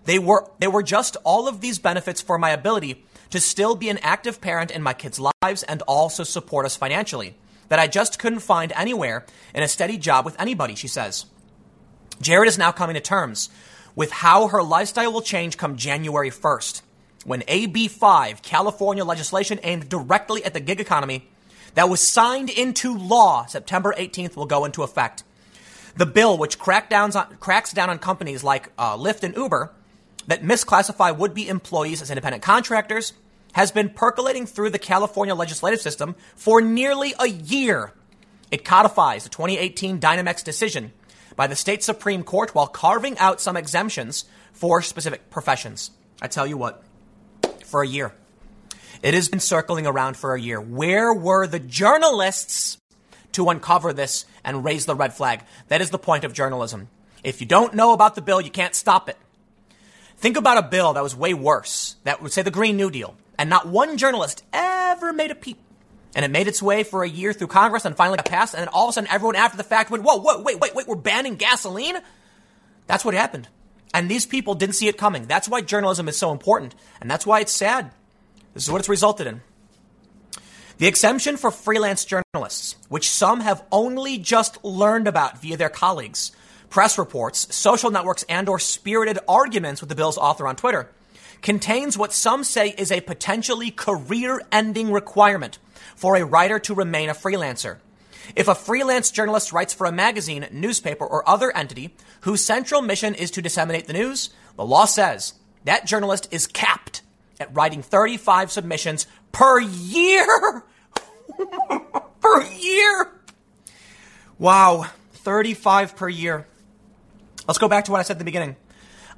They 0.06 0.18
were, 0.18 0.50
they 0.58 0.68
were 0.68 0.82
just 0.82 1.18
all 1.24 1.48
of 1.48 1.62
these 1.62 1.78
benefits 1.78 2.20
for 2.20 2.40
my 2.40 2.50
ability 2.50 3.06
to 3.30 3.40
still 3.40 3.76
be 3.76 3.90
an 3.90 4.00
active 4.00 4.42
parent 4.42 4.72
in 4.72 4.82
my 4.82 4.94
kids' 4.94 5.22
lives 5.44 5.62
and 5.62 5.84
also 5.84 6.24
support 6.24 6.66
us 6.66 6.76
financially 6.76 7.36
that 7.70 7.80
I 7.80 7.86
just 7.86 8.18
couldn't 8.18 8.40
find 8.40 8.74
anywhere 8.76 9.24
in 9.54 9.62
a 9.62 9.68
steady 9.68 10.00
job 10.00 10.26
with 10.26 10.40
anybody, 10.42 10.74
she 10.74 10.88
says. 10.88 11.28
Jarrett 12.22 12.50
is 12.50 12.58
now 12.58 12.72
coming 12.72 12.96
to 12.96 13.02
terms 13.02 13.50
with 13.96 14.12
how 14.12 14.48
her 14.48 14.64
lifestyle 14.64 15.14
will 15.14 15.22
change 15.22 15.58
come 15.58 15.78
January 15.78 16.30
1st, 16.32 16.82
when 17.26 17.44
AB 17.48 17.88
5, 17.88 18.42
California 18.42 19.06
legislation 19.06 19.60
aimed 19.64 19.88
directly 19.88 20.44
at 20.44 20.54
the 20.54 20.60
gig 20.60 20.82
economy, 20.82 21.28
that 21.76 21.90
was 21.90 22.02
signed 22.02 22.50
into 22.50 22.98
law 22.98 23.46
September 23.46 23.94
18th 23.98 24.36
will 24.36 24.46
go 24.46 24.66
into 24.66 24.84
effect. 24.84 25.24
The 25.96 26.06
bill, 26.06 26.38
which 26.38 26.60
on, 26.60 27.38
cracks 27.40 27.72
down 27.72 27.90
on 27.90 28.00
companies 28.00 28.44
like 28.44 28.72
uh, 28.78 28.98
Lyft 28.98 29.24
and 29.24 29.36
Uber 29.36 29.72
that 30.28 30.44
misclassify 30.44 31.16
would 31.16 31.34
be 31.34 31.48
employees 31.48 32.02
as 32.02 32.10
independent 32.10 32.44
contractors, 32.44 33.14
has 33.54 33.72
been 33.72 33.90
percolating 33.90 34.46
through 34.46 34.72
the 34.72 34.80
California 34.80 35.36
legislative 35.36 35.82
system 35.82 36.16
for 36.36 36.62
nearly 36.62 37.14
a 37.20 37.28
year. 37.28 37.94
It 38.50 38.66
codifies 38.66 39.24
the 39.24 39.30
2018 39.30 40.00
Dynamex 40.00 40.44
decision 40.44 40.94
by 41.36 41.48
the 41.48 41.56
state 41.56 41.84
Supreme 41.84 42.24
Court 42.24 42.54
while 42.54 42.68
carving 42.68 43.18
out 43.18 43.42
some 43.42 43.58
exemptions 43.58 44.26
for 44.52 44.82
specific 44.82 45.30
professions. 45.30 45.92
I 46.22 46.28
tell 46.28 46.48
you 46.48 46.58
what, 46.58 46.84
for 47.66 47.82
a 47.82 47.88
year. 47.88 48.14
It 49.02 49.14
has 49.14 49.28
been 49.28 49.40
circling 49.40 49.86
around 49.86 50.16
for 50.16 50.34
a 50.34 50.40
year. 50.40 50.62
Where 50.62 51.14
were 51.14 51.48
the 51.48 51.60
journalists 51.60 52.78
to 53.34 53.50
uncover 53.50 53.92
this 53.92 54.26
and 54.44 54.64
raise 54.64 54.86
the 54.86 54.96
red 54.96 55.14
flag? 55.14 55.44
That 55.68 55.82
is 55.82 55.90
the 55.90 55.98
point 55.98 56.24
of 56.24 56.34
journalism. 56.34 56.88
If 57.24 57.42
you 57.42 57.48
don't 57.48 57.74
know 57.74 57.94
about 57.94 58.16
the 58.16 58.22
bill, 58.22 58.42
you 58.42 58.52
can't 58.52 58.76
stop 58.76 59.10
it. 59.10 59.18
Think 60.18 60.38
about 60.38 60.58
a 60.58 60.68
bill 60.68 60.94
that 60.94 61.04
was 61.04 61.16
way 61.16 61.34
worse, 61.34 61.98
that 62.04 62.22
would 62.22 62.32
say 62.32 62.44
the 62.44 62.52
Green 62.52 62.78
New 62.78 62.90
Deal, 62.90 63.16
and 63.38 63.50
not 63.50 63.68
one 63.68 63.98
journalist 63.98 64.44
ever 64.54 65.12
made 65.12 65.32
a 65.32 65.36
peep. 65.36 65.58
And 66.16 66.24
it 66.24 66.32
made 66.32 66.48
its 66.48 66.62
way 66.62 66.84
for 66.84 67.04
a 67.04 67.10
year 67.10 67.34
through 67.34 67.48
Congress 67.48 67.86
and 67.86 67.96
finally 67.96 68.18
got 68.18 68.26
passed. 68.26 68.54
And 68.54 68.62
then 68.62 68.68
all 68.68 68.86
of 68.86 68.90
a 68.92 68.94
sudden, 68.94 69.10
everyone 69.10 69.36
after 69.36 69.58
the 69.58 69.64
fact 69.64 69.90
went, 69.90 70.04
whoa, 70.04 70.18
whoa, 70.18 70.42
wait, 70.42 70.60
wait, 70.60 70.76
wait, 70.76 70.88
we're 70.88 70.96
banning 70.96 71.36
gasoline? 71.36 71.98
That's 72.86 73.04
what 73.04 73.14
happened. 73.14 73.48
And 73.94 74.10
these 74.10 74.26
people 74.26 74.56
didn't 74.56 74.76
see 74.76 74.88
it 74.88 74.98
coming. 74.98 75.26
That's 75.26 75.50
why 75.50 75.62
journalism 75.62 76.08
is 76.08 76.18
so 76.18 76.32
important. 76.32 76.76
And 77.02 77.10
that's 77.10 77.26
why 77.26 77.40
it's 77.40 77.52
sad. 77.52 77.92
This 78.54 78.64
is 78.64 78.72
what 78.72 78.80
it's 78.80 78.90
resulted 78.90 79.28
in. 79.28 79.42
The 80.78 80.88
exemption 80.88 81.38
for 81.38 81.52
freelance 81.52 82.06
journalists, 82.06 82.76
which 82.90 83.10
some 83.10 83.40
have 83.42 83.64
only 83.72 84.18
just 84.18 84.64
learned 84.64 85.08
about 85.08 85.42
via 85.42 85.58
their 85.58 85.70
colleagues, 85.70 86.32
press 86.70 86.98
reports, 86.98 87.56
social 87.56 87.92
networks, 87.92 88.24
and 88.24 88.50
or 88.50 88.60
spirited 88.60 89.20
arguments 89.28 89.82
with 89.82 89.90
the 89.90 89.96
bill's 89.96 90.18
author 90.18 90.48
on 90.48 90.56
Twitter, 90.56 90.90
contains 91.44 91.98
what 91.98 92.12
some 92.12 92.44
say 92.44 92.70
is 92.70 92.92
a 92.92 93.02
potentially 93.02 93.70
career 93.70 94.42
ending 94.52 94.92
requirement 94.92 95.60
for 95.96 96.16
a 96.16 96.26
writer 96.26 96.60
to 96.60 96.76
remain 96.76 97.10
a 97.10 97.14
freelancer. 97.14 97.78
If 98.36 98.48
a 98.48 98.56
freelance 98.56 99.12
journalist 99.12 99.52
writes 99.52 99.74
for 99.74 99.86
a 99.86 99.92
magazine, 99.92 100.48
newspaper, 100.52 101.06
or 101.06 101.28
other 101.28 101.56
entity 101.56 101.96
whose 102.22 102.44
central 102.44 102.82
mission 102.82 103.16
is 103.16 103.32
to 103.32 103.42
disseminate 103.42 103.88
the 103.88 103.94
news, 103.94 104.30
the 104.56 104.66
law 104.66 104.86
says 104.86 105.34
that 105.66 105.86
journalist 105.86 106.28
is 106.32 106.48
capped 106.48 107.02
at 107.40 107.54
writing 107.54 107.82
35 107.82 108.52
submissions 108.52 109.08
per 109.32 109.60
year. 109.60 110.64
per 112.22 112.44
year. 112.44 113.12
Wow, 114.40 114.86
35 115.14 115.96
per 115.96 116.10
year. 116.10 116.48
Let's 117.48 117.58
go 117.58 117.68
back 117.68 117.86
to 117.86 117.92
what 117.92 118.00
I 118.00 118.04
said 118.04 118.16
at 118.16 118.20
the 118.20 118.26
beginning. 118.26 118.56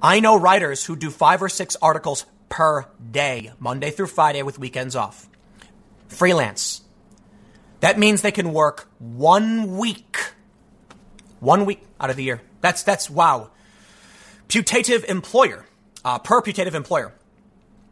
I 0.02 0.20
know 0.20 0.38
writers 0.38 0.84
who 0.86 0.96
do 0.96 1.10
five 1.10 1.42
or 1.42 1.50
six 1.50 1.78
articles 1.82 2.26
per 2.50 2.86
day, 3.12 3.52
Monday 3.60 3.92
through 3.92 4.08
Friday 4.08 4.44
with 4.44 4.60
weekends 4.60 4.96
off. 4.96 5.30
Freelance. 6.08 6.82
That 7.80 8.00
means 8.00 8.22
they 8.22 8.32
can 8.32 8.54
work 8.54 8.88
one 9.00 9.78
week. 9.78 10.18
One 11.40 11.66
week 11.66 11.84
out 12.00 12.10
of 12.10 12.16
the 12.16 12.24
year. 12.24 12.42
That's, 12.62 12.84
that's 12.84 13.10
wow. 13.10 13.52
Putative 14.48 15.04
employer, 15.06 15.66
uh, 16.04 16.20
per 16.20 16.42
putative 16.42 16.76
employer. 16.76 17.14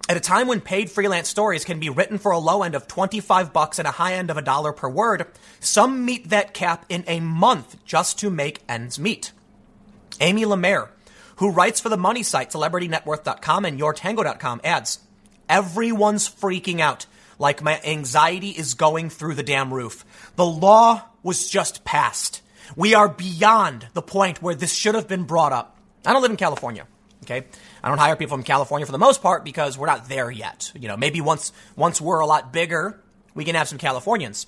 At 0.09 0.17
a 0.17 0.19
time 0.19 0.47
when 0.47 0.59
paid 0.59 0.91
freelance 0.91 1.29
stories 1.29 1.63
can 1.63 1.79
be 1.79 1.89
written 1.89 2.17
for 2.17 2.31
a 2.31 2.37
low 2.37 2.63
end 2.63 2.75
of 2.75 2.87
25 2.87 3.53
bucks 3.53 3.79
and 3.79 3.87
a 3.87 3.91
high 3.91 4.15
end 4.15 4.29
of 4.29 4.37
a 4.37 4.41
dollar 4.41 4.73
per 4.73 4.89
word, 4.89 5.27
some 5.61 6.03
meet 6.03 6.29
that 6.29 6.53
cap 6.53 6.85
in 6.89 7.05
a 7.07 7.21
month 7.21 7.77
just 7.85 8.19
to 8.19 8.29
make 8.29 8.61
ends 8.67 8.99
meet. 8.99 9.31
Amy 10.19 10.43
Lamare, 10.43 10.89
who 11.37 11.51
writes 11.51 11.79
for 11.79 11.89
the 11.89 11.97
money 11.97 12.21
site 12.21 12.51
celebritynetworth.com 12.51 13.63
and 13.63 13.79
yourtango.com, 13.79 14.61
adds, 14.63 14.99
Everyone's 15.47 16.27
freaking 16.29 16.79
out 16.79 17.05
like 17.39 17.61
my 17.61 17.79
anxiety 17.83 18.49
is 18.49 18.73
going 18.73 19.09
through 19.09 19.35
the 19.35 19.43
damn 19.43 19.73
roof. 19.73 20.05
The 20.35 20.45
law 20.45 21.03
was 21.21 21.49
just 21.49 21.83
passed. 21.83 22.41
We 22.75 22.93
are 22.93 23.09
beyond 23.09 23.87
the 23.93 24.01
point 24.01 24.41
where 24.41 24.55
this 24.55 24.73
should 24.73 24.95
have 24.95 25.07
been 25.07 25.23
brought 25.23 25.53
up. 25.53 25.77
I 26.05 26.13
don't 26.13 26.21
live 26.21 26.31
in 26.31 26.37
California. 26.37 26.87
Okay. 27.23 27.45
I 27.81 27.89
don't 27.89 27.97
hire 27.97 28.15
people 28.15 28.35
from 28.37 28.43
California 28.43 28.85
for 28.85 28.91
the 28.91 28.97
most 28.97 29.21
part 29.21 29.45
because 29.45 29.77
we're 29.77 29.87
not 29.87 30.09
there 30.09 30.29
yet. 30.29 30.71
You 30.75 30.87
know, 30.87 30.97
maybe 30.97 31.21
once, 31.21 31.51
once 31.75 32.01
we're 32.01 32.19
a 32.19 32.25
lot 32.25 32.51
bigger, 32.51 32.99
we 33.33 33.45
can 33.45 33.55
have 33.55 33.67
some 33.67 33.77
Californians. 33.77 34.47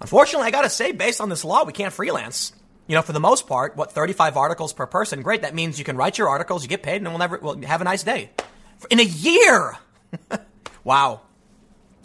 Unfortunately, 0.00 0.46
I 0.46 0.50
gotta 0.50 0.70
say, 0.70 0.92
based 0.92 1.20
on 1.20 1.28
this 1.28 1.44
law, 1.44 1.64
we 1.64 1.72
can't 1.72 1.92
freelance. 1.92 2.52
You 2.86 2.94
know, 2.94 3.02
for 3.02 3.12
the 3.12 3.20
most 3.20 3.46
part, 3.46 3.76
what, 3.76 3.92
35 3.92 4.36
articles 4.36 4.72
per 4.72 4.86
person? 4.86 5.22
Great. 5.22 5.42
That 5.42 5.54
means 5.54 5.78
you 5.78 5.84
can 5.84 5.96
write 5.96 6.18
your 6.18 6.28
articles, 6.28 6.62
you 6.62 6.68
get 6.68 6.82
paid, 6.82 6.96
and 6.96 7.08
we'll 7.08 7.18
never, 7.18 7.38
we'll 7.38 7.60
have 7.62 7.80
a 7.80 7.84
nice 7.84 8.02
day. 8.02 8.30
In 8.90 8.98
a 8.98 9.04
year! 9.04 9.76
wow. 10.84 11.20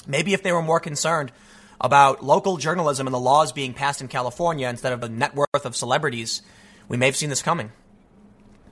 Maybe 0.08 0.34
if 0.34 0.43
they 0.43 0.51
were 0.51 0.62
more 0.62 0.80
concerned 0.80 1.32
about 1.80 2.24
local 2.24 2.58
journalism 2.58 3.08
and 3.08 3.14
the 3.14 3.20
laws 3.20 3.51
being 3.51 3.74
passed 3.74 4.01
in 4.01 4.08
California 4.08 4.68
instead 4.68 4.93
of 4.93 5.01
the 5.01 5.10
net 5.10 5.36
worth 5.36 5.66
of 5.66 5.76
celebrities, 5.76 6.41
we 6.88 6.97
may 6.97 7.06
have 7.08 7.16
seen 7.16 7.30
this 7.30 7.41
coming. 7.41 7.72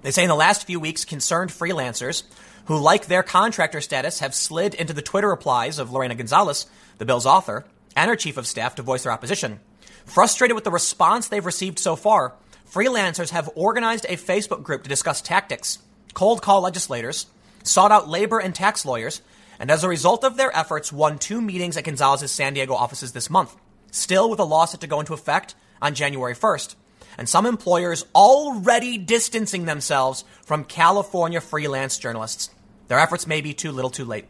They 0.02 0.12
say 0.12 0.24
in 0.24 0.30
the 0.30 0.36
last 0.36 0.66
few 0.66 0.80
weeks, 0.80 1.06
concerned 1.06 1.52
freelancers 1.52 2.24
who, 2.66 2.78
like 2.78 3.06
their 3.06 3.24
contractor 3.24 3.82
status, 3.82 4.20
have 4.20 4.34
slid 4.34 4.74
into 4.74 4.94
the 4.94 5.02
Twitter 5.02 5.30
replies 5.30 5.80
of 5.80 5.92
Lorena 5.92 6.16
Gonzalez, 6.16 6.68
the 6.98 7.06
bill's 7.06 7.26
author, 7.26 7.66
and 7.96 8.10
her 8.10 8.16
chief 8.16 8.38
of 8.38 8.48
staff 8.48 8.76
to 8.76 8.82
voice 8.82 9.04
their 9.04 9.12
opposition. 9.12 9.60
Frustrated 10.06 10.56
with 10.56 10.64
the 10.64 10.72
response 10.72 11.28
they've 11.28 11.46
received 11.46 11.80
so 11.80 11.96
far, 11.96 12.34
freelancers 12.72 13.30
have 13.30 13.50
organized 13.56 14.06
a 14.06 14.18
Facebook 14.18 14.64
group 14.64 14.84
to 14.84 14.90
discuss 14.90 15.22
tactics, 15.22 15.80
cold 16.14 16.42
call 16.42 16.62
legislators, 16.62 17.28
sought 17.64 17.92
out 17.92 18.10
labor 18.10 18.40
and 18.40 18.56
tax 18.56 18.86
lawyers, 18.86 19.22
and 19.62 19.70
as 19.70 19.84
a 19.84 19.88
result 19.88 20.24
of 20.24 20.38
their 20.38 20.56
efforts, 20.58 20.92
won 20.92 21.20
two 21.20 21.40
meetings 21.40 21.78
at 21.78 21.84
Gonzalez's 21.84 22.32
San 22.32 22.56
Diego 22.56 22.74
offices 22.74 23.12
this 23.12 23.30
month, 23.30 23.56
still 23.92 24.28
with 24.28 24.40
a 24.40 24.44
law 24.44 24.66
set 24.66 24.82
to 24.82 24.88
go 24.88 25.00
into 25.00 25.14
effect 25.14 25.54
on 25.80 25.94
January 25.94 26.34
1st. 26.34 26.74
And 27.16 27.30
some 27.30 27.46
employers 27.46 28.04
already 28.16 28.98
distancing 28.98 29.66
themselves 29.66 30.26
from 30.44 30.64
California 30.64 31.40
freelance 31.40 32.00
journalists. 32.00 32.50
Their 32.88 32.98
efforts 32.98 33.28
may 33.28 33.42
be 33.42 33.54
too 33.54 33.72
little 33.72 33.92
too 33.92 34.04
late. 34.04 34.26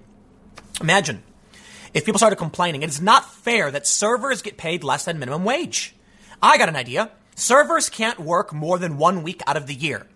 Imagine 0.82 1.24
if 1.94 2.04
people 2.04 2.20
started 2.20 2.36
complaining, 2.36 2.84
it 2.84 2.90
is 2.90 3.02
not 3.02 3.34
fair 3.34 3.72
that 3.72 3.88
servers 3.88 4.42
get 4.42 4.58
paid 4.58 4.84
less 4.84 5.06
than 5.06 5.18
minimum 5.18 5.46
wage. 5.46 5.96
I 6.42 6.58
got 6.58 6.68
an 6.68 6.76
idea. 6.76 7.10
Servers 7.36 7.90
can't 7.90 8.20
work 8.20 8.52
more 8.52 8.78
than 8.78 8.98
one 8.98 9.24
week 9.24 9.42
out 9.48 9.56
of 9.56 9.68
the 9.68 9.76
year. 9.76 10.08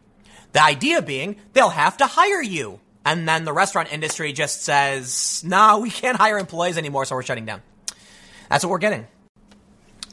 The 0.51 0.61
idea 0.61 1.01
being 1.01 1.37
they'll 1.53 1.69
have 1.69 1.95
to 1.97 2.05
hire 2.05 2.41
you. 2.41 2.81
And 3.05 3.29
then 3.29 3.45
the 3.45 3.53
restaurant 3.53 3.93
industry 3.93 4.33
just 4.33 4.63
says, 4.63 5.43
no, 5.45 5.79
we 5.79 5.91
can't 5.91 6.17
hire 6.17 6.39
employees 6.39 6.77
anymore, 6.77 7.05
so 7.05 7.15
we're 7.15 7.21
shutting 7.21 7.45
down. 7.45 7.61
That's 8.49 8.65
what 8.65 8.71
we're 8.71 8.79
getting. 8.79 9.05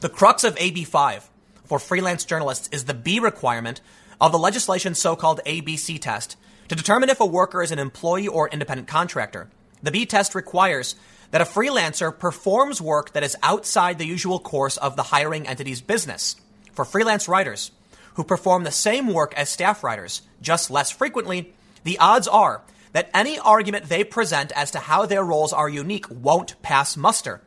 The 0.01 0.09
crux 0.09 0.43
of 0.43 0.55
AB5 0.55 1.23
for 1.65 1.79
freelance 1.79 2.23
journalists 2.23 2.69
is 2.71 2.85
the 2.85 2.93
B 2.93 3.19
requirement 3.19 3.81
of 4.21 4.31
the 4.31 4.37
legislation's 4.37 4.99
so 4.99 5.15
called 5.15 5.41
ABC 5.45 5.99
test 5.99 6.37
to 6.67 6.75
determine 6.75 7.09
if 7.09 7.19
a 7.19 7.25
worker 7.25 7.63
is 7.63 7.71
an 7.71 7.79
employee 7.79 8.27
or 8.27 8.47
independent 8.47 8.87
contractor. 8.87 9.49
The 9.81 9.91
B 9.91 10.05
test 10.05 10.35
requires 10.35 10.95
that 11.31 11.41
a 11.41 11.45
freelancer 11.45 12.17
performs 12.17 12.79
work 12.79 13.13
that 13.13 13.23
is 13.23 13.35
outside 13.41 13.97
the 13.97 14.05
usual 14.05 14.39
course 14.39 14.77
of 14.77 14.95
the 14.95 15.03
hiring 15.03 15.47
entity's 15.47 15.81
business. 15.81 16.35
For 16.73 16.85
freelance 16.85 17.27
writers 17.27 17.71
who 18.13 18.23
perform 18.23 18.63
the 18.63 18.71
same 18.71 19.07
work 19.07 19.33
as 19.35 19.49
staff 19.49 19.83
writers, 19.83 20.21
just 20.41 20.69
less 20.69 20.91
frequently, 20.91 21.53
the 21.83 21.97
odds 21.97 22.27
are 22.27 22.61
that 22.93 23.09
any 23.13 23.37
argument 23.37 23.85
they 23.85 24.03
present 24.03 24.51
as 24.53 24.71
to 24.71 24.79
how 24.79 25.05
their 25.05 25.23
roles 25.23 25.51
are 25.51 25.67
unique 25.67 26.05
won't 26.09 26.59
pass 26.61 26.95
muster. 26.95 27.41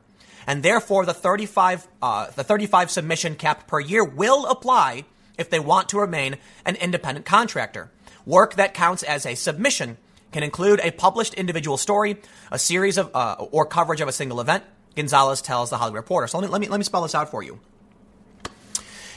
And 0.47 0.63
therefore, 0.63 1.07
the 1.07 1.15
35, 1.15 1.89
uh, 2.03 2.31
the 2.31 2.45
35 2.45 2.91
submission 2.91 3.35
cap 3.35 3.67
per 3.67 3.81
year 3.81 4.05
will 4.05 4.47
apply 4.47 5.05
if 5.39 5.51
they 5.51 5.59
want 5.59 5.89
to 5.89 5.99
remain 5.99 6.37
an 6.65 6.77
independent 6.77 7.27
contractor. 7.27 7.91
Work 8.25 8.55
that 8.55 8.75
counts 8.75 9.03
as 9.03 9.27
a 9.27 9.35
submission 9.35 9.97
can 10.33 10.43
include 10.43 10.81
a 10.83 10.91
published 10.91 11.35
individual 11.35 11.77
story, 11.77 12.17
a 12.51 12.59
series 12.59 12.99
of, 12.99 13.11
uh, 13.15 13.37
or 13.51 13.67
coverage 13.67 14.01
of 14.01 14.09
a 14.09 14.13
single 14.13 14.41
event. 14.41 14.65
Gonzalez 14.95 15.43
tells 15.43 15.71
the 15.71 15.77
Hollywood 15.77 15.97
Reporter. 15.99 16.27
So 16.27 16.39
let 16.39 16.47
me, 16.47 16.53
let 16.53 16.61
me, 16.61 16.69
let 16.69 16.79
me 16.79 16.85
spell 16.85 17.03
this 17.03 17.15
out 17.15 17.31
for 17.31 17.43
you. 17.43 17.61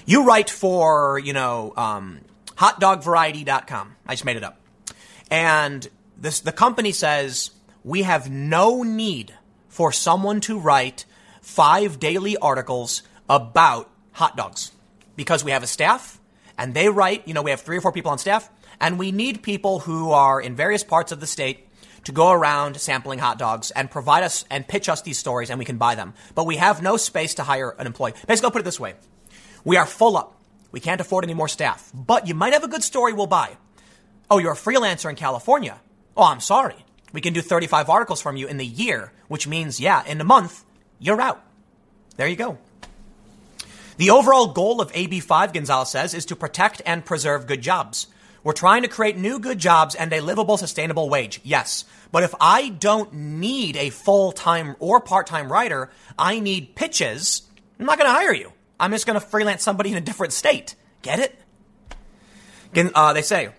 You 0.06 0.26
write 0.26 0.50
for, 0.50 1.20
you 1.20 1.34
know, 1.34 1.74
um, 1.78 2.20
hotdogvariety.com. 2.58 3.96
I 4.06 4.14
just 4.14 4.26
made 4.26 4.38
it 4.38 4.44
up. 4.44 4.60
And 5.32 5.88
this, 6.22 6.42
the 6.42 6.52
company 6.52 6.92
says 6.92 7.52
we 7.84 8.04
have 8.04 8.30
no 8.30 8.84
need 8.84 9.34
for 9.68 9.92
someone 9.92 10.42
to 10.42 10.60
write 10.60 11.06
five 11.42 12.00
daily 12.00 12.36
articles 12.38 13.04
about 13.30 13.90
hot 14.12 14.36
dogs 14.36 14.72
because 15.16 15.44
we 15.44 15.52
have 15.52 15.64
a 15.64 15.68
staff 15.68 16.20
and 16.58 16.74
they 16.74 16.90
write, 16.90 17.28
you 17.28 17.34
know, 17.34 17.42
we 17.42 17.52
have 17.52 17.62
three 17.62 17.78
or 17.78 17.82
four 17.82 17.92
people 17.92 18.12
on 18.12 18.18
staff 18.18 18.50
and 18.82 19.00
we 19.00 19.12
need 19.12 19.44
people 19.44 19.80
who 19.80 20.12
are 20.12 20.42
in 20.42 20.56
various 20.56 20.84
parts 20.84 21.12
of 21.12 21.20
the 21.20 21.28
state 21.28 21.68
to 22.04 22.12
go 22.12 22.32
around 22.32 22.80
sampling 22.80 23.20
hot 23.20 23.38
dogs 23.38 23.72
and 23.72 23.92
provide 23.92 24.24
us 24.24 24.46
and 24.50 24.68
pitch 24.68 24.90
us 24.90 25.02
these 25.02 25.18
stories 25.18 25.50
and 25.50 25.60
we 25.60 25.66
can 25.66 25.78
buy 25.78 25.96
them. 25.96 26.14
But 26.36 26.46
we 26.46 26.58
have 26.58 26.82
no 26.82 26.98
space 26.98 27.36
to 27.36 27.44
hire 27.44 27.76
an 27.78 27.88
employee. 27.88 28.14
Basically, 28.28 28.48
I'll 28.48 28.52
put 28.52 28.62
it 28.62 28.66
this 28.66 28.80
way. 28.80 28.96
We 29.64 29.78
are 29.78 29.86
full 29.86 30.18
up. 30.18 30.36
We 30.72 30.80
can't 30.80 31.02
afford 31.02 31.24
any 31.24 31.34
more 31.34 31.48
staff, 31.48 31.92
but 31.94 32.28
you 32.28 32.36
might 32.36 32.54
have 32.54 32.64
a 32.64 32.68
good 32.68 32.84
story 32.84 33.14
we'll 33.14 33.28
buy. 33.28 33.58
Oh, 34.30 34.38
you're 34.38 34.54
a 34.54 34.56
freelancer 34.56 35.10
in 35.10 35.16
California. 35.16 35.80
Oh, 36.20 36.26
I'm 36.26 36.42
sorry. 36.42 36.76
We 37.14 37.22
can 37.22 37.32
do 37.32 37.42
35 37.42 37.90
articles 37.90 38.22
from 38.22 38.36
you 38.36 38.46
in 38.48 38.58
the 38.58 38.66
year, 38.66 39.14
which 39.30 39.48
means, 39.48 39.80
yeah, 39.80 40.04
in 40.06 40.20
a 40.20 40.26
month, 40.26 40.66
you're 41.00 41.22
out. 41.22 41.42
There 42.18 42.28
you 42.28 42.36
go. 42.36 42.58
The 43.96 44.10
overall 44.10 44.48
goal 44.48 44.82
of 44.82 44.92
AB5, 44.92 45.54
Gonzalez 45.54 45.88
says, 45.88 46.14
is 46.14 46.26
to 46.26 46.36
protect 46.36 46.82
and 46.86 47.06
preserve 47.06 47.48
good 47.48 47.62
jobs. 47.62 48.08
We're 48.44 48.52
trying 48.52 48.82
to 48.82 48.90
create 48.90 49.16
new 49.16 49.40
good 49.40 49.60
jobs 49.60 49.96
and 49.96 50.12
a 50.12 50.20
livable, 50.20 50.58
sustainable 50.58 51.08
wage. 51.08 51.40
Yes. 51.46 51.86
But 52.12 52.24
if 52.24 52.36
I 52.42 52.68
don't 52.68 53.14
need 53.14 53.78
a 53.78 53.90
full 53.90 54.34
time 54.34 54.76
or 54.80 55.00
part 55.00 55.26
time 55.26 55.50
writer, 55.50 55.90
I 56.18 56.42
need 56.42 56.76
pitches, 56.76 57.44
I'm 57.80 57.86
not 57.86 57.98
going 57.98 58.10
to 58.10 58.14
hire 58.14 58.34
you. 58.34 58.52
I'm 58.78 58.92
just 58.92 59.06
going 59.06 59.18
to 59.18 59.26
freelance 59.26 59.64
somebody 59.64 59.92
in 59.92 59.98
a 59.98 60.02
different 60.02 60.34
state. 60.34 60.76
Get 61.02 61.20
it? 61.20 61.40
Uh, 62.94 63.14
they 63.14 63.22
say, 63.22 63.52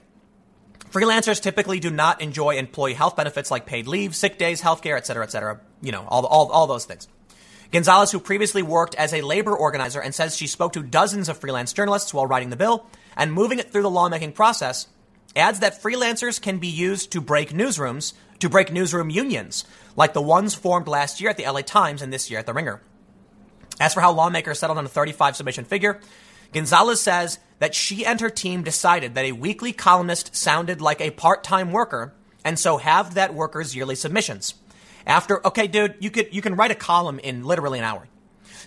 Freelancers 0.91 1.41
typically 1.41 1.78
do 1.78 1.91
not 1.91 2.20
enjoy 2.20 2.57
employee 2.57 2.95
health 2.95 3.16
benefits 3.16 3.51
like 3.51 3.64
paid 3.64 3.86
leave, 3.86 4.16
sick 4.16 4.38
days, 4.38 4.61
healthcare, 4.61 4.97
et 4.97 5.07
cetera, 5.07 5.24
et 5.24 5.30
cetera. 5.30 5.61
You 5.82 5.93
know, 5.93 6.05
all, 6.09 6.26
all, 6.26 6.51
all 6.51 6.66
those 6.66 6.84
things. 6.84 7.07
Gonzalez, 7.70 8.10
who 8.10 8.19
previously 8.19 8.62
worked 8.62 8.97
as 8.97 9.14
a 9.14 9.23
labor 9.23 9.56
organizer 9.56 10.01
and 10.01 10.12
says 10.12 10.36
she 10.36 10.48
spoke 10.48 10.73
to 10.73 10.82
dozens 10.82 11.28
of 11.28 11.39
freelance 11.39 11.73
journalists 11.73 12.12
while 12.12 12.27
writing 12.27 12.51
the 12.51 12.56
bill 12.56 12.86
and 13.16 13.32
moving 13.32 13.60
it 13.60 13.70
through 13.70 13.82
the 13.82 13.90
lawmaking 13.90 14.32
process, 14.32 14.89
adds 15.36 15.60
that 15.60 15.81
freelancers 15.81 16.43
can 16.43 16.59
be 16.59 16.66
used 16.66 17.12
to 17.12 17.20
break 17.20 17.51
newsrooms, 17.51 18.14
to 18.40 18.48
break 18.48 18.73
newsroom 18.73 19.10
unions, 19.10 19.64
like 19.94 20.12
the 20.12 20.20
ones 20.20 20.56
formed 20.56 20.89
last 20.89 21.20
year 21.20 21.31
at 21.31 21.36
the 21.36 21.44
LA 21.44 21.60
Times 21.60 22.02
and 22.02 22.12
this 22.12 22.28
year 22.28 22.40
at 22.40 22.47
the 22.47 22.52
Ringer. 22.52 22.82
As 23.78 23.94
for 23.94 24.01
how 24.01 24.10
lawmakers 24.10 24.59
settled 24.59 24.78
on 24.78 24.85
a 24.85 24.89
35 24.89 25.36
submission 25.36 25.64
figure, 25.64 26.01
Gonzalez 26.52 27.01
says 27.01 27.39
that 27.61 27.74
she 27.74 28.05
and 28.05 28.20
her 28.20 28.28
team 28.28 28.65
decided 28.65 29.15
that 29.15 29.24
a 29.24 29.32
weekly 29.32 29.73
columnist 29.73 30.35
sounded 30.35 30.81
like 30.81 31.01
a 31.01 31.12
part-time 31.12 31.70
worker 31.70 32.12
and 32.45 32.59
so 32.59 32.78
halved 32.78 33.12
that 33.12 33.35
worker's 33.35 33.77
yearly 33.77 33.95
submissions. 33.95 34.55
After, 35.07 35.47
okay, 35.47 35.66
dude, 35.66 35.95
you 36.01 36.11
could, 36.11 36.35
you 36.35 36.43
can 36.43 36.57
write 36.57 36.70
a 36.70 36.74
column 36.74 37.19
in 37.20 37.45
literally 37.45 37.78
an 37.78 37.85
hour. 37.85 38.09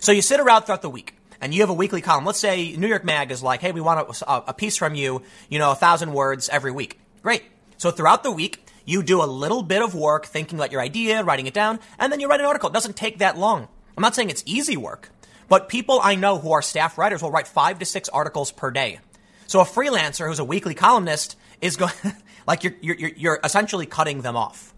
So 0.00 0.12
you 0.12 0.22
sit 0.22 0.40
around 0.40 0.62
throughout 0.62 0.82
the 0.82 0.90
week 0.90 1.14
and 1.40 1.52
you 1.52 1.60
have 1.60 1.70
a 1.70 1.74
weekly 1.74 2.00
column. 2.00 2.24
Let's 2.24 2.38
say 2.38 2.74
New 2.76 2.88
York 2.88 3.04
Mag 3.04 3.30
is 3.30 3.42
like, 3.42 3.60
hey, 3.60 3.72
we 3.72 3.80
want 3.80 4.22
a, 4.22 4.44
a 4.48 4.54
piece 4.54 4.76
from 4.76 4.94
you, 4.94 5.22
you 5.48 5.58
know, 5.58 5.72
a 5.72 5.76
thousand 5.76 6.12
words 6.12 6.48
every 6.48 6.70
week. 6.70 7.00
Great. 7.22 7.42
So 7.76 7.90
throughout 7.90 8.22
the 8.22 8.30
week, 8.30 8.66
you 8.84 9.02
do 9.02 9.22
a 9.22 9.26
little 9.26 9.62
bit 9.62 9.82
of 9.82 9.94
work 9.94 10.26
thinking 10.26 10.58
about 10.58 10.70
your 10.70 10.80
idea, 10.80 11.24
writing 11.24 11.46
it 11.46 11.54
down, 11.54 11.80
and 11.98 12.12
then 12.12 12.20
you 12.20 12.28
write 12.28 12.40
an 12.40 12.46
article. 12.46 12.68
It 12.68 12.74
doesn't 12.74 12.96
take 12.96 13.18
that 13.18 13.36
long. 13.38 13.68
I'm 13.96 14.02
not 14.02 14.14
saying 14.14 14.30
it's 14.30 14.42
easy 14.46 14.76
work, 14.76 15.10
but 15.48 15.68
people 15.68 16.00
I 16.02 16.14
know 16.14 16.38
who 16.38 16.52
are 16.52 16.62
staff 16.62 16.98
writers 16.98 17.22
will 17.22 17.30
write 17.30 17.48
five 17.48 17.78
to 17.78 17.84
six 17.84 18.08
articles 18.08 18.52
per 18.52 18.70
day. 18.70 19.00
So 19.46 19.60
a 19.60 19.64
freelancer 19.64 20.26
who's 20.26 20.38
a 20.38 20.44
weekly 20.44 20.74
columnist 20.74 21.36
is 21.60 21.76
going, 21.76 21.92
like 22.46 22.64
you're, 22.64 22.74
you're, 22.80 23.10
you're 23.16 23.40
essentially 23.44 23.86
cutting 23.86 24.22
them 24.22 24.36
off. 24.36 24.74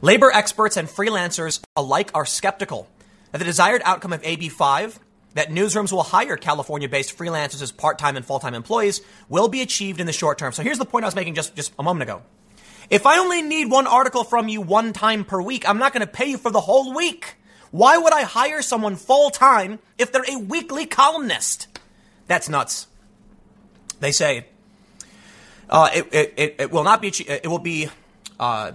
Labor 0.00 0.30
experts 0.32 0.76
and 0.76 0.88
freelancers 0.88 1.62
alike 1.76 2.10
are 2.14 2.26
skeptical 2.26 2.88
that 3.30 3.38
the 3.38 3.44
desired 3.44 3.82
outcome 3.84 4.12
of 4.12 4.22
AB5 4.22 4.98
that 5.34 5.48
newsrooms 5.48 5.92
will 5.92 6.02
hire 6.02 6.36
California 6.36 6.88
based 6.88 7.16
freelancers 7.16 7.62
as 7.62 7.72
part 7.72 7.98
time 7.98 8.16
and 8.16 8.24
full 8.26 8.38
time 8.38 8.54
employees 8.54 9.00
will 9.28 9.48
be 9.48 9.62
achieved 9.62 10.00
in 10.00 10.06
the 10.06 10.12
short 10.12 10.38
term. 10.38 10.52
So 10.52 10.62
here's 10.62 10.78
the 10.78 10.84
point 10.84 11.04
I 11.04 11.08
was 11.08 11.14
making 11.14 11.34
just, 11.34 11.54
just 11.54 11.72
a 11.78 11.82
moment 11.82 12.02
ago. 12.02 12.22
If 12.90 13.06
I 13.06 13.18
only 13.18 13.42
need 13.42 13.70
one 13.70 13.86
article 13.86 14.24
from 14.24 14.48
you 14.48 14.60
one 14.60 14.92
time 14.92 15.24
per 15.24 15.40
week, 15.40 15.68
I'm 15.68 15.78
not 15.78 15.92
going 15.92 16.06
to 16.06 16.12
pay 16.12 16.26
you 16.26 16.36
for 16.36 16.50
the 16.50 16.60
whole 16.60 16.94
week. 16.94 17.36
Why 17.72 17.96
would 17.96 18.12
I 18.12 18.22
hire 18.22 18.62
someone 18.62 18.96
full 18.96 19.30
time 19.30 19.80
if 19.98 20.12
they're 20.12 20.24
a 20.30 20.38
weekly 20.38 20.86
columnist? 20.86 21.66
That's 22.28 22.48
nuts. 22.48 22.86
They 23.98 24.12
say 24.12 24.46
uh, 25.70 25.88
it, 25.94 26.08
it, 26.12 26.56
it, 26.58 26.70
will 26.70 26.84
not 26.84 27.00
be, 27.00 27.08
it 27.08 27.46
will 27.46 27.58
be, 27.58 27.88
uh, 28.38 28.72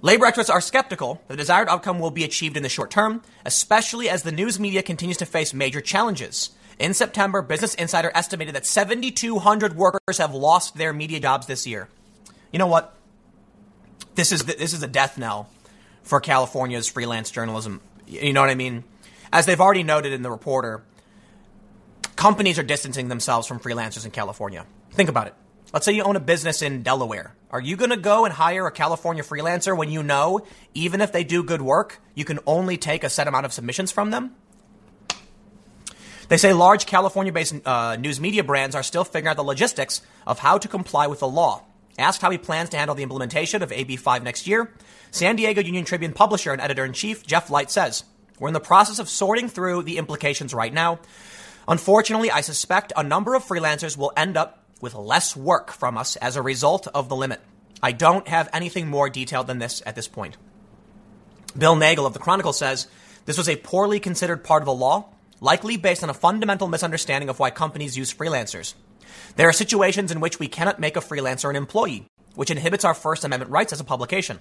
labor 0.00 0.26
experts 0.26 0.48
are 0.48 0.60
skeptical 0.60 1.20
the 1.26 1.36
desired 1.36 1.68
outcome 1.68 1.98
will 1.98 2.12
be 2.12 2.22
achieved 2.22 2.56
in 2.56 2.62
the 2.62 2.68
short 2.68 2.90
term, 2.90 3.22
especially 3.44 4.08
as 4.08 4.22
the 4.22 4.32
news 4.32 4.60
media 4.60 4.82
continues 4.82 5.16
to 5.16 5.26
face 5.26 5.52
major 5.52 5.80
challenges. 5.80 6.50
In 6.78 6.94
September, 6.94 7.42
Business 7.42 7.74
Insider 7.74 8.12
estimated 8.14 8.54
that 8.54 8.64
7,200 8.64 9.76
workers 9.76 10.18
have 10.18 10.32
lost 10.32 10.76
their 10.76 10.92
media 10.92 11.20
jobs 11.20 11.46
this 11.46 11.66
year. 11.66 11.88
You 12.52 12.58
know 12.58 12.68
what? 12.68 12.94
This 14.14 14.32
is 14.32 14.44
this 14.44 14.72
is 14.72 14.82
a 14.82 14.88
death 14.88 15.18
knell 15.18 15.48
for 16.02 16.20
California's 16.20 16.88
freelance 16.88 17.30
journalism. 17.30 17.80
You 18.10 18.32
know 18.32 18.40
what 18.40 18.50
I 18.50 18.56
mean? 18.56 18.84
As 19.32 19.46
they've 19.46 19.60
already 19.60 19.84
noted 19.84 20.12
in 20.12 20.22
the 20.22 20.30
reporter, 20.30 20.82
companies 22.16 22.58
are 22.58 22.64
distancing 22.64 23.08
themselves 23.08 23.46
from 23.46 23.60
freelancers 23.60 24.04
in 24.04 24.10
California. 24.10 24.66
Think 24.90 25.08
about 25.08 25.28
it. 25.28 25.34
Let's 25.72 25.86
say 25.86 25.92
you 25.92 26.02
own 26.02 26.16
a 26.16 26.20
business 26.20 26.62
in 26.62 26.82
Delaware. 26.82 27.36
Are 27.52 27.60
you 27.60 27.76
going 27.76 27.90
to 27.90 27.96
go 27.96 28.24
and 28.24 28.34
hire 28.34 28.66
a 28.66 28.72
California 28.72 29.22
freelancer 29.22 29.76
when 29.76 29.90
you 29.90 30.02
know, 30.02 30.40
even 30.74 31.00
if 31.00 31.12
they 31.12 31.22
do 31.22 31.44
good 31.44 31.62
work, 31.62 32.00
you 32.16 32.24
can 32.24 32.40
only 32.44 32.76
take 32.76 33.04
a 33.04 33.08
set 33.08 33.28
amount 33.28 33.46
of 33.46 33.52
submissions 33.52 33.92
from 33.92 34.10
them? 34.10 34.34
They 36.28 36.36
say 36.36 36.52
large 36.52 36.86
California 36.86 37.32
based 37.32 37.54
uh, 37.64 37.96
news 37.96 38.20
media 38.20 38.42
brands 38.42 38.74
are 38.74 38.82
still 38.82 39.04
figuring 39.04 39.28
out 39.28 39.36
the 39.36 39.44
logistics 39.44 40.02
of 40.26 40.40
how 40.40 40.58
to 40.58 40.66
comply 40.66 41.06
with 41.06 41.20
the 41.20 41.28
law. 41.28 41.62
Asked 41.98 42.22
how 42.22 42.30
he 42.30 42.38
plans 42.38 42.70
to 42.70 42.76
handle 42.76 42.94
the 42.94 43.02
implementation 43.02 43.62
of 43.62 43.72
AB 43.72 43.96
5 43.96 44.22
next 44.22 44.46
year, 44.46 44.72
San 45.10 45.36
Diego 45.36 45.60
Union 45.60 45.84
Tribune 45.84 46.12
publisher 46.12 46.52
and 46.52 46.60
editor 46.60 46.84
in 46.84 46.92
chief 46.92 47.26
Jeff 47.26 47.50
Light 47.50 47.70
says, 47.70 48.04
We're 48.38 48.48
in 48.48 48.54
the 48.54 48.60
process 48.60 48.98
of 48.98 49.08
sorting 49.08 49.48
through 49.48 49.82
the 49.82 49.98
implications 49.98 50.54
right 50.54 50.72
now. 50.72 51.00
Unfortunately, 51.66 52.30
I 52.30 52.40
suspect 52.40 52.92
a 52.96 53.02
number 53.02 53.34
of 53.34 53.44
freelancers 53.44 53.96
will 53.96 54.12
end 54.16 54.36
up 54.36 54.64
with 54.80 54.94
less 54.94 55.36
work 55.36 55.72
from 55.72 55.98
us 55.98 56.16
as 56.16 56.36
a 56.36 56.42
result 56.42 56.86
of 56.88 57.08
the 57.08 57.16
limit. 57.16 57.40
I 57.82 57.92
don't 57.92 58.28
have 58.28 58.48
anything 58.52 58.88
more 58.88 59.10
detailed 59.10 59.46
than 59.46 59.58
this 59.58 59.82
at 59.84 59.94
this 59.94 60.08
point. 60.08 60.36
Bill 61.56 61.76
Nagel 61.76 62.06
of 62.06 62.12
the 62.12 62.18
Chronicle 62.18 62.52
says 62.52 62.86
this 63.24 63.38
was 63.38 63.48
a 63.48 63.56
poorly 63.56 64.00
considered 64.00 64.44
part 64.44 64.62
of 64.62 64.66
the 64.66 64.72
law, 64.72 65.08
likely 65.40 65.76
based 65.76 66.02
on 66.02 66.10
a 66.10 66.14
fundamental 66.14 66.68
misunderstanding 66.68 67.28
of 67.28 67.38
why 67.38 67.50
companies 67.50 67.96
use 67.96 68.14
freelancers. 68.14 68.74
There 69.36 69.48
are 69.48 69.52
situations 69.52 70.10
in 70.10 70.20
which 70.20 70.38
we 70.38 70.48
cannot 70.48 70.80
make 70.80 70.96
a 70.96 71.00
freelancer 71.00 71.50
an 71.50 71.56
employee, 71.56 72.06
which 72.34 72.50
inhibits 72.50 72.84
our 72.84 72.94
First 72.94 73.24
Amendment 73.24 73.50
rights 73.50 73.72
as 73.72 73.80
a 73.80 73.84
publication. 73.84 74.38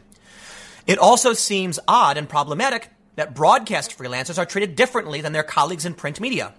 It 0.87 0.97
also 0.97 1.33
seems 1.33 1.79
odd 1.87 2.17
and 2.17 2.27
problematic 2.27 2.89
that 3.15 3.35
broadcast 3.35 3.97
freelancers 3.97 4.37
are 4.37 4.45
treated 4.45 4.75
differently 4.75 5.21
than 5.21 5.33
their 5.33 5.43
colleagues 5.43 5.85
in 5.85 5.93
print 5.93 6.19
media. 6.19 6.53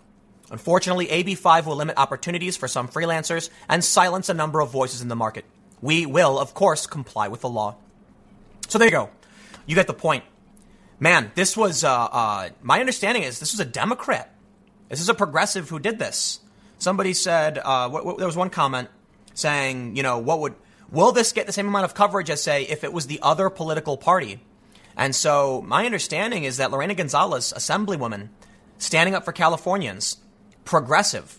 Unfortunately, 0.50 1.06
AB5 1.06 1.66
will 1.66 1.76
limit 1.76 1.96
opportunities 1.96 2.56
for 2.56 2.68
some 2.68 2.88
freelancers 2.88 3.50
and 3.68 3.84
silence 3.84 4.28
a 4.28 4.34
number 4.34 4.60
of 4.60 4.70
voices 4.70 5.00
in 5.00 5.08
the 5.08 5.16
market. 5.16 5.44
We 5.80 6.06
will, 6.06 6.38
of 6.38 6.54
course, 6.54 6.86
comply 6.86 7.28
with 7.28 7.40
the 7.40 7.48
law. 7.48 7.76
So 8.68 8.78
there 8.78 8.88
you 8.88 8.92
go. 8.92 9.10
You 9.66 9.74
get 9.74 9.86
the 9.86 9.94
point. 9.94 10.24
Man, 10.98 11.32
this 11.34 11.56
was, 11.56 11.82
uh, 11.82 11.90
uh, 11.90 12.48
my 12.60 12.80
understanding 12.80 13.22
is 13.22 13.38
this 13.38 13.52
was 13.52 13.60
a 13.60 13.64
Democrat. 13.64 14.34
This 14.88 15.00
is 15.00 15.08
a 15.08 15.14
progressive 15.14 15.68
who 15.68 15.78
did 15.78 15.98
this. 15.98 16.40
Somebody 16.78 17.14
said, 17.14 17.58
uh, 17.58 17.88
there 18.16 18.26
was 18.26 18.36
one 18.36 18.50
comment 18.50 18.88
saying, 19.34 19.96
you 19.96 20.02
know, 20.02 20.18
what 20.18 20.40
would, 20.40 20.54
will 20.90 21.12
this 21.12 21.32
get 21.32 21.46
the 21.46 21.52
same 21.52 21.68
amount 21.68 21.84
of 21.84 21.94
coverage 21.94 22.30
as, 22.30 22.42
say, 22.42 22.64
if 22.64 22.84
it 22.84 22.92
was 22.92 23.06
the 23.06 23.20
other 23.22 23.50
political 23.50 23.96
party? 23.96 24.40
And 24.96 25.14
so 25.14 25.62
my 25.66 25.86
understanding 25.86 26.44
is 26.44 26.58
that 26.58 26.70
Lorena 26.70 26.94
Gonzalez, 26.94 27.52
assemblywoman, 27.56 28.28
standing 28.78 29.14
up 29.14 29.24
for 29.24 29.32
Californians, 29.32 30.18
progressive. 30.64 31.38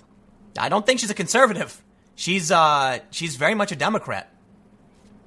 I 0.57 0.69
don't 0.69 0.85
think 0.85 0.99
she's 0.99 1.09
a 1.09 1.15
conservative. 1.15 1.81
She's, 2.15 2.51
uh, 2.51 2.99
she's 3.11 3.35
very 3.35 3.55
much 3.55 3.71
a 3.71 3.75
Democrat. 3.75 4.33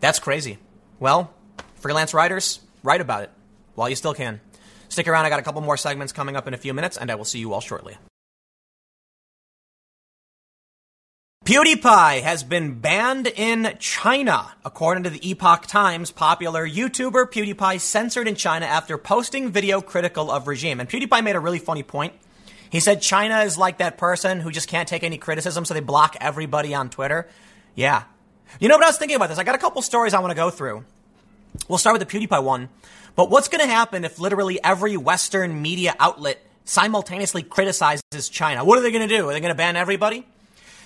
That's 0.01 0.18
crazy. 0.18 0.59
Well, 1.01 1.32
freelance 1.76 2.14
writers, 2.14 2.60
write 2.82 3.01
about 3.01 3.24
it 3.24 3.30
while 3.74 3.88
you 3.88 3.96
still 3.96 4.14
can. 4.14 4.40
Stick 4.88 5.09
around. 5.09 5.24
I 5.24 5.28
got 5.28 5.40
a 5.40 5.42
couple 5.42 5.60
more 5.60 5.76
segments 5.76 6.12
coming 6.12 6.36
up 6.36 6.46
in 6.46 6.55
a 6.55 6.59
few 6.59 6.74
minutes, 6.74 6.96
and 6.96 7.10
I 7.10 7.14
will 7.14 7.24
see 7.24 7.38
you 7.38 7.52
all 7.52 7.60
shortly. 7.60 7.96
PewDiePie 11.45 12.23
has 12.23 12.43
been 12.43 12.81
banned 12.81 13.27
in 13.27 13.77
China. 13.79 14.51
According 14.65 15.03
to 15.03 15.11
the 15.11 15.29
Epoch 15.29 15.66
Times, 15.66 16.11
popular 16.11 16.66
YouTuber 16.66 17.31
PewDiePie 17.31 17.81
censored 17.81 18.27
in 18.27 18.35
China 18.35 18.65
after 18.65 18.97
posting 18.97 19.51
video 19.51 19.83
critical 19.83 20.31
of 20.31 20.49
regime. 20.49 20.81
And 20.81 20.89
PewDiePie 20.89 21.23
made 21.23 21.37
a 21.37 21.41
really 21.41 21.59
funny 21.59 21.83
point. 21.83 22.15
He 22.71 22.81
said 22.81 23.03
China 23.03 23.41
is 23.41 23.59
like 23.59 23.77
that 23.77 23.99
person 23.99 24.41
who 24.41 24.51
just 24.51 24.69
can't 24.69 24.89
take 24.89 25.05
any 25.05 25.19
criticism, 25.19 25.66
so 25.66 25.75
they 25.75 25.81
block 25.81 26.16
everybody 26.19 26.75
on 26.75 26.89
Twitter. 26.89 27.29
Yeah. 27.75 28.05
You 28.59 28.71
know 28.71 28.77
what 28.77 28.85
I 28.85 28.89
was 28.89 28.97
thinking 28.97 29.16
about 29.16 29.29
this? 29.29 29.37
I 29.37 29.45
got 29.45 29.55
a 29.55 29.59
couple 29.59 29.83
stories 29.83 30.15
I 30.15 30.21
want 30.21 30.31
to 30.31 30.37
go 30.37 30.49
through. 30.49 30.83
We'll 31.69 31.77
start 31.77 31.99
with 31.99 32.09
the 32.09 32.19
PewDiePie 32.19 32.43
one. 32.43 32.71
But 33.16 33.29
what's 33.29 33.49
going 33.49 33.61
to 33.61 33.71
happen 33.71 34.07
if 34.07 34.19
literally 34.19 34.65
every 34.65 34.97
Western 34.97 35.61
media 35.61 35.95
outlet 36.01 36.41
simultaneously 36.65 37.43
criticizes 37.43 38.31
China? 38.31 38.65
What 38.65 38.79
are 38.79 38.83
they 38.83 38.93
going 38.93 39.07
to 39.07 39.15
do? 39.15 39.29
Are 39.29 39.35
they 39.35 39.41
going 39.41 39.53
to 39.53 39.59
ban 39.59 39.77
everybody? 39.77 40.25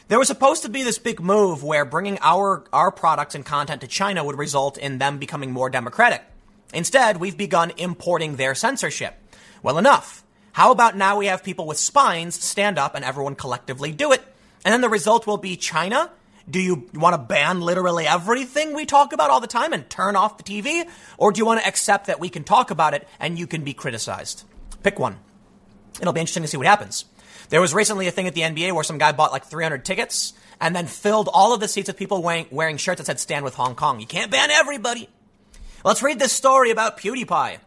There 0.08 0.18
was 0.18 0.28
supposed 0.28 0.62
to 0.62 0.70
be 0.70 0.82
this 0.82 0.98
big 0.98 1.20
move 1.20 1.62
where 1.62 1.84
bringing 1.84 2.18
our, 2.22 2.64
our 2.72 2.90
products 2.90 3.34
and 3.34 3.44
content 3.44 3.82
to 3.82 3.86
China 3.86 4.24
would 4.24 4.38
result 4.38 4.78
in 4.78 4.96
them 4.96 5.18
becoming 5.18 5.52
more 5.52 5.68
democratic. 5.68 6.22
Instead, 6.72 7.18
we've 7.18 7.36
begun 7.36 7.72
importing 7.76 8.36
their 8.36 8.54
censorship. 8.54 9.14
Well, 9.62 9.76
enough. 9.76 10.24
How 10.52 10.72
about 10.72 10.96
now 10.96 11.18
we 11.18 11.26
have 11.26 11.44
people 11.44 11.66
with 11.66 11.76
spines 11.76 12.42
stand 12.42 12.78
up 12.78 12.94
and 12.94 13.04
everyone 13.04 13.34
collectively 13.34 13.92
do 13.92 14.12
it? 14.12 14.22
And 14.64 14.72
then 14.72 14.80
the 14.80 14.88
result 14.88 15.26
will 15.26 15.36
be 15.36 15.56
China. 15.56 16.10
Do 16.48 16.58
you 16.58 16.88
want 16.94 17.12
to 17.12 17.18
ban 17.18 17.60
literally 17.60 18.06
everything 18.06 18.74
we 18.74 18.86
talk 18.86 19.12
about 19.12 19.28
all 19.28 19.40
the 19.40 19.46
time 19.46 19.74
and 19.74 19.88
turn 19.90 20.16
off 20.16 20.38
the 20.38 20.42
TV? 20.42 20.88
Or 21.18 21.32
do 21.32 21.38
you 21.38 21.44
want 21.44 21.60
to 21.60 21.68
accept 21.68 22.06
that 22.06 22.18
we 22.18 22.30
can 22.30 22.44
talk 22.44 22.70
about 22.70 22.94
it 22.94 23.06
and 23.20 23.38
you 23.38 23.46
can 23.46 23.62
be 23.62 23.74
criticized? 23.74 24.44
Pick 24.82 24.98
one. 24.98 25.18
It'll 26.00 26.14
be 26.14 26.20
interesting 26.20 26.44
to 26.44 26.48
see 26.48 26.56
what 26.56 26.66
happens. 26.66 27.04
There 27.48 27.60
was 27.62 27.72
recently 27.72 28.06
a 28.06 28.10
thing 28.10 28.26
at 28.26 28.34
the 28.34 28.42
NBA 28.42 28.72
where 28.72 28.84
some 28.84 28.98
guy 28.98 29.12
bought 29.12 29.32
like 29.32 29.44
300 29.44 29.84
tickets 29.84 30.34
and 30.60 30.76
then 30.76 30.86
filled 30.86 31.30
all 31.32 31.54
of 31.54 31.60
the 31.60 31.68
seats 31.68 31.86
with 31.88 31.96
people 31.96 32.22
wearing, 32.22 32.46
wearing 32.50 32.76
shirts 32.76 32.98
that 32.98 33.06
said 33.06 33.20
stand 33.20 33.44
with 33.44 33.54
Hong 33.54 33.74
Kong. 33.74 34.00
You 34.00 34.06
can't 34.06 34.30
ban 34.30 34.50
everybody. 34.50 35.08
Let's 35.84 36.02
read 36.02 36.18
this 36.18 36.32
story 36.32 36.70
about 36.70 36.98
PewDiePie. 36.98 37.58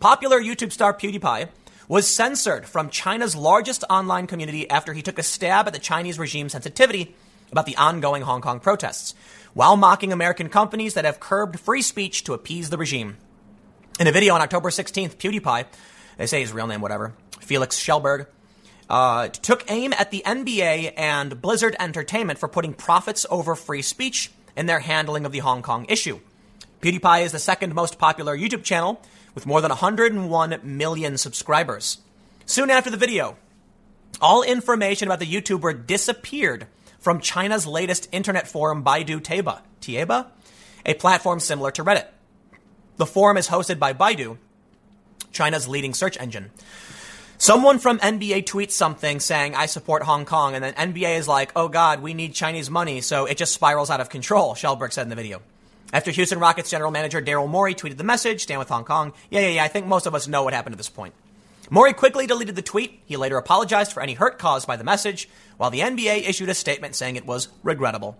Popular 0.00 0.40
YouTube 0.40 0.72
star 0.72 0.92
PewDiePie 0.92 1.48
was 1.88 2.08
censored 2.08 2.66
from 2.66 2.90
China's 2.90 3.34
largest 3.34 3.84
online 3.88 4.26
community 4.26 4.68
after 4.68 4.92
he 4.92 5.02
took 5.02 5.18
a 5.18 5.22
stab 5.22 5.66
at 5.66 5.72
the 5.72 5.78
Chinese 5.78 6.18
regime's 6.18 6.52
sensitivity 6.52 7.14
about 7.50 7.66
the 7.66 7.76
ongoing 7.76 8.22
Hong 8.22 8.40
Kong 8.40 8.60
protests, 8.60 9.14
while 9.54 9.76
mocking 9.76 10.12
American 10.12 10.48
companies 10.48 10.94
that 10.94 11.04
have 11.04 11.20
curbed 11.20 11.60
free 11.60 11.82
speech 11.82 12.24
to 12.24 12.34
appease 12.34 12.70
the 12.70 12.78
regime. 12.78 13.16
In 14.00 14.06
a 14.06 14.12
video 14.12 14.34
on 14.34 14.40
October 14.40 14.70
16th, 14.70 15.16
PewDiePie, 15.16 15.66
they 16.16 16.26
say 16.26 16.40
his 16.40 16.52
real 16.52 16.66
name, 16.66 16.80
whatever, 16.80 17.14
Felix 17.40 17.78
Kjellberg, 17.78 18.26
uh, 18.92 19.28
took 19.28 19.64
aim 19.70 19.94
at 19.94 20.10
the 20.10 20.22
NBA 20.24 20.92
and 20.98 21.40
Blizzard 21.40 21.74
Entertainment 21.80 22.38
for 22.38 22.46
putting 22.46 22.74
profits 22.74 23.24
over 23.30 23.56
free 23.56 23.80
speech 23.80 24.30
in 24.54 24.66
their 24.66 24.80
handling 24.80 25.24
of 25.24 25.32
the 25.32 25.38
Hong 25.38 25.62
Kong 25.62 25.86
issue. 25.88 26.20
PewDiePie 26.82 27.24
is 27.24 27.32
the 27.32 27.38
second 27.38 27.74
most 27.74 27.98
popular 27.98 28.36
YouTube 28.36 28.62
channel 28.62 29.00
with 29.34 29.46
more 29.46 29.62
than 29.62 29.70
101 29.70 30.60
million 30.62 31.16
subscribers. 31.16 31.98
Soon 32.44 32.68
after 32.68 32.90
the 32.90 32.98
video, 32.98 33.38
all 34.20 34.42
information 34.42 35.08
about 35.08 35.20
the 35.20 35.26
YouTuber 35.26 35.86
disappeared 35.86 36.66
from 36.98 37.20
China's 37.20 37.66
latest 37.66 38.08
internet 38.12 38.46
forum, 38.46 38.84
Baidu 38.84 39.20
Tieba, 39.20 39.62
Tieba, 39.80 40.26
a 40.84 40.92
platform 40.94 41.40
similar 41.40 41.70
to 41.70 41.82
Reddit. 41.82 42.08
The 42.98 43.06
forum 43.06 43.38
is 43.38 43.48
hosted 43.48 43.78
by 43.78 43.94
Baidu, 43.94 44.36
China's 45.32 45.66
leading 45.66 45.94
search 45.94 46.18
engine. 46.20 46.50
Someone 47.42 47.80
from 47.80 47.98
NBA 47.98 48.44
tweets 48.44 48.70
something 48.70 49.18
saying, 49.18 49.56
I 49.56 49.66
support 49.66 50.04
Hong 50.04 50.24
Kong, 50.24 50.54
and 50.54 50.62
then 50.62 50.74
NBA 50.74 51.18
is 51.18 51.26
like, 51.26 51.50
oh 51.56 51.66
God, 51.66 52.00
we 52.00 52.14
need 52.14 52.34
Chinese 52.34 52.70
money, 52.70 53.00
so 53.00 53.24
it 53.24 53.36
just 53.36 53.52
spirals 53.52 53.90
out 53.90 54.00
of 54.00 54.08
control, 54.08 54.54
Kjellberg 54.54 54.92
said 54.92 55.02
in 55.02 55.08
the 55.08 55.16
video. 55.16 55.42
After 55.92 56.12
Houston 56.12 56.38
Rockets 56.38 56.70
general 56.70 56.92
manager 56.92 57.20
Daryl 57.20 57.48
Morey 57.48 57.74
tweeted 57.74 57.96
the 57.96 58.04
message, 58.04 58.42
stand 58.42 58.60
with 58.60 58.68
Hong 58.68 58.84
Kong, 58.84 59.12
yeah, 59.28 59.40
yeah, 59.40 59.48
yeah, 59.48 59.64
I 59.64 59.66
think 59.66 59.88
most 59.88 60.06
of 60.06 60.14
us 60.14 60.28
know 60.28 60.44
what 60.44 60.54
happened 60.54 60.74
at 60.74 60.76
this 60.76 60.88
point. 60.88 61.14
Morey 61.68 61.92
quickly 61.94 62.28
deleted 62.28 62.54
the 62.54 62.62
tweet. 62.62 63.00
He 63.06 63.16
later 63.16 63.38
apologized 63.38 63.90
for 63.90 64.04
any 64.04 64.14
hurt 64.14 64.38
caused 64.38 64.68
by 64.68 64.76
the 64.76 64.84
message, 64.84 65.28
while 65.56 65.70
the 65.70 65.80
NBA 65.80 66.28
issued 66.28 66.48
a 66.48 66.54
statement 66.54 66.94
saying 66.94 67.16
it 67.16 67.26
was 67.26 67.48
regrettable. 67.64 68.16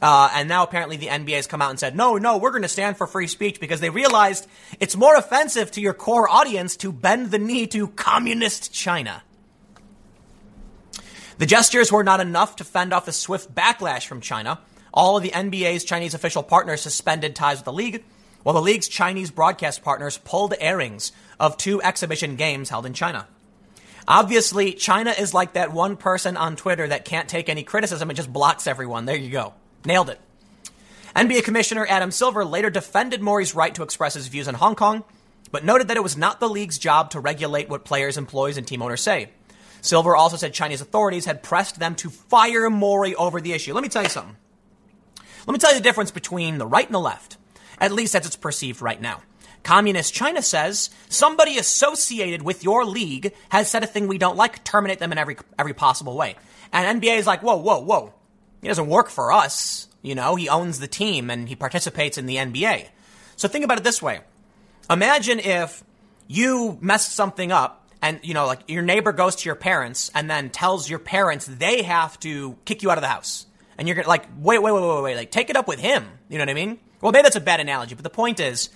Uh, 0.00 0.30
and 0.32 0.48
now 0.48 0.62
apparently 0.62 0.96
the 0.96 1.08
NBA 1.08 1.34
has 1.34 1.46
come 1.46 1.60
out 1.60 1.70
and 1.70 1.80
said, 1.80 1.96
no, 1.96 2.18
no, 2.18 2.38
we're 2.38 2.50
going 2.50 2.62
to 2.62 2.68
stand 2.68 2.96
for 2.96 3.06
free 3.06 3.26
speech 3.26 3.58
because 3.58 3.80
they 3.80 3.90
realized 3.90 4.46
it's 4.78 4.96
more 4.96 5.16
offensive 5.16 5.72
to 5.72 5.80
your 5.80 5.94
core 5.94 6.28
audience 6.28 6.76
to 6.76 6.92
bend 6.92 7.30
the 7.30 7.38
knee 7.38 7.66
to 7.68 7.88
communist 7.88 8.72
China. 8.72 9.22
The 11.38 11.46
gestures 11.46 11.90
were 11.90 12.04
not 12.04 12.20
enough 12.20 12.56
to 12.56 12.64
fend 12.64 12.92
off 12.92 13.06
the 13.06 13.12
swift 13.12 13.52
backlash 13.54 14.06
from 14.06 14.20
China. 14.20 14.60
All 14.94 15.16
of 15.16 15.22
the 15.22 15.30
NBA's 15.30 15.84
Chinese 15.84 16.14
official 16.14 16.42
partners 16.42 16.80
suspended 16.80 17.34
ties 17.34 17.58
with 17.58 17.64
the 17.64 17.72
league, 17.72 18.04
while 18.42 18.54
the 18.54 18.62
league's 18.62 18.88
Chinese 18.88 19.30
broadcast 19.30 19.82
partners 19.82 20.18
pulled 20.18 20.54
airings 20.58 21.12
of 21.38 21.56
two 21.56 21.82
exhibition 21.82 22.36
games 22.36 22.70
held 22.70 22.86
in 22.86 22.94
China. 22.94 23.26
Obviously, 24.06 24.72
China 24.72 25.10
is 25.10 25.34
like 25.34 25.52
that 25.52 25.72
one 25.72 25.96
person 25.96 26.36
on 26.36 26.56
Twitter 26.56 26.88
that 26.88 27.04
can't 27.04 27.28
take 27.28 27.48
any 27.48 27.62
criticism 27.62 28.08
and 28.08 28.16
just 28.16 28.32
blocks 28.32 28.66
everyone. 28.66 29.04
There 29.04 29.16
you 29.16 29.30
go. 29.30 29.54
Nailed 29.84 30.10
it. 30.10 30.20
NBA 31.16 31.44
Commissioner 31.44 31.86
Adam 31.88 32.10
Silver 32.10 32.44
later 32.44 32.70
defended 32.70 33.20
Morey's 33.20 33.54
right 33.54 33.74
to 33.74 33.82
express 33.82 34.14
his 34.14 34.28
views 34.28 34.46
on 34.46 34.54
Hong 34.54 34.74
Kong, 34.74 35.04
but 35.50 35.64
noted 35.64 35.88
that 35.88 35.96
it 35.96 36.02
was 36.02 36.16
not 36.16 36.40
the 36.40 36.48
league's 36.48 36.78
job 36.78 37.10
to 37.10 37.20
regulate 37.20 37.68
what 37.68 37.84
players, 37.84 38.16
employees, 38.16 38.56
and 38.56 38.66
team 38.66 38.82
owners 38.82 39.00
say. 39.00 39.30
Silver 39.80 40.14
also 40.14 40.36
said 40.36 40.52
Chinese 40.52 40.80
authorities 40.80 41.24
had 41.24 41.42
pressed 41.42 41.78
them 41.78 41.94
to 41.96 42.10
fire 42.10 42.68
Morey 42.68 43.14
over 43.14 43.40
the 43.40 43.52
issue. 43.52 43.72
Let 43.74 43.82
me 43.82 43.88
tell 43.88 44.02
you 44.02 44.08
something. 44.08 44.36
Let 45.46 45.52
me 45.52 45.58
tell 45.58 45.72
you 45.72 45.78
the 45.78 45.84
difference 45.84 46.10
between 46.10 46.58
the 46.58 46.66
right 46.66 46.86
and 46.86 46.94
the 46.94 47.00
left, 47.00 47.36
at 47.78 47.92
least 47.92 48.14
as 48.14 48.26
it's 48.26 48.36
perceived 48.36 48.82
right 48.82 49.00
now. 49.00 49.22
Communist 49.62 50.14
China 50.14 50.42
says 50.42 50.90
somebody 51.08 51.58
associated 51.58 52.42
with 52.42 52.64
your 52.64 52.84
league 52.84 53.34
has 53.48 53.70
said 53.70 53.82
a 53.82 53.86
thing 53.86 54.08
we 54.08 54.18
don't 54.18 54.36
like, 54.36 54.62
terminate 54.64 54.98
them 54.98 55.12
in 55.12 55.18
every 55.18 55.36
every 55.58 55.74
possible 55.74 56.16
way. 56.16 56.36
And 56.72 57.00
NBA 57.00 57.18
is 57.18 57.26
like, 57.26 57.42
whoa, 57.42 57.56
whoa, 57.56 57.80
whoa. 57.80 58.14
He 58.60 58.68
doesn't 58.68 58.88
work 58.88 59.08
for 59.08 59.32
us. 59.32 59.88
You 60.02 60.14
know, 60.14 60.36
he 60.36 60.48
owns 60.48 60.80
the 60.80 60.88
team 60.88 61.30
and 61.30 61.48
he 61.48 61.56
participates 61.56 62.18
in 62.18 62.26
the 62.26 62.36
NBA. 62.36 62.88
So 63.36 63.48
think 63.48 63.64
about 63.64 63.78
it 63.78 63.84
this 63.84 64.02
way. 64.02 64.20
Imagine 64.90 65.38
if 65.38 65.84
you 66.26 66.78
messed 66.80 67.12
something 67.12 67.52
up 67.52 67.86
and, 68.00 68.20
you 68.22 68.34
know, 68.34 68.46
like 68.46 68.60
your 68.68 68.82
neighbor 68.82 69.12
goes 69.12 69.36
to 69.36 69.48
your 69.48 69.54
parents 69.54 70.10
and 70.14 70.30
then 70.30 70.50
tells 70.50 70.88
your 70.88 70.98
parents 70.98 71.46
they 71.46 71.82
have 71.82 72.18
to 72.20 72.56
kick 72.64 72.82
you 72.82 72.90
out 72.90 72.98
of 72.98 73.02
the 73.02 73.08
house. 73.08 73.46
And 73.76 73.86
you're 73.86 74.02
like, 74.04 74.24
wait, 74.38 74.62
wait, 74.62 74.72
wait, 74.72 74.82
wait, 74.82 75.02
wait, 75.02 75.16
like 75.16 75.30
take 75.30 75.50
it 75.50 75.56
up 75.56 75.68
with 75.68 75.78
him. 75.78 76.04
You 76.28 76.38
know 76.38 76.42
what 76.42 76.50
I 76.50 76.54
mean? 76.54 76.78
Well, 77.00 77.12
maybe 77.12 77.22
that's 77.22 77.36
a 77.36 77.40
bad 77.40 77.60
analogy, 77.60 77.94
but 77.94 78.04
the 78.04 78.10
point 78.10 78.40
is, 78.40 78.70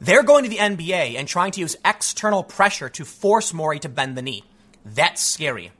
they're 0.00 0.22
going 0.22 0.44
to 0.44 0.50
the 0.50 0.58
NBA 0.58 1.16
and 1.16 1.26
trying 1.26 1.52
to 1.52 1.60
use 1.60 1.76
external 1.84 2.42
pressure 2.42 2.88
to 2.90 3.04
force 3.04 3.52
Morey 3.52 3.78
to 3.80 3.88
bend 3.88 4.16
the 4.16 4.22
knee. 4.22 4.44
That's 4.84 5.22
scary. 5.22 5.72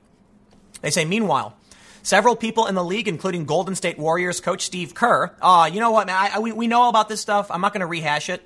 They 0.80 0.90
say, 0.90 1.04
meanwhile, 1.04 1.56
several 2.04 2.36
people 2.36 2.66
in 2.66 2.76
the 2.76 2.84
league, 2.84 3.08
including 3.08 3.46
Golden 3.46 3.74
State 3.74 3.98
Warriors 3.98 4.40
coach 4.40 4.62
Steve 4.62 4.94
Kerr, 4.94 5.34
uh, 5.42 5.68
you 5.72 5.80
know 5.80 5.90
what, 5.90 6.06
man, 6.06 6.16
I, 6.16 6.36
I, 6.36 6.38
we, 6.38 6.52
we 6.52 6.68
know 6.68 6.88
about 6.88 7.08
this 7.08 7.20
stuff. 7.20 7.50
I'm 7.50 7.60
not 7.60 7.72
going 7.72 7.80
to 7.80 7.86
rehash 7.86 8.30
it. 8.30 8.42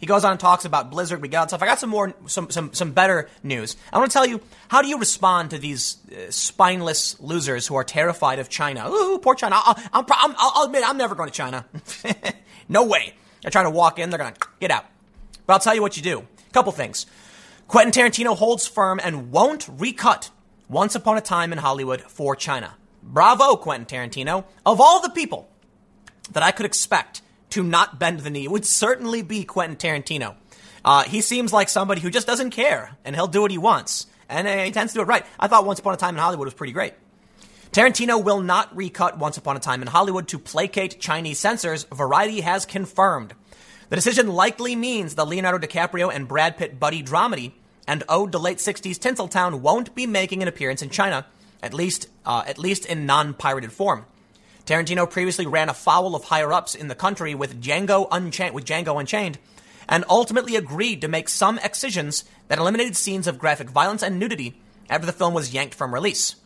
He 0.00 0.06
goes 0.06 0.24
on 0.24 0.32
and 0.32 0.40
talks 0.40 0.64
about 0.64 0.90
Blizzard. 0.90 1.22
We 1.22 1.28
got 1.28 1.48
stuff. 1.50 1.62
I 1.62 1.66
got 1.66 1.78
some 1.78 1.90
more, 1.90 2.12
some, 2.26 2.50
some, 2.50 2.72
some 2.72 2.90
better 2.90 3.28
news. 3.44 3.76
I 3.92 3.98
want 3.98 4.10
to 4.10 4.12
tell 4.12 4.26
you, 4.26 4.40
how 4.66 4.82
do 4.82 4.88
you 4.88 4.98
respond 4.98 5.50
to 5.50 5.58
these 5.58 5.98
uh, 6.10 6.28
spineless 6.30 7.20
losers 7.20 7.68
who 7.68 7.76
are 7.76 7.84
terrified 7.84 8.40
of 8.40 8.48
China? 8.48 8.90
Ooh, 8.90 9.20
poor 9.20 9.36
China. 9.36 9.60
I'll, 9.64 9.78
I'll, 9.92 10.04
I'll, 10.10 10.34
I'll 10.36 10.64
admit, 10.64 10.82
I'm 10.84 10.96
never 10.96 11.14
going 11.14 11.28
to 11.28 11.34
China. 11.34 11.64
no 12.68 12.84
way. 12.84 13.14
I 13.44 13.50
try 13.50 13.62
to 13.62 13.70
walk 13.70 14.00
in, 14.00 14.10
they're 14.10 14.18
going 14.18 14.34
to 14.34 14.40
get 14.58 14.72
out. 14.72 14.86
But 15.46 15.52
I'll 15.52 15.60
tell 15.60 15.74
you 15.74 15.82
what 15.82 15.96
you 15.96 16.02
do. 16.02 16.26
Couple 16.52 16.72
things. 16.72 17.06
Quentin 17.68 17.92
Tarantino 17.92 18.36
holds 18.36 18.66
firm 18.66 19.00
and 19.02 19.30
won't 19.30 19.68
recut 19.68 20.30
Once 20.68 20.96
Upon 20.96 21.16
a 21.16 21.20
Time 21.20 21.52
in 21.52 21.58
Hollywood 21.58 22.00
for 22.02 22.34
China. 22.34 22.74
Bravo, 23.02 23.56
Quentin 23.56 23.86
Tarantino. 23.86 24.44
Of 24.64 24.80
all 24.80 25.00
the 25.00 25.10
people 25.10 25.48
that 26.32 26.42
I 26.42 26.50
could 26.50 26.66
expect 26.66 27.22
to 27.50 27.62
not 27.62 27.98
bend 27.98 28.20
the 28.20 28.30
knee 28.30 28.48
would 28.48 28.64
certainly 28.64 29.22
be 29.22 29.44
Quentin 29.44 29.76
Tarantino. 29.76 30.36
Uh, 30.84 31.04
he 31.04 31.20
seems 31.20 31.52
like 31.52 31.68
somebody 31.68 32.00
who 32.00 32.10
just 32.10 32.26
doesn't 32.26 32.50
care, 32.50 32.96
and 33.04 33.14
he'll 33.14 33.26
do 33.26 33.42
what 33.42 33.50
he 33.50 33.58
wants. 33.58 34.06
And 34.28 34.48
uh, 34.48 34.64
he 34.64 34.70
tends 34.70 34.92
to 34.92 34.98
do 34.98 35.02
it 35.02 35.08
right. 35.08 35.24
I 35.38 35.46
thought 35.46 35.66
Once 35.66 35.78
Upon 35.78 35.94
a 35.94 35.96
Time 35.96 36.14
in 36.14 36.20
Hollywood 36.20 36.46
was 36.46 36.54
pretty 36.54 36.72
great. 36.72 36.94
Tarantino 37.70 38.22
will 38.22 38.40
not 38.40 38.74
recut 38.76 39.18
Once 39.18 39.36
Upon 39.36 39.56
a 39.56 39.60
Time 39.60 39.82
in 39.82 39.88
Hollywood 39.88 40.28
to 40.28 40.38
placate 40.38 41.00
Chinese 41.00 41.38
censors, 41.38 41.84
Variety 41.92 42.40
has 42.40 42.66
confirmed. 42.66 43.34
The 43.90 43.96
decision 43.96 44.28
likely 44.28 44.74
means 44.74 45.14
the 45.14 45.26
Leonardo 45.26 45.64
DiCaprio 45.64 46.12
and 46.12 46.26
Brad 46.26 46.56
Pitt 46.56 46.80
buddy 46.80 47.02
dramedy 47.02 47.52
and 47.86 48.02
ode 48.08 48.32
to 48.32 48.38
late 48.38 48.58
60s 48.58 48.98
Tinseltown 48.98 49.60
won't 49.60 49.94
be 49.94 50.06
making 50.06 50.42
an 50.42 50.48
appearance 50.48 50.82
in 50.82 50.90
China, 50.90 51.26
at 51.62 51.72
least, 51.74 52.08
uh, 52.26 52.42
at 52.46 52.58
least 52.58 52.86
in 52.86 53.06
non-pirated 53.06 53.72
form. 53.72 54.06
Tarantino 54.66 55.10
previously 55.10 55.46
ran 55.46 55.68
afoul 55.68 56.14
of 56.14 56.24
higher 56.24 56.52
ups 56.52 56.74
in 56.74 56.88
the 56.88 56.94
country 56.94 57.34
with 57.34 57.60
Django 57.60 58.06
Unchained, 58.10 58.54
with 58.54 58.64
Django 58.64 58.98
Unchained, 58.98 59.38
and 59.88 60.04
ultimately 60.08 60.56
agreed 60.56 61.00
to 61.00 61.08
make 61.08 61.28
some 61.28 61.58
excisions 61.58 62.24
that 62.48 62.58
eliminated 62.58 62.96
scenes 62.96 63.26
of 63.26 63.38
graphic 63.38 63.70
violence 63.70 64.02
and 64.02 64.18
nudity 64.18 64.60
after 64.88 65.06
the 65.06 65.12
film 65.12 65.34
was 65.34 65.52
yanked 65.52 65.74
from 65.74 65.92
release. 65.92 66.36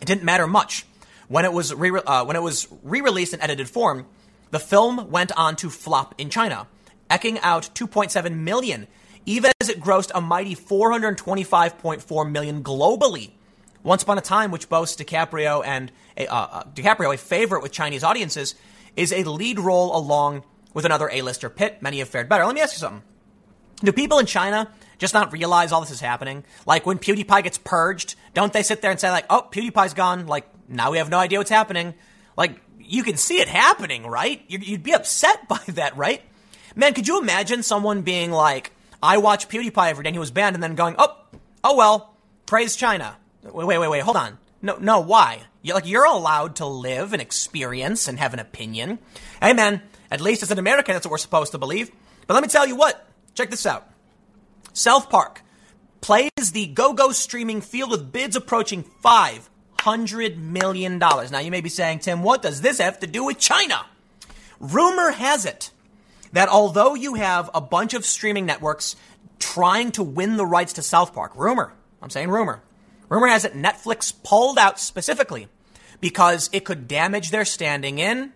It 0.00 0.06
didn't 0.06 0.24
matter 0.24 0.46
much 0.46 0.84
when 1.28 1.44
it 1.44 1.52
was 1.52 1.72
re- 1.74 1.90
uh, 1.90 2.24
when 2.24 2.36
it 2.36 2.42
was 2.42 2.68
re-released 2.82 3.34
in 3.34 3.40
edited 3.40 3.68
form. 3.68 4.06
The 4.50 4.58
film 4.58 5.10
went 5.10 5.32
on 5.36 5.56
to 5.56 5.70
flop 5.70 6.14
in 6.18 6.30
China, 6.30 6.66
eking 7.12 7.38
out 7.40 7.70
2.7 7.74 8.36
million, 8.36 8.86
even 9.24 9.52
as 9.60 9.68
it 9.68 9.80
grossed 9.80 10.10
a 10.14 10.20
mighty 10.20 10.54
425.4 10.54 12.30
million 12.30 12.62
globally. 12.62 13.32
Once 13.86 14.02
Upon 14.02 14.18
a 14.18 14.20
Time, 14.20 14.50
which 14.50 14.68
boasts 14.68 15.00
DiCaprio 15.00 15.64
and 15.64 15.92
uh, 16.18 16.24
uh, 16.24 16.64
DiCaprio, 16.74 17.14
a 17.14 17.16
favorite 17.16 17.62
with 17.62 17.70
Chinese 17.70 18.02
audiences, 18.02 18.56
is 18.96 19.12
a 19.12 19.22
lead 19.22 19.60
role 19.60 19.96
along 19.96 20.42
with 20.74 20.84
another 20.84 21.08
A-lister 21.08 21.48
Pitt. 21.48 21.80
Many 21.80 22.00
have 22.00 22.08
fared 22.08 22.28
better. 22.28 22.44
Let 22.44 22.56
me 22.56 22.60
ask 22.60 22.74
you 22.74 22.80
something. 22.80 23.04
Do 23.84 23.92
people 23.92 24.18
in 24.18 24.26
China 24.26 24.72
just 24.98 25.14
not 25.14 25.32
realize 25.32 25.70
all 25.70 25.80
this 25.82 25.92
is 25.92 26.00
happening? 26.00 26.44
Like 26.66 26.84
when 26.84 26.98
PewDiePie 26.98 27.44
gets 27.44 27.58
purged, 27.58 28.16
don't 28.34 28.52
they 28.52 28.64
sit 28.64 28.82
there 28.82 28.90
and 28.90 28.98
say 28.98 29.08
like, 29.10 29.26
"Oh, 29.30 29.46
PewDiePie's 29.52 29.94
gone. 29.94 30.26
Like 30.26 30.48
now 30.68 30.90
we 30.90 30.98
have 30.98 31.08
no 31.08 31.18
idea 31.18 31.38
what's 31.38 31.50
happening." 31.50 31.94
Like 32.36 32.60
you 32.80 33.04
can 33.04 33.16
see 33.16 33.38
it 33.38 33.46
happening, 33.46 34.04
right? 34.04 34.42
You'd 34.48 34.82
be 34.82 34.94
upset 34.94 35.46
by 35.48 35.60
that, 35.68 35.96
right? 35.96 36.22
Man, 36.74 36.92
could 36.92 37.06
you 37.06 37.20
imagine 37.20 37.62
someone 37.62 38.02
being 38.02 38.32
like, 38.32 38.72
"I 39.00 39.18
watch 39.18 39.48
PewDiePie 39.48 39.90
every 39.90 40.02
day. 40.02 40.08
And 40.08 40.16
he 40.16 40.20
was 40.20 40.32
banned," 40.32 40.56
and 40.56 40.62
then 40.62 40.74
going, 40.74 40.96
"Oh, 40.98 41.16
oh 41.62 41.76
well, 41.76 42.16
praise 42.46 42.74
China." 42.74 43.18
Wait, 43.52 43.66
wait, 43.66 43.78
wait, 43.78 43.88
wait. 43.88 44.02
Hold 44.02 44.16
on. 44.16 44.38
No, 44.62 44.76
no. 44.76 45.00
Why? 45.00 45.42
You're 45.62 45.74
like 45.74 45.86
you're 45.86 46.04
allowed 46.04 46.56
to 46.56 46.66
live 46.66 47.12
and 47.12 47.22
experience 47.22 48.08
and 48.08 48.18
have 48.18 48.32
an 48.32 48.40
opinion. 48.40 48.98
Hey, 49.40 49.52
man. 49.52 49.82
At 50.10 50.20
least 50.20 50.42
as 50.42 50.52
an 50.52 50.58
American, 50.58 50.94
that's 50.94 51.04
what 51.04 51.10
we're 51.10 51.18
supposed 51.18 51.52
to 51.52 51.58
believe. 51.58 51.90
But 52.26 52.34
let 52.34 52.42
me 52.42 52.48
tell 52.48 52.66
you 52.66 52.76
what. 52.76 53.08
Check 53.34 53.50
this 53.50 53.66
out. 53.66 53.88
South 54.72 55.10
Park 55.10 55.42
plays 56.00 56.30
the 56.52 56.66
go-go 56.66 57.10
streaming 57.10 57.60
field 57.60 57.90
with 57.90 58.12
bids 58.12 58.36
approaching 58.36 58.84
five 59.02 59.50
hundred 59.80 60.38
million 60.38 60.98
dollars. 60.98 61.30
Now 61.30 61.40
you 61.40 61.50
may 61.50 61.60
be 61.60 61.68
saying, 61.68 62.00
Tim, 62.00 62.22
what 62.22 62.42
does 62.42 62.60
this 62.60 62.78
have 62.78 63.00
to 63.00 63.06
do 63.06 63.24
with 63.24 63.38
China? 63.38 63.84
Rumor 64.60 65.10
has 65.10 65.44
it 65.44 65.70
that 66.32 66.48
although 66.48 66.94
you 66.94 67.14
have 67.14 67.50
a 67.54 67.60
bunch 67.60 67.94
of 67.94 68.04
streaming 68.04 68.46
networks 68.46 68.96
trying 69.38 69.92
to 69.92 70.02
win 70.02 70.36
the 70.36 70.46
rights 70.46 70.74
to 70.74 70.82
South 70.82 71.14
Park, 71.14 71.32
rumor, 71.34 71.72
I'm 72.02 72.10
saying 72.10 72.30
rumor, 72.30 72.62
rumor 73.08 73.28
has 73.28 73.44
it 73.44 73.54
Netflix 73.54 74.12
pulled 74.22 74.58
out 74.58 74.78
specifically 74.80 75.48
because 76.00 76.50
it 76.52 76.64
could 76.64 76.88
damage 76.88 77.30
their 77.30 77.44
standing 77.44 77.98
in 77.98 78.32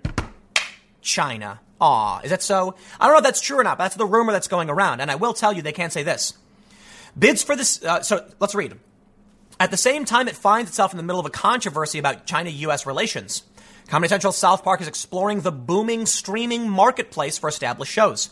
China. 1.01 1.61
Aw, 1.81 2.21
is 2.21 2.31
that 2.31 2.43
so? 2.43 2.75
I 2.99 3.07
don't 3.07 3.15
know 3.15 3.19
if 3.19 3.25
that's 3.25 3.41
true 3.41 3.59
or 3.59 3.65
not, 3.65 3.79
but 3.79 3.85
that's 3.85 3.97
the 3.97 4.07
rumor 4.07 4.33
that's 4.33 4.49
going 4.49 4.69
around. 4.69 5.01
And 5.01 5.11
I 5.11 5.15
will 5.15 5.33
tell 5.33 5.53
you, 5.53 5.63
they 5.63 5.73
can't 5.73 5.93
say 5.93 6.03
this. 6.03 6.35
Bids 7.19 7.43
for 7.43 7.57
this, 7.57 7.83
uh, 7.83 8.03
so 8.03 8.27
let's 8.39 8.55
read. 8.55 8.75
At 9.59 9.71
the 9.71 9.77
same 9.77 10.05
time, 10.05 10.29
it 10.29 10.37
finds 10.37 10.71
itself 10.71 10.93
in 10.93 10.97
the 10.97 11.03
middle 11.03 11.21
of 11.21 11.27
a 11.27 11.31
controversy 11.31 11.99
about 11.99 12.27
China 12.27 12.51
US 12.51 12.87
relations. 12.87 13.43
Comedy 13.89 14.09
Central 14.09 14.33
South 14.33 14.63
Park 14.63 14.81
is 14.81 14.89
exploring 14.89 15.41
the 15.41 15.51
booming 15.51 16.07
streaming 16.07 16.69
marketplace 16.69 17.39
for 17.39 17.49
established 17.49 17.93
shows. 17.93 18.31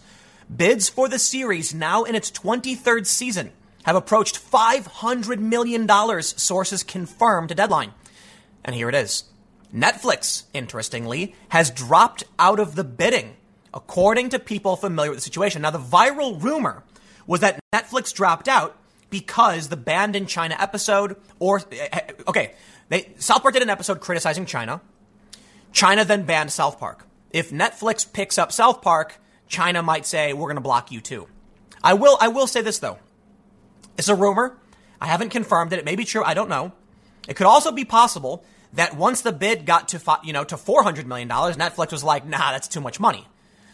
Bids 0.54 0.88
for 0.88 1.08
the 1.08 1.18
series, 1.18 1.74
now 1.74 2.04
in 2.04 2.14
its 2.14 2.30
23rd 2.30 3.06
season, 3.06 3.52
have 3.88 3.96
approached 3.96 4.38
$500 4.38 5.38
million, 5.38 5.88
sources 6.22 6.82
confirmed 6.82 7.48
to 7.48 7.54
Deadline. 7.54 7.94
And 8.62 8.76
here 8.76 8.90
it 8.90 8.94
is. 8.94 9.24
Netflix, 9.74 10.42
interestingly, 10.52 11.34
has 11.48 11.70
dropped 11.70 12.24
out 12.38 12.60
of 12.60 12.74
the 12.74 12.84
bidding, 12.84 13.36
according 13.72 14.28
to 14.28 14.38
people 14.38 14.76
familiar 14.76 15.10
with 15.10 15.20
the 15.20 15.24
situation. 15.24 15.62
Now, 15.62 15.70
the 15.70 15.78
viral 15.78 16.42
rumor 16.42 16.84
was 17.26 17.40
that 17.40 17.58
Netflix 17.74 18.12
dropped 18.12 18.46
out 18.46 18.76
because 19.08 19.70
the 19.70 19.76
banned 19.76 20.14
in 20.14 20.26
China 20.26 20.54
episode, 20.58 21.16
or, 21.38 21.62
eh, 21.72 22.12
okay, 22.26 22.52
they, 22.90 23.14
South 23.18 23.40
Park 23.40 23.54
did 23.54 23.62
an 23.62 23.70
episode 23.70 24.00
criticizing 24.00 24.44
China. 24.44 24.82
China 25.72 26.04
then 26.04 26.24
banned 26.24 26.52
South 26.52 26.78
Park. 26.78 27.06
If 27.30 27.52
Netflix 27.52 28.10
picks 28.10 28.36
up 28.36 28.52
South 28.52 28.82
Park, 28.82 29.18
China 29.48 29.82
might 29.82 30.04
say, 30.04 30.34
we're 30.34 30.48
going 30.48 30.56
to 30.56 30.60
block 30.60 30.92
you 30.92 31.00
too. 31.00 31.26
I 31.82 31.94
will, 31.94 32.18
I 32.20 32.28
will 32.28 32.46
say 32.46 32.60
this 32.60 32.80
though. 32.80 32.98
It's 33.98 34.08
a 34.08 34.14
rumor. 34.14 34.56
I 35.00 35.06
haven't 35.06 35.30
confirmed 35.30 35.72
it. 35.72 35.78
It 35.78 35.84
may 35.84 35.96
be 35.96 36.04
true. 36.04 36.24
I 36.24 36.34
don't 36.34 36.48
know. 36.48 36.72
It 37.28 37.34
could 37.34 37.46
also 37.46 37.72
be 37.72 37.84
possible 37.84 38.44
that 38.72 38.96
once 38.96 39.20
the 39.22 39.32
bid 39.32 39.66
got 39.66 39.88
to, 39.88 40.18
you 40.24 40.32
know, 40.32 40.44
to 40.44 40.56
$400 40.56 41.04
million, 41.04 41.28
Netflix 41.28 41.92
was 41.92 42.04
like, 42.04 42.26
nah, 42.26 42.52
that's 42.52 42.68
too 42.68 42.80
much 42.80 43.00
money. 43.00 43.26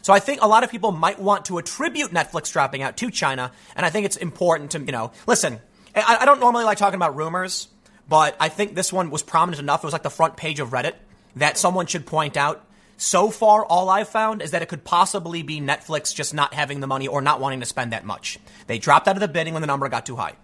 So 0.03 0.13
I 0.13 0.19
think 0.19 0.43
a 0.43 0.47
lot 0.47 0.65
of 0.65 0.71
people 0.71 0.93
might 0.93 1.19
want 1.19 1.47
to 1.47 1.59
attribute 1.59 2.11
Netflix 2.11 2.53
dropping 2.53 2.83
out 2.83 2.97
to 2.99 3.11
China. 3.11 3.53
And 3.75 3.87
I 3.87 3.91
think 3.91 4.07
it's 4.07 4.17
important 4.17 4.73
to, 4.73 4.81
you 4.81 4.93
know, 4.93 5.13
listen, 5.27 5.61
I, 5.95 6.19
I 6.21 6.25
don't 6.25 6.41
normally 6.41 6.65
like 6.65 6.79
talking 6.79 6.97
about 6.97 7.17
rumors, 7.17 7.69
but 8.09 8.37
I 8.39 8.49
think 8.49 8.75
this 8.75 8.93
one 8.93 9.11
was 9.11 9.23
prominent 9.23 9.61
enough. 9.61 9.83
It 9.83 9.87
was 9.87 9.93
like 9.93 10.03
the 10.03 10.11
front 10.11 10.37
page 10.37 10.61
of 10.61 10.71
Reddit 10.71 10.95
that 11.37 11.57
someone 11.59 11.87
should 11.87 12.07
point 12.07 12.37
out. 12.37 12.67
So 12.97 13.31
far, 13.31 13.65
all 13.65 13.91
I've 13.91 14.09
found 14.09 14.41
is 14.41 14.53
that 14.53 14.63
it 14.63 14.69
could 14.69 14.85
possibly 14.85 15.43
be 15.43 15.61
Netflix 15.61 16.15
just 16.15 16.33
not 16.33 16.55
having 16.55 16.81
the 16.81 16.87
money 16.87 17.09
or 17.09 17.21
not 17.21 17.41
wanting 17.41 17.61
to 17.61 17.67
spend 17.67 17.93
that 17.93 18.05
much. 18.05 18.39
They 18.67 18.79
dropped 18.79 19.09
out 19.09 19.17
of 19.17 19.21
the 19.21 19.29
bidding 19.29 19.53
when 19.53 19.63
the 19.63 19.67
number 19.67 19.89
got 19.89 20.07
too 20.07 20.17
high. 20.17 20.35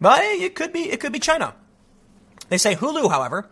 But 0.00 0.20
it 0.22 0.54
could 0.54 0.72
be, 0.72 0.90
it 0.90 1.00
could 1.00 1.12
be 1.12 1.18
China. 1.18 1.54
They 2.48 2.58
say 2.58 2.74
Hulu, 2.74 3.10
however, 3.10 3.48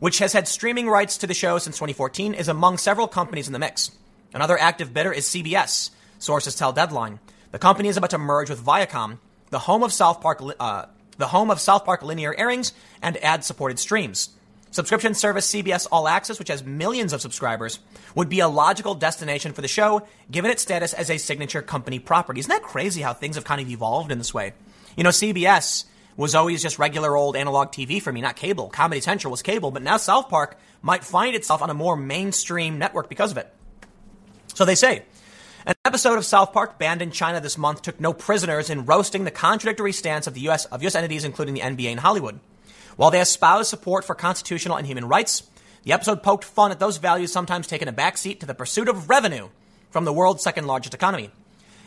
which 0.00 0.18
has 0.18 0.32
had 0.32 0.48
streaming 0.48 0.88
rights 0.88 1.18
to 1.18 1.26
the 1.26 1.34
show 1.34 1.58
since 1.58 1.76
2014, 1.76 2.34
is 2.34 2.48
among 2.48 2.78
several 2.78 3.06
companies 3.06 3.46
in 3.46 3.52
the 3.52 3.58
mix. 3.58 3.92
Another 4.34 4.58
active 4.58 4.92
bidder 4.92 5.12
is 5.12 5.26
CBS. 5.26 5.90
Sources 6.18 6.56
tell 6.56 6.72
Deadline. 6.72 7.20
The 7.52 7.58
company 7.58 7.88
is 7.88 7.96
about 7.96 8.10
to 8.10 8.18
merge 8.18 8.50
with 8.50 8.64
Viacom, 8.64 9.18
the 9.50 9.60
home 9.60 9.82
of 9.82 9.92
South 9.92 10.20
Park, 10.20 10.42
uh, 10.58 10.86
the 11.18 11.28
home 11.28 11.50
of 11.50 11.60
South 11.60 11.84
Park 11.84 12.02
linear 12.02 12.34
airings 12.34 12.72
and 13.00 13.22
ad-supported 13.22 13.78
streams. 13.78 14.30
Subscription 14.72 15.12
service 15.12 15.52
CBS 15.52 15.86
All 15.92 16.08
Access, 16.08 16.38
which 16.38 16.48
has 16.48 16.64
millions 16.64 17.12
of 17.12 17.20
subscribers, 17.20 17.78
would 18.14 18.30
be 18.30 18.40
a 18.40 18.48
logical 18.48 18.94
destination 18.94 19.52
for 19.52 19.60
the 19.60 19.68
show, 19.68 20.06
given 20.30 20.50
its 20.50 20.62
status 20.62 20.94
as 20.94 21.10
a 21.10 21.18
signature 21.18 21.60
company 21.60 21.98
property. 21.98 22.40
Isn't 22.40 22.48
that 22.48 22.62
crazy 22.62 23.02
how 23.02 23.12
things 23.12 23.36
have 23.36 23.44
kind 23.44 23.60
of 23.60 23.68
evolved 23.68 24.10
in 24.10 24.16
this 24.16 24.32
way? 24.32 24.54
You 24.96 25.04
know, 25.04 25.10
CBS 25.10 25.84
was 26.16 26.34
always 26.34 26.62
just 26.62 26.78
regular 26.78 27.14
old 27.14 27.36
analog 27.36 27.68
TV 27.68 28.00
for 28.00 28.10
me, 28.10 28.22
not 28.22 28.36
cable. 28.36 28.70
Comedy 28.70 29.02
Central 29.02 29.30
was 29.30 29.42
cable, 29.42 29.70
but 29.70 29.82
now 29.82 29.98
South 29.98 30.30
Park 30.30 30.58
might 30.80 31.04
find 31.04 31.36
itself 31.36 31.60
on 31.60 31.68
a 31.68 31.74
more 31.74 31.94
mainstream 31.94 32.78
network 32.78 33.10
because 33.10 33.30
of 33.30 33.36
it. 33.36 33.52
So 34.54 34.64
they 34.64 34.74
say. 34.74 35.04
An 35.66 35.74
episode 35.84 36.16
of 36.16 36.24
South 36.24 36.52
Park 36.54 36.78
banned 36.78 37.02
in 37.02 37.10
China 37.10 37.40
this 37.40 37.58
month 37.58 37.82
took 37.82 38.00
no 38.00 38.14
prisoners 38.14 38.70
in 38.70 38.86
roasting 38.86 39.24
the 39.24 39.30
contradictory 39.30 39.92
stance 39.92 40.26
of 40.26 40.34
the 40.34 40.48
US 40.48 40.64
of 40.64 40.82
US 40.82 40.94
entities 40.94 41.24
including 41.24 41.54
the 41.54 41.60
NBA 41.60 41.90
and 41.90 42.00
Hollywood. 42.00 42.40
While 42.96 43.10
they 43.10 43.20
espouse 43.20 43.68
support 43.68 44.04
for 44.04 44.14
constitutional 44.14 44.76
and 44.76 44.86
human 44.86 45.08
rights, 45.08 45.44
the 45.82 45.92
episode 45.92 46.22
poked 46.22 46.44
fun 46.44 46.70
at 46.70 46.78
those 46.78 46.98
values 46.98 47.32
sometimes 47.32 47.66
taking 47.66 47.88
a 47.88 47.92
backseat 47.92 48.40
to 48.40 48.46
the 48.46 48.54
pursuit 48.54 48.88
of 48.88 49.08
revenue 49.08 49.48
from 49.90 50.04
the 50.04 50.12
world's 50.12 50.42
second 50.42 50.66
largest 50.66 50.94
economy. 50.94 51.30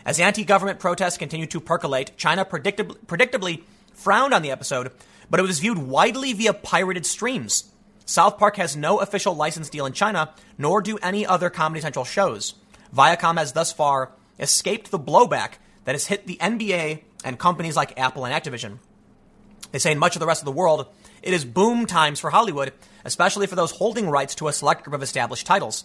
As 0.06 0.20
anti-government 0.20 0.80
protests 0.80 1.18
continue 1.18 1.48
to 1.48 1.60
percolate, 1.60 2.18
China 2.18 2.46
predictably 2.46 3.64
frowned 3.94 4.34
on 4.34 4.42
the 4.42 4.52
episode, 4.52 4.92
but 5.30 5.40
it 5.40 5.44
was 5.44 5.60
viewed 5.60 5.78
widely 5.78 6.34
via 6.34 6.54
pirated 6.54 7.06
streams. 7.06 7.72
South 8.06 8.38
Park 8.38 8.58
has 8.58 8.76
no 8.76 9.00
official 9.00 9.34
license 9.36 9.70
deal 9.70 9.86
in 9.88 9.94
China, 9.94 10.32
nor 10.58 10.82
do 10.82 10.98
any 11.02 11.26
other 11.26 11.50
Comedy 11.50 11.82
Central 11.82 12.06
shows. 12.06 12.54
Viacom 12.96 13.38
has 13.38 13.54
thus 13.54 13.74
far 13.74 14.12
escaped 14.40 14.92
the 14.92 15.00
blowback 15.00 15.54
that 15.86 15.96
has 15.96 16.08
hit 16.08 16.28
the 16.28 16.38
NBA 16.38 17.02
and 17.24 17.40
companies 17.40 17.76
like 17.76 17.98
Apple 17.98 18.26
and 18.26 18.36
Activision. 18.36 18.78
They 19.76 19.80
say 19.80 19.92
in 19.92 20.00
much 20.00 20.16
of 20.16 20.22
the 20.22 20.26
rest 20.26 20.40
of 20.42 20.46
the 20.46 20.54
world, 20.54 20.88
it 21.22 21.34
is 21.34 21.44
boom 21.44 21.86
times 21.86 22.22
for 22.22 22.30
Hollywood, 22.30 22.72
especially 23.04 23.46
for 23.46 23.58
those 23.58 23.72
holding 23.72 24.10
rights 24.10 24.34
to 24.36 24.48
a 24.48 24.54
select 24.54 24.86
group 24.86 24.94
of 24.94 25.04
established 25.04 25.46
titles. 25.46 25.84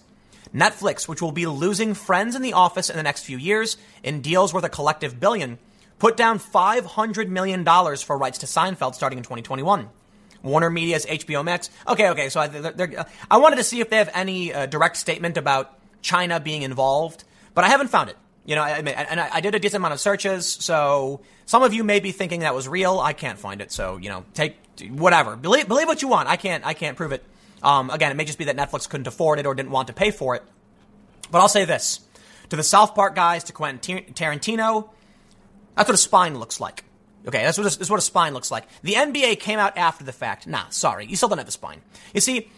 Netflix, 0.55 1.09
which 1.09 1.21
will 1.21 1.33
be 1.33 1.47
losing 1.47 1.95
Friends 1.95 2.37
in 2.37 2.43
the 2.43 2.53
Office 2.53 2.89
in 2.89 2.97
the 2.97 3.03
next 3.03 3.25
few 3.25 3.37
years 3.37 3.77
in 4.05 4.21
deals 4.21 4.55
worth 4.55 4.63
a 4.63 4.69
collective 4.69 5.19
billion, 5.19 5.59
put 5.99 6.17
down 6.17 6.39
$500 6.39 7.27
million 7.31 7.65
for 7.65 8.17
rights 8.17 8.39
to 8.39 8.47
Seinfeld 8.47 8.95
starting 8.95 9.19
in 9.19 9.25
2021. 9.25 9.89
Warner 10.45 10.71
Media's 10.71 11.05
HBO 11.05 11.45
Max. 11.45 11.69
Okay, 11.89 12.11
okay, 12.11 12.29
so 12.29 12.39
I, 12.39 13.07
I 13.29 13.39
wanted 13.39 13.57
to 13.57 13.65
see 13.65 13.81
if 13.81 13.91
they 13.91 13.97
have 13.97 14.11
any 14.15 14.55
uh, 14.55 14.67
direct 14.67 14.99
statement 14.99 15.37
about 15.37 15.77
China 16.01 16.39
being 16.39 16.63
involved, 16.63 17.25
but 17.55 17.65
I 17.65 17.69
haven't 17.71 17.89
found 17.89 18.09
it. 18.09 18.17
You 18.45 18.57
know, 18.57 18.63
I, 18.63 18.79
and 18.79 19.21
I, 19.21 19.29
I 19.35 19.41
did 19.41 19.55
a 19.55 19.59
decent 19.59 19.81
amount 19.81 19.95
of 19.95 20.01
searches, 20.01 20.47
so 20.47 21.21
some 21.47 21.63
of 21.63 21.75
you 21.75 21.85
may 21.85 22.01
be 22.01 22.11
thinking 22.11 22.41
that 22.41 22.55
was 22.55 22.67
real. 22.67 22.99
I 22.99 23.13
can't 23.13 23.39
find 23.39 23.61
it, 23.61 23.71
so 23.71 23.99
you 23.99 24.09
know, 24.09 24.25
take 24.35 24.57
whatever. 24.89 25.37
Believe 25.37 25.69
believe 25.69 25.87
what 25.87 26.03
you 26.03 26.09
want. 26.09 26.29
I 26.29 26.37
can't 26.37 26.65
I 26.65 26.75
can't 26.75 26.97
prove 26.97 27.13
it. 27.13 27.25
Um, 27.63 27.91
again, 27.91 28.11
it 28.11 28.15
may 28.15 28.25
just 28.25 28.39
be 28.39 28.45
that 28.45 28.57
Netflix 28.57 28.89
couldn't 28.89 29.07
afford 29.07 29.39
it 29.39 29.47
or 29.47 29.55
didn't 29.55 29.71
want 29.71 29.89
to 29.89 29.95
pay 29.95 30.11
for 30.11 30.35
it. 30.35 30.43
But 31.31 31.41
I'll 31.41 31.49
say 31.49 31.65
this 31.65 32.01
to 32.49 32.57
the 32.57 32.63
South 32.63 32.95
Park 32.95 33.15
guys, 33.15 33.45
to 33.45 33.53
Quentin 33.53 34.05
Tarantino, 34.15 34.89
that's 35.77 35.89
what 35.89 35.95
a 35.95 35.99
spine 35.99 36.39
looks 36.39 36.61
like. 36.61 36.85
Okay, 37.27 37.43
that's 37.43 37.59
what, 37.59 37.73
a, 37.73 37.79
that's 37.79 37.91
what 37.91 37.99
a 37.99 38.03
spine 38.03 38.35
looks 38.35 38.51
like. 38.51 38.67
The 38.83 38.95
NBA 38.95 39.41
came 39.41 39.59
out 39.59 39.77
after 39.77 40.05
the 40.05 40.13
fact. 40.13 40.47
Nah, 40.47 40.69
sorry, 40.71 41.07
you 41.07 41.17
still 41.17 41.29
don't 41.29 41.39
have 41.39 41.49
a 41.49 41.53
spine. 41.53 41.81
You 42.15 42.21
see, 42.21 42.51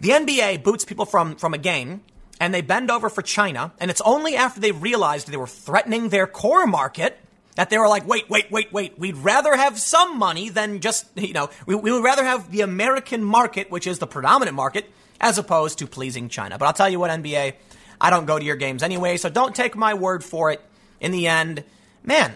the 0.00 0.10
NBA 0.10 0.62
boots 0.62 0.84
people 0.84 1.04
from, 1.04 1.36
from 1.36 1.52
a 1.54 1.58
game 1.58 2.02
and 2.44 2.52
they 2.52 2.60
bend 2.60 2.90
over 2.90 3.08
for 3.08 3.22
China, 3.22 3.72
and 3.80 3.90
it's 3.90 4.02
only 4.02 4.36
after 4.36 4.60
they 4.60 4.70
realized 4.70 5.28
they 5.28 5.36
were 5.38 5.46
threatening 5.46 6.10
their 6.10 6.26
core 6.26 6.66
market 6.66 7.18
that 7.56 7.70
they 7.70 7.78
were 7.78 7.88
like, 7.88 8.06
wait, 8.06 8.28
wait, 8.28 8.50
wait, 8.50 8.70
wait, 8.70 8.98
we'd 8.98 9.16
rather 9.16 9.56
have 9.56 9.78
some 9.78 10.18
money 10.18 10.50
than 10.50 10.80
just, 10.80 11.06
you 11.16 11.32
know, 11.32 11.48
we, 11.64 11.74
we 11.74 11.90
would 11.90 12.04
rather 12.04 12.22
have 12.22 12.50
the 12.50 12.60
American 12.60 13.24
market, 13.24 13.70
which 13.70 13.86
is 13.86 13.98
the 13.98 14.06
predominant 14.06 14.54
market, 14.54 14.90
as 15.22 15.38
opposed 15.38 15.78
to 15.78 15.86
pleasing 15.86 16.28
China. 16.28 16.58
But 16.58 16.66
I'll 16.66 16.74
tell 16.74 16.90
you 16.90 17.00
what, 17.00 17.10
NBA, 17.10 17.54
I 17.98 18.10
don't 18.10 18.26
go 18.26 18.38
to 18.38 18.44
your 18.44 18.56
games 18.56 18.82
anyway, 18.82 19.16
so 19.16 19.30
don't 19.30 19.54
take 19.54 19.74
my 19.74 19.94
word 19.94 20.22
for 20.22 20.50
it. 20.50 20.60
In 21.00 21.12
the 21.12 21.28
end, 21.28 21.64
man, 22.02 22.34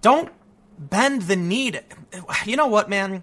don't 0.00 0.28
bend 0.76 1.22
the 1.22 1.36
need. 1.36 1.84
You 2.46 2.56
know 2.56 2.66
what, 2.66 2.90
man? 2.90 3.22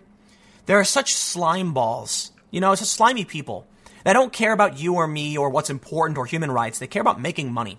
There 0.68 0.80
are 0.80 0.86
such 0.86 1.16
slime 1.16 1.74
balls. 1.74 2.32
You 2.50 2.62
know, 2.62 2.74
just 2.76 2.94
slimy 2.94 3.26
people. 3.26 3.68
They 4.08 4.14
don't 4.14 4.32
care 4.32 4.54
about 4.54 4.80
you 4.80 4.96
or 4.96 5.06
me 5.06 5.38
or 5.38 5.50
what's 5.50 5.70
important 5.70 6.18
or 6.18 6.26
human 6.26 6.50
rights. 6.50 6.80
They 6.80 6.88
care 6.88 7.02
about 7.02 7.20
making 7.20 7.52
money. 7.52 7.78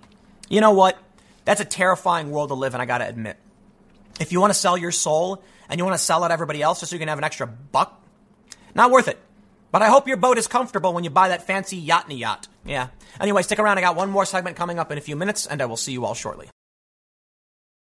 You 0.50 0.60
know 0.60 0.72
what? 0.72 0.98
That's 1.46 1.62
a 1.62 1.64
terrifying 1.64 2.30
world 2.30 2.50
to 2.50 2.54
live 2.54 2.74
in, 2.74 2.82
I 2.82 2.84
gotta 2.84 3.08
admit. 3.08 3.38
If 4.20 4.30
you 4.30 4.38
want 4.38 4.52
to 4.52 4.58
sell 4.58 4.76
your 4.76 4.92
soul 4.92 5.42
and 5.70 5.78
you 5.78 5.86
want 5.86 5.96
to 5.96 6.04
sell 6.04 6.22
it 6.26 6.28
to 6.28 6.34
everybody 6.34 6.60
else 6.60 6.80
just 6.80 6.90
so 6.90 6.96
you 6.96 6.98
can 6.98 7.08
have 7.08 7.16
an 7.16 7.24
extra 7.24 7.46
buck, 7.46 8.04
not 8.74 8.90
worth 8.90 9.08
it. 9.08 9.18
But 9.72 9.80
I 9.80 9.88
hope 9.88 10.06
your 10.06 10.18
boat 10.18 10.36
is 10.36 10.46
comfortable 10.46 10.92
when 10.92 11.02
you 11.02 11.08
buy 11.08 11.28
that 11.28 11.46
fancy 11.46 11.78
yacht 11.78 12.12
yacht. 12.12 12.46
Yeah. 12.62 12.88
Anyway, 13.18 13.40
stick 13.40 13.58
around. 13.58 13.78
I 13.78 13.80
got 13.80 13.96
one 13.96 14.10
more 14.10 14.26
segment 14.26 14.58
coming 14.58 14.78
up 14.78 14.92
in 14.92 14.98
a 14.98 15.00
few 15.00 15.16
minutes, 15.16 15.46
and 15.46 15.62
I 15.62 15.64
will 15.64 15.78
see 15.78 15.92
you 15.92 16.04
all 16.04 16.12
shortly. 16.12 16.50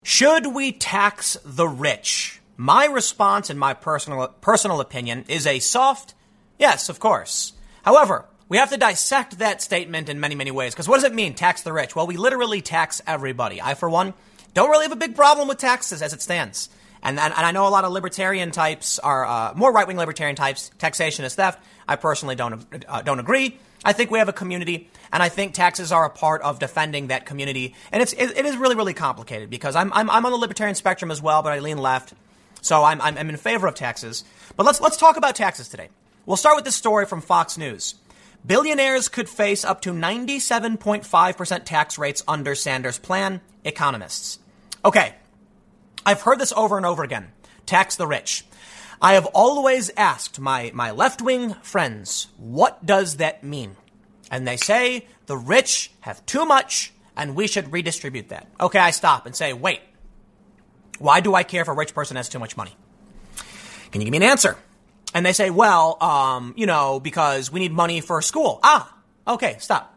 Should 0.05 0.49
we 0.49 0.73
tax 0.73 1.39
the 1.47 1.67
rich? 1.67 2.43
My 2.59 2.85
response, 2.85 3.49
in 3.49 3.57
my 3.57 3.73
personal 3.73 4.29
personal 4.43 4.83
opinion, 4.83 5.25
is 5.29 5.47
a 5.47 5.61
soft 5.61 6.13
yes, 6.59 6.91
of 6.91 7.01
course. 7.01 7.55
However, 7.85 8.27
we 8.49 8.57
have 8.57 8.71
to 8.71 8.77
dissect 8.77 9.39
that 9.39 9.61
statement 9.63 10.09
in 10.09 10.21
many, 10.21 10.35
many 10.35 10.51
ways. 10.51 10.75
Because 10.75 10.89
what 10.89 10.97
does 10.97 11.05
it 11.05 11.15
mean, 11.15 11.35
tax 11.35 11.63
the 11.63 11.73
rich? 11.73 11.95
Well, 11.95 12.07
we 12.07 12.17
literally 12.17 12.63
tax 12.63 13.03
everybody. 13.07 13.61
I, 13.61 13.75
for 13.75 13.91
one, 13.91 14.15
don't 14.55 14.71
really 14.71 14.85
have 14.85 14.93
a 14.93 14.97
big 14.97 15.15
problem 15.15 15.49
with 15.49 15.59
taxes 15.59 16.03
as 16.03 16.13
it 16.13 16.23
stands. 16.23 16.71
And, 17.03 17.19
and, 17.19 17.33
and 17.35 17.47
I 17.47 17.53
know 17.53 17.69
a 17.69 17.71
lot 17.71 17.85
of 17.85 17.93
libertarian 17.93 18.51
types 18.51 18.99
are 18.99 19.25
uh, 19.25 19.53
more 19.55 19.73
right 19.73 19.87
wing 19.87 19.97
libertarian 19.97 20.37
types. 20.37 20.71
Taxation 20.79 21.25
is 21.25 21.35
theft. 21.35 21.63
I 21.87 21.97
personally 21.97 22.35
don't 22.35 22.67
uh, 22.89 23.03
don't 23.03 23.21
agree. 23.21 23.59
I 23.85 23.93
think 23.93 24.11
we 24.11 24.19
have 24.19 24.29
a 24.29 24.33
community, 24.33 24.91
and 25.13 25.23
I 25.23 25.29
think 25.29 25.55
taxes 25.55 25.93
are 25.93 26.05
a 26.05 26.11
part 26.11 26.43
of 26.43 26.59
defending 26.59 27.07
that 27.07 27.25
community. 27.25 27.75
And 27.93 28.03
it's 28.03 28.13
it, 28.15 28.37
it 28.37 28.45
is 28.45 28.57
really 28.57 28.75
really 28.75 28.95
complicated 28.95 29.49
because 29.49 29.77
I'm, 29.77 29.93
I'm 29.93 30.11
I'm 30.11 30.27
on 30.27 30.33
the 30.33 30.39
libertarian 30.39 30.75
spectrum 30.75 31.11
as 31.11 31.23
well, 31.23 31.43
but 31.43 31.53
I 31.53 31.61
lean 31.61 31.79
left, 31.79 32.15
so 32.61 32.83
I'm 32.83 33.01
I'm, 33.01 33.17
I'm 33.17 33.31
in 33.31 33.37
favor 33.37 33.69
of 33.69 33.77
taxes. 33.77 34.25
But 34.57 34.67
let's 34.67 34.81
let's 34.81 34.97
talk 34.97 35.17
about 35.17 35.37
taxes 35.37 35.69
today. 35.69 35.89
We'll 36.29 36.37
start 36.37 36.57
with 36.57 36.67
this 36.67 36.77
story 36.77 37.07
from 37.07 37.23
Fox 37.23 37.57
News. 37.57 37.95
Billionaires 38.45 39.09
could 39.09 39.31
face 39.31 39.65
up 39.65 39.81
to 39.81 39.95
97.5% 39.95 41.65
tax 41.65 41.97
rates 41.97 42.23
under 42.29 42.55
Sanders' 42.55 42.99
plan, 42.99 43.41
economists. 43.65 44.39
Okay, 44.85 45.15
I've 46.05 46.21
heard 46.21 46.39
this 46.39 46.53
over 46.53 46.77
and 46.77 46.85
over 46.85 47.03
again. 47.03 47.33
Tax 47.65 47.97
the 47.97 48.07
rich. 48.07 48.45
I 49.01 49.15
have 49.15 49.25
always 49.33 49.91
asked 49.97 50.39
my, 50.39 50.71
my 50.75 50.91
left 50.91 51.23
wing 51.23 51.55
friends, 51.63 52.27
what 52.37 52.85
does 52.85 53.17
that 53.17 53.43
mean? 53.43 53.79
And 54.31 54.47
they 54.47 54.59
say 54.59 55.07
the 55.25 55.39
rich 55.39 55.93
have 56.01 56.27
too 56.27 56.45
much 56.45 56.93
and 57.17 57.37
we 57.37 57.47
should 57.47 57.73
redistribute 57.73 58.29
that. 58.29 58.49
Okay, 58.61 58.79
I 58.79 58.91
stop 58.91 59.25
and 59.25 59.35
say, 59.35 59.55
wait, 59.55 59.81
why 60.99 61.21
do 61.21 61.35
I 61.35 61.43
care 61.43 61.63
if 61.63 61.69
a 61.69 61.73
rich 61.73 61.95
person 61.95 62.19
has 62.19 62.29
too 62.29 62.39
much 62.39 62.55
money? 62.55 62.77
Can 63.93 64.03
you 64.03 64.05
give 64.05 64.13
me 64.13 64.19
an 64.19 64.25
answer? 64.25 64.59
And 65.15 65.25
they 65.25 65.33
say, 65.33 65.51
well, 65.51 66.03
um, 66.03 66.55
you 66.57 66.67
know, 66.67 67.01
because 67.01 67.51
we 67.51 67.61
need 67.61 67.73
money 67.73 68.01
for 68.01 68.21
school. 68.23 68.61
Ah, 68.63 68.95
okay, 69.27 69.57
stop. 69.59 69.95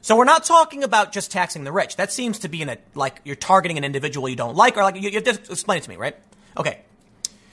So 0.00 0.16
we're 0.16 0.24
not 0.24 0.44
talking 0.44 0.84
about 0.84 1.12
just 1.12 1.30
taxing 1.30 1.64
the 1.64 1.72
rich. 1.72 1.96
That 1.96 2.12
seems 2.12 2.40
to 2.40 2.48
be 2.48 2.60
in 2.60 2.68
a, 2.68 2.76
like, 2.94 3.20
you're 3.24 3.36
targeting 3.36 3.78
an 3.78 3.84
individual 3.84 4.28
you 4.28 4.36
don't 4.36 4.54
like, 4.54 4.76
or 4.76 4.82
like, 4.82 4.96
you, 4.96 5.08
you 5.08 5.22
have 5.24 5.24
to 5.24 5.52
explain 5.52 5.78
it 5.78 5.84
to 5.84 5.90
me, 5.90 5.96
right? 5.96 6.14
Okay. 6.56 6.80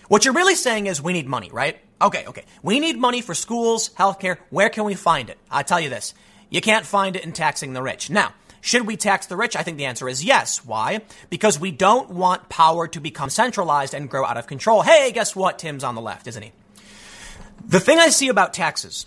What 0.09 0.25
you're 0.25 0.33
really 0.33 0.55
saying 0.55 0.87
is 0.87 1.01
we 1.01 1.13
need 1.13 1.27
money, 1.27 1.49
right? 1.51 1.79
Okay, 2.01 2.25
okay. 2.27 2.43
We 2.61 2.81
need 2.81 2.97
money 2.97 3.21
for 3.21 3.33
schools, 3.33 3.89
healthcare. 3.91 4.37
Where 4.49 4.69
can 4.69 4.83
we 4.83 4.95
find 4.95 5.29
it? 5.29 5.37
I 5.49 5.63
tell 5.63 5.79
you 5.79 5.89
this. 5.89 6.13
You 6.49 6.59
can't 6.59 6.85
find 6.85 7.15
it 7.15 7.23
in 7.23 7.31
taxing 7.31 7.71
the 7.71 7.81
rich. 7.81 8.09
Now, 8.09 8.33
should 8.59 8.85
we 8.85 8.97
tax 8.97 9.27
the 9.27 9.37
rich? 9.37 9.55
I 9.55 9.63
think 9.63 9.77
the 9.77 9.85
answer 9.85 10.09
is 10.09 10.23
yes. 10.23 10.65
Why? 10.65 11.01
Because 11.29 11.57
we 11.57 11.71
don't 11.71 12.09
want 12.09 12.49
power 12.49 12.87
to 12.89 12.99
become 12.99 13.29
centralized 13.29 13.93
and 13.93 14.09
grow 14.09 14.25
out 14.25 14.35
of 14.35 14.47
control. 14.47 14.81
Hey, 14.81 15.13
guess 15.13 15.35
what? 15.35 15.57
Tim's 15.57 15.85
on 15.85 15.95
the 15.95 16.01
left, 16.01 16.27
isn't 16.27 16.43
he? 16.43 16.51
The 17.65 17.79
thing 17.79 17.99
I 17.99 18.09
see 18.09 18.29
about 18.29 18.53
taxes 18.53 19.05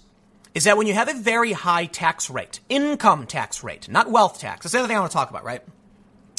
is 0.55 0.65
that 0.65 0.77
when 0.77 0.87
you 0.87 0.95
have 0.95 1.09
a 1.09 1.15
very 1.15 1.53
high 1.53 1.87
tax 1.87 2.31
rate, 2.31 2.61
income 2.69 3.27
tax 3.27 3.65
rate, 3.65 3.89
not 3.89 4.11
wealth 4.11 4.39
tax, 4.41 4.63
that's 4.63 4.73
the 4.73 4.79
other 4.79 4.89
thing 4.89 4.97
I 4.97 5.01
want 5.01 5.13
to 5.13 5.17
talk 5.17 5.31
about, 5.31 5.45
right? 5.45 5.63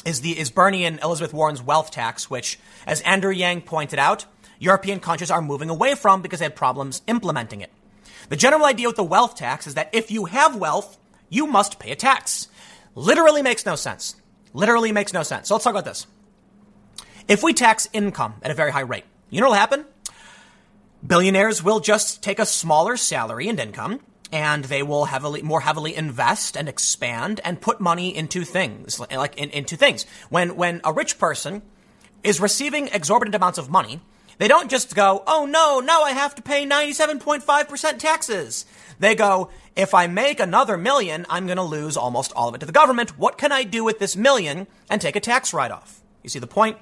Is 0.05 0.21
the 0.21 0.37
is 0.37 0.51
Bernie 0.51 0.85
and 0.85 0.99
Elizabeth 1.01 1.33
Warren's 1.33 1.61
wealth 1.61 1.91
tax, 1.91 2.29
which, 2.29 2.59
as 2.85 3.01
Andrew 3.01 3.31
Yang 3.31 3.61
pointed 3.61 3.99
out, 3.99 4.25
European 4.59 4.99
countries 4.99 5.31
are 5.31 5.41
moving 5.41 5.69
away 5.69 5.95
from 5.95 6.21
because 6.21 6.39
they 6.39 6.45
had 6.45 6.55
problems 6.55 7.01
implementing 7.07 7.61
it. 7.61 7.71
The 8.29 8.35
general 8.35 8.65
idea 8.65 8.87
with 8.87 8.95
the 8.95 9.03
wealth 9.03 9.35
tax 9.35 9.67
is 9.67 9.73
that 9.73 9.89
if 9.93 10.09
you 10.09 10.25
have 10.25 10.55
wealth, 10.55 10.97
you 11.29 11.47
must 11.47 11.79
pay 11.79 11.91
a 11.91 11.95
tax. 11.95 12.47
Literally 12.95 13.41
makes 13.41 13.65
no 13.65 13.75
sense. 13.75 14.15
Literally 14.53 14.91
makes 14.91 15.11
no 15.11 15.23
sense. 15.23 15.49
So 15.49 15.55
let's 15.55 15.63
talk 15.63 15.73
about 15.73 15.85
this. 15.85 16.07
If 17.27 17.43
we 17.43 17.53
tax 17.53 17.89
income 17.91 18.35
at 18.41 18.51
a 18.51 18.55
very 18.55 18.71
high 18.71 18.81
rate, 18.81 19.03
you 19.29 19.41
know 19.41 19.47
what'll 19.47 19.59
happen? 19.59 19.85
Billionaires 21.05 21.61
will 21.61 21.81
just 21.81 22.23
take 22.23 22.39
a 22.39 22.47
smaller 22.47 22.97
salary 22.97 23.47
and 23.47 23.59
income 23.59 23.99
and 24.31 24.65
they 24.65 24.81
will 24.81 25.05
heavily, 25.05 25.43
more 25.43 25.61
heavily 25.61 25.95
invest 25.95 26.57
and 26.57 26.67
expand 26.67 27.39
and 27.43 27.61
put 27.61 27.79
money 27.79 28.15
into 28.15 28.43
things, 28.43 28.99
like 28.99 29.37
in, 29.37 29.51
into 29.51 29.75
things. 29.75 30.07
When, 30.29 30.55
when 30.55 30.81
a 30.83 30.91
rich 30.91 31.19
person 31.19 31.61
is 32.23 32.39
receiving 32.39 32.87
exorbitant 32.87 33.35
amounts 33.35 33.59
of 33.59 33.69
money, 33.69 34.01
they 34.39 34.47
don't 34.47 34.71
just 34.71 34.95
go, 34.95 35.23
oh 35.27 35.45
no, 35.45 35.79
now 35.79 36.01
I 36.01 36.11
have 36.11 36.33
to 36.35 36.41
pay 36.41 36.65
97.5% 36.65 37.99
taxes. 37.99 38.65
They 38.97 39.13
go, 39.13 39.51
if 39.75 39.93
I 39.93 40.07
make 40.07 40.39
another 40.39 40.75
million, 40.75 41.27
I'm 41.29 41.45
going 41.45 41.57
to 41.57 41.63
lose 41.63 41.97
almost 41.97 42.33
all 42.35 42.49
of 42.49 42.55
it 42.55 42.59
to 42.59 42.65
the 42.65 42.71
government. 42.71 43.19
What 43.19 43.37
can 43.37 43.51
I 43.51 43.63
do 43.63 43.83
with 43.83 43.99
this 43.99 44.15
million 44.15 44.65
and 44.89 44.99
take 44.99 45.15
a 45.15 45.19
tax 45.19 45.53
write 45.53 45.71
off? 45.71 46.01
You 46.23 46.29
see 46.31 46.39
the 46.39 46.47
point? 46.47 46.77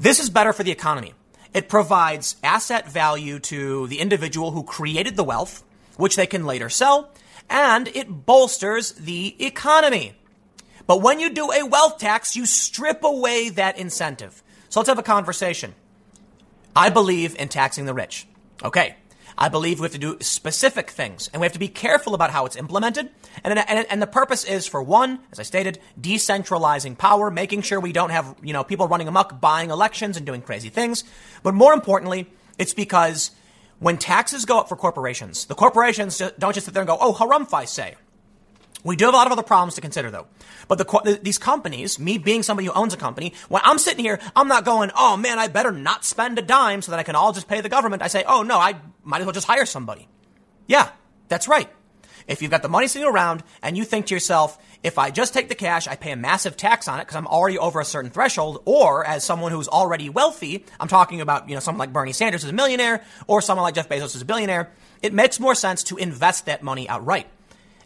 This 0.00 0.18
is 0.18 0.30
better 0.30 0.54
for 0.54 0.62
the 0.62 0.72
economy. 0.72 1.12
It 1.54 1.68
provides 1.68 2.36
asset 2.42 2.90
value 2.90 3.38
to 3.38 3.86
the 3.86 4.00
individual 4.00 4.50
who 4.50 4.64
created 4.64 5.16
the 5.16 5.24
wealth, 5.24 5.62
which 5.96 6.16
they 6.16 6.26
can 6.26 6.44
later 6.44 6.68
sell, 6.68 7.10
and 7.48 7.88
it 7.88 8.26
bolsters 8.26 8.92
the 8.92 9.36
economy. 9.44 10.14
But 10.86 11.00
when 11.00 11.20
you 11.20 11.30
do 11.30 11.52
a 11.52 11.66
wealth 11.66 11.98
tax, 11.98 12.34
you 12.36 12.44
strip 12.44 13.04
away 13.04 13.48
that 13.50 13.78
incentive. 13.78 14.42
So 14.68 14.80
let's 14.80 14.88
have 14.88 14.98
a 14.98 15.04
conversation. 15.04 15.74
I 16.74 16.90
believe 16.90 17.36
in 17.38 17.48
taxing 17.48 17.86
the 17.86 17.94
rich. 17.94 18.26
Okay. 18.62 18.96
I 19.36 19.48
believe 19.48 19.80
we 19.80 19.84
have 19.84 19.92
to 19.92 19.98
do 19.98 20.16
specific 20.20 20.90
things 20.90 21.28
and 21.32 21.40
we 21.40 21.46
have 21.46 21.52
to 21.52 21.58
be 21.58 21.68
careful 21.68 22.14
about 22.14 22.30
how 22.30 22.46
it's 22.46 22.56
implemented. 22.56 23.10
And, 23.42 23.58
and, 23.58 23.86
and 23.90 24.02
the 24.02 24.06
purpose 24.06 24.44
is 24.44 24.66
for 24.66 24.82
one, 24.82 25.20
as 25.32 25.40
I 25.40 25.42
stated, 25.42 25.80
decentralizing 26.00 26.96
power, 26.96 27.30
making 27.30 27.62
sure 27.62 27.80
we 27.80 27.92
don't 27.92 28.10
have, 28.10 28.36
you 28.42 28.52
know, 28.52 28.64
people 28.64 28.86
running 28.86 29.08
amok, 29.08 29.40
buying 29.40 29.70
elections 29.70 30.16
and 30.16 30.24
doing 30.24 30.42
crazy 30.42 30.68
things. 30.68 31.04
But 31.42 31.54
more 31.54 31.72
importantly, 31.72 32.30
it's 32.58 32.74
because 32.74 33.32
when 33.80 33.98
taxes 33.98 34.44
go 34.44 34.60
up 34.60 34.68
for 34.68 34.76
corporations, 34.76 35.46
the 35.46 35.54
corporations 35.54 36.22
don't 36.38 36.54
just 36.54 36.66
sit 36.66 36.74
there 36.74 36.82
and 36.82 36.88
go, 36.88 36.96
oh, 37.00 37.12
harumph, 37.12 37.52
I 37.52 37.64
say. 37.64 37.96
We 38.84 38.96
do 38.96 39.06
have 39.06 39.14
a 39.14 39.16
lot 39.16 39.26
of 39.26 39.32
other 39.32 39.42
problems 39.42 39.74
to 39.74 39.80
consider, 39.80 40.10
though. 40.10 40.26
But 40.68 40.78
the, 40.78 41.18
these 41.22 41.38
companies, 41.38 41.98
me 41.98 42.18
being 42.18 42.42
somebody 42.42 42.66
who 42.66 42.72
owns 42.72 42.92
a 42.92 42.98
company, 42.98 43.32
when 43.48 43.62
I'm 43.64 43.78
sitting 43.78 44.04
here, 44.04 44.20
I'm 44.36 44.46
not 44.46 44.64
going, 44.64 44.90
oh 44.96 45.16
man, 45.16 45.38
I 45.38 45.48
better 45.48 45.72
not 45.72 46.04
spend 46.04 46.38
a 46.38 46.42
dime 46.42 46.82
so 46.82 46.92
that 46.92 47.00
I 47.00 47.02
can 47.02 47.16
all 47.16 47.32
just 47.32 47.48
pay 47.48 47.62
the 47.62 47.68
government. 47.68 48.02
I 48.02 48.08
say, 48.08 48.24
oh 48.26 48.42
no, 48.42 48.58
I 48.58 48.76
might 49.02 49.20
as 49.20 49.26
well 49.26 49.32
just 49.32 49.46
hire 49.46 49.66
somebody. 49.66 50.06
Yeah, 50.66 50.90
that's 51.28 51.48
right. 51.48 51.68
If 52.26 52.40
you've 52.40 52.50
got 52.50 52.62
the 52.62 52.68
money 52.68 52.86
sitting 52.86 53.08
around 53.08 53.42
and 53.62 53.76
you 53.76 53.84
think 53.84 54.06
to 54.06 54.14
yourself, 54.14 54.58
if 54.82 54.98
I 54.98 55.10
just 55.10 55.34
take 55.34 55.48
the 55.48 55.54
cash, 55.54 55.86
I 55.86 55.96
pay 55.96 56.10
a 56.12 56.16
massive 56.16 56.56
tax 56.56 56.88
on 56.88 56.98
it 56.98 57.02
because 57.02 57.16
I'm 57.16 57.26
already 57.26 57.58
over 57.58 57.80
a 57.80 57.84
certain 57.84 58.10
threshold, 58.10 58.62
or 58.64 59.04
as 59.04 59.24
someone 59.24 59.52
who's 59.52 59.68
already 59.68 60.08
wealthy, 60.08 60.64
I'm 60.80 60.88
talking 60.88 61.20
about, 61.20 61.48
you 61.48 61.54
know, 61.54 61.60
someone 61.60 61.78
like 61.78 61.92
Bernie 61.92 62.12
Sanders 62.12 62.42
who's 62.42 62.50
a 62.50 62.54
millionaire, 62.54 63.02
or 63.26 63.42
someone 63.42 63.62
like 63.62 63.74
Jeff 63.74 63.88
Bezos 63.88 64.12
who's 64.12 64.22
a 64.22 64.26
billionaire, 64.26 64.70
it 65.02 65.12
makes 65.12 65.38
more 65.38 65.54
sense 65.54 65.84
to 65.84 65.96
invest 65.96 66.46
that 66.46 66.62
money 66.62 66.88
outright. 66.88 67.26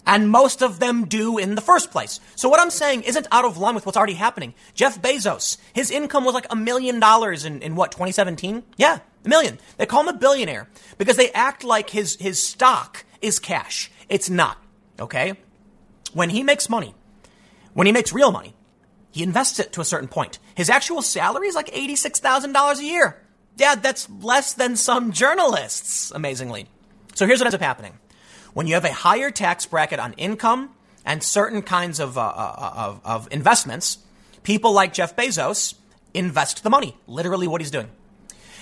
And 0.08 0.30
most 0.30 0.62
of 0.62 0.78
them 0.80 1.04
do 1.04 1.36
in 1.36 1.54
the 1.54 1.60
first 1.60 1.90
place. 1.90 2.18
So 2.34 2.48
what 2.48 2.60
I'm 2.60 2.70
saying 2.70 3.02
isn't 3.02 3.26
out 3.30 3.44
of 3.44 3.58
line 3.58 3.74
with 3.74 3.84
what's 3.84 3.98
already 3.98 4.14
happening. 4.14 4.54
Jeff 4.74 5.00
Bezos, 5.02 5.58
his 5.74 5.90
income 5.90 6.24
was 6.24 6.32
like 6.32 6.46
a 6.50 6.56
million 6.56 6.98
dollars 6.98 7.44
in, 7.44 7.60
in 7.60 7.76
what, 7.76 7.92
2017? 7.92 8.62
Yeah, 8.78 9.00
a 9.24 9.28
million. 9.28 9.58
They 9.76 9.84
call 9.84 10.00
him 10.00 10.08
a 10.08 10.18
billionaire 10.18 10.66
because 10.96 11.18
they 11.18 11.30
act 11.32 11.62
like 11.62 11.90
his, 11.90 12.16
his 12.16 12.42
stock 12.42 13.04
is 13.20 13.38
cash. 13.38 13.90
It's 14.08 14.30
not. 14.30 14.56
Okay? 14.98 15.34
When 16.14 16.30
he 16.30 16.42
makes 16.42 16.70
money, 16.70 16.94
when 17.74 17.86
he 17.86 17.92
makes 17.92 18.10
real 18.10 18.32
money, 18.32 18.54
he 19.10 19.22
invests 19.22 19.60
it 19.60 19.74
to 19.74 19.82
a 19.82 19.84
certain 19.84 20.08
point. 20.08 20.38
His 20.54 20.70
actual 20.70 21.02
salary 21.02 21.48
is 21.48 21.54
like 21.54 21.68
$86,000 21.68 22.78
a 22.78 22.84
year. 22.84 23.22
Yeah, 23.58 23.74
that's 23.74 24.08
less 24.22 24.54
than 24.54 24.76
some 24.76 25.12
journalists, 25.12 26.12
amazingly. 26.12 26.66
So 27.14 27.26
here's 27.26 27.40
what 27.40 27.46
ends 27.46 27.54
up 27.54 27.60
happening. 27.60 27.98
When 28.58 28.66
you 28.66 28.74
have 28.74 28.84
a 28.84 28.92
higher 28.92 29.30
tax 29.30 29.66
bracket 29.66 30.00
on 30.00 30.14
income 30.14 30.70
and 31.04 31.22
certain 31.22 31.62
kinds 31.62 32.00
of, 32.00 32.18
uh, 32.18 32.22
uh, 32.22 32.72
of, 32.74 33.00
of 33.04 33.28
investments, 33.30 33.98
people 34.42 34.72
like 34.72 34.92
Jeff 34.92 35.14
Bezos 35.14 35.76
invest 36.12 36.64
the 36.64 36.68
money. 36.68 36.96
Literally, 37.06 37.46
what 37.46 37.60
he's 37.60 37.70
doing. 37.70 37.88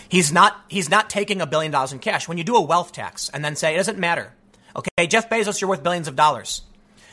He's 0.07 0.31
not, 0.31 0.63
he's 0.69 0.91
not 0.91 1.09
taking 1.09 1.41
a 1.41 1.47
billion 1.47 1.73
dollars 1.73 1.95
in 1.95 1.99
cash. 1.99 2.29
When 2.29 2.37
you 2.37 2.45
do 2.45 2.57
a 2.57 2.61
wealth 2.61 2.93
tax 2.93 3.31
and 3.31 3.43
then 3.43 3.57
say 3.57 3.73
it 3.73 3.79
doesn't 3.79 3.97
matter, 3.97 4.35
okay, 4.77 5.07
Jeff 5.07 5.31
Bezos, 5.31 5.63
you're 5.63 5.71
worth 5.71 5.83
billions 5.83 6.09
of 6.09 6.15
dollars. 6.15 6.61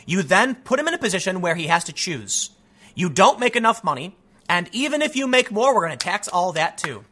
You 0.06 0.22
then 0.22 0.54
put 0.54 0.78
him 0.78 0.90
in 0.90 0.94
a 0.94 0.98
position 0.98 1.40
where 1.40 1.56
he 1.56 1.68
has 1.68 1.86
to 1.86 1.94
choose. 1.94 2.50
You 2.96 3.10
don't 3.10 3.40
make 3.40 3.56
enough 3.56 3.82
money, 3.86 4.18
and 4.50 4.68
even 4.74 5.02
if 5.02 5.16
you 5.16 5.26
make 5.26 5.54
more, 5.54 5.74
we're 5.74 5.88
going 5.88 5.98
to 5.98 6.06
tax 6.06 6.28
all 6.28 6.52
that 6.52 6.78
too. 6.78 7.06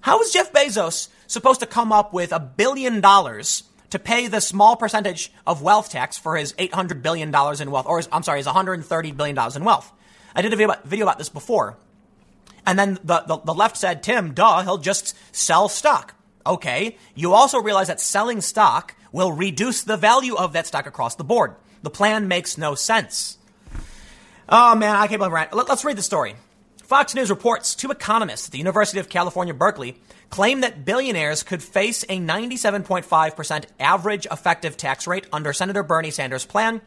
How 0.00 0.20
is 0.20 0.32
Jeff 0.32 0.52
Bezos 0.52 1.10
supposed 1.28 1.60
to 1.60 1.66
come 1.66 1.92
up 1.92 2.12
with 2.12 2.32
a 2.32 2.40
billion 2.40 3.00
dollars 3.00 3.62
to 3.92 3.98
pay 3.98 4.26
the 4.26 4.40
small 4.40 4.74
percentage 4.74 5.30
of 5.46 5.60
wealth 5.60 5.90
tax 5.90 6.16
for 6.16 6.34
his 6.36 6.54
$800 6.54 7.02
billion 7.02 7.28
in 7.28 7.70
wealth, 7.70 7.86
or 7.86 7.98
his, 7.98 8.08
I'm 8.10 8.22
sorry, 8.22 8.38
his 8.38 8.46
$130 8.46 9.16
billion 9.16 9.38
in 9.54 9.64
wealth. 9.64 9.92
I 10.34 10.40
did 10.40 10.50
a 10.50 10.56
video 10.56 10.72
about, 10.72 10.84
video 10.86 11.04
about 11.04 11.18
this 11.18 11.28
before. 11.28 11.76
And 12.64 12.78
then 12.78 12.98
the, 13.04 13.20
the, 13.20 13.36
the 13.44 13.52
left 13.52 13.76
said, 13.76 14.02
Tim, 14.02 14.32
duh, 14.32 14.62
he'll 14.62 14.78
just 14.78 15.14
sell 15.30 15.68
stock. 15.68 16.14
Okay. 16.46 16.96
You 17.14 17.34
also 17.34 17.60
realize 17.60 17.88
that 17.88 18.00
selling 18.00 18.40
stock 18.40 18.94
will 19.12 19.30
reduce 19.30 19.82
the 19.82 19.98
value 19.98 20.36
of 20.36 20.54
that 20.54 20.66
stock 20.66 20.86
across 20.86 21.16
the 21.16 21.24
board. 21.24 21.54
The 21.82 21.90
plan 21.90 22.28
makes 22.28 22.56
no 22.56 22.74
sense. 22.74 23.36
Oh 24.48 24.74
man, 24.74 24.96
I 24.96 25.06
can't 25.06 25.18
believe 25.18 25.34
it. 25.34 25.54
Let, 25.54 25.68
let's 25.68 25.84
read 25.84 25.98
the 25.98 26.02
story. 26.02 26.34
Fox 26.82 27.14
News 27.14 27.28
reports 27.28 27.74
two 27.74 27.90
economists 27.90 28.48
at 28.48 28.52
the 28.52 28.58
University 28.58 29.00
of 29.00 29.10
California, 29.10 29.52
Berkeley 29.52 30.00
claim 30.32 30.62
that 30.62 30.86
billionaires 30.86 31.42
could 31.42 31.62
face 31.62 32.04
a 32.04 32.18
97.5% 32.18 33.64
average 33.78 34.26
effective 34.30 34.78
tax 34.78 35.06
rate 35.06 35.26
under 35.30 35.52
Senator 35.52 35.82
Bernie 35.82 36.10
Sanders' 36.10 36.46
plan, 36.46 36.80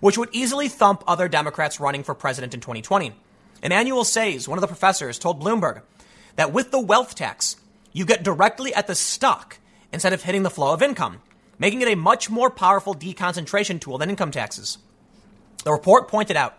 which 0.00 0.18
would 0.18 0.28
easily 0.32 0.68
thump 0.68 1.02
other 1.06 1.26
Democrats 1.26 1.80
running 1.80 2.02
for 2.02 2.14
president 2.14 2.52
in 2.52 2.60
2020. 2.60 3.14
Emmanuel 3.62 4.04
Saez, 4.04 4.46
one 4.46 4.58
of 4.58 4.60
the 4.60 4.66
professors, 4.66 5.18
told 5.18 5.42
Bloomberg 5.42 5.80
that 6.36 6.52
with 6.52 6.70
the 6.70 6.78
wealth 6.78 7.14
tax, 7.14 7.56
you 7.94 8.04
get 8.04 8.22
directly 8.22 8.74
at 8.74 8.86
the 8.86 8.94
stock 8.94 9.58
instead 9.94 10.12
of 10.12 10.22
hitting 10.22 10.42
the 10.42 10.50
flow 10.50 10.74
of 10.74 10.82
income, 10.82 11.22
making 11.58 11.80
it 11.80 11.88
a 11.88 11.96
much 11.96 12.28
more 12.28 12.50
powerful 12.50 12.94
deconcentration 12.94 13.80
tool 13.80 13.96
than 13.96 14.10
income 14.10 14.30
taxes. 14.30 14.76
The 15.64 15.72
report 15.72 16.06
pointed 16.08 16.36
out 16.36 16.58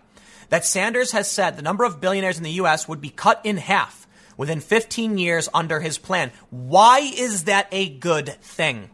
that 0.49 0.65
Sanders 0.65 1.11
has 1.11 1.29
said 1.29 1.55
the 1.55 1.61
number 1.61 1.83
of 1.83 2.01
billionaires 2.01 2.39
in 2.39 2.43
the 2.43 2.53
U.S. 2.53 2.87
would 2.87 2.99
be 2.99 3.11
cut 3.11 3.41
in 3.43 3.57
half 3.57 4.00
within 4.41 4.59
15 4.59 5.19
years 5.19 5.47
under 5.53 5.79
his 5.79 5.99
plan. 5.99 6.31
Why 6.49 6.97
is 7.01 7.43
that 7.43 7.67
a 7.71 7.87
good 7.87 8.27
thing? 8.41 8.89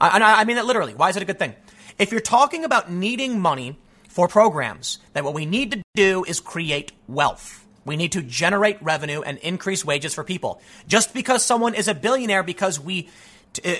I, 0.00 0.20
I 0.20 0.44
mean 0.44 0.56
that 0.56 0.66
literally. 0.66 0.92
Why 0.92 1.08
is 1.08 1.16
it 1.16 1.22
a 1.22 1.24
good 1.24 1.38
thing? 1.38 1.54
If 2.00 2.10
you're 2.10 2.20
talking 2.20 2.64
about 2.64 2.90
needing 2.90 3.38
money 3.38 3.78
for 4.08 4.26
programs, 4.26 4.98
then 5.12 5.22
what 5.22 5.34
we 5.34 5.46
need 5.46 5.70
to 5.70 5.82
do 5.94 6.24
is 6.26 6.40
create 6.40 6.90
wealth. 7.06 7.64
We 7.84 7.94
need 7.94 8.10
to 8.10 8.22
generate 8.22 8.82
revenue 8.82 9.22
and 9.22 9.38
increase 9.38 9.84
wages 9.84 10.14
for 10.14 10.24
people. 10.24 10.60
Just 10.88 11.14
because 11.14 11.44
someone 11.44 11.74
is 11.74 11.86
a 11.86 11.94
billionaire 11.94 12.42
because 12.42 12.80
we 12.80 13.08
uh, 13.64 13.70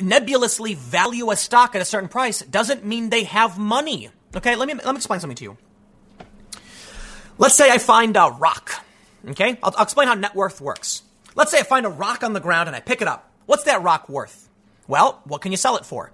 nebulously 0.00 0.74
value 0.74 1.32
a 1.32 1.36
stock 1.36 1.74
at 1.74 1.82
a 1.82 1.84
certain 1.84 2.08
price 2.08 2.40
doesn't 2.42 2.84
mean 2.84 3.10
they 3.10 3.24
have 3.24 3.58
money. 3.58 4.10
Okay, 4.36 4.54
let 4.54 4.68
me 4.68 4.74
let 4.74 4.92
me 4.92 4.96
explain 4.96 5.18
something 5.18 5.38
to 5.38 5.42
you. 5.42 5.56
Let's 7.36 7.56
say 7.56 7.68
I 7.68 7.78
find 7.78 8.16
a 8.16 8.28
rock 8.38 8.84
Okay? 9.28 9.58
I'll, 9.62 9.74
I'll 9.76 9.84
explain 9.84 10.08
how 10.08 10.14
net 10.14 10.34
worth 10.34 10.60
works. 10.60 11.02
Let's 11.34 11.50
say 11.50 11.60
I 11.60 11.62
find 11.62 11.86
a 11.86 11.90
rock 11.90 12.22
on 12.22 12.32
the 12.32 12.40
ground 12.40 12.68
and 12.68 12.76
I 12.76 12.80
pick 12.80 13.02
it 13.02 13.08
up. 13.08 13.30
What's 13.46 13.64
that 13.64 13.82
rock 13.82 14.08
worth? 14.08 14.48
Well, 14.88 15.20
what 15.24 15.40
can 15.40 15.52
you 15.52 15.56
sell 15.56 15.76
it 15.76 15.84
for? 15.84 16.12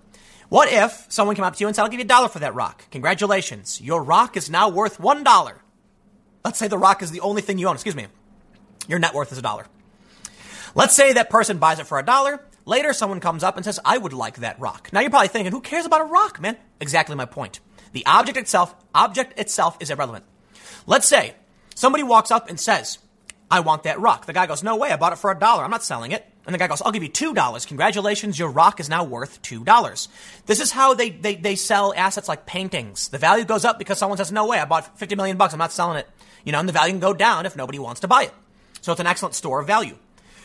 What 0.49 0.73
if 0.73 1.07
someone 1.09 1.35
came 1.35 1.45
up 1.45 1.57
to 1.57 1.61
you 1.61 1.66
and 1.66 1.74
said, 1.74 1.83
I'll 1.83 1.89
give 1.89 1.99
you 1.99 2.05
a 2.05 2.09
dollar 2.09 2.28
for 2.28 2.39
that 2.41 2.55
rock? 2.55 2.89
Congratulations. 2.91 3.81
Your 3.81 4.03
rock 4.03 4.37
is 4.37 4.49
now 4.49 4.69
worth 4.69 5.01
one 5.01 5.24
dollar. 5.24 5.61
Let's 6.45 6.59
say 6.59 6.69
the 6.69 6.78
rock 6.78 7.03
is 7.03 7.11
the 7.11 7.20
only 7.20 7.43
thing 7.43 7.59
you 7.59 7.66
own. 7.66 7.74
Excuse 7.74 7.97
me. 7.97 8.07
Your 8.87 8.99
net 8.99 9.15
worth 9.15 9.33
is 9.33 9.39
a 9.39 9.43
dollar. 9.43 9.66
Let's 10.74 10.95
say 10.95 11.15
that 11.15 11.31
person 11.31 11.59
buys 11.59 11.78
it 11.78 11.87
for 11.87 11.99
a 11.99 12.05
dollar. 12.05 12.41
Later, 12.65 12.93
someone 12.93 13.20
comes 13.20 13.43
up 13.43 13.57
and 13.57 13.65
says, 13.65 13.81
I 13.85 13.99
would 13.99 14.12
like 14.12 14.37
that 14.37 14.61
rock. 14.61 14.91
Now 14.93 15.01
you're 15.01 15.11
probably 15.11 15.28
thinking, 15.28 15.53
who 15.53 15.61
cares 15.61 15.87
about 15.87 16.03
a 16.03 16.05
rock, 16.05 16.41
man? 16.41 16.57
Exactly 16.81 17.16
my 17.16 17.24
point. 17.24 17.61
The 17.93 18.05
object 18.07 18.37
itself, 18.37 18.74
object 18.95 19.39
itself 19.39 19.77
is 19.81 19.91
irrelevant. 19.91 20.24
Let's 20.87 21.09
say 21.09 21.35
Somebody 21.77 22.03
walks 22.03 22.31
up 22.31 22.48
and 22.48 22.59
says, 22.59 22.98
I 23.51 23.61
want 23.61 23.85
that 23.85 24.01
rock. 24.01 24.27
The 24.27 24.32
guy 24.32 24.47
goes, 24.47 24.65
No 24.65 24.77
way, 24.77 24.90
I 24.90 24.97
bought 24.97 25.12
it 25.12 25.19
for 25.19 25.31
a 25.31 25.39
dollar. 25.39 25.62
I'm 25.62 25.70
not 25.70 25.85
selling 25.85 26.11
it. 26.11 26.27
And 26.47 26.55
the 26.55 26.59
guy 26.59 26.69
goes, 26.69 26.81
I'll 26.81 26.93
give 26.93 27.03
you 27.03 27.11
$2. 27.11 27.66
Congratulations, 27.66 28.39
your 28.39 28.51
rock 28.51 28.81
is 28.81 28.89
now 28.89 29.05
worth 29.05 29.43
$2. 29.43 30.09
This 30.47 30.61
is 30.61 30.70
how 30.70 30.94
they, 30.94 31.11
they, 31.11 31.35
they 31.35 31.55
sell 31.55 31.93
assets 31.94 32.28
like 32.28 32.47
paintings. 32.47 33.09
The 33.09 33.19
value 33.19 33.44
goes 33.44 33.65
up 33.65 33.78
because 33.78 33.98
someone 33.98 34.16
says, 34.16 34.32
No 34.32 34.47
way, 34.47 34.59
I 34.59 34.65
bought 34.65 34.98
50 34.98 35.16
million 35.16 35.36
bucks, 35.36 35.53
I'm 35.53 35.59
not 35.59 35.70
selling 35.70 35.98
it. 35.98 36.09
You 36.44 36.53
know, 36.53 36.59
and 36.59 36.69
the 36.69 36.73
value 36.73 36.93
can 36.93 37.01
go 37.01 37.12
down 37.12 37.44
if 37.44 37.57
nobody 37.57 37.78
wants 37.78 38.01
to 38.01 38.09
buy 38.09 38.24
it. 38.24 38.32
So 38.81 38.93
it's 38.93 39.01
an 39.01 39.07
excellent 39.07 39.35
store 39.35 39.61
of 39.61 39.66
value. 39.66 39.98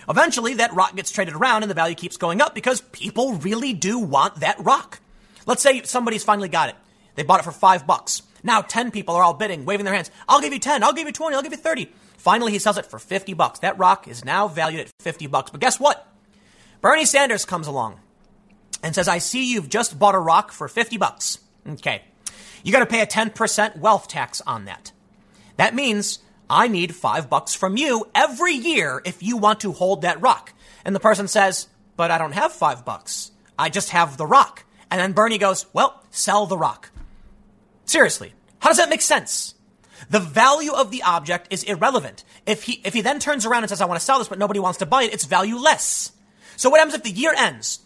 Eventually, 0.10 0.56
that 0.56 0.74
rock 0.74 0.95
gets 0.95 1.12
traded 1.12 1.36
around 1.36 1.64
and 1.64 1.70
the 1.70 1.76
value 1.76 1.95
keeps 1.95 2.18
going 2.18 2.41
up 2.41 2.53
because 2.53 2.82
people 2.82 3.36
really 3.36 3.72
do 3.72 3.99
want 3.99 4.41
that 4.41 4.60
rock. 4.60 4.99
Let's 5.45 5.62
say 5.62 5.84
somebody's 5.84 6.24
finally 6.24 6.49
got 6.49 6.70
it. 6.70 6.76
They 7.16 7.24
bought 7.24 7.40
it 7.40 7.44
for 7.44 7.52
five 7.52 7.88
bucks. 7.88 8.24
Now 8.44 8.62
10 8.62 8.92
people 8.92 9.16
are 9.16 9.24
all 9.24 9.34
bidding, 9.34 9.66
waving 9.66 9.86
their 9.86 9.94
hands. 9.94 10.12
I'll 10.28 10.42
give 10.42 10.54
you 10.54 10.60
10. 10.60 10.84
I'll 10.84 10.94
give 10.94 11.08
you 11.08 11.14
20. 11.14 11.36
I'll 11.36 11.44
give 11.44 11.52
you 11.52 11.58
30. 11.58 11.92
Finally, 12.18 12.52
he 12.52 12.60
sells 12.60 12.78
it 12.78 12.86
for 12.86 13.00
50 13.00 13.34
bucks. 13.34 13.60
That 13.60 13.78
rock 13.78 14.08
is 14.08 14.24
now 14.24 14.48
valued 14.48 14.82
at 14.82 14.92
50 15.00 15.28
bucks. 15.28 15.52
But 15.52 15.62
guess 15.62 15.80
what? 15.80 16.08
Bernie 16.82 17.06
Sanders 17.06 17.46
comes 17.46 17.68
along 17.68 18.00
and 18.84 18.94
says, 18.94 19.08
I 19.08 19.20
see 19.20 19.52
you've 19.52 19.70
just 19.70 19.98
bought 19.98 20.16
a 20.16 20.20
rock 20.20 20.52
for 20.52 20.68
50 20.68 20.98
bucks. 20.98 21.40
Okay. 21.68 22.04
You 22.64 22.72
got 22.72 22.80
to 22.80 22.86
pay 22.86 23.02
a 23.02 23.08
10% 23.08 23.78
wealth 23.78 24.08
tax 24.08 24.42
on 24.42 24.66
that. 24.66 24.92
That 25.58 25.76
means 25.76 26.20
I 26.50 26.68
need 26.68 26.96
five 26.96 27.30
bucks 27.30 27.56
from 27.56 27.78
you 27.78 28.10
every 28.14 28.54
year 28.54 29.02
if 29.06 29.24
you 29.24 29.38
want 29.38 29.62
to 29.62 29.72
hold 29.72 30.02
that 30.02 30.22
rock. 30.22 30.54
And 30.86 30.96
the 30.96 31.00
person 31.00 31.28
says, 31.28 31.68
but 31.98 32.12
I 32.12 32.18
don't 32.18 32.34
have 32.34 32.52
five 32.52 32.86
bucks. 32.86 33.32
I 33.58 33.70
just 33.70 33.92
have 33.92 34.18
the 34.18 34.28
rock. 34.28 34.64
And 34.90 35.00
then 35.00 35.14
Bernie 35.14 35.38
goes, 35.38 35.66
well, 35.74 36.04
sell 36.12 36.46
the 36.46 36.58
rock. 36.58 36.91
Seriously, 37.86 38.34
how 38.60 38.70
does 38.70 38.78
that 38.78 38.90
make 38.90 39.02
sense? 39.02 39.56
The 40.10 40.20
value 40.20 40.74
of 40.74 40.91
the 40.91 41.03
object 41.03 41.48
is 41.52 41.64
irrelevant. 41.64 42.24
If 42.45 42.64
he, 42.64 42.82
if 42.84 42.94
he 42.94 43.02
then 43.02 43.20
turns 43.20 43.45
around 43.45 43.64
and 43.64 43.70
says, 43.70 43.82
I 43.82 43.86
want 43.86 43.99
to 43.99 44.06
sell 44.06 44.20
this, 44.20 44.28
but 44.28 44.40
nobody 44.40 44.60
wants 44.60 44.80
to 44.80 44.86
buy 44.86 45.03
it, 45.03 45.14
it's 45.14 45.26
valueless. 45.26 46.12
So 46.58 46.70
what 46.70 46.80
happens 46.80 46.95
if 46.95 47.03
the 47.03 47.12
year 47.12 47.34
ends? 47.38 47.80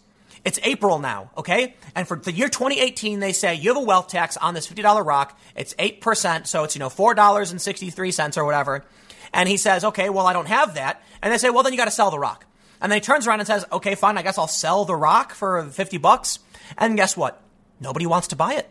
It's 0.44 0.60
April 0.62 1.00
now, 1.00 1.30
okay? 1.36 1.74
And 1.94 2.06
for 2.06 2.16
the 2.16 2.32
year 2.32 2.48
2018, 2.48 3.18
they 3.18 3.32
say 3.32 3.54
you 3.54 3.70
have 3.70 3.82
a 3.82 3.84
wealth 3.84 4.08
tax 4.08 4.36
on 4.36 4.54
this 4.54 4.68
$50 4.68 5.04
rock. 5.04 5.38
It's 5.56 5.74
8%, 5.74 6.46
so 6.46 6.62
it's, 6.62 6.76
you 6.76 6.78
know, 6.78 6.88
$4.63 6.88 8.36
or 8.36 8.44
whatever. 8.44 8.84
And 9.32 9.48
he 9.48 9.56
says, 9.56 9.84
okay, 9.84 10.08
well, 10.08 10.26
I 10.26 10.32
don't 10.32 10.46
have 10.46 10.74
that. 10.74 11.02
And 11.20 11.32
they 11.32 11.38
say, 11.38 11.50
well, 11.50 11.64
then 11.64 11.72
you 11.72 11.76
got 11.76 11.86
to 11.86 11.90
sell 11.90 12.12
the 12.12 12.18
rock. 12.18 12.44
And 12.80 12.92
then 12.92 12.98
he 12.98 13.00
turns 13.00 13.26
around 13.26 13.40
and 13.40 13.46
says, 13.46 13.64
okay, 13.72 13.96
fine, 13.96 14.18
I 14.18 14.22
guess 14.22 14.38
I'll 14.38 14.46
sell 14.46 14.84
the 14.84 14.94
rock 14.94 15.34
for 15.34 15.64
50 15.64 15.98
bucks. 15.98 16.38
And 16.78 16.96
guess 16.96 17.16
what? 17.16 17.42
Nobody 17.80 18.06
wants 18.06 18.28
to 18.28 18.36
buy 18.36 18.54
it. 18.54 18.68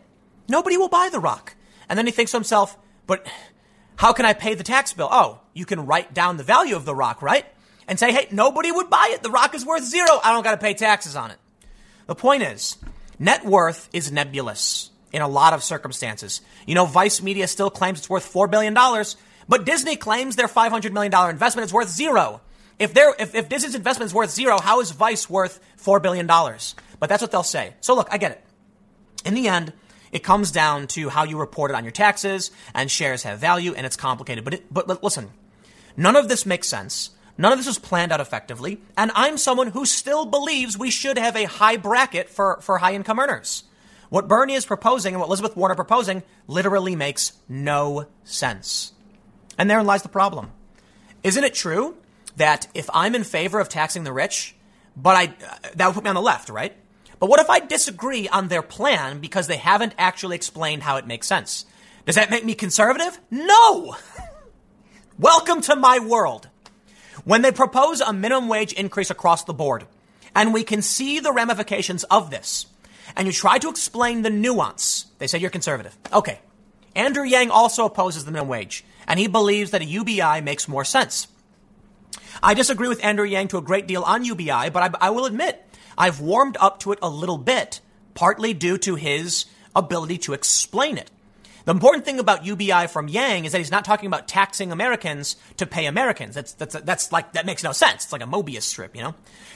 Nobody 0.48 0.76
will 0.76 0.88
buy 0.88 1.08
the 1.10 1.20
rock. 1.20 1.54
And 1.88 1.98
then 1.98 2.06
he 2.06 2.12
thinks 2.12 2.32
to 2.32 2.36
himself, 2.36 2.76
but 3.06 3.26
how 3.96 4.12
can 4.12 4.26
I 4.26 4.32
pay 4.32 4.54
the 4.54 4.64
tax 4.64 4.92
bill? 4.92 5.08
Oh, 5.10 5.40
you 5.54 5.64
can 5.64 5.86
write 5.86 6.14
down 6.14 6.36
the 6.36 6.42
value 6.42 6.76
of 6.76 6.84
the 6.84 6.94
rock, 6.94 7.22
right? 7.22 7.46
And 7.88 7.98
say, 7.98 8.12
hey, 8.12 8.28
nobody 8.30 8.70
would 8.70 8.90
buy 8.90 9.10
it. 9.12 9.22
The 9.22 9.30
rock 9.30 9.54
is 9.54 9.64
worth 9.64 9.84
zero. 9.84 10.20
I 10.22 10.32
don't 10.32 10.42
got 10.42 10.52
to 10.52 10.56
pay 10.58 10.74
taxes 10.74 11.16
on 11.16 11.30
it. 11.30 11.38
The 12.06 12.14
point 12.14 12.42
is, 12.42 12.76
net 13.18 13.44
worth 13.44 13.88
is 13.92 14.12
nebulous 14.12 14.90
in 15.12 15.22
a 15.22 15.28
lot 15.28 15.52
of 15.52 15.62
circumstances. 15.62 16.40
You 16.66 16.74
know, 16.74 16.84
Vice 16.84 17.22
Media 17.22 17.46
still 17.46 17.70
claims 17.70 18.00
it's 18.00 18.10
worth 18.10 18.30
$4 18.30 18.50
billion, 18.50 18.74
but 19.48 19.64
Disney 19.64 19.96
claims 19.96 20.36
their 20.36 20.48
$500 20.48 20.92
million 20.92 21.12
investment 21.30 21.66
is 21.66 21.72
worth 21.72 21.88
zero. 21.88 22.40
If, 22.78 22.94
if, 22.94 23.34
if 23.34 23.48
Disney's 23.48 23.74
investment 23.74 24.10
is 24.10 24.14
worth 24.14 24.30
zero, 24.30 24.60
how 24.60 24.80
is 24.80 24.90
Vice 24.90 25.30
worth 25.30 25.60
$4 25.78 26.02
billion? 26.02 26.26
But 26.26 27.08
that's 27.08 27.22
what 27.22 27.30
they'll 27.30 27.42
say. 27.42 27.74
So 27.80 27.94
look, 27.94 28.08
I 28.10 28.18
get 28.18 28.32
it. 28.32 28.44
In 29.24 29.34
the 29.34 29.48
end, 29.48 29.72
it 30.16 30.22
comes 30.22 30.50
down 30.50 30.86
to 30.86 31.10
how 31.10 31.24
you 31.24 31.38
report 31.38 31.70
it 31.70 31.74
on 31.74 31.84
your 31.84 31.90
taxes, 31.92 32.50
and 32.74 32.90
shares 32.90 33.22
have 33.24 33.38
value, 33.38 33.74
and 33.74 33.84
it's 33.84 33.96
complicated. 33.96 34.44
But, 34.44 34.54
it, 34.54 34.72
but 34.72 35.04
listen, 35.04 35.28
none 35.94 36.16
of 36.16 36.30
this 36.30 36.46
makes 36.46 36.68
sense. 36.68 37.10
None 37.36 37.52
of 37.52 37.58
this 37.58 37.66
was 37.66 37.78
planned 37.78 38.12
out 38.12 38.20
effectively, 38.22 38.80
and 38.96 39.10
I'm 39.14 39.36
someone 39.36 39.66
who 39.66 39.84
still 39.84 40.24
believes 40.24 40.78
we 40.78 40.90
should 40.90 41.18
have 41.18 41.36
a 41.36 41.44
high 41.44 41.76
bracket 41.76 42.30
for, 42.30 42.58
for 42.62 42.78
high 42.78 42.94
income 42.94 43.18
earners. 43.18 43.64
What 44.08 44.26
Bernie 44.26 44.54
is 44.54 44.64
proposing 44.64 45.12
and 45.12 45.20
what 45.20 45.26
Elizabeth 45.26 45.54
Warren 45.54 45.72
are 45.72 45.76
proposing 45.76 46.22
literally 46.46 46.96
makes 46.96 47.34
no 47.46 48.06
sense. 48.24 48.94
And 49.58 49.68
therein 49.68 49.84
lies 49.84 50.02
the 50.02 50.08
problem. 50.08 50.50
Isn't 51.22 51.44
it 51.44 51.52
true 51.52 51.94
that 52.36 52.68
if 52.72 52.88
I'm 52.94 53.14
in 53.14 53.22
favor 53.22 53.60
of 53.60 53.68
taxing 53.68 54.04
the 54.04 54.14
rich, 54.14 54.56
but 54.96 55.14
I, 55.14 55.26
that 55.74 55.86
would 55.86 55.94
put 55.94 56.04
me 56.04 56.08
on 56.08 56.14
the 56.14 56.22
left, 56.22 56.48
right? 56.48 56.74
But 57.18 57.28
what 57.28 57.40
if 57.40 57.48
I 57.48 57.60
disagree 57.60 58.28
on 58.28 58.48
their 58.48 58.62
plan 58.62 59.20
because 59.20 59.46
they 59.46 59.56
haven't 59.56 59.94
actually 59.98 60.36
explained 60.36 60.82
how 60.82 60.96
it 60.96 61.06
makes 61.06 61.26
sense? 61.26 61.64
Does 62.04 62.16
that 62.16 62.30
make 62.30 62.44
me 62.44 62.54
conservative? 62.54 63.18
No! 63.30 63.96
Welcome 65.18 65.62
to 65.62 65.76
my 65.76 65.98
world. 65.98 66.48
When 67.24 67.42
they 67.42 67.52
propose 67.52 68.00
a 68.00 68.12
minimum 68.12 68.48
wage 68.48 68.72
increase 68.74 69.10
across 69.10 69.44
the 69.44 69.54
board, 69.54 69.86
and 70.34 70.52
we 70.52 70.62
can 70.62 70.82
see 70.82 71.18
the 71.18 71.32
ramifications 71.32 72.04
of 72.04 72.30
this, 72.30 72.66
and 73.16 73.26
you 73.26 73.32
try 73.32 73.58
to 73.58 73.70
explain 73.70 74.22
the 74.22 74.30
nuance, 74.30 75.06
they 75.18 75.26
say 75.26 75.38
you're 75.38 75.50
conservative. 75.50 75.96
Okay. 76.12 76.40
Andrew 76.94 77.24
Yang 77.24 77.50
also 77.50 77.86
opposes 77.86 78.24
the 78.24 78.30
minimum 78.30 78.48
wage, 78.48 78.84
and 79.08 79.18
he 79.18 79.26
believes 79.26 79.70
that 79.70 79.82
a 79.82 79.86
UBI 79.86 80.42
makes 80.42 80.68
more 80.68 80.84
sense. 80.84 81.28
I 82.42 82.54
disagree 82.54 82.88
with 82.88 83.04
Andrew 83.04 83.24
Yang 83.24 83.48
to 83.48 83.58
a 83.58 83.62
great 83.62 83.86
deal 83.86 84.02
on 84.02 84.24
UBI, 84.24 84.70
but 84.70 84.94
I, 84.94 85.06
I 85.06 85.10
will 85.10 85.24
admit 85.24 85.65
I've 85.98 86.20
warmed 86.20 86.56
up 86.60 86.80
to 86.80 86.92
it 86.92 86.98
a 87.02 87.08
little 87.08 87.38
bit, 87.38 87.80
partly 88.14 88.54
due 88.54 88.78
to 88.78 88.94
his 88.94 89.46
ability 89.74 90.18
to 90.18 90.32
explain 90.32 90.98
it. 90.98 91.10
The 91.66 91.72
important 91.72 92.04
thing 92.04 92.20
about 92.20 92.46
UBI 92.46 92.86
from 92.86 93.08
Yang 93.08 93.46
is 93.46 93.52
that 93.52 93.58
he's 93.58 93.72
not 93.72 93.84
talking 93.84 94.06
about 94.06 94.28
taxing 94.28 94.70
Americans 94.70 95.34
to 95.56 95.66
pay 95.66 95.86
Americans. 95.86 96.36
That's, 96.36 96.52
that's, 96.52 96.74
that's 96.74 97.10
like, 97.10 97.32
that 97.32 97.44
makes 97.44 97.64
no 97.64 97.72
sense. 97.72 98.04
It's 98.04 98.12
like 98.12 98.22
a 98.22 98.26
Mobius 98.26 98.62
strip, 98.62 98.94
you 98.94 99.02
know? 99.02 99.14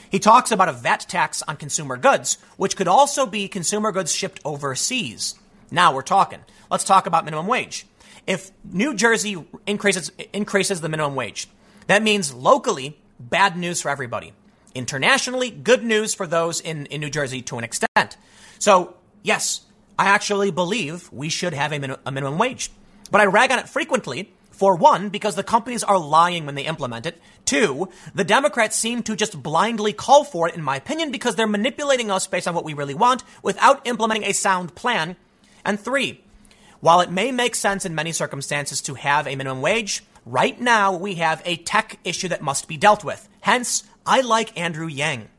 He 0.09 0.19
talks 0.19 0.51
about 0.51 0.67
a 0.67 0.73
VAT 0.73 1.05
tax 1.07 1.41
on 1.43 1.55
consumer 1.55 1.95
goods, 1.95 2.37
which 2.57 2.75
could 2.75 2.89
also 2.89 3.25
be 3.25 3.47
consumer 3.47 3.93
goods 3.93 4.13
shipped 4.13 4.41
overseas. 4.43 5.35
Now 5.71 5.93
we're 5.95 6.01
talking. 6.01 6.39
Let's 6.69 6.83
talk 6.83 7.05
about 7.05 7.23
minimum 7.23 7.47
wage. 7.47 7.85
If 8.27 8.51
New 8.65 8.93
Jersey 8.93 9.37
increases, 9.65 10.11
increases 10.33 10.81
the 10.81 10.89
minimum 10.89 11.15
wage, 11.15 11.47
that 11.87 12.03
means 12.03 12.33
locally, 12.33 12.99
bad 13.21 13.55
news 13.55 13.81
for 13.81 13.89
everybody. 13.89 14.33
Internationally, 14.73 15.49
good 15.49 15.83
news 15.83 16.13
for 16.13 16.27
those 16.27 16.59
in, 16.61 16.85
in 16.87 17.01
New 17.01 17.09
Jersey 17.09 17.41
to 17.43 17.57
an 17.57 17.63
extent. 17.63 18.17
So, 18.59 18.95
yes, 19.23 19.61
I 19.99 20.05
actually 20.05 20.51
believe 20.51 21.11
we 21.11 21.29
should 21.29 21.53
have 21.53 21.71
a, 21.71 21.79
min- 21.79 21.97
a 22.05 22.11
minimum 22.11 22.37
wage. 22.37 22.71
But 23.09 23.21
I 23.21 23.25
rag 23.25 23.51
on 23.51 23.59
it 23.59 23.69
frequently 23.69 24.33
for 24.61 24.75
one, 24.75 25.09
because 25.09 25.33
the 25.33 25.43
companies 25.43 25.83
are 25.83 25.97
lying 25.97 26.45
when 26.45 26.53
they 26.53 26.65
implement 26.65 27.07
it. 27.07 27.19
Two, 27.45 27.89
the 28.13 28.23
Democrats 28.23 28.75
seem 28.75 29.01
to 29.01 29.15
just 29.15 29.41
blindly 29.41 29.91
call 29.91 30.23
for 30.23 30.47
it, 30.47 30.53
in 30.53 30.61
my 30.61 30.75
opinion, 30.75 31.11
because 31.11 31.35
they're 31.35 31.47
manipulating 31.47 32.11
us 32.11 32.27
based 32.27 32.47
on 32.47 32.53
what 32.53 32.63
we 32.63 32.75
really 32.75 32.93
want 32.93 33.23
without 33.41 33.87
implementing 33.87 34.29
a 34.29 34.33
sound 34.33 34.75
plan. 34.75 35.15
And 35.65 35.79
three, 35.79 36.23
while 36.79 37.01
it 37.01 37.09
may 37.09 37.31
make 37.31 37.55
sense 37.55 37.87
in 37.87 37.95
many 37.95 38.11
circumstances 38.11 38.81
to 38.83 38.93
have 38.93 39.25
a 39.25 39.35
minimum 39.35 39.63
wage, 39.63 40.03
right 40.27 40.61
now 40.61 40.95
we 40.95 41.15
have 41.15 41.41
a 41.43 41.55
tech 41.55 41.97
issue 42.03 42.27
that 42.27 42.43
must 42.43 42.67
be 42.67 42.77
dealt 42.77 43.03
with. 43.03 43.27
Hence, 43.41 43.83
I 44.05 44.21
like 44.21 44.59
Andrew 44.59 44.87
Yang. 44.87 45.29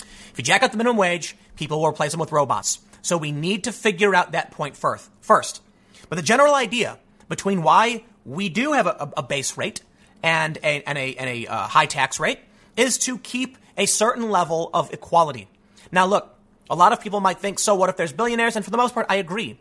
If 0.00 0.38
you 0.38 0.44
jack 0.44 0.62
up 0.62 0.70
the 0.70 0.76
minimum 0.76 0.96
wage, 0.96 1.36
people 1.56 1.80
will 1.80 1.88
replace 1.88 2.12
them 2.12 2.20
with 2.20 2.32
robots. 2.32 2.80
So 3.02 3.16
we 3.16 3.32
need 3.32 3.64
to 3.64 3.72
figure 3.72 4.14
out 4.14 4.32
that 4.32 4.50
point 4.52 4.76
first. 4.76 5.10
First, 5.20 5.62
but 6.08 6.16
the 6.16 6.22
general 6.22 6.54
idea 6.54 6.98
between 7.28 7.62
why 7.62 8.04
we 8.24 8.48
do 8.48 8.72
have 8.72 8.86
a, 8.86 9.12
a 9.16 9.22
base 9.22 9.56
rate 9.56 9.82
and 10.22 10.56
a, 10.58 10.82
and 10.82 10.98
a, 10.98 11.14
and 11.16 11.28
a 11.28 11.46
uh, 11.46 11.66
high 11.66 11.86
tax 11.86 12.20
rate 12.20 12.38
is 12.76 12.98
to 12.98 13.18
keep 13.18 13.58
a 13.76 13.86
certain 13.86 14.30
level 14.30 14.70
of 14.72 14.92
equality. 14.92 15.48
Now, 15.90 16.06
look, 16.06 16.34
a 16.70 16.76
lot 16.76 16.92
of 16.92 17.00
people 17.00 17.20
might 17.20 17.38
think, 17.38 17.58
so 17.58 17.74
what 17.74 17.90
if 17.90 17.96
there's 17.96 18.12
billionaires? 18.12 18.56
And 18.56 18.64
for 18.64 18.70
the 18.70 18.76
most 18.76 18.94
part, 18.94 19.06
I 19.08 19.16
agree. 19.16 19.58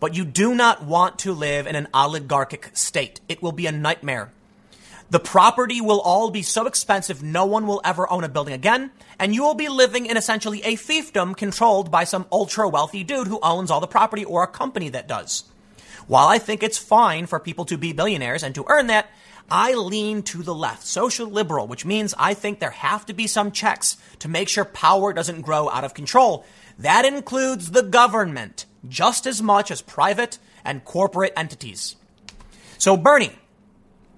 But 0.00 0.14
you 0.14 0.24
do 0.24 0.54
not 0.54 0.84
want 0.84 1.18
to 1.20 1.32
live 1.32 1.66
in 1.66 1.76
an 1.76 1.88
oligarchic 1.94 2.70
state. 2.74 3.20
It 3.28 3.42
will 3.42 3.52
be 3.52 3.66
a 3.66 3.72
nightmare. 3.72 4.32
The 5.10 5.20
property 5.20 5.80
will 5.80 6.00
all 6.00 6.30
be 6.30 6.42
so 6.42 6.66
expensive, 6.66 7.22
no 7.22 7.44
one 7.46 7.66
will 7.66 7.80
ever 7.84 8.10
own 8.10 8.24
a 8.24 8.28
building 8.28 8.54
again, 8.54 8.90
and 9.18 9.34
you 9.34 9.42
will 9.42 9.54
be 9.54 9.68
living 9.68 10.06
in 10.06 10.16
essentially 10.16 10.62
a 10.62 10.76
fiefdom 10.76 11.36
controlled 11.36 11.90
by 11.90 12.04
some 12.04 12.26
ultra 12.32 12.68
wealthy 12.68 13.04
dude 13.04 13.28
who 13.28 13.38
owns 13.42 13.70
all 13.70 13.80
the 13.80 13.86
property 13.86 14.24
or 14.24 14.42
a 14.42 14.48
company 14.48 14.88
that 14.88 15.06
does. 15.06 15.44
While 16.06 16.28
I 16.28 16.38
think 16.38 16.62
it's 16.62 16.78
fine 16.78 17.26
for 17.26 17.38
people 17.38 17.64
to 17.66 17.78
be 17.78 17.92
billionaires 17.92 18.42
and 18.42 18.54
to 18.54 18.64
earn 18.68 18.88
that, 18.88 19.08
I 19.50 19.74
lean 19.74 20.22
to 20.24 20.42
the 20.42 20.54
left, 20.54 20.86
social 20.86 21.26
liberal, 21.26 21.66
which 21.66 21.84
means 21.84 22.14
I 22.18 22.34
think 22.34 22.58
there 22.58 22.70
have 22.70 23.06
to 23.06 23.12
be 23.12 23.26
some 23.26 23.52
checks 23.52 23.96
to 24.20 24.28
make 24.28 24.48
sure 24.48 24.64
power 24.64 25.12
doesn't 25.12 25.42
grow 25.42 25.68
out 25.68 25.84
of 25.84 25.94
control. 25.94 26.44
That 26.78 27.04
includes 27.04 27.70
the 27.70 27.82
government 27.82 28.66
just 28.88 29.26
as 29.26 29.42
much 29.42 29.70
as 29.70 29.82
private 29.82 30.38
and 30.64 30.84
corporate 30.84 31.34
entities. 31.36 31.96
So, 32.78 32.96
Bernie, 32.96 33.32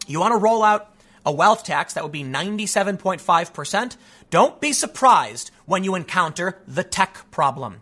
you 0.06 0.20
want 0.20 0.32
to 0.32 0.38
roll 0.38 0.62
out 0.62 0.92
a 1.24 1.32
wealth 1.32 1.64
tax 1.64 1.94
that 1.94 2.02
would 2.02 2.12
be 2.12 2.24
97.5%? 2.24 3.96
Don't 4.30 4.60
be 4.60 4.72
surprised 4.72 5.50
when 5.64 5.84
you 5.84 5.94
encounter 5.94 6.58
the 6.66 6.84
tech 6.84 7.30
problem. 7.30 7.80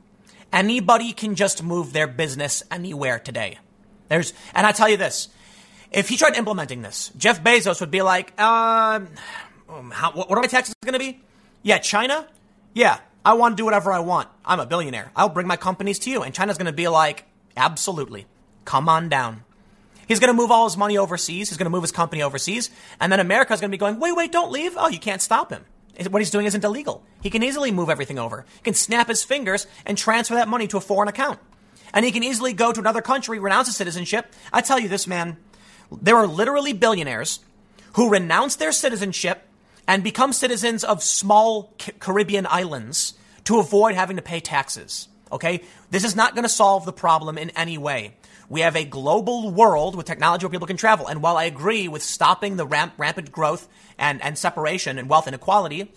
Anybody 0.52 1.12
can 1.12 1.34
just 1.34 1.62
move 1.62 1.92
their 1.92 2.06
business 2.06 2.62
anywhere 2.70 3.18
today. 3.18 3.58
There's, 4.08 4.32
and 4.54 4.66
I 4.66 4.72
tell 4.72 4.88
you 4.88 4.96
this, 4.96 5.28
if 5.90 6.08
he 6.08 6.16
tried 6.16 6.36
implementing 6.36 6.82
this, 6.82 7.10
Jeff 7.16 7.42
Bezos 7.42 7.80
would 7.80 7.90
be 7.90 8.02
like, 8.02 8.38
um, 8.40 9.08
how, 9.90 10.12
what 10.12 10.30
are 10.30 10.40
my 10.40 10.46
taxes 10.46 10.74
going 10.84 10.92
to 10.94 10.98
be? 10.98 11.20
Yeah, 11.62 11.78
China? 11.78 12.26
Yeah, 12.74 12.98
I 13.24 13.34
want 13.34 13.52
to 13.52 13.56
do 13.56 13.64
whatever 13.64 13.92
I 13.92 14.00
want. 14.00 14.28
I'm 14.44 14.60
a 14.60 14.66
billionaire. 14.66 15.10
I'll 15.16 15.28
bring 15.28 15.46
my 15.46 15.56
companies 15.56 15.98
to 16.00 16.10
you. 16.10 16.22
And 16.22 16.34
China's 16.34 16.58
going 16.58 16.66
to 16.66 16.72
be 16.72 16.88
like, 16.88 17.24
absolutely. 17.56 18.26
Come 18.64 18.88
on 18.88 19.08
down. 19.08 19.43
He's 20.06 20.20
going 20.20 20.28
to 20.28 20.34
move 20.34 20.50
all 20.50 20.64
his 20.64 20.76
money 20.76 20.98
overseas. 20.98 21.48
He's 21.48 21.58
going 21.58 21.66
to 21.66 21.70
move 21.70 21.82
his 21.82 21.92
company 21.92 22.22
overseas. 22.22 22.70
And 23.00 23.10
then 23.10 23.20
America's 23.20 23.60
going 23.60 23.70
to 23.70 23.74
be 23.74 23.78
going, 23.78 24.00
wait, 24.00 24.14
wait, 24.14 24.32
don't 24.32 24.52
leave. 24.52 24.74
Oh, 24.76 24.88
you 24.88 24.98
can't 24.98 25.22
stop 25.22 25.50
him. 25.50 25.64
What 26.10 26.20
he's 26.20 26.30
doing 26.30 26.46
isn't 26.46 26.64
illegal. 26.64 27.04
He 27.22 27.30
can 27.30 27.42
easily 27.42 27.70
move 27.70 27.88
everything 27.88 28.18
over. 28.18 28.44
He 28.56 28.62
can 28.62 28.74
snap 28.74 29.08
his 29.08 29.22
fingers 29.22 29.66
and 29.86 29.96
transfer 29.96 30.34
that 30.34 30.48
money 30.48 30.66
to 30.68 30.76
a 30.76 30.80
foreign 30.80 31.08
account. 31.08 31.38
And 31.92 32.04
he 32.04 32.10
can 32.10 32.24
easily 32.24 32.52
go 32.52 32.72
to 32.72 32.80
another 32.80 33.00
country, 33.00 33.38
renounce 33.38 33.68
his 33.68 33.76
citizenship. 33.76 34.32
I 34.52 34.60
tell 34.60 34.80
you 34.80 34.88
this, 34.88 35.06
man, 35.06 35.36
there 35.92 36.16
are 36.16 36.26
literally 36.26 36.72
billionaires 36.72 37.38
who 37.94 38.10
renounce 38.10 38.56
their 38.56 38.72
citizenship 38.72 39.46
and 39.86 40.02
become 40.02 40.32
citizens 40.32 40.82
of 40.82 41.02
small 41.02 41.72
Caribbean 42.00 42.46
islands 42.48 43.14
to 43.44 43.60
avoid 43.60 43.94
having 43.94 44.16
to 44.16 44.22
pay 44.22 44.40
taxes. 44.40 45.08
Okay? 45.30 45.62
This 45.90 46.02
is 46.02 46.16
not 46.16 46.34
going 46.34 46.42
to 46.42 46.48
solve 46.48 46.84
the 46.84 46.92
problem 46.92 47.38
in 47.38 47.50
any 47.50 47.78
way. 47.78 48.16
We 48.48 48.60
have 48.60 48.76
a 48.76 48.84
global 48.84 49.50
world 49.50 49.96
with 49.96 50.06
technology 50.06 50.44
where 50.44 50.50
people 50.50 50.66
can 50.66 50.76
travel. 50.76 51.06
And 51.06 51.22
while 51.22 51.36
I 51.36 51.44
agree 51.44 51.88
with 51.88 52.02
stopping 52.02 52.56
the 52.56 52.66
ramp, 52.66 52.94
rampant 52.96 53.32
growth 53.32 53.68
and, 53.98 54.22
and 54.22 54.36
separation 54.36 54.98
and 54.98 55.08
wealth 55.08 55.26
inequality, 55.26 55.92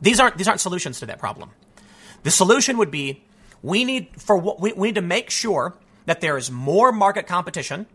these 0.00 0.18
aren't, 0.18 0.38
these 0.38 0.48
aren't 0.48 0.60
solutions 0.60 1.00
to 1.00 1.06
that 1.06 1.18
problem. 1.18 1.50
The 2.22 2.30
solution 2.30 2.78
would 2.78 2.90
be 2.90 3.22
we 3.62 3.84
need, 3.84 4.08
for, 4.20 4.36
we, 4.36 4.72
we 4.72 4.88
need 4.88 4.94
to 4.96 5.02
make 5.02 5.30
sure 5.30 5.76
that 6.06 6.20
there 6.20 6.36
is 6.36 6.50
more 6.50 6.92
market 6.92 7.26
competition. 7.26 7.86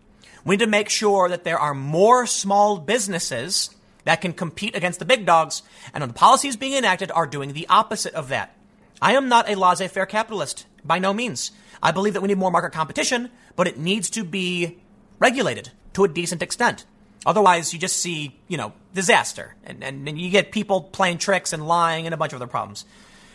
We 0.43 0.55
need 0.55 0.65
to 0.65 0.69
make 0.69 0.89
sure 0.89 1.27
that 1.29 1.43
there 1.43 1.59
are 1.59 1.73
more 1.73 2.27
small 2.27 2.77
businesses 2.77 3.71
that 4.03 4.21
can 4.21 4.33
compete 4.33 4.75
against 4.75 4.99
the 4.99 5.05
big 5.05 5.25
dogs. 5.25 5.63
And 5.93 6.03
the 6.03 6.13
policies 6.13 6.55
being 6.55 6.73
enacted 6.73 7.11
are 7.11 7.25
doing 7.25 7.53
the 7.53 7.67
opposite 7.67 8.13
of 8.13 8.29
that. 8.29 8.55
I 9.01 9.13
am 9.13 9.27
not 9.27 9.49
a 9.49 9.55
laissez 9.55 9.87
faire 9.87 10.05
capitalist, 10.05 10.65
by 10.83 10.99
no 10.99 11.13
means. 11.13 11.51
I 11.85 11.91
believe 11.91 12.13
that 12.13 12.21
we 12.21 12.27
need 12.27 12.39
more 12.39 12.49
market 12.49 12.71
competition, 12.71 13.29
but 13.55 13.67
it 13.67 13.77
needs 13.77 14.09
to 14.09 14.23
be 14.23 14.79
regulated 15.19 15.69
to 15.93 16.03
a 16.03 16.07
decent 16.07 16.41
extent. 16.41 16.83
Otherwise, 17.27 17.73
you 17.73 17.79
just 17.79 17.97
see, 17.97 18.35
you 18.47 18.57
know, 18.57 18.73
disaster. 18.95 19.53
And, 19.63 19.83
and, 19.83 20.09
and, 20.09 20.19
you 20.19 20.31
get 20.31 20.51
people 20.51 20.81
playing 20.81 21.19
tricks 21.19 21.53
and 21.53 21.67
lying 21.67 22.07
and 22.07 22.13
a 22.15 22.17
bunch 22.17 22.33
of 22.33 22.37
other 22.37 22.47
problems. 22.47 22.85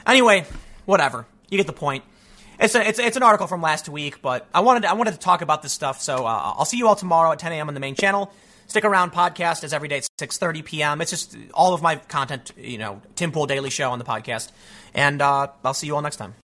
Anyway, 0.04 0.46
whatever. 0.84 1.26
You 1.48 1.58
get 1.58 1.68
the 1.68 1.72
point. 1.72 2.02
It's, 2.58 2.74
a, 2.74 2.88
it's, 2.88 2.98
it's 2.98 3.16
an 3.16 3.22
article 3.22 3.46
from 3.46 3.62
last 3.62 3.88
week, 3.88 4.20
but 4.20 4.48
I 4.52 4.60
wanted, 4.60 4.82
to, 4.82 4.90
I 4.90 4.94
wanted 4.94 5.12
to 5.12 5.18
talk 5.18 5.42
about 5.42 5.62
this 5.62 5.72
stuff. 5.72 6.00
So 6.00 6.26
uh, 6.26 6.54
I'll 6.56 6.64
see 6.64 6.76
you 6.76 6.88
all 6.88 6.96
tomorrow 6.96 7.30
at 7.30 7.38
10 7.38 7.52
a.m. 7.52 7.68
on 7.68 7.74
the 7.74 7.80
main 7.80 7.94
channel. 7.94 8.32
Stick 8.66 8.84
around. 8.84 9.12
Podcast 9.12 9.62
is 9.62 9.72
every 9.72 9.86
day 9.86 9.98
at 9.98 10.08
6.30 10.18 10.64
p.m. 10.64 11.00
It's 11.00 11.12
just 11.12 11.36
all 11.54 11.72
of 11.72 11.82
my 11.82 11.96
content, 11.96 12.50
you 12.56 12.78
know, 12.78 13.00
Tim 13.14 13.30
Pool 13.30 13.46
Daily 13.46 13.70
Show 13.70 13.92
on 13.92 14.00
the 14.00 14.04
podcast. 14.04 14.50
And 14.92 15.22
uh, 15.22 15.48
I'll 15.64 15.72
see 15.72 15.86
you 15.86 15.94
all 15.94 16.02
next 16.02 16.16
time. 16.16 16.34